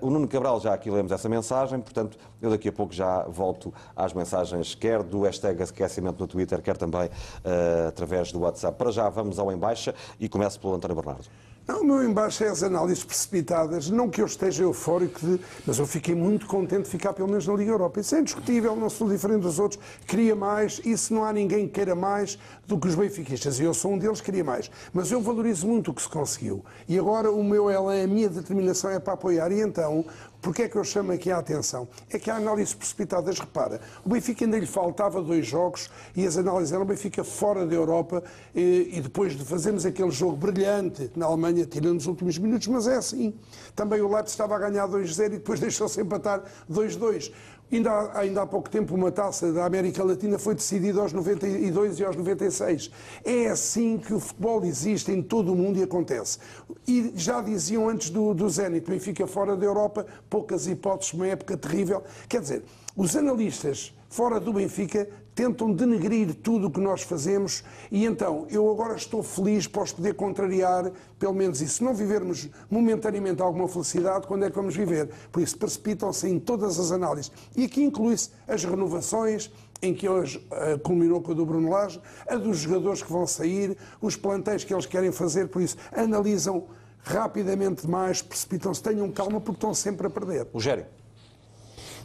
o 0.00 0.10
Nuno 0.10 0.28
Cabral 0.28 0.60
já 0.60 0.74
aqui 0.74 0.90
lemos 1.02 1.12
essa 1.12 1.28
mensagem, 1.28 1.80
portanto, 1.80 2.16
eu 2.40 2.50
daqui 2.50 2.68
a 2.68 2.72
pouco 2.72 2.94
já 2.94 3.24
volto 3.24 3.74
às 3.94 4.12
mensagens, 4.12 4.74
quer 4.74 5.02
do 5.02 5.22
hashtag 5.22 5.62
aquecimento 5.62 6.20
no 6.20 6.26
Twitter, 6.26 6.62
quer 6.62 6.76
também 6.76 7.06
uh, 7.06 7.88
através 7.88 8.30
do 8.32 8.40
WhatsApp. 8.40 8.78
Para 8.78 8.90
já 8.90 9.08
vamos 9.08 9.38
ao 9.38 9.50
embaixa 9.52 9.94
e 10.18 10.28
começo 10.28 10.58
pelo 10.60 10.74
António 10.74 10.96
Bernardo. 10.96 11.28
Não, 11.66 11.82
o 11.82 11.84
meu 11.84 12.02
embaixo 12.02 12.42
é 12.42 12.48
as 12.48 12.64
análises 12.64 13.04
precipitadas. 13.04 13.88
Não 13.88 14.10
que 14.10 14.20
eu 14.20 14.26
esteja 14.26 14.64
eufórico, 14.64 15.20
de, 15.20 15.40
mas 15.64 15.78
eu 15.78 15.86
fiquei 15.86 16.12
muito 16.12 16.44
contente 16.44 16.82
de 16.82 16.90
ficar 16.90 17.12
pelo 17.12 17.28
menos 17.28 17.46
na 17.46 17.54
Liga 17.54 17.70
Europa. 17.70 18.00
Isso 18.00 18.16
é 18.16 18.20
indiscutível, 18.20 18.74
não 18.74 18.90
sou 18.90 19.08
diferente 19.08 19.42
dos 19.42 19.60
outros. 19.60 19.80
Queria 20.04 20.34
mais, 20.34 20.80
isso 20.84 21.14
não 21.14 21.24
há 21.24 21.32
ninguém 21.32 21.68
que 21.68 21.74
queira 21.74 21.94
mais 21.94 22.36
do 22.66 22.76
que 22.76 22.88
os 22.88 22.96
benfiquistas. 22.96 23.60
E 23.60 23.62
eu 23.62 23.72
sou 23.72 23.92
um 23.92 23.98
deles 23.98 24.18
que 24.18 24.26
queria 24.26 24.42
mais. 24.42 24.72
Mas 24.92 25.12
eu 25.12 25.20
valorizo 25.20 25.68
muito 25.68 25.92
o 25.92 25.94
que 25.94 26.02
se 26.02 26.08
conseguiu. 26.08 26.64
E 26.88 26.98
agora 26.98 27.30
o 27.30 27.44
meu 27.44 27.70
ela, 27.70 27.94
a 27.94 28.06
minha 28.08 28.28
determinação 28.28 28.90
é 28.90 28.98
para 28.98 29.12
apoiar. 29.12 29.52
E 29.52 29.60
então 29.60 30.04
Porquê 30.42 30.62
é 30.62 30.68
que 30.68 30.74
eu 30.74 30.82
chamo 30.82 31.12
aqui 31.12 31.30
a 31.30 31.38
atenção? 31.38 31.86
É 32.10 32.18
que 32.18 32.28
há 32.28 32.34
análises 32.34 32.74
precipitadas, 32.74 33.38
repara, 33.38 33.80
o 34.04 34.08
Benfica 34.08 34.44
ainda 34.44 34.58
lhe 34.58 34.66
faltava 34.66 35.22
dois 35.22 35.46
jogos 35.46 35.88
e 36.16 36.26
as 36.26 36.36
análises 36.36 36.72
eram 36.72 36.82
o 36.82 36.84
Benfica 36.84 37.22
fora 37.22 37.64
da 37.64 37.72
Europa 37.76 38.24
e, 38.52 38.90
e 38.92 39.00
depois 39.00 39.36
de 39.36 39.44
fazermos 39.44 39.86
aquele 39.86 40.10
jogo 40.10 40.36
brilhante 40.36 41.12
na 41.14 41.26
Alemanha, 41.26 41.64
tirando 41.64 42.00
os 42.00 42.08
últimos 42.08 42.38
minutos, 42.38 42.66
mas 42.66 42.88
é 42.88 42.96
assim. 42.96 43.32
Também 43.76 44.00
o 44.00 44.08
Leipzig 44.08 44.30
estava 44.30 44.56
a 44.56 44.58
ganhar 44.58 44.88
2-0 44.88 45.26
e 45.26 45.28
depois 45.30 45.60
deixou-se 45.60 46.00
empatar 46.00 46.42
2-2. 46.68 47.32
Ainda 47.72 48.18
ainda 48.18 48.42
há 48.42 48.46
pouco 48.46 48.68
tempo, 48.68 48.94
uma 48.94 49.10
taça 49.10 49.50
da 49.50 49.64
América 49.64 50.04
Latina 50.04 50.38
foi 50.38 50.54
decidida 50.54 51.00
aos 51.00 51.12
92 51.14 51.98
e 51.98 52.04
aos 52.04 52.14
96. 52.14 52.90
É 53.24 53.46
assim 53.48 53.96
que 53.96 54.12
o 54.12 54.20
futebol 54.20 54.62
existe 54.62 55.10
em 55.10 55.22
todo 55.22 55.54
o 55.54 55.56
mundo 55.56 55.78
e 55.78 55.82
acontece. 55.82 56.38
E 56.86 57.12
já 57.16 57.40
diziam 57.40 57.88
antes 57.88 58.10
do, 58.10 58.34
do 58.34 58.46
Zenit, 58.50 58.88
Benfica 58.88 59.26
fora 59.26 59.56
da 59.56 59.64
Europa, 59.64 60.06
poucas 60.28 60.66
hipóteses, 60.66 61.14
uma 61.14 61.26
época 61.26 61.56
terrível. 61.56 62.02
Quer 62.28 62.42
dizer, 62.42 62.62
os 62.94 63.16
analistas 63.16 63.94
fora 64.10 64.38
do 64.38 64.52
Benfica 64.52 65.08
tentam 65.34 65.72
denegrir 65.72 66.34
tudo 66.34 66.66
o 66.66 66.70
que 66.70 66.80
nós 66.80 67.02
fazemos 67.02 67.64
e 67.90 68.04
então 68.04 68.46
eu 68.50 68.70
agora 68.70 68.96
estou 68.96 69.22
feliz, 69.22 69.66
posso 69.66 69.96
poder 69.96 70.14
contrariar 70.14 70.90
pelo 71.18 71.32
menos 71.32 71.60
isso. 71.60 71.76
Se 71.76 71.84
não 71.84 71.94
vivermos 71.94 72.48
momentaneamente 72.70 73.40
alguma 73.40 73.68
felicidade, 73.68 74.26
quando 74.26 74.44
é 74.44 74.50
que 74.50 74.56
vamos 74.56 74.76
viver? 74.76 75.08
Por 75.30 75.42
isso 75.42 75.56
precipitam-se 75.56 76.28
em 76.28 76.38
todas 76.38 76.78
as 76.78 76.92
análises. 76.92 77.32
E 77.56 77.64
aqui 77.64 77.82
inclui-se 77.82 78.30
as 78.46 78.64
renovações, 78.64 79.50
em 79.80 79.92
que 79.92 80.08
hoje 80.08 80.38
uh, 80.38 80.78
culminou 80.78 81.20
com 81.20 81.32
a 81.32 81.34
do 81.34 81.44
Bruno 81.44 81.70
Lage, 81.70 82.00
a 82.28 82.36
dos 82.36 82.58
jogadores 82.58 83.02
que 83.02 83.10
vão 83.10 83.26
sair, 83.26 83.76
os 84.00 84.16
plantéis 84.16 84.62
que 84.62 84.72
eles 84.72 84.86
querem 84.86 85.10
fazer, 85.10 85.48
por 85.48 85.60
isso 85.60 85.76
analisam 85.92 86.66
rapidamente 87.02 87.82
demais, 87.82 88.22
precipitam-se, 88.22 88.80
tenham 88.80 89.10
calma 89.10 89.40
porque 89.40 89.56
estão 89.56 89.74
sempre 89.74 90.06
a 90.06 90.10
perder. 90.10 90.46
O 90.52 90.60
Gério. 90.60 90.86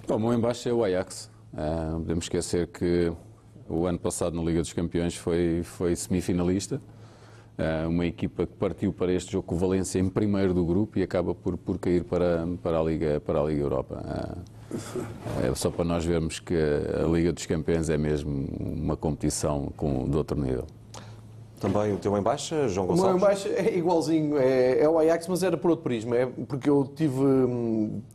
Bom, 0.08 0.16
o 0.16 0.20
meu 0.20 0.34
embaixo 0.34 0.68
é 0.68 0.74
o 0.74 0.84
Ajax. 0.84 1.30
Uh, 1.54 1.92
não 1.92 2.02
podemos 2.02 2.26
esquecer 2.26 2.68
que 2.68 3.12
o 3.70 3.86
ano 3.86 4.00
passado 4.00 4.36
na 4.36 4.44
Liga 4.44 4.62
dos 4.62 4.74
Campeões 4.74 5.16
foi, 5.16 5.62
foi 5.64 5.96
semifinalista. 5.96 6.82
Uh, 7.58 7.90
uma 7.90 8.06
equipa 8.06 8.46
que 8.46 8.54
partiu 8.54 8.94
para 8.94 9.12
este 9.12 9.32
jogo 9.32 9.48
com 9.48 9.56
o 9.56 9.58
Valência 9.58 10.00
em 10.00 10.08
primeiro 10.08 10.54
do 10.54 10.64
grupo 10.64 11.00
e 11.00 11.04
acaba 11.04 11.34
por, 11.34 11.58
por 11.58 11.80
cair 11.80 12.04
para, 12.04 12.48
para, 12.62 12.80
a 12.80 12.84
Liga, 12.84 13.20
para 13.20 13.42
a 13.42 13.44
Liga 13.44 13.62
Europa. 13.62 13.96
Uh, 13.96 14.58
é 15.44 15.56
só 15.56 15.72
para 15.72 15.86
nós 15.86 16.06
vermos 16.06 16.40
que 16.40 16.54
a 16.54 17.08
Liga 17.08 17.32
dos 17.32 17.46
Campeões 17.46 17.90
é 17.90 17.98
mesmo 17.98 18.48
uma 18.60 18.96
competição 18.96 19.72
com, 19.76 20.08
de 20.10 20.16
outro 20.16 20.40
nível. 20.40 20.68
Também 21.60 21.92
o 21.94 21.98
teu 21.98 22.16
em 22.16 22.22
baixa, 22.22 22.68
João 22.68 22.86
O 22.88 22.94
meu 22.94 22.98
Gonçalves? 22.98 23.18
em 23.18 23.26
baixa 23.26 23.50
é 23.50 23.78
igualzinho, 23.78 24.38
é, 24.38 24.80
é 24.82 24.88
o 24.90 25.00
Ajax, 25.00 25.28
mas 25.28 25.42
era 25.42 25.58
por 25.58 25.72
outro 25.72 25.84
prisma. 25.84 26.16
É 26.16 26.26
porque 26.48 26.70
eu 26.70 26.88
tive, 26.96 27.16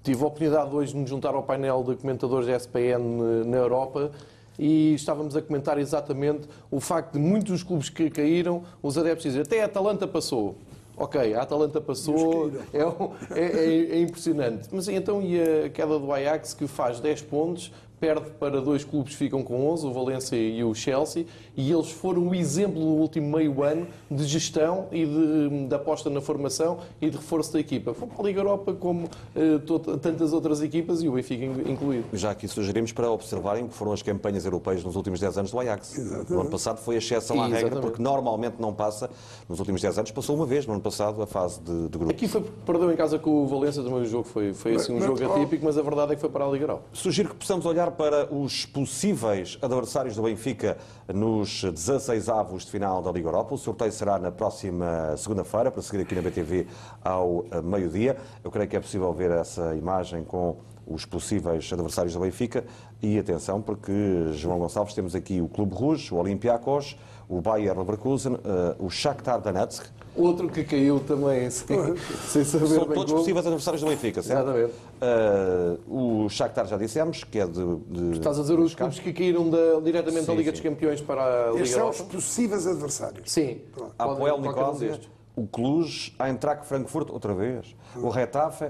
tive 0.02 0.22
a 0.22 0.26
oportunidade 0.26 0.74
hoje 0.74 0.92
de 0.92 0.98
me 0.98 1.06
juntar 1.06 1.34
ao 1.34 1.42
painel 1.42 1.82
de 1.82 1.96
comentadores 1.96 2.46
da 2.46 2.54
SPN 2.56 3.44
na 3.44 3.56
Europa 3.56 4.12
e 4.56 4.94
estávamos 4.94 5.34
a 5.34 5.42
comentar 5.42 5.76
exatamente 5.78 6.48
o 6.70 6.78
facto 6.78 7.14
de 7.14 7.18
muitos 7.18 7.50
dos 7.50 7.62
clubes 7.64 7.88
que 7.88 8.08
caíram, 8.10 8.62
os 8.80 8.96
adeptos 8.96 9.24
dizem 9.24 9.42
até 9.42 9.60
a 9.62 9.64
Atalanta 9.64 10.06
passou. 10.06 10.54
Ok, 10.96 11.34
a 11.34 11.42
Atalanta 11.42 11.80
passou, 11.80 12.52
é, 12.72 13.40
é- 13.40 13.44
é- 13.44 13.96
é 13.96 14.00
impressionante. 14.02 14.68
Mas 14.70 14.86
então 14.88 15.20
e 15.20 15.40
a 15.64 15.68
queda 15.70 15.98
do 15.98 16.12
Ajax 16.12 16.54
que 16.54 16.68
faz 16.68 17.00
10 17.00 17.22
pontos, 17.22 17.72
perde 18.02 18.30
para 18.32 18.60
dois 18.60 18.82
clubes 18.82 19.12
que 19.12 19.16
ficam 19.18 19.44
com 19.44 19.64
11, 19.70 19.86
o 19.86 19.92
Valência 19.92 20.34
e 20.34 20.64
o 20.64 20.74
Chelsea, 20.74 21.24
e 21.56 21.70
eles 21.70 21.88
foram 21.88 22.26
o 22.26 22.34
exemplo 22.34 22.80
no 22.80 22.96
último 22.96 23.36
meio 23.36 23.62
ano 23.62 23.86
de 24.10 24.24
gestão 24.24 24.86
e 24.90 25.06
de, 25.06 25.66
de 25.68 25.74
aposta 25.76 26.10
na 26.10 26.20
formação 26.20 26.78
e 27.00 27.08
de 27.08 27.16
reforço 27.16 27.52
da 27.52 27.60
equipa. 27.60 27.94
Foi 27.94 28.08
para 28.08 28.20
a 28.20 28.26
Liga 28.26 28.40
Europa 28.40 28.72
como 28.74 29.08
eh, 29.36 29.60
tantas 30.00 30.32
outras 30.32 30.60
equipas 30.60 31.00
e 31.00 31.08
o 31.08 31.12
Benfica 31.12 31.44
in- 31.44 31.70
incluído. 31.72 32.06
Já 32.12 32.32
aqui 32.32 32.48
sugerimos 32.48 32.90
para 32.90 33.08
observarem 33.08 33.62
o 33.66 33.68
que 33.68 33.74
foram 33.74 33.92
as 33.92 34.02
campanhas 34.02 34.44
europeias 34.44 34.82
nos 34.82 34.96
últimos 34.96 35.20
10 35.20 35.38
anos 35.38 35.52
do 35.52 35.60
Ajax. 35.60 36.26
No 36.28 36.40
ano 36.40 36.50
passado 36.50 36.78
foi 36.78 36.96
a 36.96 36.98
exceção 36.98 37.40
à 37.40 37.44
regra, 37.44 37.60
Exatamente. 37.60 37.82
porque 37.86 38.02
normalmente 38.02 38.56
não 38.58 38.74
passa. 38.74 39.08
Nos 39.48 39.60
últimos 39.60 39.80
10 39.80 39.98
anos 39.98 40.10
passou 40.10 40.34
uma 40.34 40.44
vez, 40.44 40.66
no 40.66 40.72
ano 40.72 40.82
passado, 40.82 41.22
a 41.22 41.26
fase 41.28 41.60
de, 41.60 41.82
de 41.88 41.98
grupos. 41.98 42.10
Aqui 42.16 42.26
foi, 42.26 42.42
perdeu 42.66 42.90
em 42.92 42.96
casa 42.96 43.16
com 43.16 43.44
o 43.44 43.46
Valência, 43.46 43.80
também 43.80 44.00
o 44.00 44.06
jogo 44.06 44.24
foi, 44.24 44.52
foi 44.52 44.74
assim, 44.74 44.92
um 44.92 44.98
Mas- 44.98 45.04
jogo 45.20 45.32
atípico, 45.36 45.64
mas 45.64 45.78
a 45.78 45.82
verdade 45.82 46.10
é 46.10 46.14
que 46.16 46.20
foi 46.20 46.30
para 46.30 46.44
a 46.44 46.48
Liga 46.50 46.64
Europa. 46.64 46.82
Sugiro 46.92 47.28
que 47.28 47.36
possamos 47.36 47.64
olhar 47.64 47.91
para 47.92 48.32
os 48.32 48.66
possíveis 48.66 49.58
adversários 49.62 50.16
do 50.16 50.22
Benfica 50.22 50.76
nos 51.12 51.62
16 51.62 52.28
avos 52.28 52.64
de 52.64 52.70
final 52.70 53.02
da 53.02 53.12
Liga 53.12 53.28
Europa. 53.28 53.54
O 53.54 53.58
sorteio 53.58 53.92
será 53.92 54.18
na 54.18 54.32
próxima 54.32 55.16
segunda-feira, 55.16 55.70
para 55.70 55.82
seguir 55.82 56.02
aqui 56.02 56.14
na 56.14 56.22
BTV 56.22 56.66
ao 57.04 57.44
eh, 57.50 57.60
meio-dia. 57.60 58.16
Eu 58.42 58.50
creio 58.50 58.68
que 58.68 58.76
é 58.76 58.80
possível 58.80 59.12
ver 59.12 59.30
essa 59.30 59.74
imagem 59.76 60.24
com 60.24 60.56
os 60.86 61.04
possíveis 61.04 61.70
adversários 61.72 62.14
do 62.14 62.20
Benfica. 62.20 62.64
E 63.02 63.18
atenção, 63.18 63.60
porque, 63.60 63.92
João 64.32 64.58
Gonçalves, 64.58 64.94
temos 64.94 65.14
aqui 65.14 65.40
o 65.40 65.48
Clube 65.48 65.74
Rouge, 65.74 66.12
o 66.14 66.18
Olympiacos, 66.18 66.96
o 67.28 67.40
Bayer 67.40 67.76
Leverkusen, 67.78 68.34
eh, 68.44 68.76
o 68.78 68.90
Shakhtar 68.90 69.40
Donetsk. 69.40 69.86
Outro 70.14 70.48
que 70.50 70.62
caiu 70.62 71.00
também 71.00 71.48
sem, 71.48 71.96
sem 72.28 72.44
saber 72.44 72.66
São 72.66 72.84
bem 72.84 72.94
todos 72.94 73.04
como. 73.06 73.18
possíveis 73.18 73.46
adversários 73.46 73.80
do 73.82 73.88
Benfica, 73.88 74.22
certo? 74.22 74.42
Exatamente. 74.42 74.72
Eh, 75.00 75.76
o 75.88 76.28
Shakhtar 76.28 76.66
já 76.66 76.76
dissemos, 76.76 77.24
que 77.24 77.38
é 77.38 77.46
de... 77.46 77.76
de- 77.88 78.12
Estás 78.18 78.38
a 78.38 78.42
dizer 78.42 78.58
os 78.58 78.74
clubes 78.74 78.98
que 78.98 79.12
caíram 79.12 79.48
da- 79.48 79.80
diretamente 79.82 80.26
da 80.26 80.32
Sim, 80.32 80.36
Liga 80.38 80.50
sim. 80.50 80.52
dos 80.52 80.60
Campeões 80.60 81.00
para 81.00 81.22
a 81.48 81.50
Liga 81.52 81.62
Estes 81.62 81.76
são 81.78 81.88
os 81.88 82.00
possíveis 82.02 82.66
adversários. 82.66 83.30
Sim. 83.32 83.62
Apoel 83.98 84.36
um 84.36 84.40
Nicosia, 84.42 84.88
destes. 84.90 85.08
o 85.34 85.46
Cluj, 85.46 86.12
a 86.18 86.28
Eintracht 86.28 86.66
Frankfurt, 86.66 87.08
outra 87.10 87.34
vez, 87.34 87.74
o 87.96 88.10
Retafe, 88.10 88.66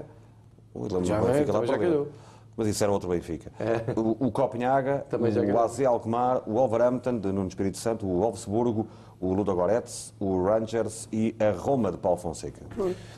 o 0.73 0.85
Ilham 0.85 1.03
Já 1.03 1.17
é, 1.17 1.21
Benfica 1.21 1.53
lá 1.53 1.65
já 1.65 1.77
calhou. 1.77 2.07
Mas 2.55 2.67
isso 2.67 2.83
era 2.83 2.91
outro 2.91 3.09
Benfica. 3.09 3.51
O, 3.95 4.27
o 4.27 4.31
Copenhaga, 4.31 5.05
o. 5.11 5.59
AZ 5.59 5.79
Alkmaar, 5.81 6.47
o 6.47 6.53
Wolverhampton, 6.53 7.17
de 7.17 7.31
Nuno 7.31 7.47
Espírito 7.47 7.77
Santo, 7.77 8.05
o 8.05 8.19
Wolfsburgo, 8.19 8.87
o 9.23 9.33
Ludogorets, 9.33 10.13
o 10.19 10.43
Rangers 10.43 11.07
e 11.11 11.33
a 11.39 11.51
Roma 11.51 11.89
de 11.93 11.97
Paulo 11.97 12.17
Fonseca. 12.17 12.59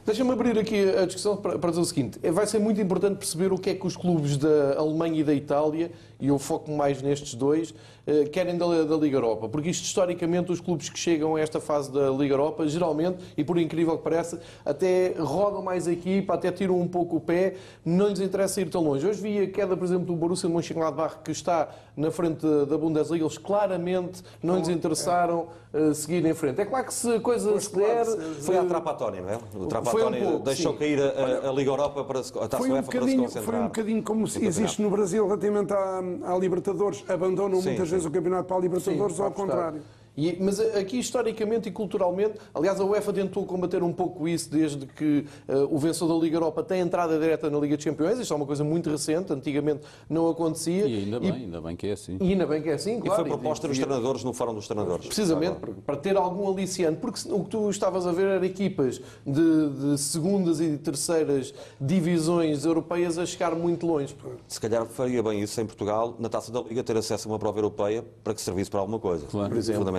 Deixa-me 0.05 0.31
abrir 0.31 0.57
aqui 0.59 0.95
a 0.95 1.03
discussão 1.05 1.35
para, 1.35 1.57
para 1.57 1.71
dizer 1.71 1.81
o 1.81 1.85
seguinte. 1.85 2.19
É, 2.21 2.31
Vai 2.31 2.45
ser 2.45 2.59
muito 2.59 2.79
importante 2.79 3.17
perceber 3.17 3.51
o 3.51 3.57
que 3.57 3.71
é 3.71 3.73
que 3.73 3.87
os 3.87 3.97
clubes 3.97 4.37
da 4.37 4.75
Alemanha 4.77 5.21
e 5.21 5.23
da 5.23 5.33
Itália, 5.33 5.91
e 6.19 6.27
eu 6.27 6.37
foco 6.37 6.69
mais 6.71 7.01
nestes 7.01 7.33
dois, 7.33 7.73
eh, 8.05 8.25
querem 8.25 8.55
da, 8.55 8.83
da 8.83 8.95
Liga 8.95 9.17
Europa. 9.17 9.49
Porque 9.49 9.69
isto, 9.69 9.83
historicamente, 9.83 10.51
os 10.51 10.61
clubes 10.61 10.89
que 10.89 10.99
chegam 10.99 11.35
a 11.35 11.39
esta 11.39 11.59
fase 11.59 11.91
da 11.91 12.11
Liga 12.11 12.35
Europa, 12.35 12.67
geralmente, 12.67 13.17
e 13.35 13.43
por 13.43 13.57
incrível 13.57 13.97
que 13.97 14.03
pareça, 14.03 14.39
até 14.63 15.15
rodam 15.17 15.63
mais 15.63 15.87
a 15.87 15.91
equipa, 15.91 16.35
até 16.35 16.51
tiram 16.51 16.79
um 16.79 16.87
pouco 16.87 17.15
o 17.15 17.19
pé, 17.19 17.55
não 17.83 18.09
lhes 18.09 18.19
interessa 18.19 18.61
ir 18.61 18.69
tão 18.69 18.83
longe. 18.83 19.07
Hoje 19.07 19.21
vi 19.21 19.39
a 19.39 19.49
queda, 19.49 19.75
por 19.75 19.85
exemplo, 19.85 20.05
do 20.05 20.13
Borussia 20.13 20.47
de 20.47 20.53
Mönchengladbach, 20.53 21.17
que 21.23 21.31
está 21.31 21.69
na 21.97 22.11
frente 22.11 22.45
da 22.67 22.77
Bundesliga, 22.77 23.23
eles 23.23 23.37
claramente 23.37 24.21
não 24.43 24.57
lhes 24.57 24.67
interessaram 24.67 25.47
eh, 25.75 25.93
seguir 25.93 26.25
em 26.25 26.33
frente. 26.33 26.61
É 26.61 26.65
claro 26.65 26.85
que 26.85 26.93
se 26.93 27.15
a 27.15 27.19
coisa 27.19 27.59
se 27.59 27.75
der... 27.75 28.05
Foi 28.41 28.57
a 28.57 28.63
Trapatónia, 28.63 29.21
não 29.21 29.29
é? 29.29 29.39
O 29.55 29.67
Trapatónia 29.67 30.23
pouco, 30.23 30.45
deixou 30.45 30.71
sim. 30.71 30.79
cair 30.79 31.01
a, 31.01 31.49
a 31.49 31.51
Liga 31.51 31.69
Europa 31.69 32.03
para 32.05 32.23
se, 32.23 32.31
a 32.37 32.47
Taça 32.47 32.57
Foi 32.57 32.69
um, 32.69 32.73
UEFA 32.75 32.91
para 32.91 33.07
se 33.07 33.17
concentrar. 33.17 33.43
foi 33.43 33.55
um 33.55 33.65
bocadinho 33.65 34.03
como 34.03 34.25
se 34.25 34.45
existe 34.45 34.81
no 34.81 34.89
Brasil 34.89 35.25
relativamente 35.25 35.73
à, 35.73 36.01
à 36.27 36.37
Libertadores. 36.37 37.03
Abandonam 37.09 37.61
Sim, 37.61 37.69
muitas 37.69 37.89
sim. 37.89 37.95
vezes 37.95 38.05
o 38.07 38.11
campeonato 38.11 38.47
para 38.47 38.57
a 38.57 38.59
Libertadores 38.61 39.19
ou 39.19 39.25
ao 39.25 39.31
vai 39.31 39.45
apostar. 39.45 39.73
E- 40.17 40.37
mas 40.39 40.59
aqui, 40.59 40.97
historicamente 40.99 41.69
e 41.69 41.71
culturalmente, 41.71 42.35
aliás, 42.53 42.79
a 42.79 42.85
UEFA 42.85 43.11
tentou 43.13 43.45
combater 43.45 43.83
um 43.83 43.91
pouco 43.93 44.27
isso 44.27 44.49
desde 44.49 44.85
que 44.85 45.25
eh, 45.47 45.55
o 45.69 45.77
vencedor 45.77 46.17
da 46.17 46.23
Liga 46.23 46.37
Europa 46.37 46.63
tem 46.63 46.79
entrada 46.79 47.17
direta 47.19 47.49
na 47.49 47.57
Liga 47.59 47.75
dos 47.75 47.85
Campeões. 47.85 48.19
Isto 48.19 48.33
é 48.33 48.37
uma 48.37 48.45
coisa 48.45 48.63
muito 48.63 48.89
recente, 48.89 49.31
antigamente 49.33 49.81
não 50.09 50.29
acontecia. 50.29 50.85
E 50.87 51.03
ainda 51.03 51.19
bem, 51.19 51.31
ainda 51.31 51.61
bem 51.61 51.75
que 51.75 51.87
é 51.87 51.91
assim. 51.93 52.17
E 52.21 52.31
ainda 52.31 52.45
bem 52.45 52.61
que 52.61 52.69
é 52.69 52.73
assim, 52.73 52.97
E 52.97 53.01
claro. 53.01 53.21
foi 53.21 53.31
proposta 53.31 53.67
dos 53.67 53.77
treinadores 53.77 54.23
no 54.23 54.33
Fórum 54.33 54.53
dos 54.53 54.67
Treinadores. 54.67 55.05
Precisamente, 55.05 55.55
para- 55.59 55.73
para 55.85 55.97
ter 55.97 56.15
algum 56.17 56.49
aliciante, 56.51 56.99
porque 56.99 57.19
o 57.31 57.43
que 57.43 57.49
tu 57.49 57.69
estavas 57.69 58.07
a 58.07 58.11
ver 58.11 58.25
era 58.27 58.45
equipas 58.45 59.01
de, 59.25 59.69
de 59.91 59.97
segundas 59.97 60.59
e 60.59 60.77
terceiras 60.77 61.53
divisões 61.79 62.65
europeias 62.65 63.17
a 63.17 63.25
chegar 63.25 63.55
muito 63.55 63.85
longe. 63.85 64.15
Se 64.47 64.59
calhar 64.59 64.85
faria 64.85 65.21
bem 65.23 65.41
isso 65.41 65.59
em 65.61 65.65
Portugal, 65.65 66.15
na 66.19 66.29
taça 66.29 66.51
da 66.51 66.61
Liga, 66.61 66.83
ter 66.83 66.97
acesso 66.97 67.27
a 67.27 67.31
uma 67.31 67.39
prova 67.39 67.57
europeia 67.59 68.03
para 68.23 68.33
que 68.33 68.41
servisse 68.41 68.69
para 68.69 68.79
alguma 68.79 68.99
coisa, 68.99 69.25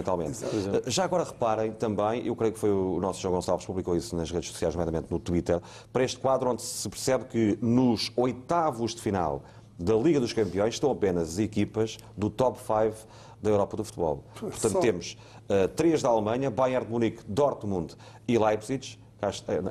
fundamentalmente. 0.07 0.45
Eh, 0.87 0.91
Já 0.91 1.05
agora 1.05 1.25
reparem 1.25 1.73
também, 1.73 2.27
eu 2.27 2.37
creio 2.37 2.53
que 2.53 2.59
foi 2.59 2.71
o 2.71 3.01
nosso 3.01 3.21
João 3.21 3.35
Gonçalves 3.35 3.65
que 3.65 3.67
publicou 3.67 3.97
isso 3.97 4.15
nas 4.17 4.31
redes 4.31 4.51
sociais, 4.51 4.75
nomeadamente 4.75 5.11
no 5.11 5.19
Twitter, 5.19 5.61
para 5.93 6.05
este 6.05 6.19
quadro 6.19 6.51
onde 6.51 6.63
se 6.63 6.89
percebe 6.89 7.25
que 7.25 7.59
nos 7.61 8.13
oitavos 8.17 8.95
de 8.95 9.03
final 9.03 9.43
da 9.79 9.95
Liga 9.95 10.21
dos 10.21 10.33
Campeões 10.33 10.75
estão 10.75 10.91
apenas 10.91 11.31
as 11.31 11.39
equipas 11.39 11.99
do 12.17 12.31
top 12.31 12.59
5 12.59 13.07
da 13.43 13.51
Europa 13.51 13.77
do 13.77 13.85
futebol. 13.85 14.25
Portanto, 14.39 14.73
Só. 14.73 14.81
temos 14.81 15.19
eh, 15.49 15.67
três 15.69 16.03
da 16.03 16.09
Alemanha, 16.09 16.51
Bayern 16.51 16.87
de 16.87 16.93
Munique, 16.93 17.23
Dortmund 17.29 17.95
e 18.27 18.39
Leipzig. 18.39 18.99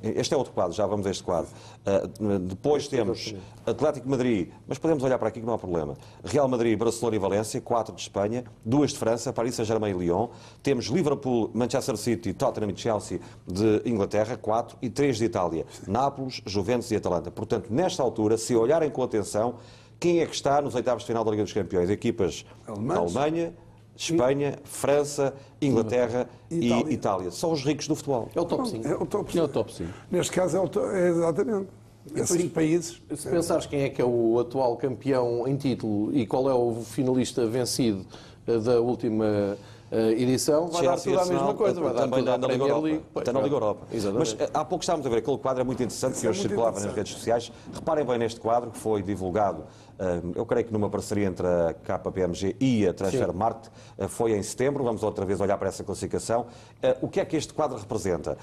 Este 0.04 0.34
é 0.34 0.38
outro 0.38 0.52
quadro, 0.54 0.74
já 0.74 0.86
vamos 0.88 1.06
a 1.06 1.12
este 1.12 1.24
quadro. 1.24 1.50
Uh, 1.86 2.39
depois 2.39 2.88
temos 2.88 3.36
Atlético 3.66 4.06
de 4.06 4.10
Madrid, 4.10 4.50
mas 4.68 4.80
podemos 4.80 5.04
olhar 5.04 5.20
para 5.20 5.28
aqui 5.28 5.39
que 5.39 5.46
não 5.46 5.54
há 5.54 5.58
problema. 5.58 5.96
Real 6.24 6.48
Madrid, 6.48 6.78
Barcelona 6.78 7.16
e 7.16 7.20
Valência, 7.20 7.62
quatro 7.62 7.93
de 7.93 8.02
Espanha, 8.02 8.43
duas 8.66 8.91
de 8.91 8.98
França, 8.98 9.32
Paris 9.32 9.56
Saint-Germain 9.56 9.91
e 9.91 9.93
Lyon. 9.93 10.30
Temos 10.64 10.86
Liverpool, 10.86 11.52
Manchester 11.54 11.96
City, 11.96 12.34
Tottenham 12.34 12.72
e 12.72 12.78
Chelsea 12.78 13.20
de 13.46 13.82
Inglaterra, 13.86 14.36
quatro, 14.36 14.78
e 14.82 14.89
três 14.89 15.18
de 15.18 15.26
Itália, 15.26 15.66
Nápoles, 15.88 16.41
Juventus 16.46 16.89
e 16.91 16.96
Atalanta. 16.96 17.30
Portanto, 17.30 17.68
nesta 17.70 18.02
altura, 18.02 18.38
se 18.38 18.56
olharem 18.56 18.89
com 18.89 19.04
atenção, 19.04 19.56
quem 20.00 20.20
é 20.20 20.26
que 20.26 20.36
está 20.36 20.62
nos 20.62 20.76
oitavos 20.76 21.04
de 21.04 21.08
final 21.08 21.24
da 21.24 21.32
Liga 21.32 21.43
dos 21.43 21.54
Campeões? 21.54 21.89
Equipas 21.89 22.46
da. 22.68 22.98
Alemanha, 22.98 23.54
Espanha, 23.96 24.56
França, 24.64 25.34
Inglaterra 25.62 26.28
e 26.52 26.66
Itália. 26.68 26.93
Itália. 26.93 27.32
São 27.32 27.52
os 27.52 27.64
ricos 27.64 27.88
do 27.88 27.96
futebol. 27.96 28.30
É 28.36 28.41
o 28.41 28.46
top 28.46 28.68
5. 28.70 28.88
É 28.88 28.96
o 28.96 29.06
top 29.06 29.38
É 29.39 29.43
o 29.43 29.48
top 29.48 29.74
5. 29.74 29.89
Neste 30.12 30.32
caso 30.34 30.58
é, 30.58 30.60
o 30.60 30.68
to- 30.68 30.86
é 30.91 31.10
exatamente. 31.10 31.68
Esses 32.16 32.52
países. 32.52 33.02
Se 33.16 33.28
pensares 33.30 33.66
quem 33.66 33.82
é 33.82 33.89
que 33.89 34.02
é 34.02 34.06
o 34.06 34.38
atual 34.39 34.76
campeão 34.78 35.48
em 35.48 35.56
título 35.56 36.16
e 36.16 36.26
qual 36.28 36.48
é 36.50 36.54
o 36.54 36.76
finalista 36.84 37.48
vencido 37.48 38.06
eh, 38.46 38.60
da 38.60 38.80
última 38.80 39.58
edição, 39.92 40.68
vai 40.68 40.84
dar 40.84 40.98
Chelsea, 40.98 41.12
tudo 41.14 41.22
a 41.22 41.34
mesma 41.34 41.54
coisa. 41.54 41.82
Vai 41.82 41.94
dar 41.94 42.02
também 42.02 42.24
tudo 42.24 42.38
na, 42.40 42.48
Liga 42.48 42.64
Europa. 42.64 42.82
League. 42.82 43.04
Está 43.16 43.34
na. 43.34 43.42
Liga 43.42 43.56
Europa. 43.56 43.88
Exatamente. 43.92 44.36
Mas 44.38 44.48
eh, 44.48 44.52
há 44.54 44.66
pouco 44.66 44.84
estávamos 44.84 45.06
a 45.06 45.10
ver 45.10 45.18
aquele 45.18 45.38
quadro, 45.38 45.62
é 45.62 45.64
muito 45.64 45.84
interessante, 45.84 46.20
que 46.20 46.26
é 46.26 46.30
hoje 46.30 46.42
circulava 46.42 46.80
nas 46.80 46.94
redes 46.94 47.14
sociais. 47.14 47.52
Reparem 47.74 48.06
bem 48.06 48.18
neste 48.18 48.40
quadro, 48.40 48.72
que 48.72 48.78
foi 48.78 49.02
divulgado, 49.04 49.64
eh, 50.00 50.22
eu 50.36 50.46
creio 50.46 50.66
que 50.66 50.74
numa 50.74 50.90
parceria 50.90 51.28
entre 51.28 51.46
a 51.46 51.74
KPMG 51.74 52.56
e 52.60 52.88
a 52.88 52.94
Transfermarkt, 52.94 53.70
eh, 53.98 54.08
foi 54.08 54.34
em 54.36 54.44
setembro. 54.44 54.84
Vamos 54.84 55.04
outra 55.04 55.26
vez 55.26 55.40
olhar 55.40 55.58
para 55.58 55.70
essa 55.70 55.84
classificação. 55.84 56.48
Eh, 56.82 56.98
O 57.02 57.08
que 57.08 57.20
é 57.20 57.26
que 57.26 57.38
este 57.38 57.54
quadro 57.54 57.78
representa? 57.78 58.38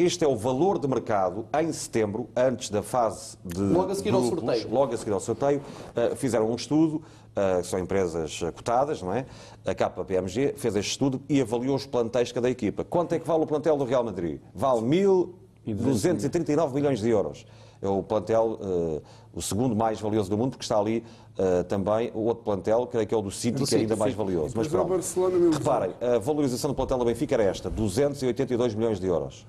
Este 0.00 0.24
é 0.24 0.28
o 0.28 0.34
valor 0.34 0.78
de 0.78 0.88
mercado 0.88 1.44
em 1.60 1.70
setembro, 1.72 2.30
antes 2.34 2.70
da 2.70 2.82
fase 2.82 3.36
de. 3.44 3.60
Logo 3.60 3.92
a 3.92 3.94
seguir 3.94 4.14
ao 4.14 4.22
grupos, 4.22 4.40
sorteio. 4.40 4.70
Logo 4.74 4.94
a 4.94 4.96
seguir 4.96 5.12
ao 5.12 5.20
sorteio, 5.20 5.62
eh, 5.94 6.14
fizeram 6.16 6.50
um 6.50 6.54
estudo, 6.54 7.02
eh, 7.36 7.62
são 7.62 7.78
empresas 7.78 8.40
eh, 8.42 8.50
cotadas, 8.50 9.00
não 9.00 9.12
é? 9.12 9.24
A 9.64 9.72
KPMG 9.72 10.54
fez 10.56 10.74
este 10.74 10.90
estudo 10.90 11.22
e 11.28 11.40
avaliou 11.40 11.76
os 11.76 11.86
plantéis 11.86 12.28
de 12.28 12.34
cada 12.34 12.50
equipa. 12.50 12.84
Quanto 12.84 13.14
é 13.14 13.20
que 13.20 13.26
vale 13.26 13.44
o 13.44 13.46
plantel 13.46 13.76
do 13.76 13.84
Real 13.84 14.02
Madrid? 14.02 14.40
Vale 14.52 14.80
1.239 14.80 16.74
milhões 16.74 17.00
de 17.00 17.08
euros. 17.08 17.46
é 17.80 17.88
o 17.88 18.02
plantel, 18.02 18.58
uh, 18.60 19.02
o 19.32 19.40
segundo 19.40 19.76
mais 19.76 20.00
valioso 20.00 20.28
do 20.28 20.36
mundo, 20.36 20.50
porque 20.50 20.64
está 20.64 20.76
ali 20.76 21.04
uh, 21.38 21.62
também 21.64 22.10
o 22.14 22.22
outro 22.24 22.42
plantel, 22.42 22.88
creio 22.88 23.06
que 23.06 23.14
é 23.14 23.16
o 23.16 23.22
do 23.22 23.30
City, 23.30 23.64
que 23.64 23.74
é 23.76 23.78
ainda 23.78 23.94
mais 23.94 24.12
valioso. 24.12 24.52
Mas 24.56 24.66
pronto, 24.66 24.92
reparem, 25.52 25.94
a 26.00 26.18
valorização 26.18 26.70
do 26.70 26.74
plantel 26.74 26.98
da 26.98 27.04
Benfica 27.04 27.36
era 27.36 27.44
esta, 27.44 27.70
282 27.70 28.74
milhões 28.74 28.98
de 28.98 29.06
euros. 29.06 29.46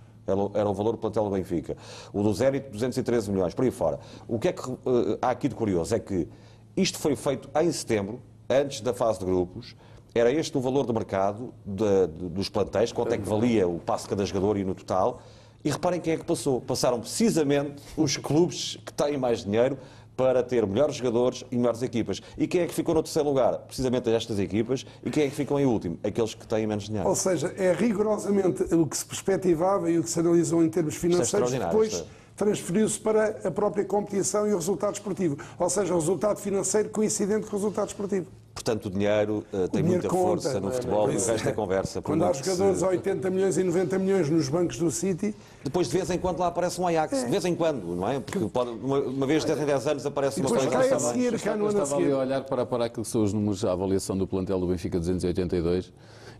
Era 0.53 0.69
o 0.69 0.73
valor 0.73 0.91
do 0.91 0.97
plantel 0.99 1.23
do 1.23 1.31
Benfica. 1.31 1.75
O 2.13 2.21
do 2.21 2.31
Zérit, 2.31 2.69
213 2.69 3.31
milhões, 3.31 3.55
por 3.55 3.65
aí 3.65 3.71
fora. 3.71 3.99
O 4.27 4.37
que 4.37 4.49
é 4.49 4.53
que 4.53 4.69
uh, 4.69 4.77
há 5.19 5.31
aqui 5.31 5.47
de 5.49 5.55
curioso 5.55 5.95
é 5.95 5.99
que 5.99 6.27
isto 6.75 6.97
foi 6.99 7.15
feito 7.15 7.49
em 7.59 7.71
setembro, 7.71 8.21
antes 8.49 8.81
da 8.81 8.93
fase 8.93 9.19
de 9.19 9.25
grupos, 9.25 9.75
era 10.13 10.31
este 10.31 10.57
o 10.57 10.61
valor 10.61 10.85
de 10.85 10.93
mercado 10.93 11.53
de, 11.65 12.07
de, 12.07 12.29
dos 12.29 12.49
plantéis, 12.49 12.91
quanto 12.91 13.13
é 13.13 13.17
que 13.17 13.27
valia 13.27 13.67
o 13.67 13.79
passe 13.79 14.03
de 14.03 14.09
cada 14.09 14.25
jogador 14.25 14.57
e 14.57 14.63
no 14.63 14.75
total. 14.75 15.21
E 15.63 15.69
reparem 15.69 16.01
quem 16.01 16.13
é 16.13 16.17
que 16.17 16.25
passou. 16.25 16.59
Passaram 16.59 16.99
precisamente 16.99 17.81
os 17.95 18.17
clubes 18.17 18.77
que 18.85 18.91
têm 18.91 19.17
mais 19.17 19.43
dinheiro 19.43 19.77
para 20.17 20.43
ter 20.43 20.65
melhores 20.67 20.95
jogadores 20.95 21.45
e 21.49 21.55
melhores 21.55 21.81
equipas. 21.81 22.21
E 22.37 22.45
quem 22.47 22.61
é 22.61 22.67
que 22.67 22.73
ficou 22.73 22.93
no 22.93 23.01
terceiro 23.01 23.29
lugar? 23.29 23.57
Precisamente 23.59 24.09
estas 24.09 24.37
equipas. 24.39 24.85
E 25.03 25.09
quem 25.09 25.23
é 25.23 25.29
que 25.29 25.35
ficou 25.35 25.59
em 25.59 25.65
último? 25.65 25.97
Aqueles 26.03 26.33
que 26.33 26.45
têm 26.45 26.67
menos 26.67 26.85
dinheiro. 26.85 27.07
Ou 27.07 27.15
seja, 27.15 27.53
é 27.57 27.71
rigorosamente 27.71 28.63
o 28.73 28.85
que 28.85 28.97
se 28.97 29.05
perspectivava 29.05 29.89
e 29.89 29.97
o 29.97 30.03
que 30.03 30.09
se 30.09 30.19
analisou 30.19 30.63
em 30.63 30.69
termos 30.69 30.95
é 30.95 30.99
financeiros. 30.99 31.53
É 31.53 31.59
depois 31.59 32.03
transferiu-se 32.35 32.99
para 32.99 33.39
a 33.43 33.51
própria 33.51 33.85
competição 33.85 34.47
e 34.47 34.53
o 34.53 34.57
resultado 34.57 34.93
esportivo. 34.93 35.37
Ou 35.57 35.69
seja, 35.69 35.93
o 35.93 35.99
resultado 35.99 36.39
financeiro 36.39 36.89
coincidente 36.89 37.47
com 37.47 37.55
o 37.55 37.59
resultado 37.59 37.89
esportivo. 37.89 38.27
Portanto, 38.53 38.87
o 38.87 38.89
dinheiro 38.89 39.45
uh, 39.53 39.67
tem 39.69 39.81
dinheiro 39.81 40.03
muita 40.03 40.09
conta, 40.09 40.41
força 40.41 40.59
no 40.59 40.69
é? 40.69 40.71
futebol 40.73 41.11
e 41.11 41.15
o 41.15 41.25
resto 41.25 41.49
é 41.49 41.51
conversa. 41.53 42.01
Quando 42.01 42.25
há 42.25 42.33
jogadores 42.33 42.79
se... 42.79 42.85
a 42.85 42.89
80 42.89 43.29
milhões 43.29 43.57
e 43.57 43.63
90 43.63 43.99
milhões 43.99 44.29
nos 44.29 44.49
bancos 44.49 44.77
do 44.77 44.91
City... 44.91 45.33
Depois, 45.63 45.87
de 45.87 45.97
vez 45.97 46.09
em 46.09 46.17
quando, 46.17 46.39
lá 46.39 46.47
aparece 46.47 46.81
um 46.81 46.85
Ajax. 46.85 47.13
É. 47.13 47.25
De 47.25 47.31
vez 47.31 47.45
em 47.45 47.55
quando, 47.55 47.95
não 47.95 48.09
é? 48.09 48.19
Porque 48.19 48.39
pode, 48.49 48.71
uma, 48.71 48.99
uma, 48.99 49.25
vez 49.25 49.43
de 49.43 49.47
10 49.47 49.61
em 49.61 49.65
10 49.65 49.87
anos 49.87 50.05
aparece 50.05 50.41
uma 50.41 50.49
coisa... 50.49 50.67
Cai 50.67 50.91
a 50.91 50.99
seguir, 50.99 51.39
cá 51.39 51.55
no 51.55 51.67
ano 51.67 51.81
a 51.81 51.85
seguir. 51.85 52.03
Estava 52.03 52.21
a 52.21 52.25
olhar 52.25 52.43
para, 52.43 52.65
para 52.65 52.85
aquilo 52.85 53.05
que 53.05 53.09
são 53.09 53.23
os 53.23 53.31
números, 53.31 53.63
a 53.63 53.71
avaliação 53.71 54.17
do 54.17 54.27
plantel 54.27 54.59
do 54.59 54.67
Benfica 54.67 54.99
282 54.99 55.91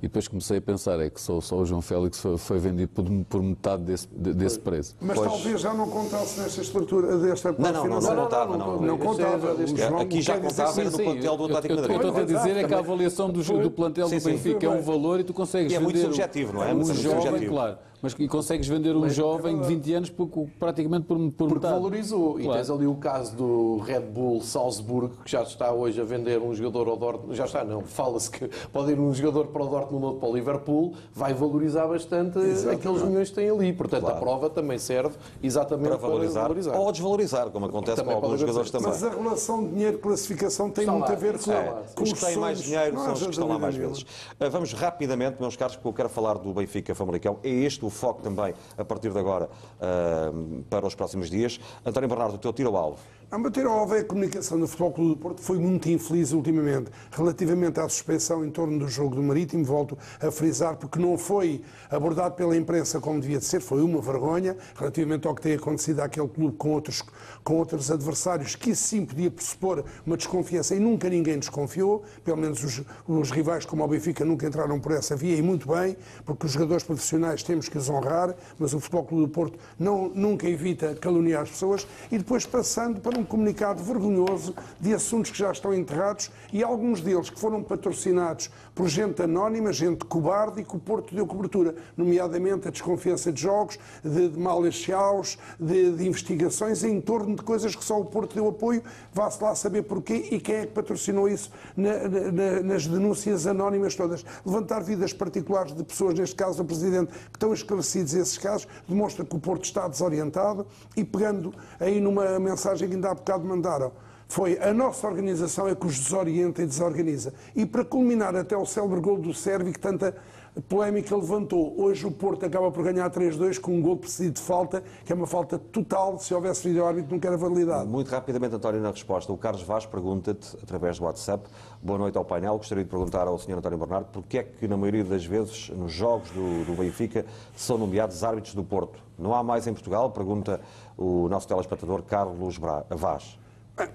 e 0.02 0.08
depois 0.08 0.28
comecei 0.28 0.58
a 0.58 0.62
pensar, 0.62 1.00
é 1.00 1.10
que 1.10 1.22
só, 1.22 1.40
só 1.40 1.58
o 1.58 1.66
João 1.66 1.82
Félix 1.82 2.20
foi, 2.20 2.38
foi 2.38 2.58
vendido 2.58 2.90
por, 2.90 3.06
por, 3.30 3.44
metade 3.44 3.84
desse, 3.84 4.08
desse 4.08 4.60
preço. 4.60 4.96
Mas 5.00 5.16
pois... 5.16 5.30
talvez 5.30 5.62
já 5.62 5.74
não 5.74 5.88
contasse 5.88 6.40
nesta 6.40 6.62
estrutura, 6.62 7.18
desta 7.18 7.52
não, 7.52 7.72
não, 7.72 7.88
não, 7.88 8.02
não, 8.02 8.24
contava, 8.24 8.58
não, 8.58 8.68
não, 8.76 8.82
não. 8.82 8.98
contava. 8.98 9.56
Aqui 10.02 10.22
já 10.22 10.40
contava 10.40 10.84
no 10.84 10.92
plantel 10.92 11.38
do 11.38 11.46
Atlético 11.46 11.76
Madrid. 11.76 11.96
O 11.96 12.00
que 12.00 12.06
eu 12.06 12.10
estou 12.10 12.22
a 12.22 12.26
dizer 12.26 12.58
é 12.58 12.68
que 12.68 12.74
a 12.74 12.80
avaliação 12.80 13.30
do, 13.30 13.44
do 13.44 13.72
plantel 13.72 14.10
do 14.10 14.20
Benfica 14.20 14.66
é 14.66 14.70
um 14.70 14.82
valor 14.82 15.20
e 15.20 15.24
tu 15.24 15.34
consegues 15.34 15.72
e 15.72 15.76
é 15.76 15.80
muito 15.80 16.00
subjetivo, 16.00 16.54
não 16.54 16.64
é? 16.64 16.74
Um 16.74 16.94
jovem, 16.94 17.48
claro 17.48 17.78
mas 18.02 18.16
e 18.18 18.28
consegues 18.28 18.68
vender 18.68 18.96
um 18.96 19.08
jovem 19.10 19.60
de 19.60 19.68
20 19.68 19.94
anos 19.94 20.10
por, 20.10 20.28
praticamente 20.60 21.06
por, 21.06 21.18
por 21.18 21.32
Porque 21.32 21.54
metade. 21.56 21.74
valorizou. 21.74 22.34
Claro. 22.34 22.52
E 22.52 22.54
tens 22.54 22.70
ali 22.70 22.88
o 22.88 22.96
caso 22.96 23.36
do 23.36 23.78
Red 23.78 24.02
Bull 24.02 24.42
Salzburgo, 24.42 25.16
que 25.24 25.32
já 25.32 25.44
está 25.44 25.72
hoje 25.72 26.02
a 26.02 26.04
vender 26.04 26.42
um 26.42 26.54
jogador 26.54 26.88
ao 26.88 26.98
Dortmund. 26.98 27.36
Já 27.36 27.46
está, 27.46 27.64
não. 27.64 27.82
Fala-se 27.82 28.32
que 28.32 28.50
pode 28.72 28.92
ir 28.92 29.00
um 29.00 29.14
jogador 29.14 29.48
para 29.48 29.64
o 29.64 29.68
Dortmund 29.68 30.06
ou 30.06 30.16
para 30.16 30.30
o 30.30 30.36
Liverpool, 30.36 30.94
vai 31.14 31.34
valorizar 31.34 31.88
bastante 31.88 32.40
Exatamente. 32.40 32.88
aqueles 32.88 33.04
milhões 33.04 33.30
que 33.30 33.36
tem 33.36 33.50
ali. 33.50 33.74
Portanto, 33.74 34.02
claro. 34.02 34.18
a 34.18 34.20
prova 34.20 34.50
também 34.50 34.78
serve 34.78 35.16
exatamente 35.42 35.90
para 35.90 35.98
valorizar, 35.98 36.40
para 36.42 36.50
valorizar. 36.50 36.78
ou 36.78 36.92
desvalorizar, 36.92 37.50
como 37.50 37.66
acontece 37.68 37.98
também 37.98 38.16
com 38.20 38.26
alguns 38.26 38.40
jogadores 38.40 38.72
também. 38.72 38.88
Mas 38.88 39.04
a 39.04 39.10
relação 39.10 39.68
dinheiro-classificação 39.68 40.70
tem 40.70 40.86
muito 40.88 41.08
lá. 41.08 41.12
a 41.12 41.16
ver 41.16 41.40
com, 41.40 41.52
é. 41.52 41.84
com 41.96 42.04
os 42.04 42.14
que 42.14 42.26
têm 42.26 42.38
mais 42.38 42.62
dinheiro 42.62 42.98
são 42.98 43.14
os 43.14 43.24
que 43.24 43.30
estão 43.30 43.48
lá 43.48 43.60
mais 43.60 43.76
vezes. 43.76 44.06
Ah, 44.40 44.50
vamos 44.50 44.74
rapidamente, 44.74 45.38
meus 45.40 45.56
caros, 45.56 45.76
porque 45.76 45.88
eu 45.88 45.94
quero 45.94 46.10
falar 46.10 46.38
do 46.38 46.54
Benfica 46.54 46.96
Famalicão. 46.96 47.38
É 47.44 47.50
este 47.50 47.86
o 47.86 47.91
foco 47.92 48.22
também 48.22 48.54
a 48.78 48.86
partir 48.86 49.12
de 49.12 49.20
agora 49.20 49.50
uh, 49.80 50.64
para 50.70 50.86
os 50.86 50.96
próximos 50.96 51.30
dias. 51.30 51.60
António 51.86 52.10
Bernardo, 52.10 52.36
o 52.36 52.38
teu 52.38 52.54
tiro 52.54 52.70
ao 52.70 52.78
alvo. 52.78 53.00
A 53.32 53.40
bater 53.40 53.66
ao 53.66 53.72
alvo 53.72 53.96
é 53.96 54.00
a 54.00 54.04
comunicação 54.04 54.60
do 54.60 54.68
Futebol 54.68 54.92
Clube 54.92 55.10
do 55.12 55.18
Porto 55.18 55.40
foi 55.40 55.58
muito 55.58 55.90
infeliz 55.90 56.34
ultimamente. 56.34 56.92
Relativamente 57.14 57.80
à 57.80 57.88
suspensão 57.88 58.44
em 58.44 58.52
torno 58.52 58.78
do 58.78 58.90
jogo 58.90 59.16
do 59.16 59.24
Marítimo, 59.24 59.64
volto 59.64 59.98
a 60.20 60.30
frisar, 60.30 60.76
porque 60.76 61.00
não 61.00 61.18
foi 61.18 61.62
abordado 61.90 62.36
pela 62.36 62.58
imprensa 62.58 63.00
como 63.00 63.22
devia 63.22 63.40
de 63.40 63.46
ser, 63.46 63.62
foi 63.62 63.82
uma 63.82 64.02
vergonha, 64.02 64.58
relativamente 64.76 65.30
ao 65.30 65.34
que 65.34 65.42
tem 65.42 65.54
acontecido 65.54 66.02
àquele 66.02 66.28
clube 66.28 66.58
com 66.58 66.72
outros, 66.72 67.04
com 67.44 67.56
outros 67.56 67.92
adversários, 67.92 68.56
que 68.56 68.76
sim 68.76 69.06
podia 69.06 69.32
pressupor 69.32 69.84
uma 70.06 70.18
desconfiança 70.18 70.76
e 70.76 70.80
nunca 70.80 71.10
ninguém 71.10 71.40
desconfiou, 71.40 72.04
pelo 72.24 72.38
menos 72.38 72.64
os, 72.64 72.82
os 73.08 73.32
rivais 73.32 73.66
como 73.66 73.84
o 73.84 73.88
Benfica 73.88 74.24
nunca 74.24 74.48
entraram 74.48 74.80
por 74.80 74.92
essa 74.92 75.16
via 75.16 75.36
e 75.36 75.42
muito 75.42 75.68
bem, 75.68 75.96
porque 76.26 76.46
os 76.46 76.52
jogadores 76.52 76.84
profissionais 76.84 77.44
temos 77.44 77.68
que 77.68 77.78
os 77.78 77.90
honrar, 77.90 78.36
mas 78.60 78.74
o 78.74 78.80
Futebol 78.80 79.06
Clube 79.06 79.26
do 79.26 79.30
Porto 79.30 79.60
não, 79.78 80.10
nunca 80.10 80.48
evita 80.48 80.96
caluniar 80.96 81.44
as 81.44 81.50
pessoas. 81.50 81.88
E 82.12 82.18
depois 82.18 82.46
passando 82.46 83.00
para 83.00 83.18
um 83.18 83.24
comunicado 83.24 83.84
vergonhoso 83.84 84.56
de 84.80 84.94
assuntos 84.94 85.32
que 85.32 85.38
já 85.38 85.52
estão 85.52 85.74
enterrados 85.74 86.32
e 86.52 86.64
alguns 86.64 87.02
deles 87.02 87.30
que 87.30 87.40
foram 87.40 87.64
patrocinados 87.64 88.50
por 88.74 88.88
gente 88.88 89.22
anónima, 89.22 89.74
gente 89.74 90.06
cobarde 90.06 90.62
e 90.62 90.64
que 90.64 90.76
o 90.76 90.80
Porto 90.80 91.14
deu 91.14 91.26
cobertura, 91.26 91.76
nomeadamente 91.96 92.68
a 92.68 92.72
desconfiança 92.72 93.32
de 93.32 93.42
jogos, 93.42 93.78
de, 94.04 94.30
de 94.30 94.72
chaos, 94.72 95.38
de, 95.60 95.92
de, 95.92 96.08
investigações 96.08 96.84
em 96.84 97.00
torno 97.00 97.31
de 97.36 97.44
coisas 97.44 97.76
que 97.76 97.84
só 97.84 98.00
o 98.00 98.06
Porto 98.06 98.34
deu 98.34 98.48
apoio, 98.48 98.84
vá-se 99.14 99.42
lá 99.44 99.56
saber 99.56 99.84
porquê 99.84 100.30
e 100.32 100.40
quem 100.40 100.56
é 100.56 100.66
que 100.66 100.74
patrocinou 100.74 101.28
isso 101.28 101.52
na, 101.76 102.08
na, 102.32 102.62
nas 102.64 102.88
denúncias 102.88 103.48
anónimas 103.48 103.96
todas. 103.96 104.26
Levantar 104.46 104.82
vidas 104.82 105.14
particulares 105.14 105.74
de 105.74 105.84
pessoas, 105.84 106.14
neste 106.14 106.36
caso 106.36 106.62
o 106.62 106.66
Presidente, 106.66 107.12
que 107.12 107.38
estão 107.38 107.54
esclarecidos 107.54 108.14
esses 108.14 108.38
casos, 108.38 108.68
demonstra 108.88 109.26
que 109.26 109.36
o 109.36 109.40
Porto 109.40 109.66
está 109.66 109.88
desorientado 109.88 110.66
e 110.96 111.04
pegando 111.04 111.54
aí 111.80 112.00
numa 112.00 112.40
mensagem 112.40 112.88
que 112.88 112.96
ainda 112.96 113.12
há 113.12 113.16
bocado 113.16 113.46
mandaram, 113.46 113.92
foi 114.32 114.58
a 114.60 114.74
nossa 114.74 115.06
organização 115.06 115.68
é 115.68 115.76
que 115.76 115.86
os 115.86 116.00
desorienta 116.00 116.64
e 116.64 116.66
desorganiza. 116.66 117.34
E 117.54 117.66
para 117.66 117.84
culminar 117.84 118.34
até 118.34 118.56
o 118.56 118.66
célebre 118.66 119.02
gol 119.02 119.18
do 119.18 119.34
Sérvio 119.34 119.74
que 119.74 119.80
tanta 119.80 120.16
polémica 120.60 121.16
levantou. 121.16 121.80
Hoje 121.80 122.06
o 122.06 122.12
Porto 122.12 122.46
acaba 122.46 122.72
por 122.72 122.84
ganhar 122.84 123.10
3-2 123.10 123.60
com 123.60 123.78
um 123.78 123.82
gol 123.82 123.96
precedido 123.96 124.36
de 124.36 124.42
falta, 124.42 124.84
que 125.06 125.12
é 125.12 125.16
uma 125.16 125.28
falta 125.28 125.58
total, 125.58 126.20
se 126.20 126.34
houvesse 126.34 126.68
vídeo-árbitro 126.68 127.14
nunca 127.14 127.28
era 127.28 127.38
validado. 127.38 127.88
Muito 127.88 128.10
rapidamente, 128.10 128.56
António, 128.56 128.82
na 128.82 128.92
resposta. 128.92 129.32
O 129.32 129.38
Carlos 129.38 129.62
Vaz 129.64 129.86
pergunta-te, 129.86 130.58
através 130.62 131.00
do 131.00 131.06
WhatsApp, 131.06 131.48
boa 131.82 131.98
noite 131.98 132.18
ao 132.18 132.26
painel, 132.26 132.58
gostaria 132.58 132.84
de 132.84 132.90
perguntar 132.90 133.28
ao 133.28 133.38
Sr. 133.38 133.54
António 133.54 133.78
Bernardo, 133.78 134.08
porque 134.12 134.40
é 134.40 134.44
que, 134.44 134.68
na 134.68 134.76
maioria 134.76 135.06
das 135.06 135.26
vezes, 135.26 135.70
nos 135.70 135.94
jogos 135.94 136.30
do, 136.32 136.66
do 136.66 136.74
Benfica, 136.76 137.26
são 137.56 137.78
nomeados 137.78 138.24
árbitros 138.24 138.54
do 138.54 138.64
Porto? 138.64 139.00
Não 139.18 139.34
há 139.34 139.44
mais 139.44 139.68
em 139.68 139.74
Portugal? 139.74 140.12
Pergunta 140.12 140.60
o 140.98 141.30
nosso 141.30 141.48
telespectador 141.48 142.04
Carlos 142.04 142.58
Vaz. 142.90 143.40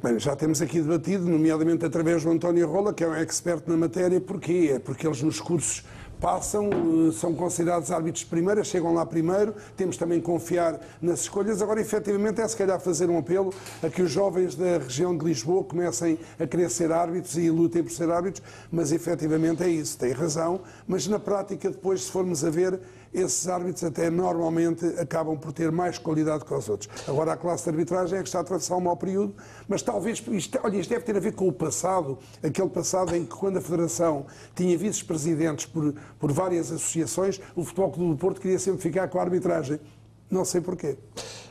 Bem, 0.02 0.18
já 0.18 0.34
temos 0.34 0.60
aqui 0.62 0.80
debatido, 0.80 1.26
nomeadamente 1.26 1.84
através 1.84 2.24
do 2.24 2.30
António 2.30 2.66
Rola, 2.66 2.92
que 2.92 3.04
é 3.04 3.08
um 3.08 3.14
expert 3.14 3.62
na 3.68 3.76
matéria. 3.76 4.20
Porquê? 4.20 4.72
É 4.74 4.78
porque 4.78 5.06
eles 5.06 5.22
nos 5.22 5.38
cursos 5.38 5.84
passam, 6.20 6.70
eh, 6.70 7.12
são 7.12 7.34
considerados 7.34 7.90
árbitros 7.90 8.24
de 8.24 8.30
primeira, 8.30 8.64
chegam 8.64 8.94
lá 8.94 9.04
primeiro, 9.04 9.54
temos 9.76 9.96
também 9.96 10.20
que 10.20 10.26
confiar 10.26 10.80
nas 11.00 11.20
escolhas. 11.20 11.60
Agora, 11.62 11.80
efetivamente, 11.80 12.40
é 12.40 12.48
se 12.48 12.56
calhar 12.56 12.80
fazer 12.80 13.08
um 13.10 13.18
apelo 13.18 13.52
a 13.82 13.88
que 13.88 14.02
os 14.02 14.10
jovens 14.10 14.54
da 14.54 14.78
região 14.78 15.16
de 15.16 15.24
Lisboa 15.24 15.64
comecem 15.64 16.18
a 16.38 16.46
querer 16.46 16.70
ser 16.70 16.92
árbitros 16.92 17.36
e 17.36 17.50
lutem 17.50 17.82
por 17.82 17.92
ser 17.92 18.10
árbitros, 18.10 18.42
mas 18.70 18.92
efetivamente 18.92 19.62
é 19.62 19.68
isso, 19.68 19.98
tem 19.98 20.12
razão. 20.12 20.60
Mas 20.86 21.06
na 21.06 21.18
prática, 21.18 21.70
depois, 21.70 22.04
se 22.04 22.10
formos 22.10 22.44
a 22.44 22.50
ver, 22.50 22.80
esses 23.12 23.48
árbitros 23.48 23.84
até 23.84 24.10
normalmente 24.10 24.84
acabam 24.98 25.36
por 25.38 25.52
ter 25.52 25.70
mais 25.70 25.98
qualidade 25.98 26.44
que 26.44 26.52
os 26.52 26.68
outros. 26.68 26.90
Agora, 27.08 27.32
a 27.32 27.36
classe 27.36 27.64
de 27.64 27.70
arbitragem 27.70 28.18
é 28.18 28.22
que 28.22 28.28
está 28.28 28.38
a 28.38 28.42
atravessar 28.42 28.76
um 28.76 28.80
mau 28.80 28.96
período, 28.96 29.34
mas 29.68 29.82
talvez, 29.82 30.22
isto, 30.28 30.58
olha, 30.62 30.76
isto 30.76 30.90
deve 30.90 31.04
ter 31.04 31.16
a 31.16 31.20
ver 31.20 31.34
com 31.34 31.48
o 31.48 31.52
passado, 31.52 32.18
aquele 32.42 32.68
passado 32.68 33.14
em 33.14 33.24
que 33.24 33.34
quando 33.34 33.58
a 33.58 33.60
Federação 33.60 34.26
tinha 34.54 34.76
vice-presidentes 34.76 35.66
por, 35.66 35.94
por 36.18 36.32
várias 36.32 36.70
associações, 36.70 37.40
o 37.54 37.64
Futebol 37.64 37.90
Clube 37.90 38.10
do 38.12 38.16
Porto 38.16 38.40
queria 38.40 38.58
sempre 38.58 38.80
ficar 38.80 39.08
com 39.08 39.18
a 39.18 39.22
arbitragem. 39.22 39.80
Não 40.30 40.44
sei 40.44 40.60
porquê. 40.60 40.98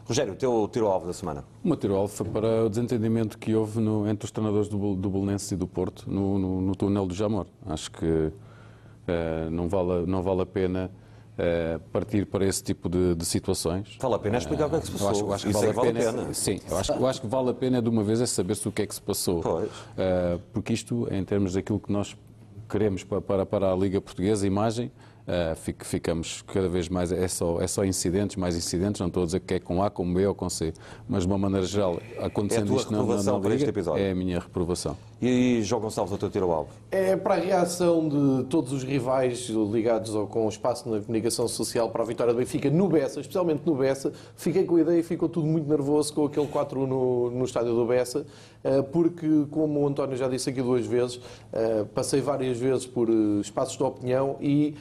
Rogério, 0.06 0.34
o 0.34 0.36
teu 0.36 0.70
tiro-alvo 0.72 1.08
da 1.08 1.14
semana? 1.14 1.44
O 1.64 1.68
meu 1.68 1.78
tiro-alvo 1.78 2.14
foi 2.14 2.28
para 2.28 2.66
o 2.66 2.70
desentendimento 2.70 3.38
que 3.38 3.56
houve 3.56 3.80
no, 3.80 4.08
entre 4.08 4.26
os 4.26 4.32
treinadores 4.32 4.68
do, 4.68 4.96
do 4.96 5.10
Belenenses 5.10 5.52
e 5.52 5.56
do 5.56 5.66
Porto 5.66 6.04
no, 6.08 6.38
no, 6.38 6.62
no 6.62 6.76
túnel 6.76 7.08
do 7.08 7.14
Jamor. 7.16 7.48
Acho 7.66 7.90
que 7.90 8.06
uh, 8.06 8.32
não, 9.50 9.68
vale, 9.68 10.06
não 10.06 10.22
vale 10.22 10.42
a 10.42 10.46
pena 10.46 10.92
Uh, 11.36 11.80
partir 11.92 12.26
para 12.26 12.46
esse 12.46 12.64
tipo 12.64 12.88
de, 12.88 13.14
de, 13.14 13.26
situações. 13.26 13.98
Vale 14.00 14.16
a 14.16 14.20
pena 14.20 14.38
explicar 14.38 14.64
uh, 14.64 14.68
o 14.68 14.70
que 14.70 14.76
é 14.78 14.80
que 14.80 14.86
se 14.86 14.92
passou. 14.94 15.10
Acho, 15.10 15.34
acho 15.34 15.48
que 15.48 15.52
vale, 15.52 15.74
vale, 15.74 15.90
a 15.90 15.94
pena, 15.94 16.14
pena. 16.14 16.34
Sim, 16.34 16.62
eu 16.70 16.78
acho, 16.78 16.92
eu 16.94 17.08
acho, 17.08 17.22
que 17.22 17.28
vale 17.28 17.50
a 17.50 17.54
pena 17.54 17.82
de 17.82 17.90
uma 17.90 18.04
vez 18.06 18.22
é 18.22 18.26
saber-se 18.26 18.66
o 18.70 18.72
que 18.72 18.84
é 18.84 18.88
que 18.88 18.96
se 18.96 19.02
passou. 19.02 19.42
Uh, 19.42 20.40
porque 20.54 20.72
isto, 20.72 21.08
em 21.12 21.26
termos 21.26 21.54
daquilo 21.54 21.78
que 21.78 21.92
nós 21.92 22.16
queremos 22.70 23.04
para, 23.04 23.20
para, 23.20 23.46
para 23.46 23.72
a 23.72 23.76
Liga 23.76 24.00
Portuguesa, 24.00 24.46
a 24.46 24.48
imagem, 24.48 24.90
ficamos 25.82 26.44
cada 26.44 26.70
vez 26.70 26.88
mais, 26.88 27.12
é 27.12 27.28
só, 27.28 27.60
é 27.60 27.68
só 27.68 27.84
incidentes, 27.84 28.36
mais 28.36 28.56
incidentes, 28.56 29.00
não 29.02 29.08
estou 29.08 29.24
a 29.24 29.26
dizer 29.26 29.40
que 29.40 29.56
é 29.56 29.60
com 29.60 29.82
A, 29.84 29.90
com 29.90 30.12
B 30.14 30.26
ou 30.28 30.36
com 30.36 30.50
C, 30.50 30.74
mas 31.08 31.24
de 31.24 31.28
uma 31.28 31.38
maneira 31.38 31.66
geral, 31.66 32.00
acontecendo 32.20 32.74
é 32.74 32.76
isto 32.76 32.92
na, 32.92 33.04
na 33.04 33.50
Liga, 33.50 33.74
é 33.98 34.12
a 34.12 34.16
minha 34.16 34.40
reprovação. 34.40 34.96
E 35.22 35.62
João 35.64 35.82
Gonçalves, 35.82 36.14
o 36.14 36.18
teu 36.18 36.30
tiro 36.30 36.46
ao 36.46 36.52
alvo? 36.52 36.70
É 36.92 37.16
para 37.16 37.36
a 37.36 37.38
reação 37.38 38.08
de 38.08 38.44
todos 38.48 38.72
os 38.74 38.84
rivais 38.84 39.50
ligados 39.50 40.14
ao, 40.14 40.28
com 40.28 40.46
o 40.46 40.50
espaço 40.50 40.90
na 40.90 41.00
comunicação 41.00 41.48
social 41.48 41.90
para 41.90 42.04
a 42.04 42.06
vitória 42.06 42.34
do 42.34 42.38
Benfica 42.38 42.70
no 42.70 42.88
Bessa, 42.88 43.22
especialmente 43.22 43.62
no 43.66 43.76
Bessa. 43.76 44.12
Fiquei 44.36 44.66
com 44.66 44.76
a 44.76 44.82
ideia 44.82 45.00
e 45.00 45.04
ficou 45.04 45.30
tudo 45.30 45.48
muito 45.48 45.68
nervoso 45.68 46.14
com 46.14 46.26
aquele 46.26 46.48
4 46.48 46.86
no, 46.86 47.32
no 47.32 47.46
estádio 47.46 47.74
do 47.74 47.86
Bessa, 47.86 48.26
porque, 48.92 49.46
como 49.52 49.82
o 49.82 49.88
António 49.88 50.18
já 50.18 50.28
disse 50.28 50.50
aqui 50.50 50.62
duas 50.62 50.86
vezes, 50.86 51.20
eh, 51.54 51.86
passei 51.94 52.20
várias 52.20 52.58
vezes 52.58 52.86
por 52.86 53.08
eh, 53.10 53.42
espaços 53.42 53.78
de 53.78 53.84
opinião 53.84 54.38
e 54.42 54.76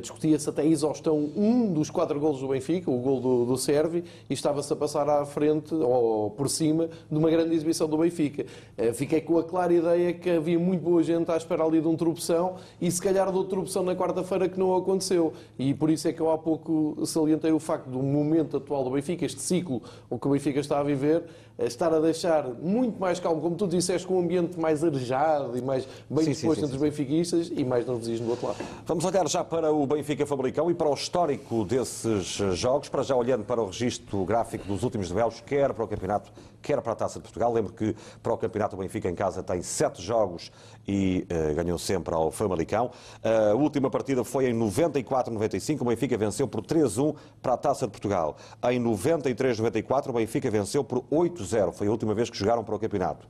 discutia-se 0.00 0.48
até 0.48 0.62
a 0.62 0.64
exaustão 0.64 1.18
um 1.36 1.72
dos 1.72 1.90
quatro 1.90 2.20
golos 2.20 2.38
do 2.38 2.46
Benfica, 2.46 2.88
o 2.88 2.98
gol 2.98 3.20
do, 3.20 3.44
do 3.46 3.56
Servi, 3.56 4.04
e 4.30 4.32
estava-se 4.32 4.72
a 4.72 4.76
passar 4.76 5.08
à 5.08 5.26
frente, 5.26 5.74
ou 5.74 6.30
por 6.30 6.48
cima, 6.48 6.88
de 7.10 7.18
uma 7.18 7.28
grande 7.28 7.52
exibição 7.52 7.88
do 7.88 7.98
Benfica. 7.98 8.46
Fiquei 8.94 9.20
com 9.20 9.38
a 9.38 9.42
clara 9.42 9.74
ideia 9.74 10.12
que 10.12 10.30
havia 10.30 10.56
muito 10.56 10.82
boa 10.82 11.02
gente 11.02 11.32
à 11.32 11.36
espera 11.36 11.64
ali 11.64 11.80
de 11.80 11.88
um 11.88 11.96
tropeção 11.96 12.54
e 12.80 12.88
se 12.88 13.02
calhar 13.02 13.28
de 13.28 13.36
outra 13.36 13.56
tropeção 13.56 13.82
na 13.82 13.96
quarta-feira 13.96 14.48
que 14.48 14.56
não 14.56 14.72
aconteceu. 14.76 15.32
E 15.58 15.74
por 15.74 15.90
isso 15.90 16.06
é 16.06 16.12
que 16.12 16.20
eu 16.20 16.30
há 16.30 16.38
pouco 16.38 17.04
salientei 17.04 17.50
o 17.50 17.58
facto 17.58 17.88
do 17.88 17.98
momento 17.98 18.58
atual 18.58 18.84
do 18.84 18.90
Benfica, 18.90 19.26
este 19.26 19.42
ciclo, 19.42 19.82
o 20.08 20.16
que 20.16 20.28
o 20.28 20.30
Benfica 20.30 20.60
está 20.60 20.78
a 20.78 20.84
viver, 20.84 21.24
estar 21.58 21.92
a 21.92 21.98
deixar 21.98 22.44
muito 22.48 23.00
mais 23.00 23.18
calmo, 23.18 23.40
como 23.40 23.56
tu 23.56 23.66
disseste, 23.66 24.06
com 24.06 24.16
um 24.16 24.20
ambiente 24.20 24.58
mais 24.60 24.84
arejado 24.84 25.56
e 25.56 25.62
mais 25.62 25.88
bem 26.08 26.24
sim, 26.24 26.30
disposto 26.32 26.60
sim, 26.60 26.60
sim, 26.60 26.66
entre 26.66 26.76
os 26.76 26.82
benfiquistas 26.82 27.50
e 27.54 27.64
mais 27.64 27.86
nervosismo 27.86 28.26
do 28.26 28.30
outro 28.32 28.48
lado. 28.48 28.58
Vamos 28.84 29.04
olhar 29.04 29.26
já 29.28 29.42
para 29.42 29.72
o 29.72 29.86
Benfica 29.86 30.26
Fabricão 30.26 30.70
e 30.70 30.74
para 30.74 30.88
o 30.88 30.94
histórico 30.94 31.64
desses 31.64 32.26
jogos, 32.52 32.88
para 32.88 33.02
já 33.02 33.16
olhando 33.16 33.44
para 33.44 33.62
o 33.62 33.66
registro 33.66 34.24
gráfico 34.24 34.66
dos 34.66 34.82
últimos 34.82 35.08
duelos, 35.08 35.40
quer 35.40 35.72
para 35.72 35.84
o 35.84 35.88
campeonato, 35.88 36.30
quer 36.60 36.80
para 36.82 36.92
a 36.92 36.96
Taça 36.96 37.18
de 37.18 37.22
Portugal. 37.22 37.52
Lembro 37.52 37.72
que 37.72 37.96
para 38.22 38.34
o 38.34 38.36
campeonato 38.36 38.76
o 38.76 38.78
Benfica 38.78 39.08
em 39.08 39.14
casa 39.14 39.42
tem 39.42 39.62
sete 39.62 40.02
jogos 40.02 40.50
e 40.86 41.26
uh, 41.30 41.54
ganhou 41.54 41.78
sempre 41.78 42.14
ao 42.14 42.30
Famalicão. 42.30 42.90
Uh, 43.24 43.52
a 43.52 43.54
última 43.54 43.90
partida 43.90 44.24
foi 44.24 44.48
em 44.50 44.54
94-95, 44.54 45.80
o 45.80 45.84
Benfica 45.86 46.16
venceu 46.16 46.46
por 46.46 46.62
3-1 46.62 47.14
para 47.42 47.54
a 47.54 47.56
Taça 47.56 47.86
de 47.86 47.92
Portugal. 47.92 48.36
Em 48.70 48.82
93-94 48.82 50.10
o 50.10 50.12
Benfica 50.12 50.50
venceu 50.50 50.84
por 50.84 51.02
8-0, 51.10 51.72
foi 51.72 51.86
a 51.88 51.90
última 51.90 52.14
vez 52.14 52.30
que 52.30 52.36
jogaram 52.36 52.62
para 52.62 52.74
o 52.74 52.78
campeonato. 52.78 53.26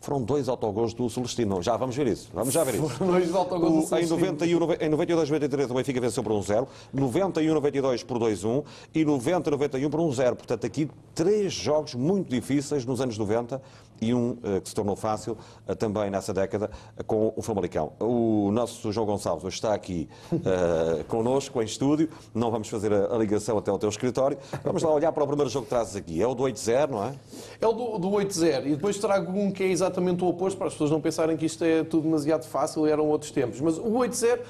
Foram 0.00 0.22
dois 0.22 0.48
autogols 0.48 0.94
do 0.94 1.10
Celestino. 1.10 1.60
Já 1.60 1.76
vamos 1.76 1.96
ver 1.96 2.06
isso. 2.06 2.30
Vamos 2.32 2.54
já 2.54 2.62
ver 2.62 2.76
isso. 2.76 2.88
Foram 2.88 3.12
dois 3.12 3.34
autogols 3.34 3.82
do 3.82 3.88
Celestino. 3.88 4.16
Em, 4.16 4.20
91, 4.20 4.72
em 4.80 4.88
92, 4.88 5.30
93 5.30 5.70
o 5.70 5.74
Benfica 5.74 6.00
venceu 6.00 6.22
por 6.22 6.32
1-0, 6.32 6.68
91, 6.92 7.54
92 7.54 8.02
por 8.04 8.18
2-1 8.18 8.64
e 8.94 9.04
90, 9.04 9.50
91 9.50 9.90
por 9.90 10.00
1-0. 10.00 10.36
Portanto, 10.36 10.64
aqui 10.64 10.88
três 11.14 11.52
jogos 11.52 11.94
muito 11.94 12.30
difíceis 12.30 12.84
nos 12.84 13.00
anos 13.00 13.18
90 13.18 13.60
e 14.00 14.14
um 14.14 14.30
uh, 14.30 14.60
que 14.60 14.68
se 14.68 14.74
tornou 14.74 14.96
fácil 14.96 15.36
uh, 15.66 15.74
também 15.74 16.10
nessa 16.10 16.32
década 16.32 16.70
uh, 16.98 17.04
com 17.04 17.32
o 17.36 17.42
Famalicão. 17.42 17.92
O 18.00 18.50
nosso 18.52 18.90
João 18.92 19.06
Gonçalves 19.06 19.54
está 19.54 19.74
aqui 19.74 20.08
uh, 20.32 21.04
connosco 21.04 21.60
em 21.60 21.64
estúdio, 21.64 22.08
não 22.34 22.50
vamos 22.50 22.68
fazer 22.68 22.92
a, 22.92 23.14
a, 23.14 23.18
ligação 23.18 23.58
até 23.58 23.70
ao 23.70 23.78
teu 23.78 23.88
escritório. 23.88 24.38
Vamos 24.62 24.82
lá 24.82 24.90
olhar 24.90 25.12
para 25.12 25.24
o 25.24 25.26
primeiro 25.26 25.50
jogo 25.50 25.64
que 25.64 25.70
trazes 25.70 25.96
aqui. 25.96 26.22
É 26.22 26.26
o 26.26 26.34
do 26.34 26.44
8-0, 26.44 26.90
não 26.90 27.04
é? 27.04 27.14
É 27.60 27.66
o 27.66 27.72
do, 27.72 27.98
do 27.98 28.10
8-0 28.10 28.66
e 28.66 28.70
depois 28.70 28.98
trago 28.98 29.32
um 29.32 29.50
que 29.50 29.62
é 29.62 29.68
exatamente 29.68 30.22
o 30.22 30.28
oposto 30.28 30.56
para 30.56 30.68
as 30.68 30.74
pessoas 30.74 30.90
não 30.90 31.00
pensarem 31.00 31.36
que 31.36 31.46
isto 31.46 31.64
é 31.64 31.82
tudo 31.82 32.04
demasiado 32.04 32.44
fácil 32.44 32.86
eram 32.86 33.08
outros 33.08 33.30
tempos. 33.30 33.60
Mas 33.60 33.78
o 33.78 33.90
8-0, 33.90 34.40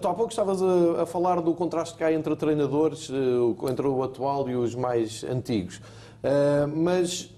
tu 0.00 0.08
há 0.08 0.14
pouco 0.14 0.30
estavas 0.30 0.62
a, 0.62 1.02
a, 1.02 1.06
falar 1.06 1.40
do 1.40 1.54
contraste 1.54 1.96
que 1.96 2.04
há 2.04 2.12
entre 2.12 2.34
treinadores, 2.36 3.10
entre 3.70 3.86
o 3.86 4.02
atual 4.02 4.48
e 4.48 4.54
os 4.54 4.74
mais 4.74 5.24
antigos. 5.24 5.80
mas 6.74 7.30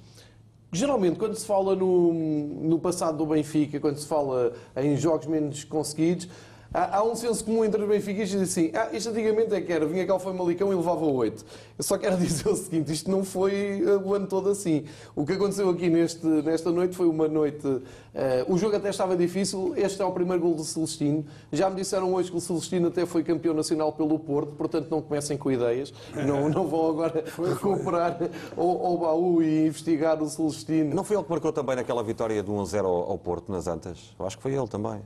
Geralmente, 0.75 1.19
quando 1.19 1.35
se 1.35 1.45
fala 1.45 1.77
no, 1.77 2.15
no 2.15 2.79
passado 2.79 3.19
do 3.19 3.27
Benfica, 3.27 3.79
quando 3.79 3.99
se 3.99 4.07
fala 4.07 4.55
em 4.75 4.97
jogos 4.97 5.27
menos 5.27 5.65
conseguidos, 5.65 6.27
Há, 6.75 6.99
há 6.99 7.03
um 7.03 7.15
senso 7.15 7.45
comum 7.45 7.65
entre 7.65 7.83
os 7.83 7.89
benfiquistas 7.89 8.41
e 8.41 8.45
assim, 8.45 8.71
ah, 8.75 8.89
isto 8.93 9.11
antigamente 9.11 9.55
é 9.55 9.61
que 9.61 9.73
era, 9.73 9.85
vinha 9.85 10.07
cá 10.07 10.15
o 10.15 10.19
Famalicão 10.19 10.73
e 10.73 10.75
levava 10.75 11.05
oito. 11.05 11.45
Eu 11.77 11.85
só 11.85 11.99
quero 11.99 12.17
dizer 12.19 12.49
o 12.49 12.57
seguinte, 12.57 12.93
isto 12.93 13.11
não 13.11 13.25
foi 13.25 13.85
eh, 13.87 13.97
o 14.03 14.15
ano 14.15 14.27
todo 14.27 14.49
assim. 14.49 14.85
O 15.15 15.27
que 15.27 15.35
aconteceu 15.35 15.69
aqui 15.69 15.91
neste, 15.91 16.27
nesta 16.27 16.71
noite 16.71 16.97
foi 16.97 17.07
uma 17.07 17.29
noite... 17.29 17.67
Uh, 17.67 17.83
o 18.47 18.59
jogo 18.59 18.77
até 18.77 18.91
estava 18.91 19.17
difícil, 19.17 19.73
este 19.75 20.03
é 20.03 20.05
o 20.05 20.13
primeiro 20.13 20.43
gol 20.43 20.55
do 20.55 20.65
Celestino. 20.65 21.25
Já 21.51 21.71
me 21.71 21.77
disseram 21.77 22.13
hoje 22.13 22.31
que 22.31 22.37
o 22.37 22.41
Celestino 22.41 22.89
até 22.89 23.07
foi 23.07 23.23
campeão 23.23 23.55
nacional 23.55 23.93
pelo 23.93 24.19
Porto, 24.19 24.53
portanto 24.53 24.89
não 24.91 25.01
comecem 25.01 25.37
com 25.37 25.51
ideias. 25.51 25.93
Não, 26.15 26.49
não 26.51 26.67
vão 26.67 26.91
agora 26.91 27.25
recuperar 27.37 28.19
o, 28.57 28.99
baú 28.99 29.43
e 29.43 29.67
investigar 29.67 30.23
o 30.23 30.29
Celestino. 30.29 30.95
Não 30.95 31.05
foi 31.05 31.17
ele 31.17 31.25
que 31.25 31.31
marcou 31.31 31.53
também 31.53 31.77
naquela 31.77 32.03
vitória 32.03 32.43
de 32.43 32.51
1 32.51 32.61
a 32.61 32.65
0 32.65 32.87
ao, 32.87 33.11
ao 33.13 33.19
Porto, 33.19 33.51
nas 33.51 33.67
Antas? 33.67 34.15
Eu 34.19 34.27
acho 34.27 34.37
que 34.37 34.43
foi 34.43 34.55
ele 34.55 34.69
também. 34.69 35.01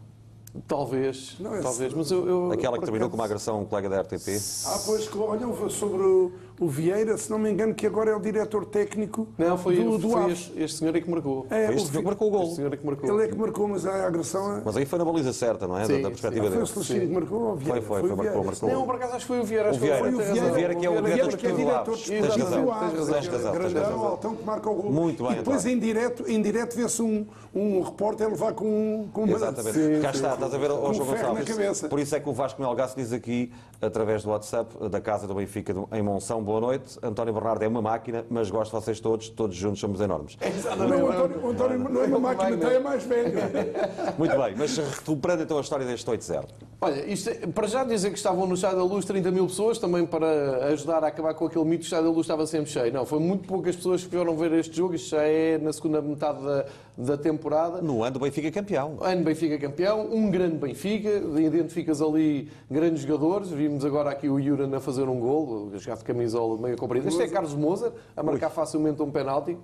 Talvez, 0.67 1.37
não, 1.39 1.61
talvez, 1.61 1.93
mas 1.93 2.11
eu, 2.11 2.27
eu 2.27 2.53
Aquela 2.53 2.79
que 2.79 2.85
terminou 2.85 3.09
com 3.09 3.17
uma 3.17 3.25
agressão 3.25 3.57
a 3.57 3.59
um 3.61 3.65
colega 3.65 3.89
da 3.89 4.01
RTP. 4.01 4.41
Ah, 4.67 4.81
pois, 4.85 5.09
olha, 5.15 5.69
sobre 5.71 6.03
o, 6.03 6.33
o 6.59 6.67
Vieira, 6.69 7.17
se 7.17 7.31
não 7.31 7.39
me 7.39 7.51
engano, 7.51 7.75
que 7.75 7.87
agora 7.87 8.11
é 8.11 8.15
o 8.15 8.21
diretor 8.21 8.65
técnico 8.65 9.29
não, 9.37 9.59
foi, 9.59 9.77
do, 9.77 9.99
do 9.99 10.11
foi 10.11 10.33
este, 10.33 10.63
este, 10.63 10.79
senhor 10.79 10.97
é 10.97 11.01
que 11.01 11.11
marcou. 11.11 11.47
É, 11.51 11.67
foi 11.67 11.77
este 11.77 11.91
que 11.91 12.03
marcou 12.03 12.29
o 12.29 12.31
gol. 12.31 12.43
Este 12.45 12.57
senhor 12.57 12.73
é 12.73 12.77
que 12.77 12.87
marcou. 12.87 13.11
Ele 13.11 13.25
é 13.25 13.29
que 13.29 13.37
marcou, 13.37 13.69
mas 13.69 13.87
a 13.87 14.07
agressão... 14.07 14.57
É... 14.57 14.63
Mas 14.65 14.77
aí 14.77 14.87
foi 14.87 14.99
na 14.99 15.05
baliza 15.05 15.33
certa, 15.33 15.67
não 15.67 15.79
é? 15.79 15.85
Sim, 15.85 16.03
da, 16.03 16.09
perspectiva 16.09 16.45
dele. 16.45 16.55
Foi 16.55 16.63
o 16.63 16.67
Celestino 16.67 17.01
que 17.01 17.13
marcou 17.13 17.41
ou 17.41 17.53
o 17.53 17.57
Vieira? 17.57 17.83
Foi, 17.83 18.01
foi, 18.01 18.09
foi, 18.09 18.25
marcou, 18.25 18.45
marcou. 18.45 18.71
Não, 18.71 18.87
por 18.87 18.95
acaso 18.95 19.13
acho 19.13 19.21
que 19.21 19.27
foi 19.27 19.41
o 19.41 19.45
Vieira. 19.45 19.71
O 19.71 19.75
Vieira, 19.75 19.99
foi 19.99 20.15
o 20.15 20.19
Vieira, 20.19 20.53
Vieira 20.53 20.75
que 20.75 20.87
é 20.87 20.91
o 20.91 21.03
diretor 21.03 21.37
que 21.37 21.47
é 21.47 21.53
diretor 21.53 21.97
Tens 21.97 22.27
razão, 22.27 22.67
tens 23.13 23.27
razão. 23.29 23.53
Grandão, 23.53 24.07
Altão 24.07 24.37
que 24.37 24.45
marca 24.45 24.71
o 24.71 24.75
gol. 24.75 24.93
Muito 24.93 25.23
bem, 25.25 25.33
E 25.33 25.37
depois, 25.37 25.67
em 25.67 25.79
direto, 25.79 26.25
em 26.27 26.41
direto 26.41 26.77
vê-se 26.77 27.03
um, 27.03 27.27
um 27.55 27.83
repórter 27.83 28.29
levar 28.29 28.53
com, 28.53 29.09
com 29.13 29.25
uma... 29.25 29.37
Exatamente. 29.37 30.01
Cá 30.01 30.11
está, 30.11 30.35
estás 30.35 30.55
a 30.55 30.59
ver, 30.59 30.69
João 30.69 30.95
Gonçalves. 30.95 31.83
Por 31.83 31.99
isso 31.99 32.15
é 32.17 32.21
que 32.21 32.29
o 32.29 32.33
Vasco 32.33 32.61
Melgaço 32.61 32.97
diz 32.97 33.13
aqui, 33.13 33.53
através 33.81 34.23
do 34.23 34.31
WhatsApp 34.31 34.89
da 34.89 35.01
Casa 35.01 35.27
do 35.27 35.35
Benfica 35.35 35.75
em 35.93 36.03
Monção, 36.03 36.43
boa 36.47 36.61
noite. 36.61 36.97
António 37.03 37.35
Bernardo 37.35 37.65
é 37.65 37.69
uma 37.69 37.83
máquina, 37.83 38.25
mas 38.31 38.49
gosto 38.49 38.71
de 38.71 38.85
vocês 38.85 39.01
todos, 39.01 39.29
todos 39.29 39.57
juntos 39.57 39.81
somos 39.81 40.01
enormes. 40.01 40.39
Exatamente. 40.41 40.91
Não, 40.91 41.05
o 41.05 41.11
António, 41.11 41.45
o 41.45 41.51
António 41.51 41.79
não 41.79 42.03
é 42.03 42.07
uma 42.07 42.19
máquina, 42.21 42.57
até 42.57 42.77
é 42.77 42.79
mais 42.79 43.05
velho. 43.05 43.33
Muito 44.17 44.39
bem, 44.39 44.55
mas 44.57 44.79
recuperando 44.79 45.43
então 45.43 45.59
a 45.59 45.61
história 45.61 45.85
deste 45.85 46.09
8-0. 46.09 46.45
Olha, 46.81 47.05
isto, 47.07 47.31
é, 47.31 47.35
para 47.47 47.67
já 47.67 47.83
dizer 47.83 48.11
que 48.11 48.17
estavam 48.17 48.47
no 48.47 48.55
Estádio 48.55 48.79
da 48.79 48.85
Luz 48.85 49.05
30 49.05 49.31
mil 49.33 49.47
pessoas, 49.47 49.79
também 49.79 50.07
para 50.07 50.67
ajudar 50.67 51.03
a 51.03 51.09
acabar 51.09 51.35
com 51.35 51.47
aquele 51.47 51.65
mito, 51.65 51.83
o 51.83 51.85
Estádio 51.85 52.07
da 52.07 52.11
Luz 52.11 52.25
estava 52.27 52.47
sempre 52.47 52.71
cheio. 52.71 52.93
Não, 52.93 53.05
foi 53.05 53.19
muito 53.19 53.49
poucas 53.49 53.75
pessoas 53.75 54.05
que 54.05 54.11
vieram 54.11 54.37
ver 54.37 54.53
este 54.53 54.77
jogo, 54.77 54.95
isto 54.95 55.11
já 55.11 55.23
é 55.23 55.59
na 55.59 55.73
segunda 55.73 56.01
metade 56.01 56.43
da, 56.45 56.67
da 56.97 57.17
temporada. 57.17 57.83
No 57.83 58.03
ano 58.03 58.15
do 58.15 58.21
Benfica 58.21 58.51
campeão. 58.51 58.97
Ano 59.01 59.23
Benfica 59.23 59.59
campeão, 59.59 60.09
um 60.11 60.31
grande 60.31 60.57
Benfica, 60.57 61.11
identificas 61.39 62.01
ali 62.01 62.51
grandes 62.71 63.03
jogadores, 63.03 63.51
vimos 63.51 63.85
agora 63.85 64.11
aqui 64.11 64.29
o 64.29 64.41
Juran 64.41 64.75
a 64.75 64.81
fazer 64.81 65.03
um 65.03 65.21
gol, 65.21 65.71
a 65.75 65.79
jogar 65.79 65.97
de 65.97 66.05
camisola 66.05 66.59
meio 66.59 66.77
comprida. 66.77 67.09
Este 67.09 67.23
é 67.23 67.29
Carlos 67.29 67.55
Moser, 67.55 67.93
a 68.17 68.23
marcar 68.23 68.49
Ui. 68.49 68.53
facilmente 68.53 69.03
um 69.03 69.11
penalti, 69.11 69.57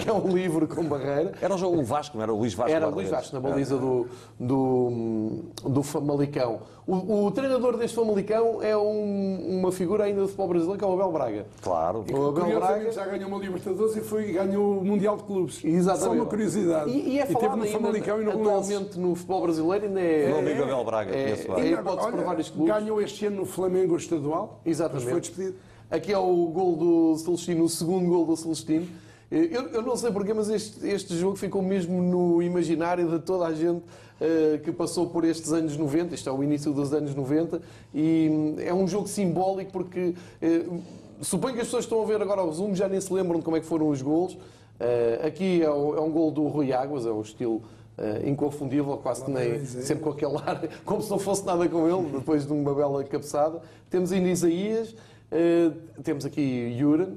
que 0.00 0.08
é 0.08 0.12
um 0.12 0.28
livre 0.28 0.66
com 0.66 0.84
barreira. 0.84 1.32
Era 1.40 1.54
o 1.54 1.58
jogo 1.58 1.82
Vasco, 1.82 2.16
não 2.16 2.22
era 2.22 2.32
o 2.32 2.38
Luís 2.38 2.54
Vasco? 2.54 2.72
Era 2.72 2.88
o 2.88 2.90
Luís 2.90 3.10
Vasco, 3.10 3.34
na 3.34 3.40
baliza 3.40 3.76
do, 3.76 4.06
do, 4.40 5.44
do 5.68 5.82
Famalicão. 5.82 6.60
O, 6.86 7.26
o, 7.26 7.30
treinador 7.32 7.76
deste 7.76 7.96
Famalicão 7.96 8.62
é 8.62 8.76
um, 8.76 9.58
uma 9.58 9.72
figura 9.72 10.04
ainda 10.04 10.20
do 10.20 10.28
futebol 10.28 10.48
brasileiro, 10.48 10.78
que 10.78 10.84
é 10.84 10.88
o 10.88 10.92
Abel 10.92 11.10
Braga. 11.10 11.46
Claro. 11.60 12.04
o 12.08 12.28
Abel 12.28 12.60
Braga 12.60 12.92
já 12.92 13.04
ganhou 13.06 13.28
uma 13.28 13.38
Libertadores 13.38 13.96
e 13.96 14.00
foi, 14.00 14.32
ganhou 14.32 14.78
o 14.78 14.84
Mundial 14.84 15.16
de 15.16 15.24
Clubes. 15.24 15.64
Exatamente. 15.64 16.20
Curiosidade. 16.46 16.90
E, 16.90 17.08
e 17.10 17.18
é 17.18 17.26
falado 17.26 17.64
e 17.64 17.68
Famalicão 17.68 18.20
e 18.20 18.24
no 18.24 18.30
atualmente 18.30 18.98
no 18.98 19.14
futebol 19.14 19.42
brasileiro 19.42 19.86
ainda 19.86 20.00
é... 20.00 20.26
Meu 20.28 20.38
amigo 20.38 20.62
Abel 20.62 20.84
Braga, 20.84 21.14
é, 21.14 21.30
é, 21.30 21.60
é 21.60 21.72
hipótese 21.72 22.10
para 22.10 22.22
vários 22.22 22.50
clubes. 22.50 22.74
Ganhou 22.74 23.02
este 23.02 23.26
ano 23.26 23.36
no 23.36 23.46
Flamengo 23.46 23.96
estadual. 23.96 24.60
Exatamente. 24.64 25.10
foi 25.10 25.20
despedido. 25.20 25.56
Aqui 25.90 26.12
é 26.12 26.18
o 26.18 26.46
gol 26.46 26.76
do 26.76 27.16
Celestino, 27.18 27.64
o 27.64 27.68
segundo 27.68 28.08
gol 28.08 28.26
do 28.26 28.36
Celestino. 28.36 28.86
Eu, 29.30 29.68
eu 29.68 29.82
não 29.82 29.96
sei 29.96 30.12
porquê, 30.12 30.32
mas 30.32 30.48
este, 30.48 30.86
este 30.86 31.16
jogo 31.16 31.36
ficou 31.36 31.60
mesmo 31.60 32.00
no 32.00 32.40
imaginário 32.42 33.08
de 33.08 33.18
toda 33.18 33.46
a 33.46 33.52
gente 33.52 33.82
uh, 33.82 34.58
que 34.62 34.70
passou 34.70 35.08
por 35.08 35.24
estes 35.24 35.52
anos 35.52 35.76
90. 35.76 36.14
Isto 36.14 36.28
é 36.28 36.32
o 36.32 36.42
início 36.42 36.72
dos 36.72 36.92
anos 36.92 37.14
90 37.14 37.60
e 37.92 38.28
hum, 38.30 38.54
é 38.58 38.72
um 38.72 38.86
jogo 38.86 39.08
simbólico 39.08 39.72
porque 39.72 40.14
uh, 40.42 40.80
suponho 41.20 41.54
que 41.54 41.60
as 41.60 41.66
pessoas 41.66 41.84
estão 41.84 42.00
a 42.02 42.04
ver 42.06 42.22
agora 42.22 42.42
o 42.42 42.48
resumo 42.48 42.74
já 42.74 42.88
nem 42.88 43.00
se 43.00 43.12
lembram 43.12 43.38
de 43.38 43.44
como 43.44 43.56
é 43.56 43.60
que 43.60 43.66
foram 43.66 43.88
os 43.88 44.00
golos. 44.00 44.36
Uh, 44.80 45.26
aqui 45.26 45.62
é, 45.62 45.70
o, 45.70 45.96
é, 45.96 46.00
um 46.00 46.10
gol 46.10 46.30
do 46.30 46.46
Rui 46.46 46.72
Águas, 46.72 47.06
é 47.06 47.10
o 47.10 47.20
estilo 47.20 47.62
Uh, 47.98 48.28
inconfundível, 48.28 48.94
quase 48.98 49.24
que 49.24 49.30
nem 49.30 49.64
sempre 49.64 50.04
com 50.04 50.10
aquele 50.10 50.36
ar, 50.36 50.60
como 50.84 51.00
se 51.00 51.08
não 51.08 51.18
fosse 51.18 51.46
nada 51.46 51.66
com 51.66 51.88
ele, 51.88 52.10
depois 52.10 52.46
de 52.46 52.52
uma 52.52 52.74
bela 52.74 53.02
cabeçada. 53.02 53.62
Temos 53.88 54.12
ainda 54.12 54.28
Isaías, 54.28 54.90
uh, 54.92 56.02
temos 56.02 56.26
aqui 56.26 56.76
Juran, 56.78 57.14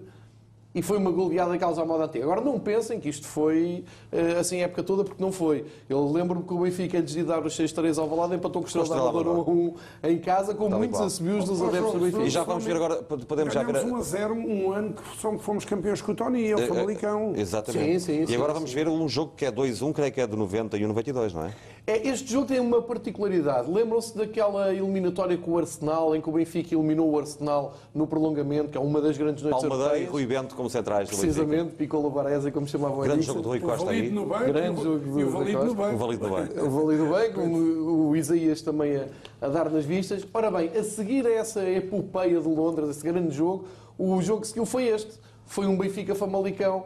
e 0.80 0.82
foi 0.82 0.98
uma 0.98 1.12
goleada 1.12 1.58
causa 1.58 1.82
à 1.82 1.86
moda 1.86 2.06
até. 2.06 2.22
Agora 2.22 2.40
não 2.40 2.58
pensem 2.58 3.02
que 3.02 3.10
isto 3.10 3.28
foi 3.28 3.84
eh, 4.14 4.38
assim 4.40 4.62
a 4.62 4.64
época 4.64 4.82
toda, 4.82 5.04
porque 5.04 5.22
não 5.22 5.30
foi. 5.30 5.66
Eu 5.90 6.10
lembro-me 6.10 6.46
que 6.46 6.54
o 6.54 6.60
Benfica, 6.60 7.00
antes 7.00 7.14
de 7.14 7.24
dar 7.24 7.46
os 7.46 7.54
6-3 7.54 7.98
ao 7.98 8.08
Valado, 8.08 8.34
empatou 8.34 8.62
com 8.62 8.66
o 8.66 8.68
Estrela 8.68 8.88
da 8.88 9.10
Amadora 9.10 9.30
1 9.30 9.76
em 10.06 10.18
casa, 10.20 10.56
com 10.56 10.70
Tal 10.70 10.80
muitos 10.80 11.02
assobios 11.02 11.44
dos 11.44 11.62
adeptos 11.62 11.92
do 11.92 12.00
Benfica. 12.00 12.24
E 12.24 12.30
já 12.30 12.44
vamos 12.44 12.64
ver 12.64 12.78
agora, 12.78 12.96
podemos 13.04 13.54
já 13.54 13.62
ver. 13.62 13.74
Ganhamos 13.74 13.92
1 13.92 13.96
a 13.98 14.02
0 14.02 14.34
um 14.36 14.72
ano 14.72 14.94
que 14.94 15.04
fomos 15.40 15.66
campeões 15.66 16.02
com 16.02 16.14
o 16.14 16.16
Tony 16.16 16.48
e 16.48 16.54
o 16.54 16.66
Famalicão. 16.66 17.34
Eh, 17.36 17.42
Exatamente. 17.42 18.00
Sim, 18.00 18.26
sim, 18.26 18.32
e 18.32 18.36
agora 18.36 18.54
sim. 18.54 18.60
vamos 18.60 18.74
ver 18.74 18.88
um 18.88 19.10
jogo 19.10 19.34
que 19.36 19.44
é 19.44 19.52
2-1, 19.52 19.92
creio 19.92 20.14
que 20.14 20.22
é 20.22 20.28
de 20.28 20.36
90 20.38 20.78
e 20.78 20.88
92, 20.88 21.34
não 21.34 21.44
é? 21.44 21.54
É, 21.88 22.08
este 22.08 22.32
jogo 22.32 22.46
tem 22.46 22.60
uma 22.60 22.82
particularidade. 22.82 23.72
Lembram-se 23.72 24.16
daquela 24.18 24.74
eliminatória 24.74 25.38
com 25.38 25.52
o 25.52 25.58
Arsenal, 25.58 26.16
em 26.16 26.22
que 26.22 26.30
o 26.30 26.32
Benfica 26.32 26.76
eliminou 26.76 27.10
o 27.10 27.20
Arsenal 27.20 27.76
no 27.94 28.06
prolongamento, 28.06 28.70
que 28.70 28.78
é 28.78 28.82
uma 28.82 29.02
das 29.02 29.18
grandes 29.18 29.44
noites 29.44 29.62
Palmadeira 29.62 29.98
e 29.98 30.04
europeias. 30.04 30.12
Rui 30.12 30.26
Bento 30.26 30.56
como 30.56 30.70
centrais 30.70 31.10
do 31.10 31.16
Benfica. 31.16 31.34
Precisamente, 31.34 31.76
Piccolo 31.76 32.10
Baresi, 32.10 32.52
como 32.52 32.68
chamavam 32.68 33.00
Grande 33.00 33.24
jogo 33.24 33.42
do 33.42 33.50
Rui 33.50 33.60
O 33.60 33.62
Costa 33.62 33.90
aí. 33.90 34.10
No 34.10 34.26
banco 34.26 34.46
Grande 34.46 34.84
jogo 34.84 35.20
e 35.20 35.24
o 35.24 35.26
do 35.26 35.32
Valido 35.32 35.58
Rui 35.58 35.66
no 35.66 35.72
O 35.72 35.76
banco. 35.76 35.98
Valido 35.98 36.28
do 36.28 36.36
Bem. 36.36 36.64
O 36.64 36.70
Valido 36.70 37.06
bem, 37.08 37.34
como 37.34 38.10
o 38.10 38.16
Isaías 38.16 38.62
também 38.62 38.98
a, 38.98 39.06
a 39.42 39.48
dar 39.48 39.70
nas 39.70 39.86
vistas. 39.86 40.26
Ora 40.34 40.52
bem, 40.52 40.70
a 40.78 40.84
seguir 40.84 41.26
a 41.26 41.32
essa 41.32 41.68
epopeia 41.68 42.40
de 42.40 42.48
Londres, 42.48 42.90
esse 42.90 43.04
grande 43.04 43.36
jogo, 43.36 43.66
o 43.98 44.22
jogo 44.22 44.42
que 44.42 44.48
seguiu 44.48 44.66
foi 44.66 44.88
este. 44.88 45.14
Foi 45.46 45.66
um 45.66 45.76
Benfica-Famalicão 45.76 46.86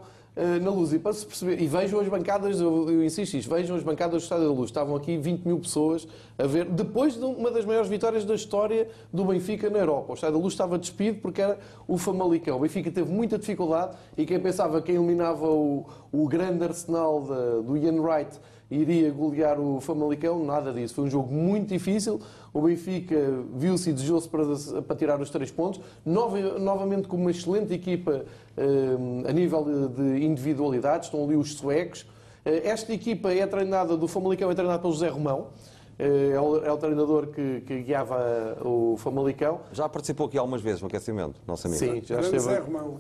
na 0.62 0.72
luz. 0.72 0.92
E 0.94 1.00
para 1.00 1.14
se 1.14 1.26
perceber, 1.26 1.62
e 1.62 1.68
vejam 1.68 2.00
as 2.00 2.08
bancadas, 2.08 2.60
eu, 2.60 3.04
insisto 3.04 3.36
isto, 3.38 3.50
vejam 3.54 3.76
as 3.76 3.84
bancadas 3.84 4.22
do 4.22 4.24
Estádio 4.24 4.46
da 4.48 4.52
Luz. 4.54 4.70
Estavam 4.70 4.96
aqui 4.96 5.18
20 5.18 5.44
mil 5.46 5.60
pessoas 5.60 6.08
a 6.38 6.48
ver, 6.48 6.66
depois 6.66 7.14
de 7.16 7.24
uma 7.24 7.52
das 7.52 7.66
maiores 7.66 7.88
vitórias 7.90 8.26
da 8.26 8.34
história 8.34 8.88
do 9.12 9.24
Benfica 9.26 9.70
na 9.70 9.80
Europa. 9.80 10.12
O 10.12 10.16
Estádio 10.16 10.38
da 10.38 10.42
Luz 10.44 10.54
estava 10.54 10.78
despido 10.80 11.20
porque 11.22 11.42
era 11.42 11.60
o 11.88 11.98
Famalicão. 11.98 12.58
O 12.58 12.60
Benfica 12.62 12.90
teve 12.92 13.12
muita 13.12 13.38
dificuldade 13.38 13.96
e 14.18 14.26
quem 14.26 14.40
pensava 14.40 14.82
que 14.82 14.92
eliminava 14.92 15.46
o, 15.48 15.86
o 16.12 16.28
grande 16.28 16.64
arsenal 16.64 17.22
da- 17.22 17.60
do 17.62 17.78
Ian 17.78 18.02
Wright 18.02 18.32
iria 18.74 19.12
golear 19.12 19.60
o 19.60 19.80
Famalicão, 19.80 20.44
nada 20.44 20.74
disso. 20.74 20.96
Foi 20.96 21.04
um 21.06 21.10
jogo 21.10 21.34
muito 21.34 21.70
difícil. 21.70 22.20
O 22.54 22.62
Benfica 22.62 23.16
viu-se 23.56 23.90
e 23.90 23.94
desejou-se 23.94 24.28
para, 24.28 24.44
para 24.82 24.96
tirar 24.96 25.20
os 25.22 25.30
três 25.30 25.52
pontos. 25.52 25.80
Nova- 26.06 26.60
novamente 26.60 27.08
com 27.08 27.16
uma 27.18 27.32
excelente 27.32 27.74
equipa 27.74 28.26
eh, 28.58 29.30
a 29.30 29.32
nível 29.32 29.64
de, 29.64 29.88
de 30.20 30.26
individualidades. 30.26 31.08
Estão 31.08 31.24
ali 31.24 31.36
os 31.36 31.54
suecos. 31.54 32.06
Eh, 32.46 32.62
esta 32.68 32.92
equipa 32.94 33.32
é 33.34 33.46
treinada, 33.48 33.96
do 33.96 34.08
Famalicão, 34.08 34.52
é 34.52 34.56
treinada 34.56 34.80
pelo 34.80 34.94
José 34.94 35.10
Romão. 35.10 35.48
Eh, 35.98 36.32
é, 36.34 36.40
o, 36.42 36.58
é 36.66 36.72
o 36.72 36.78
treinador 36.78 37.28
que, 37.28 37.62
que 37.62 37.82
guiava 37.84 38.58
o 38.64 38.96
Famalicão. 38.98 39.60
Já 39.72 39.88
participou 39.88 40.28
aqui 40.28 40.38
algumas 40.38 40.62
vezes 40.62 40.82
no 40.82 40.88
aquecimento, 40.88 41.40
nosso 41.48 41.68
amigo. 41.68 41.80
Sim, 41.80 42.02
já 42.04 42.20
esteve. 42.22 42.60
Romão. 42.60 43.00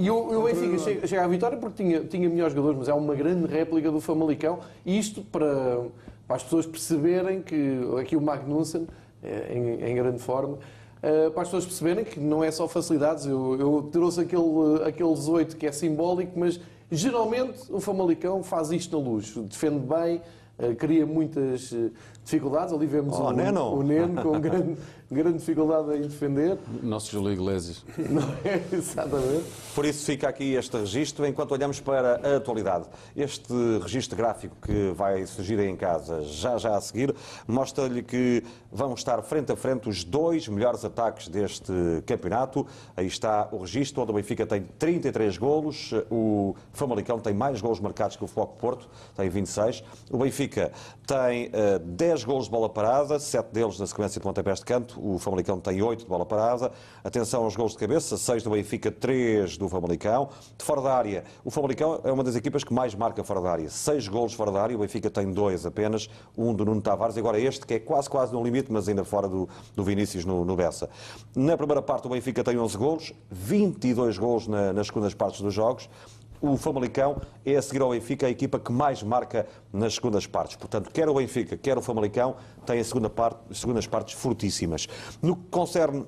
E 0.00 0.08
o, 0.12 0.38
o 0.38 0.44
Benfica 0.44 0.78
chega, 0.78 1.06
chega 1.08 1.24
à 1.24 1.26
vitória 1.26 1.58
porque 1.58 1.82
tinha, 1.82 2.04
tinha 2.04 2.28
melhores 2.28 2.54
jogadores, 2.54 2.78
mas 2.78 2.88
é 2.88 2.94
uma 2.94 3.16
grande 3.16 3.52
réplica 3.52 3.90
do 3.90 4.00
Famalicão. 4.00 4.60
E 4.86 4.96
isto 4.96 5.22
para, 5.22 5.86
para 6.24 6.36
as 6.36 6.44
pessoas 6.44 6.66
perceberem 6.66 7.42
que 7.42 7.80
aqui 8.00 8.14
o 8.14 8.20
Magnussen, 8.20 8.86
eh, 9.24 9.52
em, 9.56 9.90
em 9.90 9.94
grande 9.96 10.20
forma, 10.20 10.56
eh, 11.02 11.30
para 11.30 11.42
as 11.42 11.48
pessoas 11.48 11.64
perceberem 11.64 12.04
que 12.04 12.20
não 12.20 12.44
é 12.44 12.50
só 12.52 12.68
facilidades. 12.68 13.26
Eu, 13.26 13.56
eu 13.58 13.88
trouxe 13.90 14.20
aquele, 14.20 14.84
aquele 14.86 15.12
18 15.12 15.56
que 15.56 15.66
é 15.66 15.72
simbólico, 15.72 16.38
mas 16.38 16.60
geralmente 16.92 17.58
o 17.68 17.80
Famalicão 17.80 18.40
faz 18.44 18.70
isto 18.70 18.96
na 18.96 19.04
luz. 19.04 19.34
Defende 19.36 19.80
bem, 19.80 20.22
eh, 20.60 20.74
cria 20.76 21.04
muitas 21.04 21.74
dificuldades. 22.32 22.74
Ali 22.74 22.86
vemos 22.86 23.18
Oh, 23.18 23.28
o, 23.28 23.32
Neno. 23.32 23.74
o 23.74 23.82
Neno 23.82 24.22
com 24.22 24.32
grande, 24.38 24.76
grande 25.10 25.38
dificuldade 25.38 25.96
em 25.96 26.02
defender. 26.02 26.58
Nosso 26.82 27.10
Júlio 27.10 27.32
Iglesias. 27.32 27.84
Não 27.96 28.22
é? 28.44 28.62
Exatamente. 28.70 29.44
Por 29.74 29.84
isso 29.86 30.04
fica 30.04 30.28
aqui 30.28 30.54
este 30.54 30.76
registro 30.76 31.26
enquanto 31.26 31.52
olhamos 31.52 31.80
para 31.80 32.20
a 32.22 32.36
atualidade. 32.36 32.84
Este 33.16 33.52
registro 33.82 34.16
gráfico 34.16 34.54
que 34.60 34.92
vai 34.94 35.24
surgir 35.26 35.58
aí 35.58 35.68
em 35.68 35.76
casa 35.76 36.22
já 36.22 36.58
já 36.58 36.76
a 36.76 36.80
seguir 36.80 37.14
mostra-lhe 37.46 38.02
que 38.02 38.42
vão 38.70 38.92
estar 38.92 39.20
frente 39.22 39.50
a 39.50 39.56
frente 39.56 39.88
os 39.88 40.04
dois 40.04 40.46
melhores 40.48 40.84
ataques 40.84 41.28
deste 41.28 41.72
campeonato. 42.04 42.66
Aí 42.96 43.06
está 43.06 43.48
o 43.50 43.58
registro 43.58 44.02
onde 44.02 44.10
o 44.12 44.14
Benfica 44.14 44.46
tem 44.46 44.62
33 44.78 45.38
golos, 45.38 45.92
o 46.10 46.54
Famalicão 46.72 47.18
tem 47.18 47.32
mais 47.32 47.60
golos 47.60 47.80
marcados 47.80 48.16
que 48.16 48.24
o 48.24 48.26
Foco 48.26 48.56
Porto, 48.58 48.88
tem 49.16 49.28
26. 49.30 49.82
O 50.10 50.18
Benfica 50.18 50.70
tem 51.06 51.48
eh, 51.52 51.78
10 51.78 52.17
golos 52.24 52.44
de 52.46 52.50
bola 52.50 52.68
parada, 52.68 53.18
7 53.18 53.52
deles 53.52 53.78
na 53.78 53.86
sequência 53.86 54.20
de 54.20 54.24
pontapés 54.24 54.58
de 54.60 54.64
canto. 54.64 54.98
O 55.02 55.18
Famalicão 55.18 55.58
tem 55.60 55.80
8 55.82 56.00
de 56.00 56.06
bola 56.06 56.24
parada. 56.26 56.70
Atenção 57.04 57.44
aos 57.44 57.56
golos 57.56 57.72
de 57.72 57.78
cabeça, 57.78 58.16
6 58.16 58.42
do 58.42 58.50
Benfica, 58.50 58.90
3 58.90 59.56
do 59.56 59.68
Famalicão. 59.68 60.28
De 60.56 60.64
fora 60.64 60.80
da 60.82 60.94
área, 60.94 61.24
o 61.44 61.50
Famalicão 61.50 62.00
é 62.04 62.12
uma 62.12 62.24
das 62.24 62.36
equipas 62.36 62.62
que 62.64 62.72
mais 62.72 62.94
marca 62.94 63.22
fora 63.24 63.40
da 63.40 63.50
área. 63.50 63.70
6 63.70 64.08
golos 64.08 64.32
fora 64.34 64.50
da 64.52 64.62
área, 64.62 64.76
o 64.76 64.80
Benfica 64.80 65.10
tem 65.10 65.32
2 65.32 65.66
apenas, 65.66 66.08
um 66.36 66.52
do 66.54 66.64
Nuno 66.64 66.80
Tavares. 66.80 67.16
Agora 67.16 67.38
este 67.40 67.66
que 67.66 67.74
é 67.74 67.78
quase 67.78 68.08
quase 68.08 68.32
no 68.32 68.42
limite, 68.42 68.72
mas 68.72 68.88
ainda 68.88 69.04
fora 69.04 69.28
do, 69.28 69.48
do 69.74 69.84
Vinícius 69.84 70.24
no, 70.24 70.44
no 70.44 70.56
Bessa. 70.56 70.88
Na 71.34 71.56
primeira 71.56 71.82
parte 71.82 72.06
o 72.06 72.10
Benfica 72.10 72.42
tem 72.44 72.58
11 72.58 72.76
golos, 72.76 73.12
22 73.30 74.18
golos 74.18 74.46
na- 74.46 74.72
nas 74.72 74.86
segundas 74.88 75.14
partes 75.14 75.40
dos 75.40 75.54
jogos. 75.54 75.88
O 76.40 76.56
Famalicão 76.56 77.20
é 77.44 77.56
a 77.56 77.62
seguir 77.62 77.82
ao 77.82 77.90
Benfica 77.90 78.26
a 78.26 78.30
equipa 78.30 78.60
que 78.60 78.70
mais 78.70 79.02
marca 79.02 79.46
nas 79.72 79.94
segundas 79.94 80.24
partes. 80.24 80.54
Portanto, 80.56 80.88
quer 80.90 81.08
o 81.08 81.14
Benfica, 81.14 81.56
quer 81.56 81.76
o 81.76 81.82
Famalicão 81.82 82.36
têm 82.64 82.78
a 82.78 82.84
segunda 82.84 83.10
parte, 83.10 83.40
segundas 83.52 83.86
partes 83.88 84.14
fortíssimas. 84.14 84.86
No 85.20 85.34
que 85.34 85.48
concerne 85.50 86.06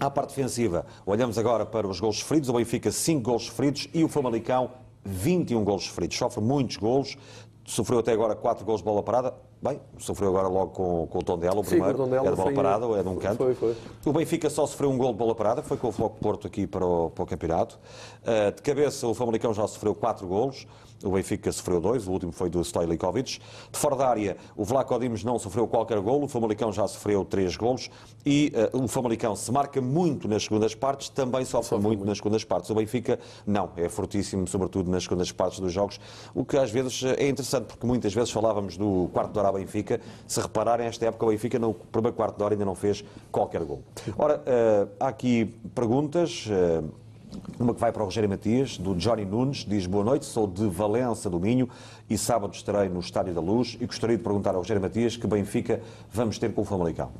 à 0.00 0.10
parte 0.10 0.30
defensiva, 0.30 0.84
olhamos 1.06 1.38
agora 1.38 1.64
para 1.64 1.86
os 1.86 2.00
gols 2.00 2.18
sofridos. 2.18 2.48
O 2.48 2.54
Benfica, 2.54 2.90
5 2.90 3.22
gols 3.22 3.44
sofridos 3.44 3.88
e 3.94 4.02
o 4.02 4.08
Famalicão, 4.08 4.70
21 5.04 5.62
gols 5.62 5.84
sofridos. 5.84 6.16
Sofre 6.16 6.42
muitos 6.42 6.76
gols, 6.76 7.16
sofreu 7.64 8.00
até 8.00 8.12
agora 8.12 8.34
4 8.34 8.64
gols 8.64 8.80
de 8.80 8.84
bola 8.84 9.02
parada. 9.02 9.32
Bem, 9.62 9.80
sofreu 9.96 10.30
agora 10.30 10.48
logo 10.48 10.72
com, 10.72 11.06
com 11.06 11.18
o 11.20 11.22
Tondela, 11.22 11.60
o 11.60 11.62
Sim, 11.62 11.62
com 11.62 11.66
o 11.66 11.68
primeiro. 11.76 11.98
Tondela, 11.98 12.26
é 12.26 12.30
de 12.30 12.36
bola 12.36 12.48
foi- 12.48 12.54
parada, 12.54 12.84
é 12.98 13.02
de 13.04 13.08
um 13.08 13.14
canto. 13.14 13.36
foi, 13.36 13.54
foi. 13.54 13.76
O 14.04 14.12
Benfica 14.12 14.50
só 14.50 14.66
sofreu 14.66 14.90
um 14.90 14.98
gol 14.98 15.12
de 15.12 15.18
bola 15.18 15.36
parada, 15.36 15.62
foi 15.62 15.76
com 15.76 15.86
o 15.86 15.92
Floco 15.92 16.18
Porto 16.18 16.48
aqui 16.48 16.66
para 16.66 16.84
o, 16.84 17.10
para 17.10 17.22
o 17.22 17.26
campeonato. 17.28 17.78
Uh, 18.22 18.52
de 18.56 18.60
cabeça, 18.60 19.06
o 19.06 19.14
Famalicão 19.14 19.54
já 19.54 19.64
sofreu 19.68 19.94
quatro 19.94 20.26
golos. 20.26 20.66
O 21.04 21.10
Benfica 21.10 21.50
sofreu 21.50 21.80
dois, 21.80 22.06
o 22.06 22.12
último 22.12 22.32
foi 22.32 22.48
do 22.48 22.62
Stojlikovic. 22.62 23.40
De 23.70 23.78
fora 23.78 23.96
da 23.96 24.08
área, 24.08 24.36
o 24.56 24.64
Vlaco 24.64 24.98
Dimos 24.98 25.24
não 25.24 25.38
sofreu 25.38 25.66
qualquer 25.66 25.98
golo, 26.00 26.24
o 26.24 26.28
Famalicão 26.28 26.72
já 26.72 26.86
sofreu 26.86 27.24
três 27.24 27.56
golos. 27.56 27.90
E 28.24 28.52
uh, 28.72 28.84
o 28.84 28.88
Famalicão 28.88 29.34
se 29.34 29.50
marca 29.50 29.80
muito 29.80 30.28
nas 30.28 30.44
segundas 30.44 30.74
partes, 30.74 31.08
também 31.08 31.44
sofre, 31.44 31.78
muito, 31.78 32.04
nas 32.04 32.18
segundas 32.18 32.44
partes. 32.44 32.70
O 32.70 32.74
Benfica, 32.74 33.18
não, 33.46 33.70
é 33.76 33.88
fortíssimo, 33.88 34.46
sobretudo 34.46 34.90
nas 34.90 35.04
segundas 35.04 35.32
partes 35.32 35.60
dos 35.60 35.72
jogos. 35.72 35.98
O 36.34 36.44
que 36.44 36.56
às 36.56 36.70
vezes 36.70 37.02
é 37.04 37.28
interessante, 37.28 37.66
porque 37.66 37.86
muitas 37.86 38.14
vezes 38.14 38.30
falávamos 38.30 38.76
do 38.76 39.08
quarto 39.12 39.32
de 39.32 39.38
hora 39.38 39.48
à 39.48 39.52
Benfica. 39.52 40.00
Se 40.26 40.40
repararem, 40.40 40.86
esta 40.86 41.06
época 41.06 41.26
o 41.26 41.28
Benfica, 41.28 41.58
no 41.58 41.74
primeiro 41.74 42.16
quarto 42.16 42.36
de 42.36 42.44
hora, 42.44 42.54
ainda 42.54 42.64
não 42.64 42.74
fez 42.74 43.04
qualquer 43.30 43.64
gol. 43.64 43.82
Ora, 44.16 44.36
uh, 44.38 44.88
há 45.00 45.08
aqui 45.08 45.46
perguntas. 45.74 46.46
uh, 46.46 47.01
uma 47.58 47.74
que 47.74 47.80
vai 47.80 47.92
para 47.92 48.02
o 48.02 48.04
Rogério 48.04 48.28
Matias, 48.28 48.78
do 48.78 48.94
Johnny 48.94 49.24
Nunes, 49.24 49.64
diz 49.68 49.86
boa 49.86 50.04
noite, 50.04 50.24
sou 50.24 50.46
de 50.46 50.66
Valença 50.68 51.30
do 51.30 51.38
Minho 51.38 51.68
e 52.08 52.18
sábado 52.18 52.54
estarei 52.54 52.88
no 52.88 53.00
Estádio 53.00 53.34
da 53.34 53.40
Luz 53.40 53.76
e 53.80 53.86
gostaria 53.86 54.16
de 54.16 54.22
perguntar 54.22 54.50
ao 54.50 54.58
Rogério 54.58 54.80
Matias 54.80 55.16
que 55.16 55.26
Benfica 55.26 55.80
vamos 56.12 56.38
ter 56.38 56.52
com 56.52 56.62
o 56.62 56.64
Famalicão. 56.64 57.10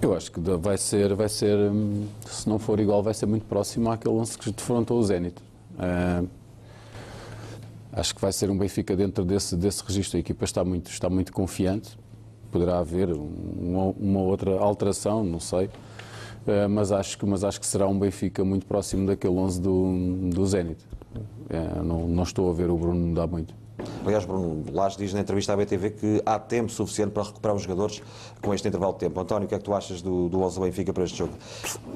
Eu 0.00 0.14
acho 0.14 0.30
que 0.30 0.38
vai 0.40 0.76
ser, 0.76 1.14
vai 1.14 1.28
ser, 1.28 1.56
hum, 1.56 2.06
se 2.26 2.48
não 2.48 2.58
for 2.58 2.78
igual, 2.78 3.02
vai 3.02 3.14
ser 3.14 3.26
muito 3.26 3.46
próximo 3.46 3.90
àquele 3.90 4.14
lance 4.14 4.36
que 4.36 4.50
defrontou 4.50 4.98
o 4.98 5.02
Zenit. 5.02 5.36
Ah, 5.78 6.22
acho 7.92 8.14
que 8.14 8.20
vai 8.20 8.32
ser 8.32 8.50
um 8.50 8.58
Benfica 8.58 8.94
dentro 8.94 9.24
desse, 9.24 9.56
desse 9.56 9.82
registro. 9.82 10.18
A 10.18 10.20
equipa 10.20 10.44
está 10.44 10.62
muito, 10.62 10.90
está 10.90 11.08
muito 11.08 11.32
confiante. 11.32 11.98
Poderá 12.52 12.78
haver 12.78 13.10
uma, 13.10 13.94
uma 13.98 14.20
outra 14.20 14.58
alteração, 14.58 15.24
não 15.24 15.40
sei. 15.40 15.70
Ah, 16.46 16.68
mas, 16.68 16.92
acho 16.92 17.18
que, 17.18 17.26
mas 17.26 17.42
acho 17.44 17.60
que 17.60 17.66
será 17.66 17.86
um 17.86 17.98
Benfica 17.98 18.44
muito 18.44 18.66
próximo 18.66 19.06
daquele 19.06 19.34
11 19.34 19.60
do, 19.60 20.30
do 20.30 20.46
Zenit. 20.46 20.78
Ah, 21.50 21.82
não, 21.82 22.06
não 22.06 22.22
estou 22.22 22.50
a 22.50 22.52
ver 22.52 22.70
o 22.70 22.76
Bruno 22.76 23.06
mudar 23.06 23.26
muito. 23.26 23.54
Aliás, 24.06 24.24
Bruno 24.24 24.64
Lage 24.72 24.96
diz 24.96 25.12
na 25.12 25.20
entrevista 25.20 25.52
à 25.52 25.56
BTV 25.56 25.90
que 25.90 26.22
há 26.24 26.38
tempo 26.38 26.72
suficiente 26.72 27.10
para 27.10 27.24
recuperar 27.24 27.54
os 27.54 27.62
jogadores 27.62 28.02
com 28.40 28.54
este 28.54 28.66
intervalo 28.66 28.94
de 28.94 29.00
tempo. 29.00 29.20
António, 29.20 29.44
o 29.44 29.48
que 29.48 29.54
é 29.54 29.58
que 29.58 29.64
tu 29.64 29.74
achas 29.74 30.00
do, 30.00 30.28
do 30.30 30.40
11 30.40 30.54
do 30.58 30.62
Benfica 30.64 30.92
para 30.94 31.04
este 31.04 31.18
jogo? 31.18 31.32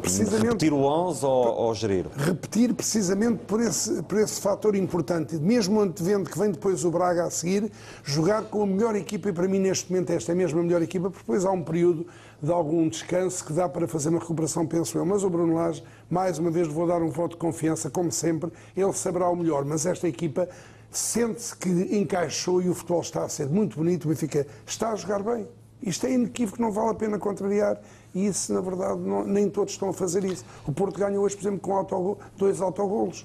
Precisamente- 0.02 0.44
Repetir 0.47 0.72
o 0.74 0.82
11 0.82 1.24
ou, 1.24 1.47
ou 1.56 1.74
gerir? 1.74 2.06
repetir 2.16 2.74
precisamente 2.74 3.39
por 3.47 3.60
esse, 3.62 4.02
por 4.02 4.18
esse 4.18 4.40
fator 4.40 4.74
importante. 4.77 5.36
Mesmo 5.36 5.81
antevendo 5.81 6.28
que 6.28 6.39
vem 6.39 6.51
depois 6.51 6.85
o 6.85 6.90
Braga 6.90 7.24
a 7.24 7.31
seguir, 7.31 7.70
jogar 8.05 8.43
com 8.44 8.62
a 8.62 8.66
melhor 8.66 8.94
equipa, 8.94 9.31
e 9.31 9.32
para 9.32 9.48
mim 9.48 9.59
neste 9.59 9.90
momento 9.90 10.10
esta 10.10 10.32
é 10.32 10.35
mesmo 10.35 10.60
a 10.60 10.62
melhor 10.62 10.82
equipa, 10.82 11.09
porque 11.10 11.22
depois 11.22 11.44
há 11.47 11.51
um 11.51 11.62
período 11.62 12.06
de 12.42 12.50
algum 12.50 12.88
descanso 12.88 13.44
que 13.44 13.52
dá 13.52 13.68
para 13.68 13.86
fazer 13.86 14.08
uma 14.08 14.18
recuperação, 14.18 14.66
penso 14.66 14.96
eu. 14.96 15.04
Mas 15.04 15.22
o 15.22 15.30
Bruno 15.30 15.54
Lage, 15.54 15.82
mais 16.08 16.38
uma 16.38 16.50
vez, 16.50 16.66
vou 16.68 16.86
dar 16.86 17.02
um 17.02 17.10
voto 17.10 17.32
de 17.32 17.36
confiança, 17.36 17.90
como 17.90 18.10
sempre, 18.10 18.50
ele 18.76 18.92
saberá 18.92 19.28
o 19.28 19.36
melhor, 19.36 19.64
mas 19.64 19.84
esta 19.86 20.08
equipa 20.08 20.48
sente-se 20.90 21.54
que 21.56 21.68
encaixou 21.68 22.60
e 22.62 22.68
o 22.68 22.74
futebol 22.74 23.00
está 23.00 23.24
a 23.24 23.28
ser 23.28 23.46
muito 23.48 23.76
bonito, 23.76 24.06
o 24.06 24.08
Benfica 24.08 24.46
está 24.66 24.90
a 24.92 24.96
jogar 24.96 25.22
bem. 25.22 25.46
Isto 25.82 26.06
é 26.06 26.12
inequívoco, 26.12 26.60
não 26.60 26.70
vale 26.72 26.90
a 26.90 26.94
pena 26.94 27.18
contrariar 27.18 27.80
E 28.12 28.26
isso, 28.26 28.52
na 28.52 28.60
verdade, 28.60 28.98
não- 28.98 29.24
nem 29.24 29.48
todos 29.48 29.72
estão 29.72 29.90
a 29.90 29.92
fazer 29.92 30.24
isso. 30.24 30.44
O 30.66 30.72
Porto 30.72 30.98
ganha 30.98 31.18
hoje, 31.20 31.36
por 31.36 31.42
exemplo, 31.42 31.60
com 31.60 31.76
autogol, 31.76 32.18
dois 32.36 32.60
autogolos. 32.60 33.24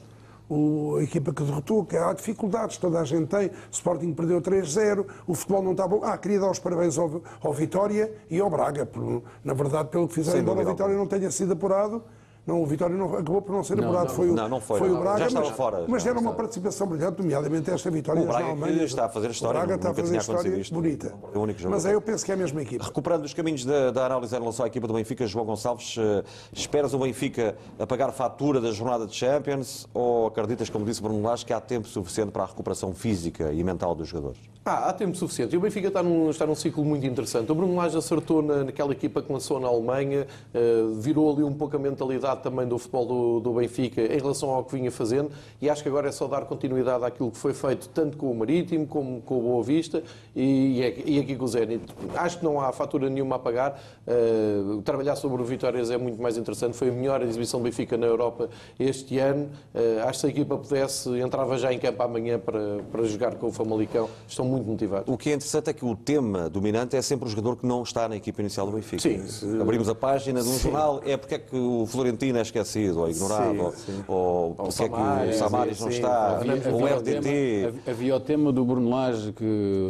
O, 0.50 0.98
a 0.98 1.04
equipa 1.04 1.34
que 1.34 1.44
derrotou, 1.44 1.86
que 1.86 1.98
há 1.98 2.14
dificuldades, 2.14 2.78
toda 2.78 3.00
a 3.00 3.04
gente 3.04 3.28
tem. 3.28 3.48
O 3.48 3.52
Sporting 3.72 4.14
perdeu 4.14 4.42
3-0, 4.42 5.06
o 5.26 5.34
futebol 5.34 5.64
não 5.64 5.72
está 5.72 5.88
bom. 5.88 6.02
Ah, 6.04 6.18
queria 6.18 6.40
dar 6.40 6.52
os 6.52 6.60
parabéns 6.60 6.98
ao, 6.98 7.22
ao 7.42 7.54
Vitória 7.54 8.14
e 8.30 8.40
ao 8.40 8.50
Braga, 8.50 8.86
por, 8.86 9.24
na 9.44 9.54
verdade, 9.54 9.90
pelo 9.90 10.08
que 10.08 10.14
fizeram, 10.14 10.40
embora 10.40 10.62
o 10.62 10.66
Vitória 10.66 10.96
não 10.96 11.08
tenha 11.08 11.32
sido 11.32 11.54
apurado. 11.54 12.04
Não, 12.46 12.62
o 12.62 12.66
Vitória 12.66 12.96
não, 12.96 13.12
acabou 13.12 13.42
por 13.42 13.54
não 13.54 13.64
ser 13.64 13.80
apurado. 13.84 14.10
foi, 14.12 14.30
o, 14.30 14.36
Não, 14.36 14.48
não 14.48 14.62
foi, 14.62 14.78
foi 14.80 14.90
não. 14.90 14.98
o 14.98 15.00
Braga, 15.00 15.18
Já 15.20 15.28
estava 15.28 15.48
mas, 15.48 15.56
fora, 15.58 15.86
mas 15.88 16.04
já 16.04 16.10
era 16.12 16.20
uma 16.20 16.30
estava. 16.30 16.38
participação 16.44 16.86
brilhante, 16.88 17.20
nomeadamente 17.22 17.72
esta 17.72 17.90
vitória 17.90 18.22
O 18.22 18.26
Braga 18.28 18.46
Alemanha. 18.46 18.84
está 18.84 19.06
a 19.06 19.10
fazer 19.10 19.32
história, 19.32 19.60
O 19.60 19.64
Braga 19.66 19.76
está 19.76 19.90
a 19.90 19.94
fazer 19.96 20.18
história 20.18 20.40
acontecido 20.42 20.62
isto. 20.62 20.74
bonita. 20.76 21.16
É 21.34 21.38
o 21.38 21.42
único 21.42 21.60
jogo 21.60 21.74
Mas 21.74 21.84
da 21.84 21.90
é, 21.90 21.96
eu 21.96 22.02
penso 22.02 22.24
que 22.24 22.32
é 22.32 22.36
a 22.36 22.38
mesma 22.38 22.62
equipa. 22.62 22.84
Recuperando 22.86 23.26
os 23.26 23.34
caminhos 23.34 23.66
da, 23.66 23.90
da 23.90 24.06
análise 24.06 24.36
em 24.36 24.40
relação 24.40 24.64
à 24.64 24.68
equipa 24.68 24.88
do 24.88 24.94
Benfica, 24.94 25.26
João 25.26 25.46
Gonçalves, 25.46 25.96
eh, 25.98 26.24
esperas 26.54 26.94
o 26.94 27.00
Benfica 27.00 27.56
a 27.80 27.88
pagar 27.88 28.12
fatura 28.12 28.62
da 28.62 28.72
jornada 28.72 29.08
de 29.08 29.16
Champions 29.16 29.88
ou 29.92 30.28
acreditas, 30.28 30.70
como 30.70 30.86
disse 30.86 31.02
Bruno 31.02 31.24
Lage, 31.24 31.44
que 31.46 31.52
há 31.54 31.60
tempo 31.60 31.88
suficiente 31.88 32.32
para 32.32 32.44
a 32.44 32.46
recuperação 32.46 32.94
física 32.94 33.52
e 33.54 33.64
mental 33.64 33.96
dos 33.96 34.08
jogadores? 34.08 34.40
Ah, 34.68 34.90
há 34.90 34.94
tempo 34.94 35.16
suficiente. 35.16 35.54
E 35.54 35.58
o 35.60 35.62
Benfica 35.62 35.90
está 35.90 36.02
num, 36.02 36.28
está 36.32 36.44
num 36.44 36.56
ciclo 36.56 36.84
muito 36.84 37.06
interessante. 37.06 37.52
O 37.52 37.54
Bruno 37.54 37.76
Lage 37.76 38.00
acertou 38.00 38.42
na, 38.42 38.64
naquela 38.64 38.94
equipa 38.94 39.22
que 39.22 39.32
lançou 39.32 39.60
na 39.60 39.68
Alemanha, 39.68 40.26
eh, 40.52 40.60
virou 40.96 41.32
ali 41.32 41.44
um 41.44 41.54
pouco 41.54 41.76
a 41.76 41.80
mentalidade 41.80 42.42
também 42.42 42.68
do 42.68 42.80
futebol 42.80 43.06
do, 43.06 43.40
do 43.42 43.54
Benfica 43.54 44.02
em 44.02 44.18
relação 44.18 44.50
ao 44.50 44.64
que 44.64 44.76
vinha 44.76 44.90
fazendo 44.90 45.30
e 45.62 45.70
acho 45.70 45.84
que 45.84 45.90
agora 45.90 46.10
é 46.10 46.12
só 46.12 46.26
dar 46.26 46.46
continuidade 46.46 47.06
àquilo 47.06 47.30
que 47.30 47.38
foi 47.38 47.54
feito 47.54 47.90
tanto 47.90 48.18
com 48.18 48.32
o 48.32 48.36
Marítimo 48.36 48.88
como 48.88 49.22
com 49.22 49.38
o 49.38 49.42
Boa 49.42 49.64
Vista 49.64 50.02
e, 50.36 50.82
e 51.06 51.20
aqui 51.20 51.36
com 51.36 51.46
o 51.46 51.48
Zenit. 51.48 51.86
Acho 52.16 52.40
que 52.40 52.44
não 52.44 52.60
há 52.60 52.72
fatura 52.72 53.08
nenhuma 53.08 53.36
a 53.36 53.40
pagar. 53.40 53.80
Eh, 54.08 54.82
trabalhar 54.84 55.16
sobre 55.16 55.44
o 55.44 55.46
Vitórias 55.46 55.92
é 55.92 55.98
muito 56.00 56.20
mais 56.20 56.38
interessante. 56.38 56.76
Foi 56.76 56.90
a 56.90 56.92
melhor 56.92 57.22
exibição 57.22 57.60
do 57.60 57.66
Benfica 57.66 57.98
na 57.98 58.08
Europa 58.08 58.50
este 58.80 59.20
ano. 59.20 59.48
Eh, 59.76 60.02
acho 60.02 60.14
que 60.14 60.18
se 60.22 60.26
a 60.26 60.30
equipa 60.30 60.58
pudesse, 60.58 61.08
entrava 61.20 61.56
já 61.56 61.72
em 61.72 61.78
campo 61.78 62.02
amanhã 62.02 62.40
para, 62.40 62.80
para 62.92 63.04
jogar 63.04 63.36
com 63.36 63.46
o 63.46 63.52
Famalicão. 63.52 64.10
Estão 64.28 64.55
muito 64.56 64.68
motivados. 64.70 65.14
O 65.14 65.18
que 65.18 65.30
é 65.30 65.34
interessante 65.34 65.70
é 65.70 65.74
que 65.74 65.84
o 65.86 65.96
tema 65.96 66.50
dominante 66.50 66.96
é 66.96 67.02
sempre 67.02 67.28
o 67.28 67.30
jogador 67.30 67.56
que 67.58 67.66
não 67.66 67.84
está 67.84 68.08
na 68.08 68.16
equipa 68.16 68.42
inicial 68.42 68.66
do 68.66 68.74
Benfica. 68.74 69.02
Sim. 69.02 69.26
Se 69.28 69.62
abrimos 69.62 69.88
a 69.90 69.96
página 69.96 70.42
de 70.42 70.48
um 70.50 70.54
Sim. 70.54 70.60
jornal, 70.60 71.02
é 71.06 71.18
porque 71.18 71.36
é 71.36 71.40
que 71.40 71.56
o 71.56 71.86
Florentino 71.86 72.38
é 72.38 72.42
esquecido 72.42 73.00
ou 73.02 73.10
ignorado, 73.10 73.52
Sim, 73.54 73.60
ou, 73.60 73.72
sim. 73.72 74.04
ou 74.08 74.56
porque 74.56 74.84
é 74.84 74.90
que 74.90 74.96
o 74.96 75.34
Samaris 75.38 75.80
não 75.80 75.90
está, 75.90 76.38
Havia- 76.38 76.74
ou 76.74 76.82
o 76.82 76.86
RDT. 76.88 77.22
tema- 77.22 77.80
havia- 77.88 78.16
o 78.16 78.20
tema 78.20 78.52
do 78.52 78.64
Bruno 78.66 78.90
Lage 78.90 79.32
que 79.34 79.44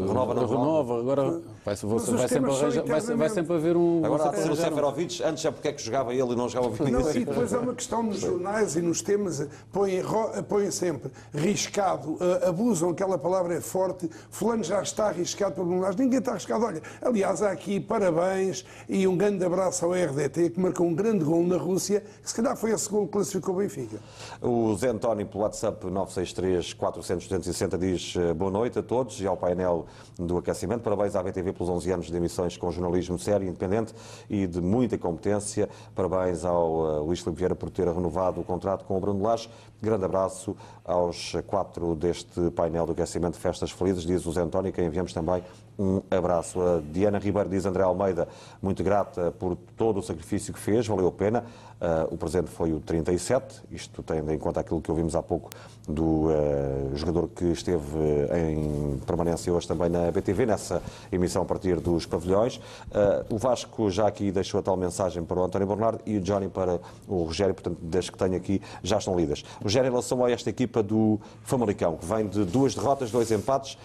Renova, 0.08 0.34
não 0.34 0.48
renova. 0.48 1.00
agora 1.00 1.42
vai, 1.66 1.76
vai, 1.76 2.28
sempre, 2.28 2.52
arranjar- 2.52 2.86
vai, 2.86 3.02
vai 3.02 3.30
sempre 3.30 3.56
haver 3.56 3.76
um. 3.76 4.06
Agora 4.06 4.32
ser 4.38 4.52
o 4.52 4.56
Seferovic, 4.56 5.24
antes 5.24 5.44
é 5.46 5.52
porque 5.52 5.68
é 5.68 5.74
que 5.74 5.82
jogava 5.82 6.14
ele 6.14 6.32
e 6.34 6.36
não 6.36 6.48
jogava 6.48 6.68
o 6.68 6.78
Não, 6.78 6.86
Vinícius. 6.86 7.16
e 7.16 7.26
depois 7.26 7.54
há 7.54 7.60
uma 7.60 7.74
questão 7.74 8.04
nos 8.04 8.20
jornais 8.20 8.76
e 8.76 8.82
nos 8.82 9.02
temas, 9.02 9.48
põem, 9.72 10.02
põem 10.48 10.70
sempre 10.72 11.12
riscado, 11.34 12.18
abusam, 12.48 12.90
aquela 12.92 13.18
palavra 13.18 13.56
é 13.56 13.62
forte, 13.62 14.10
fulano 14.30 14.64
já 14.64 14.82
está 14.82 15.08
arriscado 15.08 15.56
pelo 15.56 15.68
Bruno 15.68 15.82
Lage. 15.82 15.98
Ninguém 15.98 16.20
está 16.20 16.32
arriscado. 16.32 16.64
Olha, 16.66 16.82
aliás, 17.02 17.42
há 17.42 17.52
aqui 17.52 17.80
parabéns 17.80 18.66
e 18.88 19.08
um 19.08 19.18
grande 19.18 19.44
abraço 19.44 19.86
ao 19.86 19.92
RDT, 19.94 20.52
que 20.52 20.60
marcou 20.60 20.86
um 20.88 20.94
grande 20.94 21.24
gol 21.26 21.44
na 21.44 21.58
Rússia, 21.58 22.04
que 22.22 22.30
se 22.30 22.36
calhar 22.36 22.56
foi 22.56 22.72
esse 22.72 22.90
gol 22.90 23.06
que 23.08 23.14
classificou 23.14 23.56
o 23.56 23.58
Benfica. 23.58 23.98
O 24.42 24.76
Zé 24.76 24.90
António, 24.90 25.26
pelo 25.26 25.44
WhatsApp 25.44 25.84
963 25.86 26.74
400 26.74 27.28
260, 27.28 27.78
diz 27.78 28.14
eh, 28.18 28.34
boa 28.34 28.52
noite 28.52 28.80
a 28.80 28.84
todos 28.84 29.20
e 29.22 29.28
ao 29.28 29.36
painel 29.38 29.86
do 30.18 30.38
aquecimento. 30.38 30.82
Parabéns 30.82 31.16
à 31.16 31.24
BTV 31.24 31.54
pelos 31.56 31.70
11 31.70 31.92
anos 31.92 32.06
de 32.08 32.16
emissões 32.16 32.58
com 32.58 32.72
jornalismo 32.72 33.18
sério, 33.18 33.48
independente 33.48 33.94
e 34.30 34.46
de 34.46 34.62
muita 34.62 34.98
competência. 34.98 35.70
Parabéns 35.94 36.46
ao 36.46 36.98
eh, 36.98 37.00
Luís 37.00 37.20
Filipe 37.20 37.40
Vieira 37.40 37.56
por 37.56 37.70
ter 37.70 37.88
renovado 37.88 38.42
o 38.42 38.44
contrato 38.44 38.86
com 38.86 38.98
o 38.98 39.00
Bruno 39.00 39.24
Lage. 39.24 39.50
Grande 39.82 40.06
abraço 40.06 40.56
aos 40.84 41.34
quatro 41.48 41.96
deste 41.96 42.50
painel 42.52 42.86
do 42.86 42.92
aquecimento. 42.92 43.38
Festas 43.38 43.72
felizes, 43.72 44.04
diz 44.04 44.26
o 44.26 44.32
Zé 44.32 44.42
António, 44.42 44.72
que 44.72 44.82
enviamos 44.82 45.14
também 45.14 45.44
um 45.78 46.02
abraço. 46.10 46.62
A 46.62 46.82
Diana 46.92 47.20
Ribeiro 47.20 47.50
diz 47.50 47.66
André 47.66 47.84
Almeida, 47.84 48.28
muito 48.62 48.84
grata 48.84 49.32
por 49.32 49.58
todo 49.78 50.00
o 50.00 50.04
sacrifício 50.04 50.54
que 50.54 50.60
fez, 50.60 50.88
valeu 50.88 51.08
a 51.08 51.12
pena. 51.12 51.44
Ah, 51.80 52.08
o 52.10 52.18
presente 52.18 52.50
foi 52.50 52.72
o 52.72 52.80
37, 52.80 53.64
isto 53.70 54.02
tendo 54.02 54.32
em 54.32 54.40
conta 54.40 54.62
aquilo 54.62 54.82
que 54.82 54.90
ouvimos 54.90 55.14
há 55.14 55.22
pouco 55.22 55.50
do 55.88 56.30
ah, 56.30 56.96
jogador 56.96 57.28
que 57.28 57.46
esteve 57.46 58.00
eh, 58.30 58.52
em 58.52 58.98
permanência 59.06 59.52
hoje 59.52 59.68
também 59.68 59.90
na 59.90 60.10
BTV, 60.10 60.46
nessa 60.46 60.82
emissão 61.12 61.42
a 61.42 61.46
partir 61.46 61.80
dos 61.82 62.06
pavilhões. 62.06 62.62
Ah, 62.94 63.26
o 63.30 63.38
Vasco 63.38 63.90
já 63.92 64.08
aqui 64.08 64.32
deixou 64.32 64.62
a 64.62 64.64
tal 64.64 64.78
mensagem 64.78 65.24
para 65.24 65.40
o 65.40 65.44
António 65.44 65.68
Bernardo 65.68 66.00
e 66.06 66.18
o 66.18 66.22
Johnny 66.22 66.48
para 66.48 66.80
o 67.08 67.24
Rogério, 67.24 67.54
portanto, 67.54 67.78
das 67.82 68.10
que 68.10 68.18
tenho 68.18 68.38
aqui 68.38 68.62
já 68.82 68.98
estão 68.98 69.18
lidas. 69.18 69.44
Rogério, 69.62 69.88
em 69.88 69.92
relação 69.92 70.24
a 70.24 70.32
esta 70.32 70.50
equipa 70.50 70.82
do 70.82 71.20
Famalicão, 71.44 71.98
que 71.98 72.06
vem 72.06 72.26
de 72.28 72.46
duas 72.46 72.74
derrotas, 72.74 73.12
dois 73.12 73.32
empates, 73.32 73.78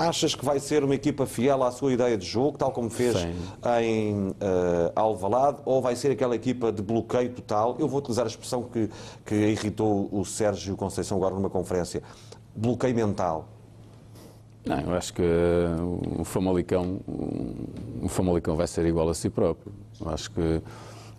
Achas 0.00 0.34
que 0.34 0.44
vai 0.44 0.58
ser 0.58 0.82
uma 0.82 0.94
equipa 0.94 1.26
fiel 1.26 1.62
à 1.62 1.70
sua 1.70 1.92
ideia 1.92 2.16
de 2.16 2.24
jogo, 2.26 2.56
tal 2.56 2.72
como 2.72 2.88
fez 2.88 3.16
Sim. 3.18 3.34
em 3.82 4.34
eh, 4.40 4.92
Alvalade, 4.96 5.58
ou 5.64 5.82
vai 5.82 5.94
ser 5.94 6.10
aquela 6.12 6.34
equipa 6.34 6.72
de 6.72 6.80
bloqueio 6.82 7.30
total? 7.30 7.76
Eu 7.78 7.86
vou 7.86 7.98
utilizar 8.00 8.24
a 8.24 8.28
expressão 8.28 8.62
que, 8.62 8.88
que 9.26 9.34
irritou 9.34 10.08
o 10.10 10.24
Sérgio 10.24 10.74
Conceição 10.76 11.16
agora 11.18 11.34
numa 11.34 11.50
conferência. 11.50 12.02
Bloqueio 12.56 12.94
mental. 12.94 13.46
Não, 14.64 14.78
eu 14.80 14.94
acho 14.94 15.12
que 15.14 15.22
o 16.18 16.24
Famalicão, 16.24 17.00
o 18.02 18.08
Famalicão 18.08 18.56
vai 18.56 18.66
ser 18.66 18.84
igual 18.86 19.08
a 19.08 19.14
si 19.14 19.28
próprio. 19.30 19.72
Eu 20.00 20.10
acho 20.10 20.30
que 20.30 20.62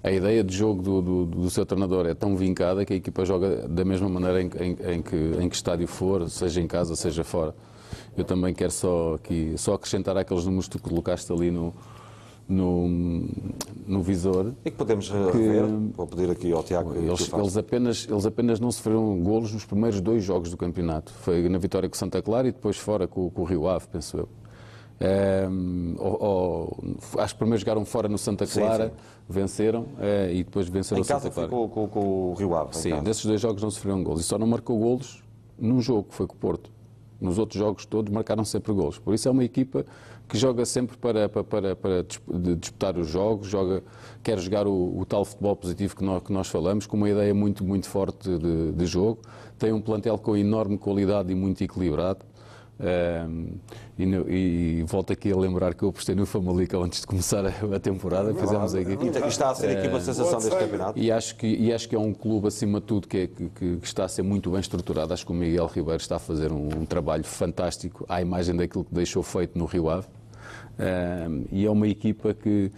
a 0.03 0.12
ideia 0.12 0.44
de 0.44 0.56
jogo 0.56 0.82
do, 0.82 1.02
do, 1.02 1.26
do 1.26 1.49
seu 1.49 1.66
treinador 1.66 2.06
é 2.08 2.14
tão 2.14 2.36
vincada 2.36 2.84
que 2.86 2.94
a 2.94 2.95
equipa 2.95 3.24
joga 3.26 3.68
da 3.68 3.84
mesma 3.86 4.10
maneira 4.10 4.41
em, 4.41 4.49
em- 4.60 4.94
em 4.95 5.02
que, 5.02 5.16
em 5.40 5.48
que 5.49 5.56
estádio 5.56 5.88
for, 5.88 6.28
seja 6.30 6.60
em 6.62 6.68
casa, 6.68 6.95
seja 6.95 7.24
fora. 7.24 7.53
Eu 8.18 8.24
também 8.26 8.54
quero 8.54 8.72
só, 8.72 9.16
aqui, 9.16 9.54
só 9.58 9.74
acrescentar 9.76 10.18
aqueles 10.18 10.46
números 10.46 10.68
que 10.68 10.78
tu 10.78 10.84
colocaste 10.84 11.32
ali 11.32 11.50
no, 11.50 11.74
no, 12.48 12.88
no 13.88 14.02
visor. 14.02 14.54
E 14.66 14.70
que 14.72 14.78
podemos 14.78 15.10
rever, 15.10 15.66
vou 15.96 16.06
pedir 16.06 16.30
aqui 16.30 16.52
ao 16.52 16.62
Tiago 16.64 16.92
que 16.92 17.00
Eles, 17.00 17.32
eles 17.34 17.58
apenas, 17.58 18.08
eles 18.10 18.26
apenas 18.26 18.60
não 18.60 18.72
sofreram 18.72 19.20
golos 19.22 19.54
nos 19.54 19.64
primeiros 19.66 20.02
dois 20.02 20.24
jogos 20.24 20.52
do 20.52 20.58
campeonato. 20.58 21.12
Foi 21.14 21.48
na 21.48 21.58
vitória 21.58 21.88
com 21.88 21.96
Santa 21.96 22.22
Clara 22.22 22.48
e 22.48 22.52
depois 22.52 22.78
fora 22.78 23.08
com, 23.08 23.30
com 23.30 23.42
o 23.42 23.46
Rio 23.46 23.68
Ave, 23.68 23.88
penso 23.88 24.18
eu. 24.18 24.30
Ehm, 25.00 25.96
ou- 25.98 26.24
ou- 26.24 26.78
acho 27.18 27.34
que 27.34 27.40
primeiro 27.40 27.60
jogaram 27.60 27.84
fora 27.86 28.08
no 28.08 28.18
Santa 28.20 28.46
Sim, 28.46 28.60
Clara, 28.60 28.90
sim. 28.90 28.94
venceram 29.28 29.86
eh, 30.00 30.32
e 30.34 30.44
depois 30.44 30.68
venceram 30.68 31.00
Em 31.00 31.02
o 31.02 31.06
Santa 31.06 31.22
casa 31.22 31.32
foi 31.32 31.48
Clara. 31.48 31.68
com, 31.68 31.70
com- 31.70 31.88
com 31.88 32.32
o 32.32 32.34
Rio 32.36 32.54
Ave. 32.56 32.78
Sim, 32.78 33.02
desses 33.02 33.26
dois 33.26 33.42
jogos 33.42 33.64
não 33.64 33.72
sofreram 33.72 34.04
golos. 34.04 34.22
E 34.22 34.24
só 34.24 34.38
não 34.38 34.46
marcou 34.46 34.78
golos 34.78 35.24
num 35.58 35.82
jogo, 35.82 36.10
que 36.10 36.14
foi 36.16 36.28
com 36.28 36.36
o 36.36 36.38
Porto. 36.38 36.70
Nos 37.22 37.38
outros 37.38 37.60
jogos 37.60 37.85
todos 37.85 38.11
marcaram 38.11 38.43
sempre 38.43 38.73
golos. 38.73 38.98
Por 38.98 39.14
isso 39.14 39.27
é 39.27 39.31
uma 39.31 39.43
equipa 39.43 39.85
que 40.27 40.38
joga 40.38 40.65
sempre 40.65 40.98
para, 40.98 41.30
para, 41.30 41.76
para, 41.76 42.06
disputar 42.60 42.98
os 42.98 43.07
jogos, 43.07 43.48
joga, 43.48 43.84
quer 44.23 44.39
jogar 44.39 44.65
o, 44.65 44.98
o 44.99 45.06
tal 45.06 45.23
futebol 45.23 45.56
positivo 45.56 45.95
que 45.95 46.03
nós, 46.03 46.23
que 46.23 46.34
nós 46.34 46.48
falamos, 46.48 46.88
com 46.88 46.98
uma 46.98 47.10
ideia 47.10 47.34
muito, 47.34 47.64
muito 47.64 47.88
forte 47.88 48.38
de, 48.38 48.72
de 48.72 48.85
jogo. 48.85 49.19
Tem 49.60 49.72
um 49.72 49.81
plantel 49.81 50.18
com 50.18 50.35
enorme 50.35 50.77
qualidade 50.77 51.31
e 51.31 51.35
muito 51.35 51.61
equilibrado. 51.64 52.26
Ehm, 52.84 53.48
e, 53.98 54.06
no- 54.06 54.28
e 54.30 54.84
volto 54.88 55.14
aqui 55.14 55.32
a 55.32 55.36
lembrar 55.38 55.74
que 55.76 55.84
eu 55.84 55.90
apostei 55.90 56.16
no 56.16 56.26
Famalicão 56.26 56.84
antes 56.84 57.02
de 57.02 57.08
começar 57.08 57.45
a, 57.45 57.49
a 57.76 57.80
temporada. 57.80 58.34
Fizemos 58.34 58.74
aqui. 58.74 58.91
E 59.26 59.28
está- 59.28 59.49
a 59.52 59.56
ser 59.56 59.68
a 59.68 59.74
equipa 59.74 59.99
de 59.99 60.06
sensação 60.06 60.40
deste 60.40 60.58
campeonato. 60.58 60.99
E 60.99 61.12
acho 61.12 61.36
que, 61.36 61.48
e 61.48 61.72
acho 61.72 61.88
que 61.88 61.95
é 61.95 61.99
um 61.99 62.14
clube, 62.14 62.48
acima 62.48 62.80
de 62.80 62.86
tudo, 62.88 63.08
que, 63.08 63.18
é- 63.18 63.28
que- 63.28 63.49
que- 63.49 63.80
está 63.84 64.06
a 64.06 64.08
ser 64.08 64.24
muito 64.24 64.49
bem 64.49 64.60
estruturado. 64.60 65.14
Acho 65.14 65.26
que 65.26 65.32
o 65.32 65.36
Miguel 65.36 65.68
Ribeiro 65.68 66.02
está 66.02 66.16
a 66.16 66.20
fazer 66.20 66.52
um, 66.52 66.70
um 66.80 66.86
trabalho 66.86 67.24
fantástico 67.24 68.06
à 68.10 68.20
imagem 68.22 68.56
daquilo 68.56 68.84
que 68.84 68.94
deixou 68.94 69.22
feito 69.22 69.58
no 69.60 69.66
Rio 69.66 69.90
Ave. 69.90 70.08
Ahm, 70.80 71.44
e 71.52 71.66
é 71.66 71.70
uma 71.70 71.88
equipa 71.88 72.34
que, 72.34 72.72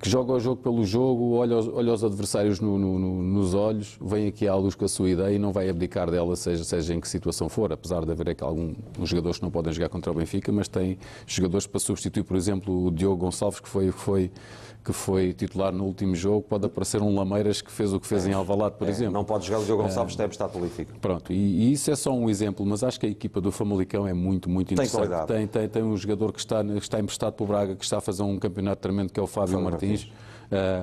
que 0.00 0.08
joga 0.08 0.32
o 0.32 0.40
jogo 0.40 0.62
pelo 0.62 0.82
jogo, 0.84 1.32
olha 1.34 1.58
os, 1.58 1.68
olha 1.68 1.92
os 1.92 2.02
adversários 2.02 2.58
no- 2.58 2.78
no- 2.78 2.98
no- 2.98 3.22
nos 3.22 3.52
olhos, 3.52 3.98
vem 4.00 4.28
aqui 4.28 4.48
à 4.48 4.54
luz 4.54 4.74
com 4.74 4.86
a 4.86 4.88
sua 4.88 5.10
ideia 5.10 5.34
e 5.34 5.38
não 5.38 5.52
vai 5.52 5.68
abdicar 5.68 6.10
dela, 6.10 6.34
seja, 6.36 6.64
seja 6.64 6.94
em 6.94 7.00
que 7.00 7.06
situação 7.06 7.50
for. 7.50 7.70
Apesar 7.70 8.04
de 8.06 8.10
haver 8.10 8.30
aqui 8.30 8.42
alguns 8.42 8.76
jogadores 9.04 9.36
que 9.36 9.42
não 9.44 9.50
podem 9.50 9.72
jogar 9.74 9.90
contra 9.90 10.10
o 10.10 10.14
Benfica, 10.14 10.50
mas 10.50 10.68
tem 10.68 10.98
jogadores 11.26 11.66
para 11.66 11.78
substituir, 11.80 12.22
por 12.22 12.34
exemplo, 12.34 12.86
o 12.86 12.90
Diogo 12.90 13.18
Gonçalves, 13.26 13.60
que 13.60 13.68
foi, 13.68 13.90
foi, 13.90 14.30
que 14.84 14.92
foi 14.92 15.32
titular 15.32 15.72
no 15.72 15.84
último 15.84 16.14
jogo. 16.14 16.42
Pode 16.48 16.66
aparecer 16.66 17.02
um 17.02 17.14
Lameiras 17.14 17.60
que 17.60 17.70
fez 17.70 17.92
o 17.92 18.00
que 18.00 18.06
fez 18.06 18.26
em 18.26 18.32
Alvalade, 18.32 18.76
por 18.78 18.86
É, 18.88 18.90
exemplo. 18.90 19.12
Não 19.14 19.24
pode 19.24 19.46
jogar 19.46 19.60
o 19.60 19.64
Diogo 19.64 19.82
Gonçalves, 19.82 20.16
tem 20.16 20.26
estado 20.26 20.50
prolífico. 20.52 20.92
Pronto, 21.00 21.32
e, 21.32 21.36
e 21.36 21.72
isso 21.72 21.90
é 21.90 21.96
só 21.96 22.12
um 22.12 22.28
exemplo, 22.30 22.64
mas 22.64 22.82
acho 22.82 22.98
que 22.98 23.06
a 23.06 23.08
equipa 23.10 23.40
do 23.40 23.52
Famalicão 23.52 24.06
é 24.06 24.12
muito, 24.14 24.48
muito 24.48 24.72
interessante. 24.72 24.96
qualidade. 25.08 25.26
Tem, 25.28 25.46
tem, 25.46 25.68
tem 25.68 25.82
um 25.82 25.96
jogador 25.96 26.32
que 26.32 26.38
está, 26.40 26.64
que 26.64 26.78
está 26.78 26.98
emprestado 26.98 27.34
para 27.34 27.44
o 27.44 27.46
Braga, 27.46 27.76
que 27.76 27.84
está 27.84 27.98
a 27.98 28.00
fazer 28.00 28.22
um 28.22 28.38
campeonato 28.38 28.80
tremendo, 28.80 29.12
que 29.12 29.20
é 29.20 29.22
o 29.22 29.26
Fábio 29.26 29.54
Fábio 29.54 29.70
Martins. 29.70 30.04
uh, 30.04 30.29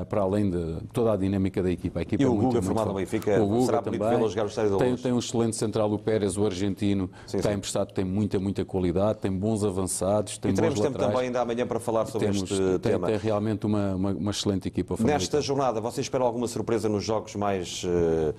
para 0.09 0.21
além 0.21 0.49
de 0.49 0.77
toda 0.93 1.13
a 1.13 1.17
dinâmica 1.17 1.61
da 1.61 1.69
equipa. 1.69 1.99
A 1.99 2.01
equipa 2.01 2.23
e 2.23 2.25
é 2.25 2.29
o 2.29 2.35
Guga, 2.35 2.61
formado 2.61 2.91
forte. 2.91 2.97
Benfica, 2.99 3.41
o 3.41 3.47
Guga 3.47 3.65
será 3.65 3.81
bonito 3.81 4.03
vê-lo 4.03 4.29
jogar 4.29 4.43
o 4.45 4.47
estádio 4.47 4.71
da 4.71 4.77
tem, 4.77 4.95
tem 4.95 5.11
um 5.11 5.19
excelente 5.19 5.55
central, 5.55 5.91
o 5.91 5.99
Pérez, 5.99 6.37
o 6.37 6.45
argentino, 6.45 7.09
Sim, 7.25 7.37
está 7.37 7.49
sim. 7.49 7.55
emprestado, 7.55 7.93
tem 7.93 8.05
muita, 8.05 8.39
muita 8.39 8.63
qualidade, 8.63 9.19
tem 9.19 9.31
bons 9.31 9.63
avançados, 9.63 10.37
tem 10.37 10.51
E 10.51 10.53
teremos 10.53 10.75
bons 10.75 10.81
tempo 10.85 10.93
laterais. 10.93 11.13
também 11.13 11.27
ainda 11.27 11.41
amanhã 11.41 11.67
para 11.67 11.79
falar 11.79 12.05
sobre 12.05 12.27
Temos, 12.27 12.43
este 12.49 12.55
tem, 12.79 12.79
tema. 12.79 13.07
tem 13.07 13.17
realmente 13.17 13.65
uma, 13.65 13.95
uma, 13.95 14.11
uma 14.11 14.31
excelente 14.31 14.67
equipa. 14.67 14.95
Nesta 14.99 15.41
jornada, 15.41 15.81
vocês 15.81 16.05
esperam 16.05 16.25
alguma 16.25 16.47
surpresa 16.47 16.87
nos 16.87 17.03
jogos 17.03 17.35
mais 17.35 17.83
eh, 17.85 18.33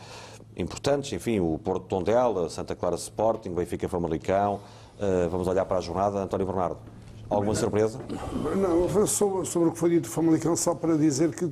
importantes? 0.56 1.12
Enfim, 1.12 1.40
o 1.40 1.58
Porto 1.62 1.86
Tondela, 1.86 2.48
Santa 2.48 2.74
Clara 2.74 2.96
Sporting, 2.96 3.50
Benfica 3.50 3.88
Famalicão. 3.88 4.60
Eh, 5.00 5.28
vamos 5.30 5.46
olhar 5.46 5.64
para 5.64 5.78
a 5.78 5.80
jornada. 5.80 6.18
António 6.18 6.46
Bernardo, 6.46 6.78
alguma 7.28 7.54
surpresa? 7.54 7.98
Não, 8.56 9.06
sobre, 9.06 9.46
sobre 9.46 9.68
o 9.68 9.72
que 9.72 9.78
foi 9.78 9.90
dito 9.90 10.02
do 10.02 10.08
Famalicão, 10.08 10.56
só 10.56 10.74
para 10.74 10.96
dizer 10.96 11.34
que 11.34 11.44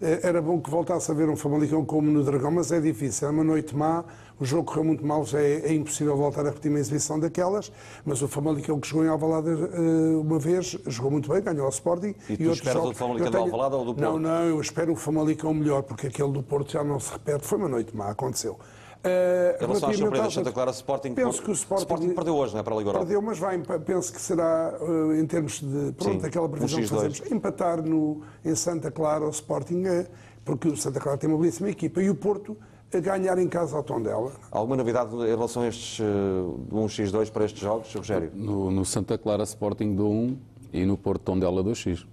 eh, 0.00 0.20
era 0.22 0.40
bom 0.40 0.60
que 0.60 0.70
voltasse 0.70 1.10
a 1.10 1.14
ver 1.14 1.28
um 1.28 1.36
Famalicão 1.36 1.84
como 1.84 2.10
no 2.10 2.22
Dragão, 2.22 2.50
mas 2.50 2.70
é 2.70 2.80
difícil. 2.80 3.28
É 3.28 3.30
uma 3.30 3.44
noite 3.44 3.76
má, 3.76 4.04
o 4.38 4.44
jogo 4.44 4.64
correu 4.64 4.84
muito 4.84 5.04
mal, 5.04 5.24
já 5.24 5.40
é, 5.40 5.70
é 5.70 5.74
impossível 5.74 6.16
voltar 6.16 6.42
a 6.42 6.50
repetir 6.50 6.70
uma 6.70 6.80
exibição 6.80 7.18
daquelas, 7.18 7.72
mas 8.04 8.22
o 8.22 8.28
Famalicão 8.28 8.78
que 8.78 8.88
jogou 8.88 9.04
em 9.04 9.08
Alvalade 9.08 9.48
eh, 9.50 10.16
uma 10.16 10.38
vez, 10.38 10.76
jogou 10.86 11.10
muito 11.10 11.28
bem, 11.28 11.42
ganhou 11.42 11.64
ao 11.64 11.70
Sporting. 11.70 12.14
E 12.28 12.36
tu 12.36 12.42
outros 12.44 12.58
esperas 12.58 12.84
o 12.84 12.94
Famalicão 12.94 13.26
eu 13.26 13.32
do 13.32 13.38
Alvalade 13.38 13.74
ou 13.74 13.84
do 13.92 14.00
Não, 14.00 14.12
Porto? 14.12 14.22
não, 14.22 14.44
eu 14.44 14.60
espero 14.60 14.92
o 14.92 14.96
Famalicão 14.96 15.52
melhor, 15.52 15.82
porque 15.82 16.06
aquele 16.06 16.32
do 16.32 16.42
Porto 16.42 16.72
já 16.72 16.84
não 16.84 17.00
se 17.00 17.12
repete. 17.12 17.44
Foi 17.44 17.58
uma 17.58 17.68
noite 17.68 17.96
má, 17.96 18.10
aconteceu. 18.10 18.58
Eh, 19.06 19.58
Em 19.60 19.66
relação 19.66 19.90
às 19.90 19.96
relativamente 19.96 19.98
surpresas, 19.98 20.26
às 20.28 20.34
Santa 20.34 20.52
Clara 20.52 20.70
Sporting, 20.70 21.14
Penso 21.14 21.42
que 21.42 21.50
o 21.50 21.52
Sporting, 21.52 22.14
perdeu 22.14 22.34
hoje, 22.36 22.54
não 22.54 22.60
é? 22.60 22.62
Para 22.62 22.74
a 22.74 22.78
Liga 22.78 22.88
Europa. 22.90 23.04
Perdeu, 23.06 23.22
mas 23.22 23.38
vai, 23.38 23.58
penso 23.84 24.12
que 24.12 24.20
será, 24.20 24.74
eh, 24.80 25.20
em 25.20 25.26
termos 25.26 25.60
de. 25.60 25.92
Pronto, 25.92 26.20
Sim, 26.22 26.26
aquela 26.26 26.48
previsão 26.48 26.78
um 26.78 26.82
que 26.82 26.88
X2. 26.88 26.94
fazemos, 26.96 27.22
empatar 27.30 27.82
no, 27.82 28.22
em 28.44 28.54
Santa 28.54 28.90
Clara 28.90 29.24
ao 29.24 29.30
Sporting, 29.30 29.84
eh, 29.84 30.06
porque 30.44 30.68
o 30.68 30.76
Santa 30.76 30.98
Clara 31.00 31.18
tem 31.18 31.28
uma 31.28 31.38
belíssima 31.38 31.68
equipa, 31.68 32.02
e 32.02 32.08
o 32.08 32.14
Porto 32.14 32.56
a 32.94 32.98
ganhar 33.00 33.36
em 33.38 33.48
casa 33.48 33.76
ao 33.76 33.82
Tondela. 33.82 34.32
Alguma 34.50 34.76
novidade 34.76 35.14
em 35.14 35.26
relação 35.26 35.62
a 35.62 35.68
estes 35.68 36.00
eh, 36.00 36.74
1x2 36.74 37.30
para 37.30 37.44
estes 37.44 37.60
jogos, 37.60 37.92
Rogério? 37.94 38.30
No, 38.34 38.70
no 38.70 38.84
Santa 38.84 39.18
Clara 39.18 39.42
Sporting 39.42 39.94
do 39.94 40.08
1 40.08 40.38
e 40.72 40.86
no 40.86 40.96
Porto 40.96 41.22
Tondela 41.22 41.62
do 41.62 41.74
X. 41.74 42.06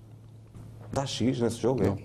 Dá 0.92 1.06
X 1.06 1.40
nesse 1.40 1.58
jogo, 1.58 1.84
é? 1.84 1.96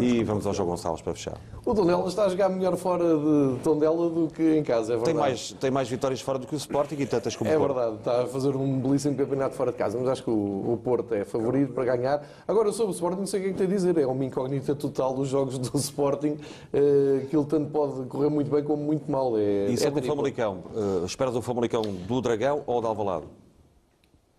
E 0.00 0.24
vamos 0.24 0.46
ao 0.46 0.54
João 0.54 0.68
Gonçalves 0.70 1.02
para 1.02 1.12
fechar. 1.12 1.38
O 1.64 1.74
Tondela 1.74 2.08
está 2.08 2.24
a 2.24 2.28
jogar 2.28 2.48
melhor 2.48 2.76
fora 2.76 3.04
de 3.04 3.60
Tondela 3.62 4.10
do 4.10 4.26
que 4.26 4.56
em 4.56 4.64
casa, 4.64 4.94
é 4.94 4.96
verdade. 4.96 5.04
Tem 5.04 5.14
mais, 5.14 5.52
tem 5.52 5.70
mais 5.70 5.88
vitórias 5.88 6.20
fora 6.20 6.36
do 6.36 6.44
que 6.44 6.54
o 6.54 6.56
Sporting 6.56 6.96
e 6.98 7.06
tantas 7.06 7.36
como 7.36 7.48
É 7.48 7.56
verdade, 7.56 7.96
está 7.96 8.22
a 8.22 8.26
fazer 8.26 8.56
um 8.56 8.80
belíssimo 8.80 9.16
campeonato 9.16 9.54
fora 9.54 9.70
de 9.70 9.78
casa, 9.78 9.96
mas 9.96 10.08
acho 10.08 10.24
que 10.24 10.30
o, 10.30 10.72
o 10.72 10.80
Porto 10.82 11.14
é 11.14 11.24
favorito 11.24 11.72
para 11.72 11.84
ganhar. 11.84 12.26
Agora, 12.48 12.72
sobre 12.72 12.90
o 12.90 12.94
Sporting, 12.94 13.20
não 13.20 13.26
sei 13.26 13.38
o 13.38 13.42
que 13.44 13.48
é 13.50 13.52
que 13.52 13.58
tem 13.58 13.66
a 13.68 13.70
dizer, 13.70 13.96
é 13.96 14.04
uma 14.04 14.24
incógnita 14.24 14.74
total 14.74 15.14
dos 15.14 15.28
jogos 15.28 15.56
do 15.56 15.78
Sporting, 15.78 16.36
eh, 16.72 17.26
que 17.30 17.36
ele 17.36 17.46
tanto 17.46 17.70
pode 17.70 18.06
correr 18.08 18.28
muito 18.28 18.50
bem 18.50 18.64
como 18.64 18.82
muito 18.82 19.08
mal. 19.08 19.38
É, 19.38 19.68
E 19.70 19.74
é 19.74 19.76
sobre 19.76 20.00
o. 20.00 20.04
Famalicão, 20.04 20.64
eh, 20.74 21.04
esperas 21.06 21.36
o 21.36 21.42
Famalicão 21.42 21.82
do 21.82 22.20
Dragão 22.20 22.64
ou 22.66 22.80
do 22.80 22.88
Alvalade? 22.88 23.26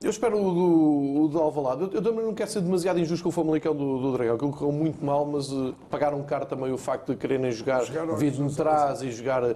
Eu 0.04 0.10
espero 0.10 0.38
o 0.38 0.54
do, 0.54 1.22
o 1.24 1.28
do 1.30 1.40
Alvalade. 1.40 1.84
Eu, 1.84 1.90
eu 1.94 2.02
também 2.02 2.26
não 2.26 2.34
quero 2.34 2.52
ser 2.52 2.60
demasiado 2.60 3.00
injusto 3.00 3.24
com 3.24 3.30
o 3.30 3.32
Famalicão 3.32 3.74
do, 3.74 4.00
do 4.02 4.12
Dragão, 4.12 4.38
que 4.38 4.44
ele 4.44 4.52
correu 4.52 4.72
muito 4.74 5.04
mal, 5.04 5.26
mas 5.26 5.50
eh, 5.50 5.74
pagaram 5.90 6.22
caro 6.24 6.46
também 6.46 6.74
o 6.74 6.78
facto 6.78 7.14
de 7.14 7.16
quererem 7.18 7.50
jogar, 7.52 7.86
Jogar 7.86 8.06
vindo 8.18 8.46
de 8.46 8.54
trás 8.56 9.02
e 9.02 9.10
jogar 9.12 9.44
uh, 9.44 9.56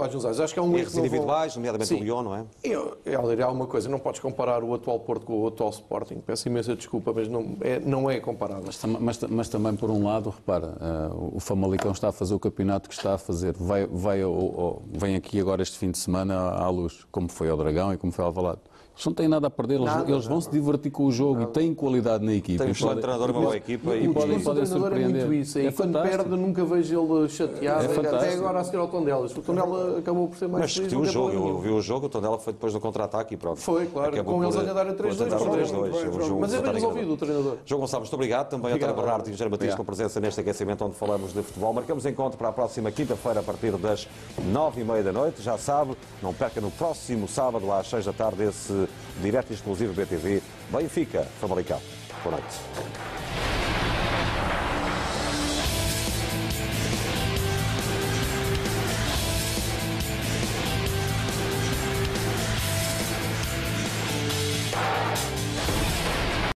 olhos 0.00 0.14
nos 0.14 0.24
olhos. 0.24 0.40
Acho 0.40 0.52
que 0.52 0.58
é 0.58 0.62
um 0.62 0.76
erro 0.76 0.86
não 0.86 0.90
vão- 0.90 1.00
individuais, 1.06 1.54
nomeadamente 1.54 1.88
Sim. 1.88 2.00
o 2.00 2.02
Lyon, 2.02 2.22
não 2.22 2.34
é? 2.34 2.44
Eu, 2.64 2.98
Helder, 3.06 3.46
há 3.46 3.50
uma 3.52 3.68
coisa, 3.68 3.88
não 3.88 4.00
podes 4.00 4.20
comparar 4.20 4.64
o 4.64 4.74
atual 4.74 4.98
Porto 4.98 5.24
com 5.24 5.40
o 5.42 5.46
atual 5.46 5.70
Sporting. 5.70 6.16
Peço 6.26 6.48
imensa 6.48 6.74
desculpa, 6.74 7.12
mas 7.14 7.28
não 7.28 7.56
é, 7.60 7.78
não 7.78 8.10
é 8.10 8.18
comparável. 8.18 8.64
Mas, 8.66 8.82
mas, 9.00 9.20
mas 9.30 9.48
também, 9.48 9.76
por 9.76 9.90
um 9.90 10.02
lado, 10.04 10.30
repara, 10.30 10.76
eh, 10.80 11.10
o 11.32 11.38
Famalicão 11.38 11.92
está 11.92 12.08
a 12.08 12.12
fazer 12.12 12.34
o 12.34 12.40
campeonato 12.40 12.88
que 12.88 12.94
está 12.96 13.14
a 13.14 13.18
fazer. 13.18 13.54
Vai, 13.56 13.86
vai 13.86 14.22
ao- 14.22 14.32
ao- 14.32 14.82
vem 14.92 15.14
aqui 15.14 15.38
agora 15.38 15.62
este 15.62 15.78
fim 15.78 15.92
de 15.92 15.98
semana 15.98 16.34
à 16.50 16.68
luz, 16.68 17.06
como 17.12 17.28
foi 17.28 17.48
ao 17.48 17.56
Dragão 17.56 17.92
e 17.92 17.96
como 17.96 18.10
foi 18.12 18.24
ao 18.24 18.32
Valado. 18.32 18.60
Eles 18.94 19.06
não 19.06 19.12
têm 19.12 19.26
nada 19.26 19.48
a 19.48 19.50
perder, 19.50 19.74
eles, 19.74 19.86
Nada, 19.86 20.10
eles 20.10 20.24
vão 20.24 20.40
se 20.40 20.48
divertir 20.48 20.90
com 20.92 21.06
o 21.06 21.10
jogo 21.10 21.42
e 21.42 21.46
têm 21.46 21.74
qualidade 21.74 22.24
na 22.24 22.32
equipa. 22.32 22.58
Tem 22.58 22.68
um 22.68 22.70
E 22.70 22.72
excelente 22.72 23.00
treinador, 23.00 23.30
uma 23.32 23.40
boa 23.40 23.56
equipa 23.56 23.90
e, 23.96 24.04
e 24.04 24.08
O 24.08 24.14
podem- 24.14 24.38
do 24.38 24.44
podem 24.44 24.62
treinador 24.64 24.92
é 24.92 24.98
muito 25.00 25.10
surpreender. 25.18 25.40
isso. 25.40 25.58
E 25.58 25.66
É 25.66 25.72
quando 25.72 25.92
fantástico. 25.94 26.16
perde, 26.24 26.36
nunca 26.42 26.64
vejo 26.64 27.00
ele 27.12 27.28
chateado. 27.28 27.84
É 27.92 28.08
até 28.08 28.34
agora 28.34 28.60
a 28.60 28.64
seguir 28.64 28.76
ao 28.76 28.86
Tondela. 28.86 29.26
O 29.26 29.28
Tondela 29.42 29.98
acabou 29.98 30.28
por 30.28 30.36
ser 30.38 30.46
mais 30.46 30.62
Mas 30.62 30.74
feliz, 30.74 30.88
discutiu 30.90 31.10
o 31.10 31.12
jogo, 31.12 31.48
eu 31.48 31.58
vi 31.58 31.68
o 31.70 31.80
jogo, 31.80 32.06
o 32.06 32.08
Tondela 32.08 32.38
foi 32.38 32.52
depois 32.52 32.72
do 32.72 32.78
contra-ataque 32.80 33.34
e 33.34 33.36
pronto. 33.36 33.58
Foi, 33.58 33.86
claro, 33.86 34.12
Acabou 34.14 34.34
com 34.36 34.44
eles 34.44 34.56
a 34.56 34.62
ganhar 34.62 34.86
a 34.86 34.94
3-2. 34.94 34.96
por 34.96 35.16
tentar 35.16 35.36
o 35.42 35.50
3-2. 35.50 35.68
Foi, 35.90 36.08
o 36.08 36.12
foi, 36.12 36.24
jogo 36.28 36.40
Mas 36.40 36.54
é 36.54 36.62
bem 36.62 36.72
resolvido 36.74 37.12
o 37.12 37.16
treinador. 37.16 37.56
João 37.66 37.80
Gonçalves, 37.80 38.08
muito 38.08 38.14
obrigado. 38.14 38.48
Também 38.50 38.72
a. 38.72 38.76
António 38.76 38.94
Bernardo 38.94 39.28
e 39.28 39.32
José 39.32 39.48
Batista 39.48 39.76
com 39.76 39.84
presença 39.84 40.20
neste 40.20 40.40
aquecimento 40.40 40.84
onde 40.84 40.94
falamos 40.94 41.32
de 41.32 41.42
futebol. 41.42 41.72
Marcamos 41.72 42.06
encontro 42.06 42.38
para 42.38 42.48
a 42.48 42.52
próxima 42.52 42.92
quinta-feira 42.92 43.40
a 43.40 43.42
partir 43.42 43.72
das 43.72 44.06
nove 44.52 44.82
e 44.82 44.84
meia 44.84 45.02
da 45.02 45.12
noite. 45.12 45.42
Já 45.42 45.58
sabe, 45.58 45.96
não 46.22 46.32
perca 46.32 46.60
no 46.60 46.70
próximo 46.70 47.26
sábado 47.26 47.72
às 47.72 47.88
seis 47.90 48.04
da 48.04 48.12
tarde 48.12 48.44
esse 48.44 48.83
direto 49.22 49.52
exclusivo 49.52 49.92
BTV 49.92 50.42
Benfica, 50.70 51.26
Famalicão. 51.40 51.80
Boa 52.22 52.36
noite. 52.36 53.13